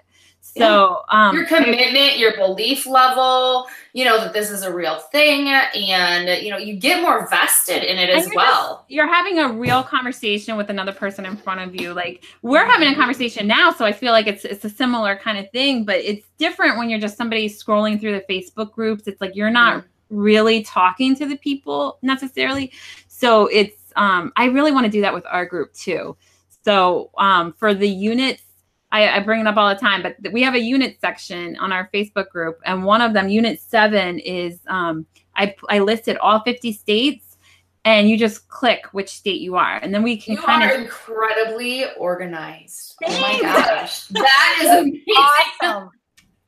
So 0.57 1.03
um, 1.09 1.35
your 1.35 1.45
commitment, 1.45 2.17
your 2.17 2.35
belief 2.35 2.85
level, 2.85 3.67
you 3.93 4.05
know 4.05 4.19
that 4.19 4.33
this 4.33 4.49
is 4.49 4.63
a 4.63 4.73
real 4.73 4.99
thing, 4.99 5.47
and 5.47 6.43
you 6.43 6.51
know 6.51 6.57
you 6.57 6.75
get 6.75 7.01
more 7.01 7.27
vested 7.29 7.83
in 7.83 7.97
it 7.97 8.09
as 8.09 8.27
you're 8.27 8.35
well. 8.35 8.77
Just, 8.77 8.91
you're 8.91 9.07
having 9.07 9.39
a 9.39 9.51
real 9.51 9.83
conversation 9.83 10.57
with 10.57 10.69
another 10.69 10.91
person 10.91 11.25
in 11.25 11.37
front 11.37 11.61
of 11.61 11.79
you. 11.79 11.93
Like 11.93 12.23
we're 12.41 12.65
having 12.65 12.89
a 12.89 12.95
conversation 12.95 13.47
now, 13.47 13.71
so 13.71 13.85
I 13.85 13.91
feel 13.91 14.11
like 14.11 14.27
it's 14.27 14.45
it's 14.45 14.65
a 14.65 14.69
similar 14.69 15.15
kind 15.15 15.37
of 15.37 15.49
thing, 15.51 15.83
but 15.83 15.97
it's 15.97 16.27
different 16.37 16.77
when 16.77 16.89
you're 16.89 16.99
just 16.99 17.17
somebody 17.17 17.49
scrolling 17.49 17.99
through 17.99 18.13
the 18.13 18.25
Facebook 18.33 18.71
groups. 18.71 19.07
It's 19.07 19.21
like 19.21 19.35
you're 19.35 19.49
not 19.49 19.85
really 20.09 20.63
talking 20.63 21.15
to 21.15 21.25
the 21.25 21.37
people 21.37 21.99
necessarily, 22.01 22.71
so 23.07 23.47
it's 23.47 23.93
um, 23.95 24.31
I 24.35 24.45
really 24.45 24.71
want 24.71 24.85
to 24.85 24.91
do 24.91 25.01
that 25.01 25.13
with 25.13 25.25
our 25.25 25.45
group 25.45 25.73
too. 25.73 26.15
So 26.63 27.11
um, 27.17 27.53
for 27.53 27.73
the 27.73 27.87
units, 27.87 28.43
I, 28.91 29.17
I, 29.17 29.19
bring 29.19 29.41
it 29.41 29.47
up 29.47 29.57
all 29.57 29.67
the 29.69 29.79
time, 29.79 30.01
but 30.01 30.15
we 30.31 30.41
have 30.43 30.55
a 30.55 30.59
unit 30.59 30.97
section 31.01 31.57
on 31.57 31.71
our 31.71 31.89
Facebook 31.93 32.29
group, 32.29 32.59
and 32.65 32.83
one 32.83 33.01
of 33.01 33.13
them, 33.13 33.27
Unit 33.27 33.59
Seven, 33.59 34.19
is 34.19 34.59
um, 34.67 35.05
I, 35.35 35.55
I 35.69 35.79
listed 35.79 36.17
all 36.17 36.41
50 36.41 36.71
states, 36.71 37.37
and 37.83 38.09
you 38.09 38.17
just 38.17 38.47
click 38.47 38.85
which 38.93 39.09
state 39.09 39.41
you 39.41 39.55
are, 39.55 39.77
and 39.77 39.93
then 39.93 40.03
we 40.03 40.17
can 40.17 40.35
you 40.35 40.41
kind 40.41 40.63
are 40.63 40.73
of 40.73 40.81
incredibly 40.81 41.85
organized. 41.95 42.95
Thanks. 43.01 43.17
Oh 43.17 43.21
my 43.21 43.41
gosh, 43.41 44.05
that 44.07 44.59
is 44.61 44.69
amazing. 44.79 45.03
awesome. 45.17 45.89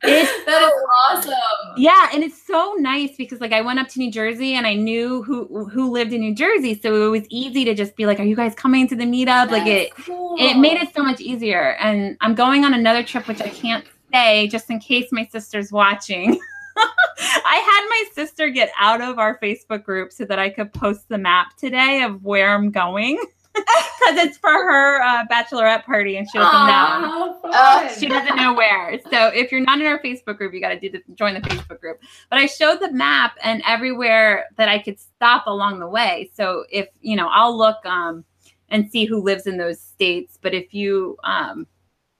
It's 0.02 0.44
that 0.46 0.62
is 0.62 0.72
awesome. 1.06 1.74
Yeah, 1.76 2.08
and 2.12 2.22
it's 2.24 2.40
so 2.46 2.74
nice 2.78 3.16
because 3.16 3.40
like 3.40 3.52
I 3.52 3.60
went 3.60 3.78
up 3.78 3.88
to 3.88 3.98
New 3.98 4.10
Jersey 4.10 4.54
and 4.54 4.66
I 4.66 4.74
knew 4.74 5.22
who 5.22 5.64
who 5.66 5.90
lived 5.90 6.12
in 6.12 6.20
New 6.20 6.34
Jersey, 6.34 6.78
so 6.80 7.06
it 7.06 7.10
was 7.10 7.26
easy 7.28 7.64
to 7.64 7.74
just 7.74 7.96
be 7.96 8.06
like, 8.06 8.18
"Are 8.18 8.24
you 8.24 8.36
guys 8.36 8.54
coming 8.54 8.88
to 8.88 8.96
the 8.96 9.04
meetup?" 9.04 9.50
That's 9.50 9.52
like 9.52 9.66
it 9.66 9.94
cool. 9.96 10.36
it 10.38 10.58
made 10.58 10.80
it 10.80 10.94
so 10.94 11.02
much 11.02 11.20
easier. 11.20 11.76
And 11.80 12.16
I'm 12.20 12.34
going 12.34 12.64
on 12.64 12.74
another 12.74 13.02
trip 13.02 13.28
which 13.28 13.40
I 13.40 13.48
can't 13.48 13.84
say 14.12 14.48
just 14.48 14.70
in 14.70 14.80
case 14.80 15.08
my 15.12 15.26
sister's 15.26 15.70
watching. 15.70 16.40
I 16.76 17.56
had 17.56 17.88
my 17.88 18.04
sister 18.14 18.48
get 18.48 18.70
out 18.78 19.00
of 19.00 19.18
our 19.18 19.38
Facebook 19.38 19.84
group 19.84 20.12
so 20.12 20.24
that 20.24 20.38
I 20.38 20.48
could 20.48 20.72
post 20.72 21.08
the 21.08 21.18
map 21.18 21.56
today 21.56 22.02
of 22.02 22.24
where 22.24 22.54
I'm 22.54 22.70
going 22.70 23.22
because 23.54 24.24
it's 24.24 24.38
for 24.38 24.50
her 24.50 25.02
uh, 25.02 25.26
bachelorette 25.26 25.84
party 25.84 26.16
and 26.16 26.28
she 26.30 26.38
doesn't 26.38 26.54
Aww, 26.54 27.00
know. 27.02 27.40
Uh, 27.44 27.88
she 27.88 28.06
doesn't 28.06 28.36
know 28.36 28.54
where. 28.54 28.98
So 29.10 29.28
if 29.28 29.50
you're 29.50 29.60
not 29.60 29.80
in 29.80 29.86
our 29.86 30.00
Facebook 30.00 30.38
group, 30.38 30.54
you 30.54 30.60
got 30.60 30.68
to 30.68 30.80
do 30.80 30.90
the 30.90 31.02
join 31.14 31.34
the 31.34 31.40
Facebook 31.40 31.80
group. 31.80 32.00
But 32.30 32.38
I 32.38 32.46
showed 32.46 32.80
the 32.80 32.92
map 32.92 33.36
and 33.42 33.62
everywhere 33.66 34.46
that 34.56 34.68
I 34.68 34.78
could 34.78 35.00
stop 35.00 35.46
along 35.46 35.80
the 35.80 35.88
way. 35.88 36.30
So 36.34 36.64
if 36.70 36.88
you 37.00 37.16
know, 37.16 37.28
I'll 37.28 37.56
look 37.56 37.84
um, 37.84 38.24
and 38.68 38.90
see 38.90 39.04
who 39.04 39.20
lives 39.20 39.46
in 39.46 39.56
those 39.56 39.80
states. 39.80 40.38
But 40.40 40.54
if 40.54 40.72
you 40.72 41.16
um, 41.24 41.66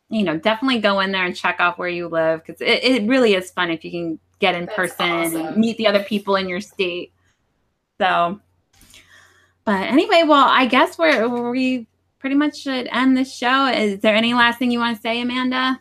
you 0.09 0.25
know, 0.25 0.37
definitely 0.37 0.81
go 0.81 1.01
in 1.01 1.13
there 1.13 1.25
and 1.25 1.37
check 1.37 1.61
off 1.61 1.79
where 1.79 1.89
you 1.89 2.09
live 2.09 2.45
because 2.45 2.61
it, 2.61 2.83
it 2.83 3.09
really 3.09 3.35
is 3.35 3.53
fun 3.53 3.71
if 3.71 3.85
you 3.85 3.93
can 3.93 4.19
get 4.41 4.57
in 4.57 4.67
That's 4.67 4.77
person 4.77 5.11
awesome. 5.11 5.47
and 5.47 5.57
meet 5.57 5.77
the 5.77 5.87
other 5.87 6.03
people 6.03 6.35
in 6.35 6.49
your 6.49 6.61
state. 6.61 7.13
So 8.01 8.41
but 9.71 9.87
anyway, 9.87 10.25
well, 10.27 10.49
I 10.49 10.67
guess 10.67 10.99
we're 10.99 11.29
we 11.49 11.87
pretty 12.19 12.35
much 12.35 12.59
should 12.59 12.89
end 12.91 13.17
the 13.17 13.25
show. 13.25 13.67
Is 13.67 14.01
there 14.01 14.17
any 14.17 14.35
last 14.35 14.59
thing 14.59 14.73
you 14.73 14.81
want 14.81 14.97
to 14.97 15.01
say, 15.01 15.21
Amanda? 15.21 15.79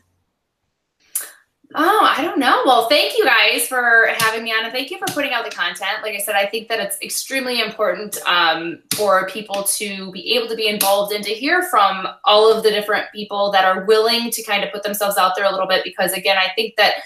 Oh, 1.74 2.00
I 2.16 2.22
don't 2.22 2.38
know. 2.38 2.62
Well, 2.68 2.88
thank 2.88 3.18
you 3.18 3.26
guys 3.26 3.66
for 3.66 4.10
having 4.20 4.44
me 4.44 4.52
on 4.52 4.64
and 4.64 4.72
thank 4.72 4.92
you 4.92 5.00
for 5.00 5.08
putting 5.08 5.34
out 5.34 5.44
the 5.44 5.50
content. 5.50 6.04
Like 6.04 6.14
I 6.14 6.20
said, 6.20 6.36
I 6.36 6.46
think 6.46 6.68
that 6.68 6.80
it's 6.80 7.02
extremely 7.02 7.62
important 7.62 8.20
um, 8.28 8.84
for 8.94 9.28
people 9.28 9.64
to 9.64 10.12
be 10.12 10.36
able 10.36 10.50
to 10.50 10.56
be 10.56 10.68
involved 10.68 11.12
and 11.12 11.24
to 11.24 11.32
hear 11.32 11.64
from 11.64 12.10
all 12.26 12.56
of 12.56 12.62
the 12.62 12.70
different 12.70 13.08
people 13.12 13.52
that 13.54 13.66
are 13.66 13.86
willing 13.86 14.30
to 14.30 14.44
kind 14.44 14.64
of 14.64 14.72
put 14.72 14.84
themselves 14.84 15.18
out 15.18 15.32
there 15.36 15.46
a 15.46 15.52
little 15.52 15.68
bit. 15.68 15.84
Because 15.84 16.14
again, 16.14 16.38
I 16.38 16.52
think 16.56 16.76
that 16.78 16.98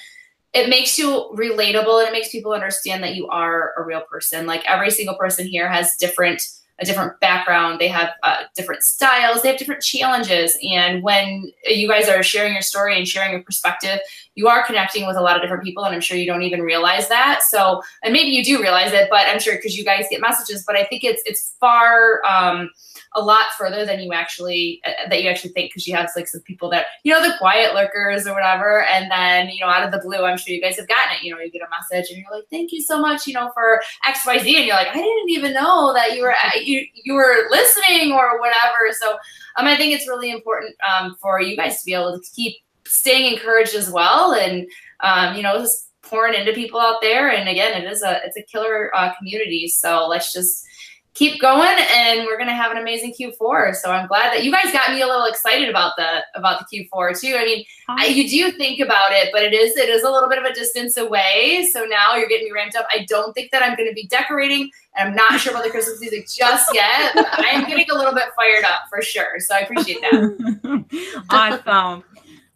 it 0.53 0.67
makes 0.67 0.99
you 0.99 1.31
relatable 1.34 1.99
and 1.99 2.09
it 2.09 2.11
makes 2.11 2.27
people 2.27 2.51
understand 2.51 3.01
that 3.05 3.15
you 3.15 3.30
are 3.30 3.73
a 3.77 3.84
real 3.84 4.01
person. 4.01 4.45
Like 4.45 4.69
every 4.69 4.91
single 4.91 5.15
person 5.15 5.47
here 5.47 5.69
has 5.69 5.95
different 5.95 6.43
a 6.80 6.86
different 6.86 7.20
background, 7.20 7.80
they 7.80 7.88
have 7.88 8.10
uh, 8.24 8.44
different 8.56 8.84
styles, 8.84 9.41
they 9.41 9.50
have 9.50 9.58
different 9.58 9.84
challenges. 9.84 10.58
And 10.68 11.04
when 11.04 11.52
you 11.66 11.88
guys 11.88 12.10
are 12.10 12.24
sharing 12.24 12.54
your 12.54 12.64
story 12.64 12.98
and 12.98 13.08
sharing 13.08 13.32
your 13.32 13.44
perspective, 13.44 14.00
you 14.36 14.48
are 14.48 14.66
connecting 14.66 15.06
with 15.06 15.16
a 15.16 15.22
lot 15.22 15.36
of 15.36 15.41
different 15.41 15.64
people. 15.64 15.84
And 15.84 15.94
I'm 15.94 16.02
sure 16.02 16.18
you 16.18 16.26
don't 16.26 16.41
even 16.41 16.62
realize 16.62 17.08
that. 17.10 17.41
So, 17.44 17.84
and 18.04 18.12
maybe 18.12 18.32
you 18.32 18.44
do 18.44 18.62
realize 18.62 18.91
it, 18.91 19.08
but 19.12 19.28
I'm 19.28 19.40
sure 19.40 19.56
because 19.56 19.78
you 19.78 19.86
guys 19.86 20.06
get 20.10 20.20
messages, 20.20 20.64
but 20.66 20.76
I 20.76 20.86
think 20.86 21.04
it's, 21.04 21.22
it's 21.26 21.56
far, 21.60 22.26
um, 22.26 22.70
a 23.15 23.22
lot 23.22 23.45
further 23.57 23.85
than 23.85 23.99
you 23.99 24.11
actually 24.11 24.81
uh, 24.85 25.10
that 25.10 25.22
you 25.22 25.30
actually 25.30 25.52
think 25.52 25.72
because 25.72 25.88
you 25.88 25.95
have 25.95 26.10
like 26.15 26.27
some 26.27 26.41
people 26.41 26.69
that 26.69 26.88
you 27.03 27.14
know 27.14 27.22
the 27.22 27.38
quiet 27.38 27.73
lurkers 27.73 28.26
or 28.26 28.34
whatever 28.34 28.84
and 28.84 29.10
then 29.11 29.49
you 29.49 29.60
know 29.60 29.68
out 29.68 29.84
of 29.84 29.91
the 29.91 29.99
blue 29.99 30.23
i'm 30.23 30.38
sure 30.38 30.53
you 30.53 30.61
guys 30.61 30.77
have 30.77 30.88
gotten 30.88 31.15
it. 31.15 31.23
You 31.23 31.34
know 31.34 31.40
you 31.40 31.52
get 31.52 31.61
a 31.61 31.69
message 31.69 32.11
and 32.11 32.22
you're 32.22 32.31
like 32.31 32.48
thank 32.49 32.72
you 32.72 32.81
so 32.81 32.99
much 32.99 33.27
you 33.27 33.34
know 33.34 33.52
for 33.53 33.81
xyz 34.07 34.56
and 34.56 34.65
you're 34.65 34.76
like 34.76 34.88
i 34.88 34.94
didn't 34.94 35.30
even 35.30 35.53
know 35.53 35.94
that 35.94 36.15
you 36.15 36.23
were 36.23 36.34
uh, 36.34 36.57
you 36.61 36.85
you 37.03 37.14
were 37.14 37.48
listening 37.49 38.11
or 38.11 38.40
whatever. 38.40 38.91
So 38.91 39.14
um, 39.57 39.68
i 39.68 39.76
think 39.77 39.94
it's 39.94 40.07
really 40.07 40.31
important 40.31 40.76
um, 40.88 41.15
for 41.22 41.41
you 41.41 41.56
guys 41.56 41.80
to 41.80 41.85
be 41.85 41.94
able 41.94 42.18
to 42.19 42.23
keep 42.35 42.57
staying 42.85 43.34
encouraged 43.34 43.76
as 43.76 43.90
well 43.90 44.34
and 44.34 44.68
um, 45.02 45.35
you 45.35 45.44
know 45.44 45.57
just 45.60 45.90
pouring 46.03 46.34
into 46.35 46.53
people 46.53 46.80
out 46.80 47.02
there. 47.02 47.30
And 47.30 47.49
again 47.49 47.81
it 47.81 47.91
is 47.91 48.03
a 48.03 48.22
it's 48.26 48.38
a 48.38 48.44
killer 48.44 48.95
uh, 48.95 49.14
community. 49.18 49.68
So 49.68 50.07
let's 50.07 50.31
just 50.31 50.65
keep 51.14 51.40
going 51.40 51.77
and 51.91 52.26
we're 52.26 52.38
gonna 52.38 52.53
have 52.53 52.72
an 52.72 52.77
amazing 52.77 53.14
Q4. 53.14 53.76
So 53.76 53.91
I'm 53.91 54.07
glad 54.07 54.34
that 54.34 54.44
you 54.44 54.52
guys 54.52 54.72
got 54.72 54.91
me 54.91 55.02
a 55.02 55.07
little 55.07 55.26
excited 55.26 55.69
about 55.69 55.94
the 55.98 56.23
about 56.35 56.60
the 56.60 56.88
Q4 56.90 57.19
too. 57.19 57.35
I 57.38 57.45
mean, 57.45 57.65
I, 57.88 58.07
you 58.07 58.27
do 58.27 58.52
think 58.57 58.80
about 58.80 59.11
it, 59.11 59.30
but 59.31 59.44
it 59.44 59.53
is 59.53 59.77
it 59.77 59.90
is 59.90 60.03
a 60.03 60.10
little 60.10 60.30
bit 60.30 60.40
of 60.40 60.45
a 60.45 60.53
distance 60.53 60.98
away. 60.98 61.68
So 61.72 61.85
now 61.85 62.15
you're 62.15 62.27
getting 62.27 62.45
me 62.45 62.52
ramped 62.52 62.76
up. 62.76 62.88
I 62.91 63.06
don't 63.07 63.34
think 63.34 63.52
that 63.52 63.64
I'm 63.64 63.76
gonna 63.77 63.94
be 63.94 64.07
decorating. 64.07 64.69
And 64.95 65.10
I'm 65.10 65.15
not 65.15 65.40
sure 65.40 65.52
about 65.52 65.64
the 65.64 65.72
Christmas 65.72 65.99
music 65.99 66.27
just 66.27 66.73
yet. 66.73 67.14
I 67.15 67.49
am 67.52 67.68
getting 67.68 67.90
a 67.90 67.95
little 67.95 68.14
bit 68.14 68.26
fired 68.35 68.64
up 68.64 68.84
for 68.90 69.02
sure. 69.02 69.40
So 69.40 69.56
I 69.56 69.60
appreciate 69.60 70.02
that. 70.02 70.85
awesome. 71.65 72.03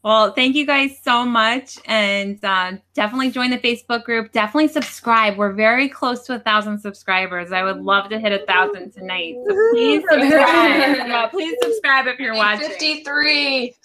Well, 0.07 0.31
thank 0.31 0.55
you 0.55 0.65
guys 0.65 0.97
so 1.03 1.25
much. 1.25 1.77
And 1.83 2.39
uh, 2.45 2.77
definitely 2.93 3.29
join 3.29 3.49
the 3.49 3.57
Facebook 3.57 4.05
group. 4.05 4.31
Definitely 4.31 4.69
subscribe. 4.69 5.35
We're 5.35 5.51
very 5.51 5.89
close 5.89 6.23
to 6.27 6.35
a 6.35 6.39
thousand 6.39 6.79
subscribers. 6.79 7.51
I 7.51 7.61
would 7.63 7.81
love 7.81 8.09
to 8.11 8.17
hit 8.17 8.31
a 8.31 8.45
thousand 8.45 8.93
tonight. 8.93 9.35
So 9.45 9.53
please 9.73 10.05
subscribe. 10.09 10.31
yeah, 10.31 11.27
please 11.27 11.57
subscribe 11.61 12.07
if 12.07 12.19
you're 12.19 12.35
watching. 12.35 12.69
53. 12.69 13.75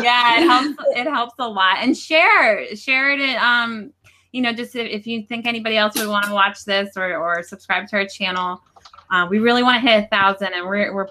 yeah, 0.00 0.40
it 0.40 0.44
helps 0.48 0.82
it 0.96 1.06
helps 1.06 1.34
a 1.38 1.46
lot. 1.46 1.76
And 1.80 1.94
share. 1.94 2.74
Share 2.74 3.10
it 3.10 3.36
um, 3.36 3.92
you 4.32 4.40
know, 4.40 4.54
just 4.54 4.74
if, 4.76 4.88
if 4.88 5.06
you 5.06 5.26
think 5.26 5.44
anybody 5.44 5.76
else 5.76 5.94
would 5.98 6.08
want 6.08 6.24
to 6.24 6.32
watch 6.32 6.64
this 6.64 6.96
or 6.96 7.14
or 7.18 7.42
subscribe 7.42 7.86
to 7.88 7.96
our 7.96 8.06
channel. 8.06 8.62
Uh, 9.10 9.26
we 9.28 9.40
really 9.40 9.62
want 9.62 9.84
to 9.84 9.86
hit 9.86 10.04
a 10.04 10.06
thousand 10.08 10.54
and 10.54 10.66
we're 10.66 10.94
we're 10.94 11.08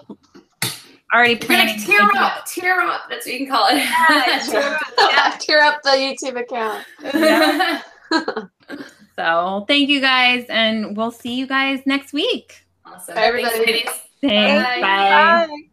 already 1.12 1.36
planning. 1.36 1.78
Tear 1.80 2.02
up, 2.16 2.46
tear 2.46 2.80
up. 2.80 3.02
That's 3.08 3.26
what 3.26 3.32
you 3.32 3.46
can 3.46 3.48
call 3.48 3.68
it. 3.68 3.76
Yeah, 3.76 4.42
tear 4.44 4.74
up. 4.74 4.82
Yeah, 4.98 5.36
tear 5.38 5.62
up 5.62 5.82
the 5.82 5.90
YouTube 5.90 6.40
account. 6.40 6.84
Yeah. 7.02 7.82
So 9.16 9.64
thank 9.66 9.88
you 9.88 10.02
guys, 10.02 10.44
and 10.50 10.94
we'll 10.94 11.10
see 11.10 11.36
you 11.36 11.46
guys 11.46 11.80
next 11.86 12.12
week. 12.12 12.66
Awesome. 12.84 13.14
Bye, 13.14 13.22
everybody. 13.22 13.64
Thanks. 13.64 14.00
Thanks. 14.20 14.68
Bye. 14.68 14.80
Bye. 14.82 15.46
Bye. 15.46 15.68